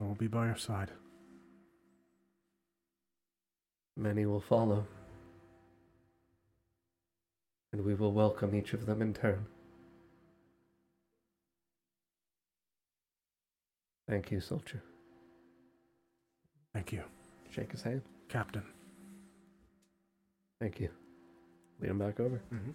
I 0.00 0.04
will 0.04 0.14
be 0.14 0.28
by 0.28 0.46
your 0.46 0.56
side. 0.56 0.90
Many 3.96 4.26
will 4.26 4.40
follow. 4.40 4.86
and 7.72 7.84
we 7.84 7.94
will 7.94 8.12
welcome 8.12 8.54
each 8.54 8.72
of 8.72 8.86
them 8.86 9.02
in 9.02 9.12
turn. 9.12 9.46
Thank 14.08 14.30
you, 14.30 14.40
soldier. 14.40 14.82
Thank 16.74 16.92
you, 16.92 17.02
Shake 17.50 17.72
his 17.72 17.82
hand. 17.82 18.02
Captain. 18.28 18.62
Thank 20.60 20.80
you. 20.80 20.90
Lead 21.80 21.90
him 21.90 21.98
back 21.98 22.20
over. 22.20 22.40
Mm-hmm. 22.52 22.70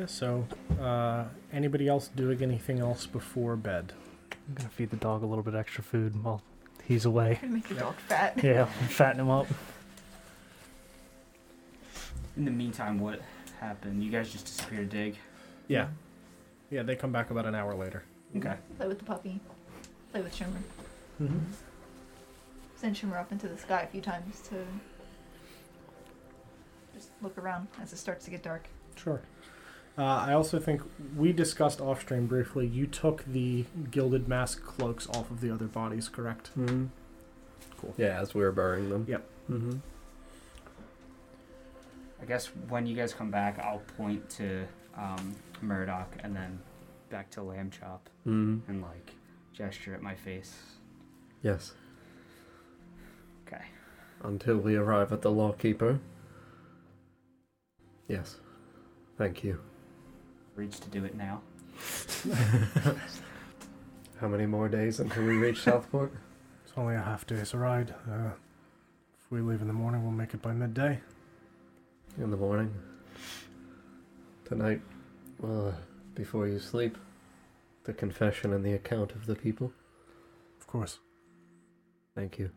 Yeah. 0.00 0.06
So, 0.06 0.46
uh, 0.80 1.24
anybody 1.52 1.86
else 1.86 2.08
doing 2.08 2.42
anything 2.42 2.78
else 2.78 3.04
before 3.04 3.54
bed? 3.54 3.92
I'm 4.48 4.54
gonna 4.54 4.70
feed 4.70 4.88
the 4.88 4.96
dog 4.96 5.22
a 5.22 5.26
little 5.26 5.44
bit 5.44 5.54
extra 5.54 5.84
food 5.84 6.24
while 6.24 6.40
he's 6.84 7.04
away. 7.04 7.38
Gonna 7.42 7.52
make 7.52 7.68
the 7.68 7.74
dog 7.74 7.94
fat. 8.08 8.38
Yeah, 8.42 8.64
fatten 8.64 9.20
him 9.20 9.28
up. 9.28 9.46
In 12.38 12.46
the 12.46 12.50
meantime, 12.50 12.98
what 12.98 13.20
happened? 13.60 14.02
You 14.02 14.10
guys 14.10 14.32
just 14.32 14.46
disappeared, 14.46 14.88
dig. 14.88 15.18
Yeah. 15.68 15.88
Yeah. 16.70 16.82
They 16.82 16.96
come 16.96 17.12
back 17.12 17.30
about 17.30 17.44
an 17.44 17.54
hour 17.54 17.74
later. 17.74 18.02
Okay. 18.34 18.54
Play 18.78 18.88
with 18.88 19.00
the 19.00 19.04
puppy. 19.04 19.38
Play 20.12 20.22
with 20.22 20.34
Shimmer. 20.34 20.62
Mm-hmm. 21.20 21.38
Send 22.76 22.96
Shimmer 22.96 23.18
up 23.18 23.32
into 23.32 23.48
the 23.48 23.58
sky 23.58 23.82
a 23.82 23.86
few 23.86 24.00
times 24.00 24.40
to 24.48 24.64
just 26.94 27.10
look 27.20 27.36
around 27.36 27.68
as 27.82 27.92
it 27.92 27.98
starts 27.98 28.24
to 28.24 28.30
get 28.30 28.42
dark. 28.42 28.66
Sure. 28.96 29.20
Uh, 30.00 30.24
I 30.28 30.32
also 30.32 30.58
think 30.58 30.80
we 31.14 31.30
discussed 31.30 31.78
off 31.78 32.00
stream 32.00 32.26
briefly. 32.26 32.66
You 32.66 32.86
took 32.86 33.22
the 33.26 33.66
gilded 33.90 34.28
mask 34.28 34.64
cloaks 34.64 35.06
off 35.08 35.30
of 35.30 35.42
the 35.42 35.50
other 35.52 35.66
bodies, 35.66 36.08
correct? 36.08 36.48
Mm-hmm. 36.58 36.86
Cool. 37.78 37.94
Yeah, 37.98 38.18
as 38.18 38.34
we 38.34 38.40
were 38.40 38.50
burying 38.50 38.88
them. 38.88 39.04
Yep. 39.06 39.28
Mm-hmm. 39.50 39.76
I 42.22 42.24
guess 42.24 42.46
when 42.70 42.86
you 42.86 42.96
guys 42.96 43.12
come 43.12 43.30
back, 43.30 43.58
I'll 43.58 43.82
point 43.98 44.26
to 44.30 44.66
um, 44.96 45.36
Murdoch 45.60 46.10
and 46.20 46.34
then 46.34 46.58
back 47.10 47.28
to 47.32 47.42
Lamb 47.42 47.70
Chop 47.70 48.08
Mm-hmm. 48.26 48.70
and 48.70 48.80
like 48.80 49.12
gesture 49.52 49.92
at 49.92 50.00
my 50.00 50.14
face. 50.14 50.54
Yes. 51.42 51.72
Okay. 53.46 53.64
Until 54.22 54.56
we 54.56 54.76
arrive 54.76 55.12
at 55.12 55.20
the 55.20 55.30
lawkeeper. 55.30 56.00
Yes. 58.08 58.36
Thank 59.18 59.44
you. 59.44 59.60
Reach 60.56 60.80
to 60.80 60.88
do 60.88 61.04
it 61.04 61.14
now. 61.16 61.40
How 64.20 64.28
many 64.28 64.46
more 64.46 64.68
days 64.68 65.00
until 65.00 65.24
we 65.24 65.36
reach 65.36 65.62
Southport? 65.62 66.12
It's 66.64 66.72
only 66.76 66.94
a 66.94 67.00
half 67.00 67.26
day's 67.26 67.54
ride. 67.54 67.94
Uh, 68.10 68.30
if 69.18 69.30
we 69.30 69.40
leave 69.40 69.62
in 69.62 69.66
the 69.66 69.72
morning, 69.72 70.02
we'll 70.02 70.12
make 70.12 70.34
it 70.34 70.42
by 70.42 70.52
midday. 70.52 71.00
In 72.18 72.30
the 72.30 72.36
morning. 72.36 72.74
Tonight, 74.44 74.82
well, 75.38 75.74
before 76.14 76.46
you 76.48 76.58
sleep, 76.58 76.98
the 77.84 77.92
confession 77.92 78.52
and 78.52 78.64
the 78.64 78.72
account 78.72 79.12
of 79.12 79.26
the 79.26 79.34
people. 79.34 79.72
Of 80.60 80.66
course. 80.66 80.98
Thank 82.14 82.38
you. 82.38 82.50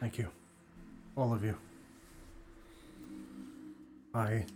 Thank 0.00 0.16
you. 0.16 0.28
All 1.16 1.34
of 1.34 1.44
you. 1.44 1.56
I 4.14 4.46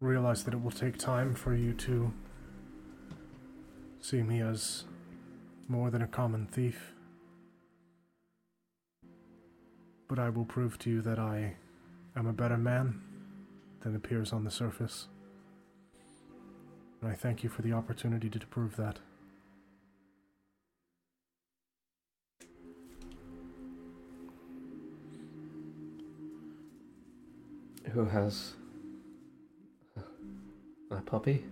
realize 0.00 0.44
that 0.44 0.54
it 0.54 0.62
will 0.62 0.70
take 0.70 0.98
time 0.98 1.34
for 1.34 1.54
you 1.54 1.74
to 1.74 2.12
see 4.00 4.22
me 4.22 4.40
as 4.40 4.84
more 5.68 5.90
than 5.90 6.02
a 6.02 6.06
common 6.06 6.46
thief. 6.46 6.92
But 10.08 10.18
I 10.18 10.28
will 10.30 10.44
prove 10.44 10.78
to 10.80 10.90
you 10.90 11.02
that 11.02 11.18
I 11.18 11.56
am 12.16 12.26
a 12.26 12.32
better 12.32 12.56
man 12.56 13.00
than 13.80 13.96
appears 13.96 14.32
on 14.32 14.44
the 14.44 14.50
surface. 14.50 15.08
And 17.00 17.10
I 17.10 17.14
thank 17.14 17.42
you 17.42 17.50
for 17.50 17.62
the 17.62 17.72
opportunity 17.72 18.30
to 18.30 18.46
prove 18.46 18.76
that. 18.76 18.98
Who 27.94 28.04
has 28.06 28.54
a 30.90 31.00
puppy? 31.02 31.44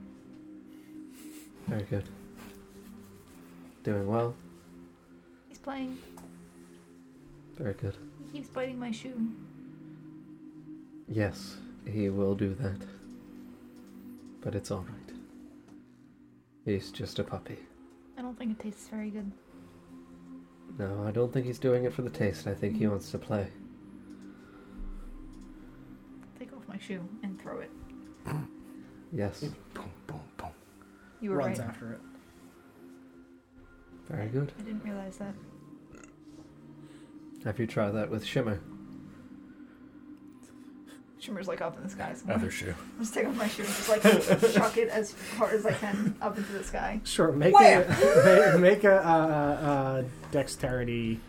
Very 1.68 1.84
good. 1.84 2.02
Doing 3.84 4.08
well. 4.08 4.34
He's 5.48 5.58
playing. 5.58 5.98
Very 7.56 7.74
good. 7.74 7.96
He 8.26 8.38
keeps 8.38 8.48
biting 8.48 8.76
my 8.76 8.90
shoe. 8.90 9.30
Yes, 11.06 11.58
he 11.86 12.08
will 12.08 12.34
do 12.34 12.54
that. 12.54 12.88
But 14.40 14.56
it's 14.56 14.72
alright. 14.72 15.12
He's 16.64 16.90
just 16.90 17.20
a 17.20 17.24
puppy. 17.24 17.58
I 18.18 18.22
don't 18.22 18.36
think 18.36 18.58
it 18.58 18.58
tastes 18.58 18.88
very 18.88 19.10
good. 19.10 19.30
No, 20.76 21.04
I 21.06 21.12
don't 21.12 21.32
think 21.32 21.46
he's 21.46 21.60
doing 21.60 21.84
it 21.84 21.92
for 21.92 22.02
the 22.02 22.10
taste. 22.10 22.48
I 22.48 22.54
think 22.54 22.74
he 22.74 22.80
mm-hmm. 22.80 22.90
wants 22.90 23.12
to 23.12 23.18
play. 23.18 23.46
Shoe 26.82 27.06
and 27.22 27.40
throw 27.40 27.60
it. 27.60 27.70
Yes, 29.12 29.40
Boom, 29.74 29.90
boom, 30.06 30.20
boom. 30.36 30.48
You 31.20 31.30
were 31.30 31.36
Runs 31.36 31.58
right. 31.58 31.68
after 31.68 31.92
it. 31.92 32.00
very 34.08 34.28
good. 34.28 34.52
I 34.58 34.62
didn't 34.62 34.82
realize 34.84 35.18
that. 35.18 35.34
Have 37.44 37.58
you 37.58 37.66
tried 37.66 37.90
that 37.90 38.08
with 38.10 38.24
Shimmer? 38.24 38.60
Shimmer's 41.18 41.46
like 41.46 41.60
up 41.60 41.76
in 41.76 41.84
the 41.84 41.88
sky. 41.90 42.14
So 42.14 42.32
Other 42.32 42.50
shoe. 42.50 42.74
I'll 42.94 42.98
just 43.00 43.14
take 43.14 43.26
off 43.28 43.36
my 43.36 43.46
shoe 43.48 43.62
and 43.62 43.70
just 43.72 43.88
like 43.88 44.02
chuck 44.54 44.76
it 44.76 44.88
as 44.88 45.14
hard 45.36 45.52
as 45.54 45.64
I 45.66 45.72
can 45.72 46.16
up 46.20 46.36
into 46.36 46.50
the 46.52 46.64
sky. 46.64 47.00
Sure. 47.04 47.30
Make 47.32 47.54
Wham! 47.54 47.84
a 48.54 48.58
make 48.58 48.82
a, 48.84 48.96
uh, 49.06 49.10
uh, 49.10 49.66
uh, 49.68 50.02
dexterity 50.32 51.20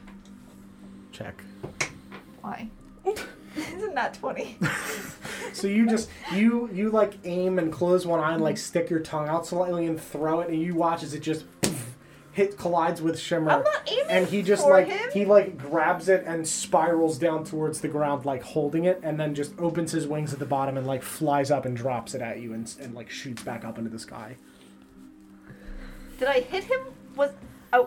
check. 1.12 1.44
Why? 2.42 2.70
Isn't 3.56 3.94
that 3.94 4.16
20? 4.16 4.58
So 5.52 5.68
you 5.68 5.88
just 5.88 6.10
you 6.34 6.70
you 6.74 6.90
like 6.90 7.18
aim 7.26 7.60
and 7.60 7.72
close 7.72 8.06
one 8.06 8.20
eye 8.20 8.34
and 8.34 8.44
like 8.44 8.58
stick 8.58 8.90
your 8.90 9.00
tongue 9.02 9.28
out 9.28 9.46
slightly 9.46 9.86
and 9.86 10.00
throw 10.02 10.40
it, 10.42 10.50
and 10.50 10.62
you 10.62 10.76
watch 10.76 11.04
as 11.04 11.14
it 11.14 11.20
just 11.22 11.46
hit 12.34 12.58
collides 12.58 13.00
with 13.02 13.20
Shimmer. 13.20 13.52
I'm 13.52 13.64
not 13.64 13.88
aiming 13.92 14.06
and 14.10 14.28
he 14.28 14.42
just 14.42 14.64
for 14.64 14.72
like 14.72 14.88
him. 14.88 15.10
he 15.14 15.24
like 15.26 15.58
grabs 15.58 16.10
it 16.10 16.24
and 16.26 16.48
spirals 16.48 17.18
down 17.20 17.44
towards 17.46 17.82
the 17.82 17.88
ground 17.88 18.26
like 18.26 18.42
holding 18.42 18.86
it 18.86 19.00
and 19.04 19.20
then 19.20 19.36
just 19.36 19.54
opens 19.60 19.92
his 19.92 20.08
wings 20.08 20.34
at 20.34 20.40
the 20.40 20.46
bottom 20.46 20.76
and 20.76 20.88
like 20.88 21.04
flies 21.04 21.52
up 21.52 21.66
and 21.66 21.78
drops 21.78 22.16
it 22.16 22.22
at 22.22 22.40
you 22.40 22.54
and, 22.54 22.74
and 22.82 22.96
like 22.96 23.10
shoots 23.10 23.44
back 23.44 23.64
up 23.64 23.78
into 23.78 23.90
the 23.92 24.00
sky 24.00 24.36
Did 26.18 26.28
I 26.28 26.40
hit 26.42 26.64
him? 26.64 26.80
Was 27.16 27.32
I? 27.72 27.86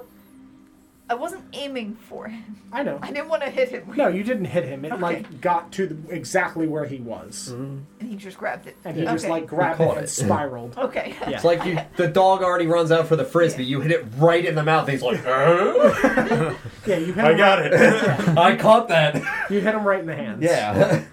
I 1.08 1.14
wasn't 1.14 1.44
aiming 1.52 1.94
for 1.94 2.26
him. 2.26 2.56
i 2.72 2.82
know 2.82 2.98
I 3.00 3.12
didn't 3.12 3.28
want 3.28 3.42
to 3.44 3.50
hit 3.50 3.68
him. 3.68 3.92
no 3.96 4.08
you 4.08 4.24
didn't 4.24 4.46
hit 4.46 4.64
him 4.64 4.84
it 4.84 4.90
Okay. 4.92 5.00
like 5.00 5.40
got 5.40 5.70
to 5.74 5.86
the, 5.86 6.12
exactly 6.14 6.66
where 6.66 6.84
he 6.84 6.96
was 6.98 7.50
Mm-hmm. 7.52 7.78
And 8.00 8.08
he 8.10 8.16
just 8.16 8.36
grabbed 8.38 8.66
it. 8.66 8.76
and 8.84 8.96
he 8.96 9.04
just 9.04 9.24
Okay. 9.24 9.32
like 9.32 9.46
grabbed 9.46 9.78
You 9.78 9.84
it 9.84 9.88
caught 9.88 9.96
and 9.98 10.04
it. 10.06 10.10
spiraled 10.10 10.76
Okay. 10.86 11.14
Yeah. 11.20 11.30
It's 11.30 11.44
like 11.44 11.64
you, 11.64 11.78
the 11.96 12.08
dog 12.08 12.42
already 12.42 12.66
runs 12.66 12.90
out 12.90 13.06
for 13.06 13.14
the 13.14 13.24
frisbee. 13.24 13.64
You 13.64 13.80
hit 13.80 13.92
it 13.92 14.04
right 14.16 14.44
in 14.44 14.56
the 14.56 14.64
mouth. 14.64 14.88
He's 14.88 15.02
like, 15.02 15.24
"Uh?" 15.24 16.54
yeah 16.86 16.96
you 16.98 17.12
hit 17.12 17.18
I 17.24 17.30
him 17.32 17.36
got 17.38 17.58
right, 17.60 17.72
it. 17.72 18.38
I 18.38 18.56
caught 18.56 18.88
that. 18.88 19.14
you 19.50 19.60
hit 19.60 19.74
him 19.74 19.84
right 19.84 20.00
in 20.00 20.06
the 20.06 20.16
hands 20.16 20.42
Yeah. 20.42 21.04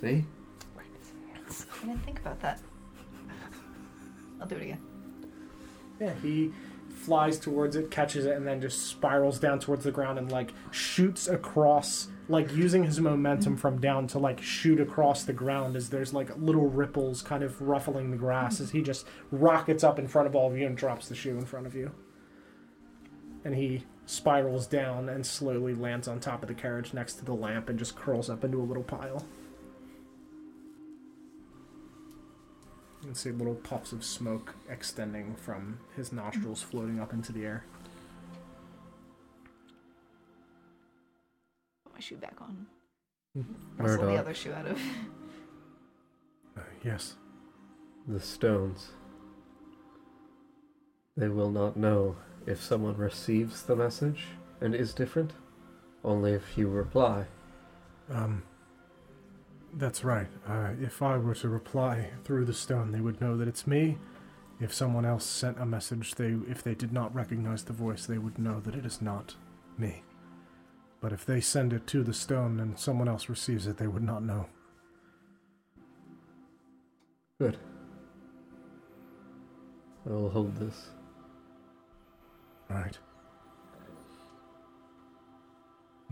See? 0.00 0.24
I 1.82 1.86
didn't 1.86 2.04
think 2.04 2.20
about 2.20 2.40
that. 2.42 2.60
I'll 4.40 4.46
do 4.46 4.56
it 4.56 4.62
again. 4.62 4.80
Yeah, 6.00 6.12
he 6.22 6.52
flies 7.02 7.38
towards 7.38 7.74
it, 7.76 7.90
catches 7.90 8.26
it, 8.26 8.36
and 8.36 8.46
then 8.46 8.60
just 8.60 8.86
spirals 8.86 9.38
down 9.38 9.58
towards 9.58 9.84
the 9.84 9.90
ground 9.90 10.18
and 10.18 10.30
like 10.30 10.52
shoots 10.70 11.26
across, 11.26 12.08
like 12.28 12.54
using 12.54 12.84
his 12.84 13.00
momentum 13.00 13.56
from 13.56 13.80
down 13.80 14.06
to 14.06 14.18
like 14.18 14.40
shoot 14.40 14.80
across 14.80 15.24
the 15.24 15.32
ground 15.32 15.76
as 15.76 15.90
there's 15.90 16.14
like 16.14 16.30
little 16.38 16.68
ripples 16.68 17.20
kind 17.20 17.42
of 17.42 17.60
ruffling 17.60 18.10
the 18.10 18.16
grass 18.16 18.60
as 18.60 18.70
he 18.70 18.80
just 18.80 19.06
rockets 19.30 19.82
up 19.82 19.98
in 19.98 20.06
front 20.06 20.28
of 20.28 20.36
all 20.36 20.50
of 20.50 20.56
you 20.56 20.66
and 20.66 20.76
drops 20.76 21.08
the 21.08 21.14
shoe 21.14 21.36
in 21.36 21.44
front 21.44 21.66
of 21.66 21.74
you. 21.74 21.90
And 23.44 23.54
he 23.56 23.84
spirals 24.06 24.66
down 24.66 25.08
and 25.08 25.26
slowly 25.26 25.74
lands 25.74 26.06
on 26.06 26.20
top 26.20 26.42
of 26.42 26.48
the 26.48 26.54
carriage 26.54 26.94
next 26.94 27.14
to 27.14 27.24
the 27.24 27.34
lamp 27.34 27.68
and 27.68 27.78
just 27.78 27.96
curls 27.96 28.30
up 28.30 28.44
into 28.44 28.60
a 28.60 28.62
little 28.62 28.84
pile. 28.84 29.26
You 33.02 33.08
can 33.08 33.14
see 33.16 33.32
little 33.32 33.56
puffs 33.56 33.90
of 33.90 34.04
smoke 34.04 34.54
extending 34.70 35.34
from 35.34 35.80
his 35.96 36.12
nostrils 36.12 36.62
floating 36.62 37.00
up 37.00 37.12
into 37.12 37.32
the 37.32 37.44
air. 37.44 37.64
Put 41.82 41.94
my 41.94 42.00
shoe 42.00 42.16
back 42.16 42.36
on. 42.40 42.66
Hmm. 43.34 43.42
Rustle 43.76 44.06
the 44.06 44.16
other 44.16 44.34
shoe 44.34 44.52
out 44.52 44.66
of. 44.66 44.80
Uh, 46.54 46.60
yes. 46.84 47.14
The 48.06 48.20
stones. 48.20 48.90
They 51.16 51.28
will 51.28 51.50
not 51.50 51.78
know 51.78 52.16
if 52.46 52.62
someone 52.62 52.98
receives 52.98 53.62
the 53.62 53.74
message 53.74 54.24
and 54.60 54.74
is 54.74 54.92
different, 54.92 55.32
only 56.04 56.32
if 56.32 56.58
you 56.58 56.68
reply. 56.68 57.24
Um, 58.10 58.42
that's 59.74 60.04
right. 60.04 60.28
Uh, 60.46 60.70
if 60.80 61.02
I 61.02 61.16
were 61.16 61.34
to 61.36 61.48
reply 61.48 62.10
through 62.24 62.44
the 62.44 62.54
stone, 62.54 62.92
they 62.92 63.00
would 63.00 63.20
know 63.20 63.36
that 63.36 63.48
it's 63.48 63.66
me. 63.66 63.98
If 64.60 64.72
someone 64.72 65.04
else 65.04 65.24
sent 65.24 65.58
a 65.58 65.66
message, 65.66 66.14
they 66.14 66.36
if 66.48 66.62
they 66.62 66.74
did 66.74 66.92
not 66.92 67.14
recognize 67.14 67.64
the 67.64 67.72
voice, 67.72 68.06
they 68.06 68.18
would 68.18 68.38
know 68.38 68.60
that 68.60 68.74
it 68.74 68.86
is 68.86 69.02
not 69.02 69.34
me. 69.76 70.02
But 71.00 71.12
if 71.12 71.26
they 71.26 71.40
send 71.40 71.72
it 71.72 71.86
to 71.88 72.04
the 72.04 72.14
stone 72.14 72.60
and 72.60 72.78
someone 72.78 73.08
else 73.08 73.28
receives 73.28 73.66
it, 73.66 73.78
they 73.78 73.88
would 73.88 74.04
not 74.04 74.22
know. 74.22 74.46
Good. 77.40 77.58
I 80.06 80.10
will 80.10 80.30
hold 80.30 80.56
this. 80.56 80.90
Right. 82.68 82.96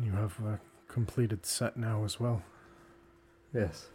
You 0.02 0.12
have 0.12 0.36
a 0.40 0.60
completed 0.88 1.46
set 1.46 1.76
now 1.76 2.04
as 2.04 2.18
well. 2.18 2.42
Yes. 3.52 3.86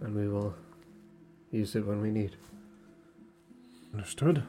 And 0.00 0.14
we 0.14 0.28
will 0.28 0.54
use 1.50 1.74
it 1.74 1.86
when 1.86 2.02
we 2.02 2.10
need. 2.10 2.36
Understood. 3.94 4.42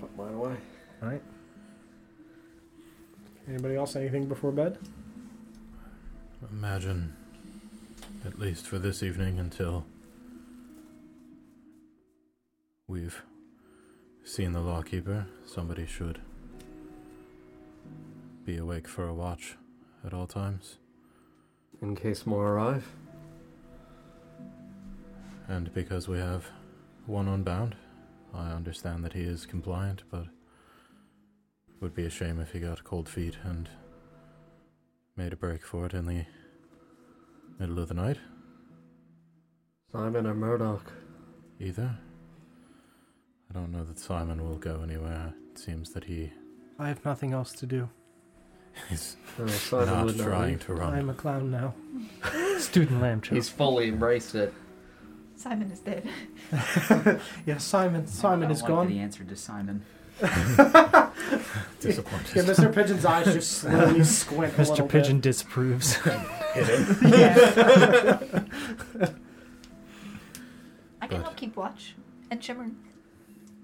Put 0.00 0.16
mine 0.16 0.34
away. 0.34 0.56
All 1.02 1.08
right. 1.08 1.22
Anybody 3.46 3.76
else 3.76 3.96
anything 3.96 4.26
before 4.26 4.52
bed? 4.52 4.78
Imagine, 6.50 7.14
at 8.24 8.38
least 8.38 8.66
for 8.66 8.78
this 8.78 9.02
evening 9.02 9.38
until 9.38 9.84
we've 12.86 13.22
seen 14.24 14.52
the 14.52 14.60
lawkeeper, 14.60 15.26
somebody 15.44 15.86
should 15.86 16.20
be 18.44 18.56
awake 18.56 18.88
for 18.88 19.06
a 19.06 19.14
watch 19.14 19.56
at 20.04 20.14
all 20.14 20.26
times. 20.26 20.78
In 21.80 21.94
case 21.96 22.26
more 22.26 22.48
arrive. 22.52 22.86
And 25.48 25.72
because 25.74 26.08
we 26.08 26.18
have 26.18 26.46
one 27.06 27.28
unbound, 27.28 27.74
I 28.32 28.50
understand 28.52 29.04
that 29.04 29.12
he 29.12 29.22
is 29.22 29.44
compliant, 29.46 30.02
but 30.10 30.22
it 30.22 31.80
would 31.80 31.94
be 31.94 32.06
a 32.06 32.10
shame 32.10 32.40
if 32.40 32.52
he 32.52 32.60
got 32.60 32.84
cold 32.84 33.08
feet 33.08 33.36
and 33.42 33.68
made 35.16 35.32
a 35.32 35.36
break 35.36 35.64
for 35.64 35.84
it 35.86 35.92
in 35.94 36.06
the 36.06 36.24
middle 37.58 37.78
of 37.78 37.88
the 37.88 37.94
night, 37.94 38.18
Simon 39.92 40.26
or 40.26 40.34
Murdoch. 40.34 40.90
either. 41.60 41.98
I 43.50 43.52
don't 43.52 43.70
know 43.72 43.84
that 43.84 43.98
Simon 43.98 44.42
will 44.42 44.56
go 44.56 44.80
anywhere. 44.82 45.34
It 45.50 45.58
seems 45.58 45.90
that 45.90 46.04
he 46.04 46.32
I 46.78 46.88
have 46.88 47.04
nothing 47.04 47.32
else 47.34 47.52
to 47.52 47.66
do. 47.66 47.90
Is 48.90 49.16
No, 49.38 49.46
Simon 49.46 49.86
not 49.86 50.04
would 50.06 50.16
not 50.18 50.24
trying 50.26 50.58
to 50.60 50.74
run. 50.74 50.94
I'm 50.94 51.10
a 51.10 51.14
clown 51.14 51.50
now. 51.50 51.74
Student 52.58 53.00
lamb 53.00 53.20
chop. 53.20 53.34
He's 53.34 53.48
fully 53.48 53.88
embraced 53.88 54.34
it. 54.34 54.52
Simon 55.36 55.70
is 55.72 55.80
dead. 55.80 56.08
Yeah, 57.46 57.58
Simon. 57.58 58.06
Simon 58.06 58.48
I 58.48 58.52
is 58.52 58.60
don't 58.60 58.68
like 58.70 58.76
gone. 58.78 58.86
that 58.88 58.92
he 58.92 58.98
answered 59.00 59.28
to 59.30 59.36
Simon. 59.36 59.82
Disappointed. 61.80 62.36
Yeah, 62.36 62.42
Mr. 62.42 62.72
Pigeon's 62.72 63.04
eyes 63.04 63.24
just 63.26 63.50
slowly 63.58 64.04
squint. 64.04 64.54
a 64.56 64.62
little 64.62 64.76
Mr. 64.86 64.88
Pigeon 64.88 65.20
disapproves. 65.20 65.94
Hit 66.54 66.68
it. 66.68 67.00
Bit. 67.00 67.10
Yeah. 67.12 68.18
I 71.00 71.06
can 71.06 71.18
But- 71.18 71.22
help 71.22 71.36
keep 71.36 71.56
watch. 71.56 71.94
And 72.30 72.42
Shimmer. 72.42 72.70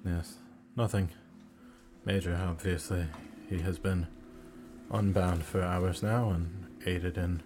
Yes, 0.05 0.35
nothing 0.77 1.11
major, 2.05 2.35
obviously. 2.35 3.07
He 3.49 3.61
has 3.61 3.79
been 3.79 4.07
unbound 4.91 5.45
for 5.45 5.63
hours 5.63 6.03
now 6.03 6.31
and 6.31 6.67
aided 6.87 7.17
in 7.19 7.43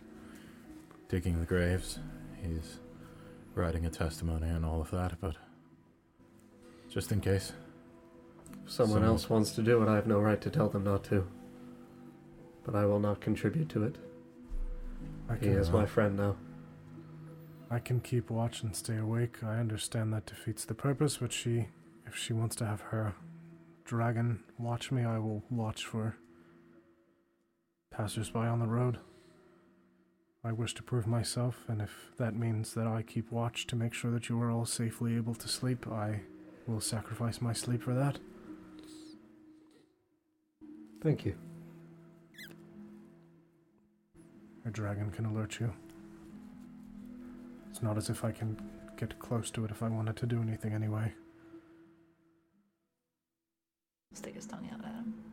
digging 1.09 1.41
the 1.41 1.47
graves. 1.47 1.99
He's 2.43 2.79
writing 3.55 3.85
a 3.87 3.91
testimony 3.91 4.49
and 4.49 4.65
all 4.65 4.81
of 4.81 4.91
that, 4.91 5.21
but 5.21 5.37
just 6.89 7.13
in 7.13 7.21
case. 7.21 7.53
Someone 8.67 8.91
Someone- 9.01 9.05
else 9.05 9.29
wants 9.31 9.53
to 9.53 9.63
do 9.63 9.83
it, 9.83 9.89
I 9.89 9.97
have 9.97 10.07
no 10.07 10.21
right 10.21 10.41
to 10.41 10.51
tell 10.51 10.69
them 10.69 10.85
not 10.85 11.05
to. 11.05 11.27
But 12.65 12.75
I 12.77 12.85
will 12.87 13.01
not 13.01 13.21
contribute 13.21 13.69
to 13.71 13.85
it. 13.85 13.97
I 15.29 15.35
He 15.35 15.47
can, 15.47 15.57
is 15.59 15.69
uh, 15.69 15.73
my 15.73 15.87
friend 15.87 16.17
now. 16.17 16.37
I 17.71 17.79
can 17.81 18.01
keep 18.01 18.31
watch 18.31 18.63
and 18.63 18.77
stay 18.77 18.97
awake. 18.99 19.43
I 19.43 19.57
understand 19.59 20.13
that 20.13 20.27
defeats 20.27 20.65
the 20.65 20.75
purpose, 20.75 21.17
but 21.17 21.33
she, 21.33 21.69
if 22.07 22.17
she 22.17 22.33
wants 22.33 22.55
to 22.57 22.67
have 22.67 22.81
her 22.83 23.15
dragon 23.85 24.45
watch 24.59 24.93
me, 24.93 25.03
I 25.05 25.19
will 25.19 25.43
watch 25.51 25.85
for 25.87 26.17
passersby 27.93 28.39
on 28.39 28.59
the 28.59 28.67
road. 28.67 28.99
I 30.45 30.51
wish 30.51 30.75
to 30.75 30.83
prove 30.83 31.07
myself, 31.07 31.65
and 31.69 31.81
if 31.81 32.13
that 32.19 32.35
means 32.35 32.75
that 32.75 32.87
I 32.87 33.03
keep 33.03 33.31
watch 33.31 33.67
to 33.69 33.77
make 33.77 33.95
sure 33.95 34.11
that 34.11 34.29
you 34.29 34.41
are 34.43 34.51
all 34.51 34.67
safely 34.67 35.15
able 35.17 35.37
to 35.37 35.47
sleep, 35.47 35.87
I 35.87 36.23
will 36.67 36.81
sacrifice 36.81 37.41
my 37.41 37.53
sleep 37.53 37.83
for 37.83 37.95
that. 37.95 38.19
Thank 41.01 41.25
you. 41.25 41.37
A 44.65 44.71
dragon 44.71 45.11
can 45.11 45.27
alert 45.27 45.61
you. 45.61 45.73
It's 47.71 47.83
not 47.83 47.97
as 47.97 48.11
if 48.11 48.25
I 48.25 48.33
can 48.33 48.57
get 48.97 49.19
close 49.19 49.51
to 49.53 49.65
it 49.65 49.71
if 49.71 49.83
I 49.83 49.89
wanted 49.89 50.17
to 50.17 50.27
do 50.27 50.41
anything 50.41 50.73
anyway. 50.73 51.13
Stick 54.13 54.35
his 54.35 54.47
tongue 54.47 54.69
out 54.73 54.85
at 54.85 54.93
him. 54.93 55.32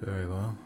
Very 0.00 0.26
well. 0.26 0.56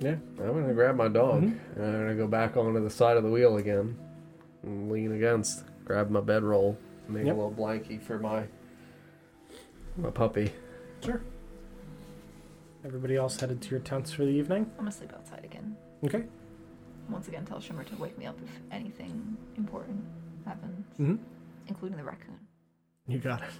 Yeah, 0.00 0.16
I'm 0.40 0.52
gonna 0.60 0.74
grab 0.74 0.96
my 0.96 1.08
dog. 1.08 1.42
Mhm. 1.42 1.58
And 1.76 1.84
I'm 1.84 1.92
gonna 2.00 2.14
go 2.16 2.26
back 2.26 2.56
onto 2.56 2.80
the 2.82 2.90
side 2.90 3.16
of 3.16 3.22
the 3.22 3.30
wheel 3.30 3.56
again 3.56 3.96
and 4.62 4.90
lean 4.90 5.12
against. 5.12 5.64
Grab 5.84 6.10
my 6.10 6.20
bedroll, 6.20 6.76
make 7.08 7.26
Yep. 7.26 7.34
a 7.36 7.38
little 7.38 7.52
blankie 7.52 8.00
for 8.00 8.18
my 8.18 8.46
my 9.96 10.10
puppy. 10.10 10.50
Sure. 11.02 11.20
Everybody 12.84 13.14
else 13.16 13.38
headed 13.38 13.60
to 13.62 13.70
your 13.70 13.80
tents 13.80 14.10
for 14.10 14.24
the 14.24 14.30
evening. 14.30 14.64
I'm 14.72 14.76
gonna 14.78 14.90
sleep 14.90 15.12
outside 15.12 15.44
again. 15.44 15.76
Okay. 16.04 16.26
Once 17.10 17.28
again, 17.28 17.44
tell 17.44 17.60
Shimmer 17.60 17.84
to 17.84 17.96
wake 17.96 18.16
me 18.18 18.26
up 18.26 18.40
if 18.42 18.60
anything 18.70 19.36
important 19.56 20.02
happens, 20.46 20.86
Mm-hmm. 20.98 21.16
including 21.68 21.98
the 21.98 22.04
raccoon. 22.04 22.38
You 23.06 23.18
got 23.18 23.42
it. 23.42 23.50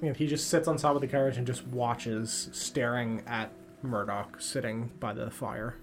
And 0.00 0.16
he 0.16 0.26
just 0.26 0.48
sits 0.48 0.66
on 0.66 0.76
top 0.76 0.94
of 0.94 1.00
the 1.00 1.06
carriage 1.06 1.36
and 1.36 1.46
just 1.46 1.66
watches, 1.68 2.48
staring 2.52 3.22
at 3.26 3.52
Murdoch 3.82 4.40
sitting 4.40 4.90
by 4.98 5.12
the 5.12 5.30
fire. 5.30 5.76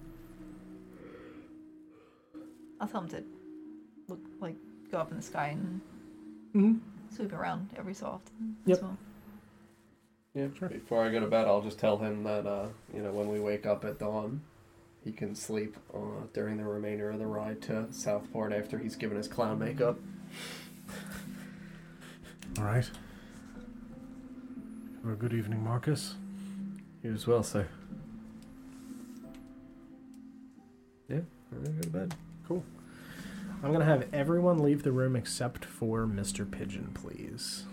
I'll 2.81 2.87
tell 2.87 3.01
him 3.01 3.09
to 3.09 3.23
look 4.07 4.19
like 4.39 4.55
go 4.91 4.97
up 4.99 5.11
in 5.11 5.17
the 5.17 5.23
sky 5.23 5.47
and 5.49 5.81
Mm-hmm. 6.55 6.79
sweep 7.15 7.31
around 7.33 7.69
every 7.77 7.93
so 7.93 8.07
often. 8.07 8.55
Yep. 8.65 8.77
as 8.77 8.83
well. 8.83 8.97
Yeah, 10.33 10.47
Before 10.67 11.05
I 11.05 11.11
go 11.11 11.19
to 11.19 11.27
bed, 11.27 11.45
I'll 11.45 11.61
just 11.61 11.77
tell 11.77 11.97
him 11.99 12.23
that 12.23 12.47
uh, 12.47 12.67
you 12.93 13.03
know 13.03 13.11
when 13.11 13.29
we 13.29 13.39
wake 13.39 13.67
up 13.67 13.85
at 13.85 13.99
dawn, 13.99 14.41
he 15.03 15.11
can 15.11 15.35
sleep 15.35 15.77
uh, 15.93 15.99
during 16.33 16.57
the 16.57 16.63
remainder 16.63 17.11
of 17.11 17.19
the 17.19 17.27
ride 17.27 17.61
to 17.63 17.85
Southport 17.91 18.51
after 18.51 18.79
he's 18.79 18.95
given 18.95 19.15
his 19.15 19.27
clown 19.27 19.59
makeup. 19.59 19.99
All 22.59 22.65
right. 22.65 22.89
Have 25.03 25.13
a 25.13 25.15
good 25.15 25.33
evening, 25.33 25.63
Marcus. 25.63 26.15
You 27.01 27.13
as 27.13 27.25
well, 27.25 27.41
sir. 27.41 27.65
Yeah, 31.07 31.21
I'm 31.51 31.63
gonna 31.63 31.75
go 31.75 31.81
to 31.81 31.89
bed. 31.89 32.15
I'm 33.63 33.71
gonna 33.71 33.85
have 33.85 34.07
everyone 34.11 34.59
leave 34.59 34.83
the 34.83 34.91
room 34.91 35.15
except 35.15 35.63
for 35.63 36.05
Mr. 36.05 36.49
Pigeon, 36.49 36.91
please. 36.93 37.63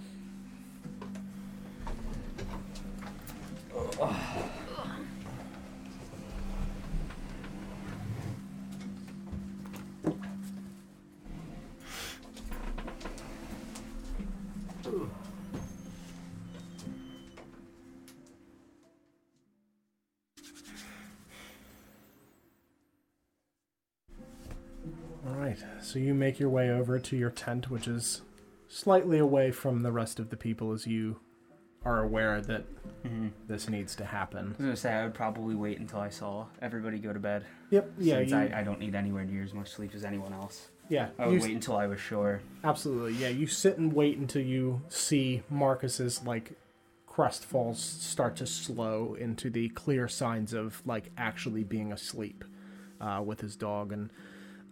right. 3.99 4.36
So 25.97 26.01
you 26.01 26.13
make 26.13 26.39
your 26.39 26.51
way 26.51 26.71
over 26.71 26.99
to 26.99 27.17
your 27.17 27.31
tent, 27.31 27.71
which 27.71 27.89
is 27.89 28.21
slightly 28.69 29.17
away 29.17 29.51
from 29.51 29.81
the 29.81 29.91
rest 29.91 30.19
of 30.21 30.29
the 30.29 30.37
people 30.37 30.73
as 30.73 30.87
you 30.87 31.21
are 31.87 32.03
aware 32.03 32.39
that 32.43 32.65
Mm-hmm. 33.07 33.29
this 33.49 33.71
needs 33.71 33.97
to 33.97 34.05
happen. 34.05 34.45
I 34.47 34.49
was 34.49 34.57
gonna 34.59 34.77
say 34.77 34.93
I 34.93 35.05
would 35.05 35.15
probably 35.15 35.55
wait 35.55 35.79
until 35.79 36.01
I 36.01 36.11
saw 36.11 36.47
everybody 36.61 36.99
go 36.99 37.15
to 37.15 37.19
bed. 37.19 37.45
Yep. 37.71 37.93
Yeah. 37.99 38.15
since 38.19 38.31
You, 38.33 38.37
I, 38.37 38.61
I 38.61 38.63
don't 38.63 38.79
need 38.79 38.95
anywhere 38.95 39.25
near 39.25 39.43
as 39.43 39.55
much 39.55 39.71
sleep 39.71 39.95
as 39.95 40.05
anyone 40.05 40.35
else. 40.35 40.69
yeah. 40.91 41.09
I 41.19 41.29
would 41.29 41.41
wait 41.41 41.53
until 41.53 41.77
I 41.79 41.87
was 41.87 41.99
sure. 41.99 42.43
Absolutely. 42.63 43.15
Yeah. 43.15 43.29
You 43.29 43.47
sit 43.47 43.79
and 43.79 43.91
wait 43.95 44.19
until 44.19 44.43
you 44.43 44.83
see 44.91 45.45
Marcus's 45.49 46.23
like 46.27 46.59
crest 47.07 47.43
falls 47.47 47.81
start 47.81 48.37
to 48.37 48.47
slow 48.47 49.15
into 49.19 49.49
the 49.49 49.71
clear 49.71 50.09
signs 50.09 50.53
of 50.53 50.83
like 50.85 51.11
actually 51.17 51.65
being 51.65 51.91
asleep 51.91 52.45
uh, 53.01 53.23
with 53.25 53.41
his 53.41 53.57
dog, 53.57 53.93
and 53.93 54.11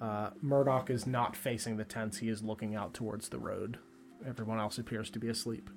uh, 0.01 0.31
Murdoch 0.41 0.91
is 0.91 1.07
not 1.07 1.37
facing 1.37 1.77
the 1.77 1.85
tents. 1.85 2.19
He 2.19 2.29
is 2.29 2.43
looking 2.43 2.75
out 2.75 2.95
towards 2.95 3.29
the 3.29 3.39
road. 3.39 3.79
Everyone 4.27 4.59
else 4.59 4.79
appears 4.79 5.11
to 5.11 5.19
be 5.19 5.29
asleep. 5.29 5.71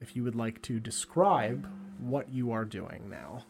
If 0.00 0.16
you 0.16 0.24
would 0.24 0.34
like 0.34 0.60
to 0.62 0.80
describe 0.80 1.68
what 1.98 2.28
you 2.28 2.52
are 2.52 2.64
doing 2.64 3.08
now. 3.08 3.44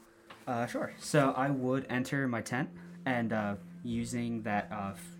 Uh, 0.46 0.66
sure. 0.66 0.92
So 0.98 1.32
I 1.36 1.50
would 1.50 1.86
enter 1.88 2.28
my 2.28 2.42
tent 2.42 2.68
and 3.06 3.32
uh, 3.32 3.54
using 3.82 4.42
that 4.42 4.68
uh, 4.70 4.90
f- 4.92 5.16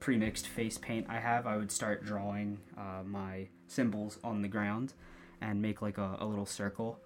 pre-mixed 0.00 0.48
face 0.48 0.76
paint 0.78 1.06
I 1.08 1.18
have, 1.18 1.46
I 1.46 1.56
would 1.56 1.70
start 1.70 2.04
drawing 2.04 2.58
uh, 2.76 3.02
my 3.04 3.48
symbols 3.66 4.18
on 4.22 4.42
the 4.42 4.48
ground 4.48 4.92
and 5.40 5.62
make 5.62 5.80
like 5.80 5.98
a, 5.98 6.16
a 6.20 6.26
little 6.26 6.46
circle. 6.46 6.98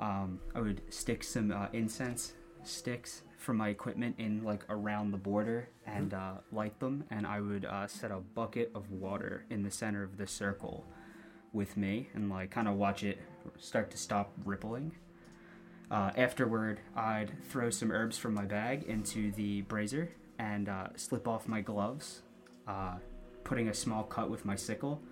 Um, 0.00 0.40
I 0.54 0.60
would 0.60 0.82
stick 0.92 1.22
some 1.22 1.52
uh, 1.52 1.68
incense 1.72 2.32
sticks 2.64 3.22
from 3.42 3.56
my 3.56 3.68
equipment 3.68 4.14
in 4.18 4.44
like 4.44 4.64
around 4.68 5.10
the 5.10 5.18
border 5.18 5.68
and 5.86 6.14
uh, 6.14 6.34
light 6.52 6.78
them, 6.80 7.04
and 7.10 7.26
I 7.26 7.40
would 7.40 7.64
uh, 7.64 7.86
set 7.86 8.10
a 8.10 8.18
bucket 8.18 8.70
of 8.74 8.90
water 8.90 9.44
in 9.50 9.62
the 9.62 9.70
center 9.70 10.02
of 10.02 10.16
the 10.16 10.26
circle 10.26 10.86
with 11.52 11.76
me 11.76 12.08
and 12.14 12.30
like 12.30 12.50
kind 12.50 12.68
of 12.68 12.74
watch 12.74 13.02
it 13.02 13.18
start 13.58 13.90
to 13.90 13.96
stop 13.96 14.32
rippling. 14.44 14.92
Uh, 15.90 16.10
afterward, 16.16 16.80
I'd 16.96 17.32
throw 17.50 17.68
some 17.68 17.90
herbs 17.90 18.16
from 18.16 18.32
my 18.32 18.44
bag 18.44 18.84
into 18.84 19.30
the 19.32 19.60
brazier 19.62 20.10
and 20.38 20.68
uh, 20.68 20.88
slip 20.96 21.28
off 21.28 21.46
my 21.46 21.60
gloves, 21.60 22.22
uh, 22.66 22.94
putting 23.44 23.68
a 23.68 23.74
small 23.74 24.04
cut 24.04 24.30
with 24.30 24.44
my 24.44 24.56
sickle 24.56 25.02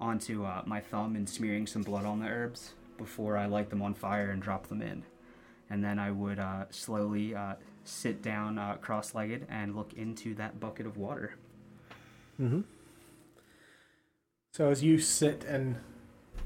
onto 0.00 0.44
uh, 0.44 0.62
my 0.66 0.80
thumb 0.80 1.14
and 1.14 1.28
smearing 1.28 1.66
some 1.66 1.82
blood 1.82 2.04
on 2.04 2.18
the 2.18 2.26
herbs 2.26 2.72
before 2.98 3.36
I 3.36 3.46
light 3.46 3.70
them 3.70 3.82
on 3.82 3.94
fire 3.94 4.30
and 4.30 4.42
drop 4.42 4.66
them 4.66 4.82
in. 4.82 5.04
And 5.70 5.84
then 5.84 5.98
I 5.98 6.10
would 6.10 6.38
uh, 6.38 6.64
slowly 6.70 7.34
uh, 7.34 7.54
sit 7.84 8.22
down 8.22 8.58
uh, 8.58 8.76
cross 8.76 9.14
legged 9.14 9.46
and 9.48 9.76
look 9.76 9.92
into 9.94 10.34
that 10.34 10.58
bucket 10.60 10.86
of 10.86 10.96
water. 10.96 11.34
Mm-hmm. 12.40 12.62
So 14.52 14.70
as 14.70 14.82
you 14.82 14.98
sit 14.98 15.44
and 15.44 15.76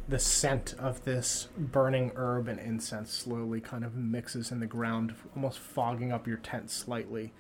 the 0.08 0.18
scent 0.18 0.74
of 0.78 1.04
this 1.04 1.48
burning 1.58 2.12
herb 2.16 2.48
and 2.48 2.58
incense 2.58 3.12
slowly 3.12 3.60
kind 3.60 3.84
of 3.84 3.94
mixes 3.94 4.50
in 4.50 4.60
the 4.60 4.66
ground, 4.66 5.14
almost 5.36 5.58
fogging 5.58 6.12
up 6.12 6.26
your 6.26 6.38
tent 6.38 6.70
slightly, 6.70 7.32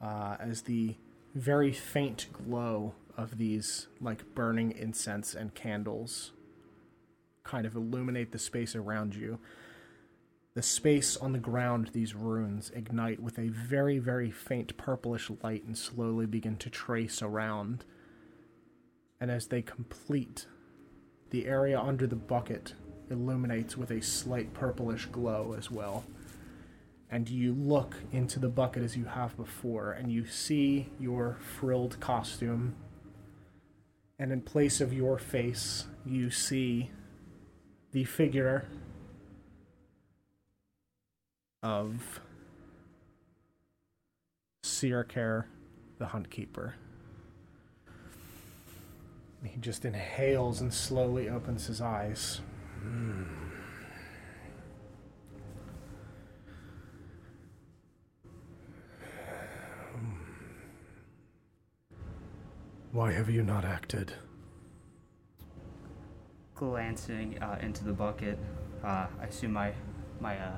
uh, 0.00 0.36
as 0.40 0.62
the 0.62 0.96
very 1.34 1.72
faint 1.72 2.28
glow 2.32 2.94
of 3.16 3.36
these 3.36 3.88
like 4.00 4.34
burning 4.34 4.72
incense 4.72 5.34
and 5.34 5.54
candles 5.54 6.32
kind 7.44 7.66
of 7.66 7.74
illuminate 7.74 8.32
the 8.32 8.38
space 8.38 8.74
around 8.74 9.14
you. 9.14 9.38
The 10.58 10.62
space 10.62 11.16
on 11.16 11.30
the 11.30 11.38
ground, 11.38 11.90
these 11.92 12.16
runes 12.16 12.72
ignite 12.74 13.22
with 13.22 13.38
a 13.38 13.46
very, 13.46 14.00
very 14.00 14.32
faint 14.32 14.76
purplish 14.76 15.30
light 15.40 15.62
and 15.62 15.78
slowly 15.78 16.26
begin 16.26 16.56
to 16.56 16.68
trace 16.68 17.22
around 17.22 17.84
and 19.20 19.30
as 19.30 19.46
they 19.46 19.62
complete, 19.62 20.48
the 21.30 21.46
area 21.46 21.80
under 21.80 22.08
the 22.08 22.16
bucket 22.16 22.74
illuminates 23.08 23.76
with 23.76 23.92
a 23.92 24.02
slight 24.02 24.52
purplish 24.52 25.06
glow 25.06 25.54
as 25.56 25.70
well. 25.70 26.02
And 27.08 27.28
you 27.28 27.54
look 27.54 27.94
into 28.10 28.40
the 28.40 28.48
bucket 28.48 28.82
as 28.82 28.96
you 28.96 29.04
have 29.04 29.36
before, 29.36 29.92
and 29.92 30.10
you 30.10 30.26
see 30.26 30.88
your 30.98 31.38
frilled 31.40 32.00
costume. 32.00 32.74
And 34.18 34.32
in 34.32 34.40
place 34.40 34.80
of 34.80 34.92
your 34.92 35.20
face, 35.20 35.86
you 36.04 36.32
see 36.32 36.90
the 37.92 38.02
figure 38.02 38.66
of 41.62 42.20
Sirkare, 44.64 45.44
the 45.98 46.06
Hunt 46.06 46.30
Keeper. 46.30 46.74
He 49.44 49.56
just 49.58 49.84
inhales 49.84 50.60
and 50.60 50.72
slowly 50.72 51.28
opens 51.28 51.66
his 51.66 51.80
eyes. 51.80 52.40
Why 62.92 63.12
have 63.12 63.30
you 63.30 63.42
not 63.42 63.64
acted? 63.64 64.12
Glancing 66.56 67.40
uh, 67.40 67.58
into 67.60 67.84
the 67.84 67.92
bucket, 67.92 68.38
uh, 68.82 69.06
I 69.20 69.24
assume 69.28 69.52
my 69.52 69.72
my 70.20 70.36
uh, 70.36 70.56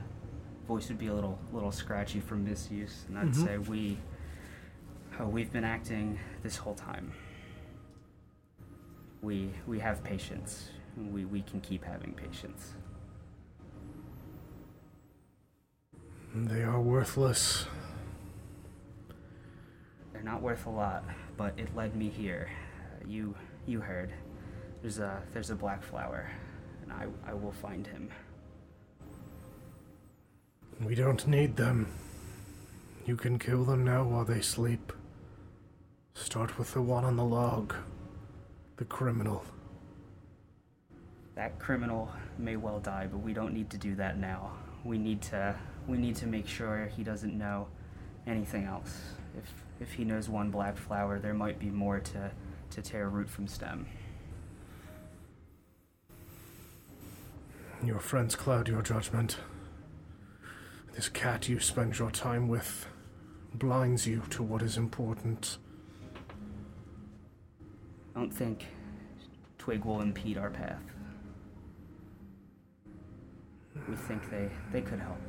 voice 0.71 0.89
would 0.89 0.99
be 0.99 1.09
a 1.09 1.13
little 1.15 1.37
little 1.53 1.73
scratchy 1.73 2.21
from 2.21 2.45
misuse, 2.45 3.05
and 3.09 3.19
I'd 3.19 3.33
Mhm. 3.35 3.45
say 3.45 3.59
we 3.59 3.99
uh, 5.21 5.27
we've 5.27 5.53
been 5.53 5.65
acting 5.65 6.17
this 6.45 6.57
whole 6.59 6.77
time. 6.77 7.13
We 9.21 9.51
we 9.67 9.81
have 9.81 10.05
patience. 10.05 10.71
We 10.97 11.25
we 11.25 11.43
can 11.43 11.61
keep 11.61 11.83
having 11.85 12.13
patience. 12.15 12.75
They 16.35 16.63
are 16.63 16.81
worthless. 16.81 17.67
They're 20.13 20.23
not 20.23 20.41
worth 20.41 20.67
a 20.67 20.71
lot, 20.71 21.03
but 21.37 21.59
it 21.59 21.75
led 21.75 21.97
me 21.97 22.09
here. 22.11 22.49
Uh, 22.79 23.09
you 23.09 23.35
you 23.67 23.81
heard. 23.81 24.13
There's 24.83 25.01
a 25.01 25.21
there's 25.33 25.51
a 25.51 25.57
black 25.57 25.83
flower, 25.83 26.31
and 26.83 26.93
I 26.93 27.09
I 27.27 27.35
will 27.35 27.53
find 27.67 27.85
him. 27.89 28.09
We 30.83 30.95
don't 30.95 31.27
need 31.27 31.57
them. 31.57 31.89
You 33.05 33.15
can 33.17 33.39
kill 33.39 33.65
them 33.65 33.85
now 33.85 34.03
while 34.05 34.25
they 34.25 34.41
sleep. 34.41 34.95
Start 36.15 36.59
with 36.59 36.73
the 36.73 36.81
one 36.81 37.05
on 37.05 37.17
the 37.17 37.25
log. 37.25 37.75
The 38.79 38.87
criminal. 38.87 39.45
That 41.35 41.59
criminal 41.59 42.11
may 42.39 42.57
well 42.57 42.81
die, 42.81 43.09
but 43.11 43.19
we 43.19 43.35
don't 43.35 43.53
need 43.53 43.69
to 43.71 43.79
do 43.79 43.95
that 43.97 44.19
now. 44.19 44.53
We 44.83 44.97
need 44.97 45.21
to 45.23 45.55
we 45.87 45.99
need 45.99 46.17
to 46.17 46.27
make 46.27 46.49
sure 46.49 46.87
he 46.97 47.03
doesn't 47.03 47.37
know 47.37 47.69
anything 48.27 48.65
else. 48.65 49.01
If 49.37 49.53
if 49.81 49.93
he 49.93 50.05
knows 50.05 50.31
one 50.31 50.51
black 50.51 50.79
flower, 50.79 51.19
there 51.19 51.35
might 51.35 51.59
be 51.59 51.69
more 51.69 52.01
to 52.01 52.31
to 52.71 52.83
tear 52.83 53.11
root 53.11 53.29
from 53.29 53.47
stem. 53.47 53.87
Your 57.85 57.99
friends 57.99 58.35
cloud 58.35 58.69
your 58.69 58.83
judgment. 58.83 59.37
This 60.95 61.09
cat 61.09 61.49
you 61.49 61.61
spend 61.61 61.99
your 61.99 62.11
time 62.11 62.49
with 62.49 62.87
blinds 63.55 64.07
you 64.07 64.23
to 64.31 64.43
what 64.43 64.63
is 64.63 64.77
important. 64.77 65.59
I 68.15 68.19
don't 68.21 68.31
think 68.31 68.67
Twig 69.59 69.85
will 69.85 70.01
impede 70.01 70.37
our 70.37 70.51
path. 70.51 70.83
We 73.89 73.97
think 73.97 74.29
they, 74.31 74.51
they 74.73 74.83
could 74.83 74.99
help. 74.99 75.21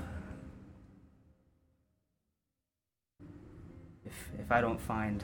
If 4.06 4.32
if 4.40 4.52
I 4.52 4.62
don't 4.62 4.82
find 4.82 5.24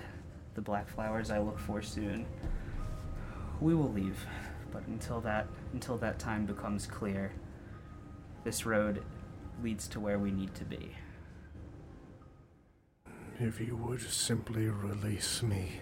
the 0.54 0.62
black 0.62 0.88
flowers 0.88 1.30
I 1.30 1.40
look 1.40 1.60
for 1.60 1.82
soon, 1.82 2.26
we 3.60 3.74
will 3.74 3.92
leave. 3.92 4.26
But 4.72 4.86
until 4.88 5.20
that 5.22 5.48
until 5.74 5.98
that 5.98 6.20
time 6.20 6.46
becomes 6.46 6.86
clear, 6.86 7.34
this 8.44 8.66
road 8.66 9.04
leads 9.64 9.88
to 9.90 10.00
where 10.00 10.19
we 10.19 10.32
need 10.32 10.53
to 10.56 10.66
be. 10.66 10.92
If 13.40 13.60
you 13.60 13.76
would 13.76 14.02
simply 14.02 14.68
release 14.68 15.44
me. 15.44 15.82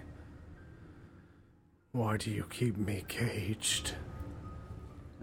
Why 1.92 2.18
do 2.18 2.30
you 2.30 2.46
keep 2.50 2.76
me 2.78 3.06
caged? 3.08 3.94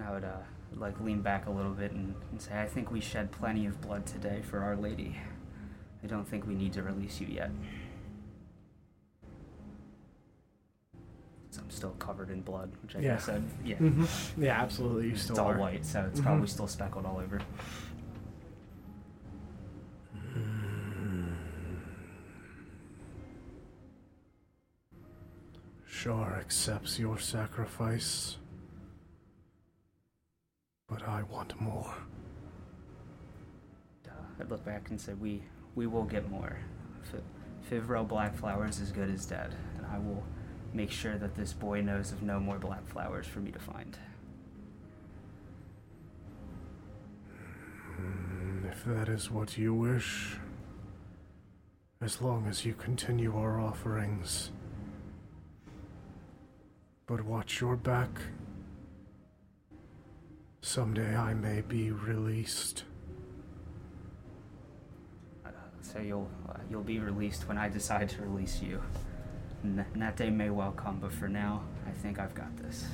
I 0.03 0.11
would 0.11 0.25
uh, 0.25 0.39
like 0.75 0.99
lean 1.01 1.21
back 1.21 1.47
a 1.47 1.51
little 1.51 1.73
bit 1.73 1.93
and, 1.93 2.15
and 2.31 2.41
say, 2.41 2.59
I 2.61 2.67
think 2.67 2.91
we 2.91 3.01
shed 3.01 3.31
plenty 3.31 3.67
of 3.67 3.81
blood 3.83 4.07
today 4.07 4.41
for 4.43 4.61
Our 4.61 4.77
Lady. 4.77 5.17
I 6.03 6.07
don't 6.07 6.27
think 6.27 6.47
we 6.47 6.55
need 6.55 6.73
to 6.73 6.83
release 6.83 7.21
you 7.21 7.27
yet. 7.29 7.51
I'm 11.59 11.71
still 11.71 11.91
covered 11.99 12.31
in 12.31 12.41
blood, 12.41 12.73
which 12.83 12.97
I 12.97 13.01
Yeah. 13.01 13.13
guess 13.15 13.29
I'd, 13.29 13.43
yeah. 13.63 13.77
Mm-hmm. 13.77 14.43
Yeah, 14.43 14.61
absolutely. 14.63 15.09
You 15.09 15.13
It's 15.13 15.23
still 15.23 15.39
all 15.39 15.51
are. 15.51 15.59
white, 15.59 15.85
so 15.85 16.01
it's 16.11 16.19
Mhm. 16.19 16.25
probably 16.25 16.47
still 16.47 16.67
speckled 16.67 17.05
all 17.05 17.19
over. 17.19 17.43
Shar 26.03 26.35
accepts 26.35 26.99
your 26.99 27.17
sacrifice. 27.17 28.37
But 30.89 31.07
I 31.07 31.23
want 31.23 31.61
more. 31.61 31.95
Uh, 34.09 34.11
I'd 34.41 34.51
look 34.51 34.65
back 34.65 34.91
and 34.91 35.01
say, 35.01 35.15
"We 35.15 35.45
we 35.77 35.87
will 35.87 36.03
get 36.03 36.29
more. 36.29 36.57
F- 37.05 37.23
Fivro 37.71 38.05
Blackflower 38.09 38.67
is 38.67 38.81
as 38.81 38.91
good 38.91 39.11
as 39.11 39.25
dead, 39.27 39.55
and 39.77 39.87
I 39.87 39.99
will 40.01 40.25
make 40.73 40.91
sure 40.91 41.19
that 41.19 41.37
this 41.37 41.53
boy 41.53 41.83
knows 41.83 42.11
of 42.11 42.21
no 42.25 42.41
more 42.41 42.59
black 42.59 42.85
flowers 42.89 43.29
for 43.29 43.39
me 43.39 43.53
to 43.53 43.61
find." 43.61 43.97
Mm, 48.01 48.69
If 48.69 48.85
that 48.87 49.09
is 49.09 49.31
what 49.31 49.57
you 49.57 49.73
wish, 49.73 50.37
as 52.01 52.21
long 52.21 52.49
as 52.49 52.65
you 52.67 52.75
continue 52.75 53.37
our 53.39 53.61
offerings. 53.61 54.51
But 57.13 57.27
watch 57.27 57.61
your 57.61 57.77
back. 57.77 58.09
Someday 60.63 61.15
I 61.15 61.35
may 61.35 61.61
be 61.61 61.91
released. 61.91 62.85
Uh, 65.45 65.51
so 65.83 65.99
you'll 65.99 66.31
uh, 66.49 66.55
you'll 66.71 66.81
be 66.81 67.01
released 67.01 67.47
when 67.47 67.59
I 67.59 67.69
decide 67.69 68.09
to 68.09 68.23
release 68.23 68.63
you. 68.63 68.81
And, 69.63 69.85
and 69.93 70.01
that 70.01 70.17
day 70.17 70.31
may 70.31 70.49
well 70.49 70.73
come, 70.73 71.01
but 71.01 71.13
for 71.13 71.29
now, 71.29 71.65
I 71.87 71.91
think 71.91 72.19
I've 72.19 72.35
got 72.35 72.57
this. 72.57 72.87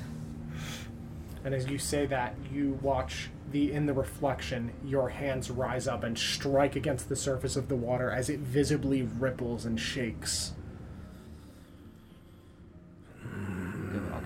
And 1.45 1.55
as 1.55 1.69
you 1.69 1.79
say 1.79 2.05
that, 2.07 2.35
you 2.53 2.77
watch 2.83 3.31
the 3.53 3.71
in 3.71 3.87
the 3.87 3.95
reflection, 3.95 4.73
your 4.85 5.11
hands 5.11 5.49
rise 5.49 5.87
up 5.87 6.03
and 6.03 6.19
strike 6.19 6.75
against 6.75 7.09
the 7.09 7.15
surface 7.15 7.55
of 7.55 7.69
the 7.69 7.77
water 7.77 8.11
as 8.11 8.29
it 8.29 8.41
visibly 8.41 9.03
ripples 9.03 9.65
and 9.65 9.79
shakes. 9.79 10.55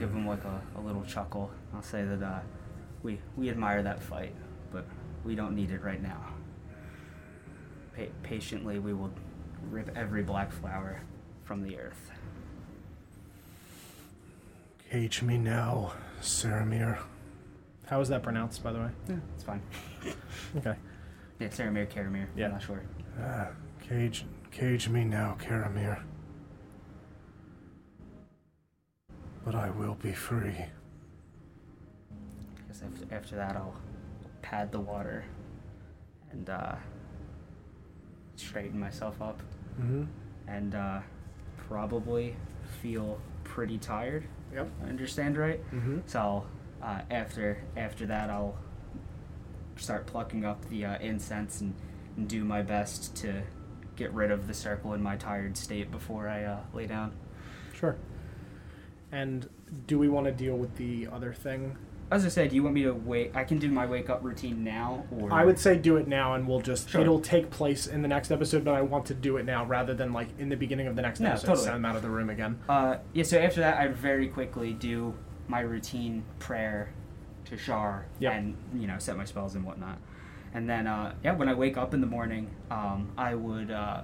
Give- 0.02 0.10
him 0.12 0.26
like 0.26 0.42
a, 0.44 0.60
a 0.76 0.80
little 0.80 1.04
chuckle. 1.04 1.48
I'll 1.72 1.80
say 1.80 2.02
that 2.04 2.20
uh, 2.20 2.40
we 3.04 3.20
we 3.36 3.48
admire 3.50 3.84
that 3.84 4.02
fight, 4.02 4.34
but 4.72 4.84
we 5.24 5.36
don't 5.36 5.54
need 5.54 5.70
it 5.70 5.80
right 5.80 6.02
now. 6.02 6.34
Pa- 7.96 8.10
patiently, 8.24 8.80
we 8.80 8.94
will 8.94 9.12
rip 9.70 9.96
every 9.96 10.24
black 10.24 10.50
flower 10.50 11.00
from 11.44 11.62
the 11.62 11.78
earth. 11.78 12.10
Cage 14.90 15.22
me 15.22 15.38
now, 15.38 15.92
Saramir. 16.20 16.98
How 17.86 18.00
is 18.00 18.08
that 18.08 18.24
pronounced, 18.24 18.64
by 18.64 18.72
the 18.72 18.80
way? 18.80 18.88
Yeah, 19.08 19.16
it's 19.36 19.44
fine. 19.44 19.62
Okay. 20.56 20.74
Yeah, 21.38 21.48
Saramir, 21.48 21.86
Karamir. 21.88 22.26
Yeah. 22.36 22.46
I'm 22.46 22.52
not 22.52 22.62
sure. 22.62 22.82
Ah, 23.20 23.48
cage, 23.88 24.24
cage 24.50 24.88
me 24.88 25.04
now, 25.04 25.36
Karamir. 25.40 26.02
But 29.44 29.54
I 29.54 29.70
will 29.70 29.94
be 29.94 30.12
free. 30.12 30.64
Because 32.56 32.82
after, 32.82 33.14
after 33.14 33.36
that, 33.36 33.56
I'll 33.56 33.74
pad 34.40 34.70
the 34.72 34.80
water 34.80 35.24
and 36.30 36.48
uh, 36.48 36.74
straighten 38.36 38.78
myself 38.78 39.20
up 39.20 39.40
Mm-hmm. 39.80 40.04
and 40.48 40.74
uh, 40.74 41.00
probably 41.56 42.36
feel 42.82 43.18
pretty 43.42 43.78
tired. 43.78 44.24
Yep. 44.54 44.68
I 44.84 44.88
understand 44.90 45.38
right. 45.38 45.64
Mm-hmm. 45.72 46.00
So 46.04 46.44
uh, 46.82 47.00
after 47.10 47.64
after 47.74 48.04
that, 48.04 48.28
I'll 48.28 48.54
start 49.76 50.06
plucking 50.06 50.44
up 50.44 50.62
the 50.68 50.84
uh, 50.84 50.98
incense 50.98 51.62
and, 51.62 51.74
and 52.18 52.28
do 52.28 52.44
my 52.44 52.60
best 52.60 53.16
to 53.16 53.42
get 53.96 54.12
rid 54.12 54.30
of 54.30 54.46
the 54.46 54.52
circle 54.52 54.92
in 54.92 55.02
my 55.02 55.16
tired 55.16 55.56
state 55.56 55.90
before 55.90 56.28
I 56.28 56.44
uh, 56.44 56.58
lay 56.74 56.86
down. 56.86 57.12
Sure. 57.72 57.96
And 59.12 59.48
do 59.86 59.98
we 59.98 60.08
want 60.08 60.26
to 60.26 60.32
deal 60.32 60.56
with 60.56 60.74
the 60.76 61.06
other 61.12 61.32
thing? 61.32 61.76
As 62.10 62.26
I 62.26 62.28
said, 62.28 62.50
do 62.50 62.56
you 62.56 62.62
want 62.62 62.74
me 62.74 62.82
to 62.82 62.92
wait? 62.92 63.30
I 63.34 63.44
can 63.44 63.58
do 63.58 63.70
my 63.70 63.86
wake 63.86 64.10
up 64.10 64.22
routine 64.22 64.62
now, 64.64 65.04
or 65.18 65.32
I 65.32 65.44
would 65.46 65.58
say 65.58 65.76
do 65.78 65.96
it 65.96 66.06
now, 66.08 66.34
and 66.34 66.46
we'll 66.46 66.60
just 66.60 66.90
Sure. 66.90 67.00
it'll 67.00 67.20
take 67.20 67.48
place 67.50 67.86
in 67.86 68.02
the 68.02 68.08
next 68.08 68.30
episode. 68.30 68.64
But 68.64 68.74
I 68.74 68.82
want 68.82 69.06
to 69.06 69.14
do 69.14 69.38
it 69.38 69.46
now 69.46 69.64
rather 69.64 69.94
than 69.94 70.12
like 70.12 70.28
in 70.38 70.50
the 70.50 70.56
beginning 70.56 70.86
of 70.88 70.96
the 70.96 71.00
next 71.02 71.20
No, 71.20 71.30
episode. 71.30 71.46
totally. 71.46 71.64
Send 71.64 71.76
them 71.76 71.84
out 71.86 71.96
of 71.96 72.02
the 72.02 72.10
room 72.10 72.28
again. 72.28 72.58
Uh, 72.68 72.96
yeah. 73.14 73.22
So 73.22 73.38
after 73.38 73.60
that, 73.60 73.78
I'd 73.78 73.96
very 73.96 74.28
quickly 74.28 74.74
do 74.74 75.14
my 75.48 75.60
routine 75.60 76.24
prayer 76.38 76.90
to 77.46 77.56
Shar 77.56 78.04
Yep. 78.18 78.32
and 78.34 78.56
you 78.74 78.86
know 78.86 78.98
set 78.98 79.16
my 79.16 79.24
spells 79.24 79.54
and 79.54 79.64
whatnot. 79.64 79.98
And 80.52 80.68
then 80.68 80.86
uh, 80.86 81.14
yeah, 81.24 81.32
when 81.34 81.48
I 81.48 81.54
wake 81.54 81.78
up 81.78 81.94
in 81.94 82.02
the 82.02 82.06
morning, 82.06 82.50
um, 82.70 83.10
I 83.16 83.34
would 83.34 83.70
uh, 83.70 84.02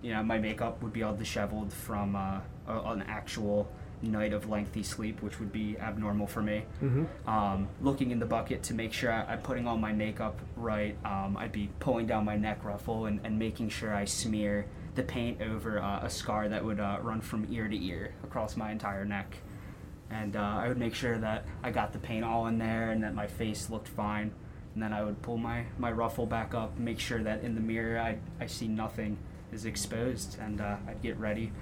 you 0.00 0.12
know 0.12 0.22
my 0.22 0.38
makeup 0.38 0.80
would 0.80 0.92
be 0.92 1.02
all 1.02 1.14
disheveled 1.16 1.72
from 1.72 2.14
uh, 2.14 2.38
a- 2.68 2.92
an 2.92 3.02
actual 3.08 3.68
night 4.08 4.32
of 4.32 4.48
lengthy 4.48 4.82
sleep, 4.82 5.22
which 5.22 5.38
would 5.38 5.52
be 5.52 5.78
abnormal 5.78 6.26
for 6.26 6.42
me. 6.42 6.64
Mm-hmm. 6.82 7.28
Um, 7.28 7.68
looking 7.80 8.10
in 8.10 8.18
the 8.18 8.26
bucket 8.26 8.62
to 8.64 8.74
make 8.74 8.92
sure 8.92 9.12
I, 9.12 9.24
I'm 9.24 9.40
putting 9.40 9.66
all 9.66 9.76
my 9.76 9.92
makeup 9.92 10.40
right. 10.56 10.96
Um, 11.04 11.36
I'd 11.36 11.52
be 11.52 11.70
pulling 11.78 12.06
down 12.06 12.24
my 12.24 12.36
neck 12.36 12.64
ruffle 12.64 13.06
and, 13.06 13.20
and 13.24 13.38
making 13.38 13.68
sure 13.68 13.94
I 13.94 14.04
smear 14.04 14.66
the 14.94 15.02
paint 15.02 15.40
over 15.40 15.80
uh, 15.80 16.00
a 16.02 16.10
scar 16.10 16.48
that 16.48 16.64
would 16.64 16.80
uh, 16.80 16.98
run 17.00 17.20
from 17.20 17.46
ear 17.50 17.68
to 17.68 17.84
ear 17.84 18.12
across 18.24 18.56
my 18.56 18.70
entire 18.70 19.04
neck. 19.04 19.36
And 20.10 20.36
uh, 20.36 20.40
I 20.40 20.68
would 20.68 20.78
make 20.78 20.94
sure 20.94 21.16
that 21.18 21.46
I 21.62 21.70
got 21.70 21.92
the 21.92 21.98
paint 21.98 22.24
all 22.24 22.46
in 22.46 22.58
there 22.58 22.90
and 22.90 23.02
that 23.02 23.14
my 23.14 23.26
face 23.26 23.70
looked 23.70 23.88
fine. 23.88 24.32
And 24.74 24.82
then 24.82 24.92
I 24.92 25.02
would 25.02 25.20
pull 25.22 25.36
my, 25.36 25.64
my 25.78 25.92
ruffle 25.92 26.26
back 26.26 26.54
up, 26.54 26.78
make 26.78 26.98
sure 26.98 27.22
that 27.22 27.42
in 27.42 27.54
the 27.54 27.60
mirror 27.60 27.98
I, 27.98 28.18
I 28.40 28.46
see 28.46 28.68
nothing 28.68 29.18
is 29.52 29.66
exposed, 29.66 30.38
and 30.40 30.60
uh, 30.60 30.76
I'd 30.88 31.02
get 31.02 31.18
ready 31.18 31.52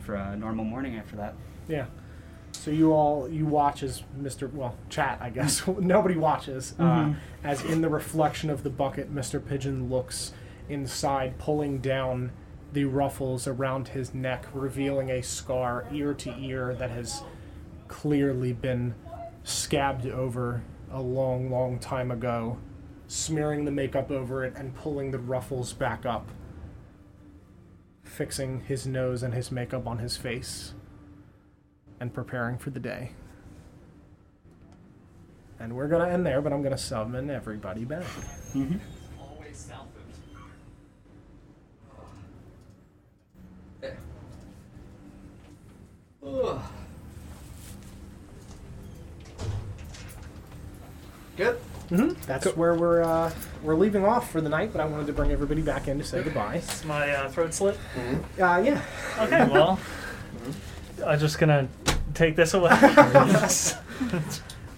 for 0.00 0.14
a 0.14 0.36
normal 0.36 0.64
morning 0.64 0.96
after 0.96 1.16
that. 1.16 1.34
Yeah. 1.68 1.86
So 2.52 2.70
you 2.72 2.92
all 2.92 3.28
you 3.28 3.46
watch 3.46 3.82
as 3.82 4.02
Mr. 4.18 4.52
Well, 4.52 4.76
chat 4.88 5.18
I 5.20 5.30
guess 5.30 5.66
nobody 5.78 6.16
watches 6.16 6.74
uh, 6.78 7.14
as 7.44 7.64
in 7.64 7.82
the 7.82 7.88
reflection 7.88 8.50
of 8.50 8.62
the 8.62 8.70
bucket, 8.70 9.14
Mr. 9.14 9.44
Pigeon 9.44 9.88
looks 9.88 10.32
inside, 10.68 11.38
pulling 11.38 11.78
down 11.78 12.32
the 12.72 12.84
ruffles 12.84 13.46
around 13.46 13.88
his 13.88 14.12
neck, 14.12 14.46
revealing 14.52 15.10
a 15.10 15.22
scar 15.22 15.86
ear 15.92 16.12
to 16.14 16.34
ear 16.38 16.74
that 16.74 16.90
has 16.90 17.22
clearly 17.86 18.52
been 18.52 18.94
scabbed 19.44 20.06
over 20.06 20.62
a 20.90 21.00
long, 21.00 21.50
long 21.50 21.78
time 21.78 22.10
ago. 22.10 22.58
Smearing 23.06 23.64
the 23.64 23.70
makeup 23.70 24.10
over 24.10 24.44
it 24.44 24.54
and 24.56 24.74
pulling 24.74 25.12
the 25.12 25.18
ruffles 25.18 25.72
back 25.72 26.04
up, 26.04 26.28
fixing 28.02 28.60
his 28.60 28.86
nose 28.86 29.22
and 29.22 29.32
his 29.32 29.50
makeup 29.50 29.86
on 29.86 29.98
his 29.98 30.16
face 30.18 30.74
and 32.00 32.12
preparing 32.12 32.58
for 32.58 32.70
the 32.70 32.80
day. 32.80 33.12
And 35.60 35.74
we're 35.74 35.88
gonna 35.88 36.08
end 36.08 36.24
there, 36.24 36.40
but 36.40 36.52
I'm 36.52 36.62
gonna 36.62 36.78
summon 36.78 37.30
everybody 37.30 37.84
back. 37.84 38.04
Good. 51.36 51.56
Mm-hmm. 51.90 52.20
That's 52.26 52.46
where 52.56 52.74
we're 52.74 53.02
uh, 53.02 53.32
we're 53.62 53.76
leaving 53.76 54.04
off 54.04 54.30
for 54.30 54.40
the 54.40 54.48
night, 54.48 54.72
but 54.72 54.80
I 54.80 54.84
wanted 54.86 55.06
to 55.06 55.12
bring 55.12 55.30
everybody 55.30 55.62
back 55.62 55.88
in 55.88 55.98
to 55.98 56.04
say 56.04 56.22
goodbye. 56.22 56.56
Is 56.56 56.84
my 56.84 57.10
uh, 57.10 57.28
throat 57.30 57.54
slit? 57.54 57.78
Uh, 58.38 58.60
yeah. 58.64 58.82
Okay, 59.20 59.48
well, 59.48 59.78
I'm 61.06 61.18
just 61.18 61.38
gonna 61.38 61.68
take 62.18 62.36
this 62.36 62.54
away. 62.54 62.70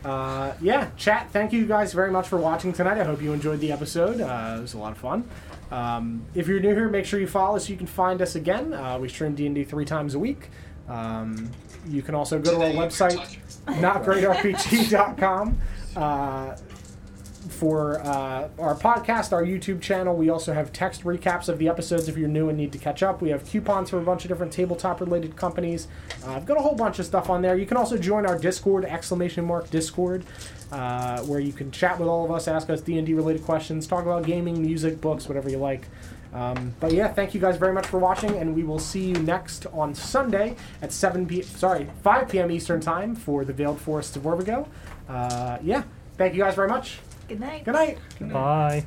Uh, 0.03 0.55
yeah, 0.63 0.89
chat. 0.97 1.29
Thank 1.31 1.53
you 1.53 1.67
guys 1.67 1.93
very 1.93 2.11
much 2.11 2.27
for 2.27 2.39
watching 2.39 2.73
tonight. 2.73 2.97
I 2.99 3.05
hope 3.05 3.21
you 3.21 3.35
enjoyed 3.35 3.61
the 3.61 3.71
episode. 3.71 4.19
Uh, 4.21 4.57
it 4.57 4.63
was 4.63 4.73
a 4.73 4.79
lot 4.79 4.93
of 4.93 4.99
fun. 4.99 5.29
Um, 5.71 6.25
if 6.35 6.49
you're 6.49 6.59
new 6.59 6.75
here, 6.75 6.89
make 6.89 7.05
sure 7.05 7.21
you 7.21 7.27
follow 7.27 7.57
us. 7.57 7.67
so 7.67 7.73
You 7.73 7.77
can 7.77 7.87
find 7.87 8.23
us 8.23 8.35
again. 8.35 8.73
Uh, 8.73 8.99
we 8.99 9.11
stream 9.11 9.35
D 9.35 9.45
and 9.45 9.55
D 9.55 9.63
three 9.63 9.85
times 9.85 10.15
a 10.15 10.19
week. 10.19 10.49
Um, 10.89 11.51
you 11.87 12.01
can 12.01 12.15
also 12.15 12.39
go 12.39 12.59
to 12.59 12.65
our 12.65 12.73
website, 12.73 13.39
notgreatrpg.com. 13.67 15.61
Uh, 15.97 16.57
for 17.49 18.01
uh, 18.01 18.49
our 18.59 18.75
podcast, 18.75 19.33
our 19.33 19.45
YouTube 19.45 19.81
channel. 19.81 20.15
We 20.15 20.29
also 20.29 20.53
have 20.53 20.73
text 20.73 21.05
recaps 21.05 21.49
of 21.49 21.59
the 21.59 21.69
episodes 21.69 22.09
if 22.09 22.17
you're 22.17 22.29
new 22.29 22.49
and 22.49 22.59
need 22.59 22.73
to 22.73 22.79
catch 22.79 23.03
up. 23.03 23.23
We 23.23 23.31
have 23.31 23.45
coupons 23.45 23.91
for 23.91 23.99
a 23.99 24.03
bunch 24.03 24.25
of 24.25 24.29
different 24.29 24.53
tabletop 24.53 25.01
related 25.01 25.37
companies. 25.37 25.89
Uh, 26.27 26.33
I've 26.33 26.47
got 26.47 26.59
a 26.59 26.61
whole 26.61 26.75
bunch 26.75 26.99
of 26.99 27.07
stuff 27.07 27.31
on 27.31 27.43
there. 27.43 27.57
You 27.57 27.67
can 27.67 27.77
also 27.77 27.97
join 27.97 28.27
our 28.27 28.39
Discord, 28.39 28.85
exclamation 28.85 29.45
mark 29.45 29.71
Discord, 29.71 30.25
uh, 30.73 31.21
where 31.23 31.41
you 31.41 31.53
can 31.53 31.71
chat 31.71 31.99
with 31.99 32.09
all 32.09 32.25
of 32.25 32.31
us, 32.31 32.47
ask 32.47 32.71
us 32.71 32.81
D&D 32.81 33.15
related 33.15 33.45
questions, 33.45 33.87
talk 33.87 34.03
about 34.03 34.25
gaming, 34.25 34.61
music, 34.61 35.01
books, 35.01 35.29
whatever 35.29 35.49
you 35.49 35.59
like. 35.59 35.87
Um, 36.33 36.75
but 36.79 36.93
yeah, 36.93 37.09
thank 37.09 37.35
you 37.35 37.41
guys 37.41 37.57
very 37.57 37.73
much 37.73 37.87
for 37.87 37.99
watching, 37.99 38.37
and 38.37 38.55
we 38.55 38.63
will 38.63 38.79
see 38.79 39.07
you 39.07 39.17
next 39.17 39.67
on 39.67 39.95
Sunday 39.95 40.55
at 40.81 40.93
7 40.93 41.27
p. 41.27 41.43
Sorry, 41.43 41.89
5 42.03 42.29
p.m. 42.29 42.51
Eastern 42.53 42.81
time 42.81 43.17
for 43.17 43.45
the 43.45 43.53
Veiled 43.53 43.81
Forests 43.81 44.15
of 44.15 44.23
Orvigo. 44.23 44.69
Uh, 45.09 45.59
yeah, 45.63 45.83
thank 46.17 46.35
you 46.35 46.43
guys 46.43 46.55
very 46.55 46.69
much. 46.69 47.01
Good 47.31 47.39
night. 47.39 47.65
Good 47.65 47.75
night. 47.75 47.99
Bye. 48.33 48.85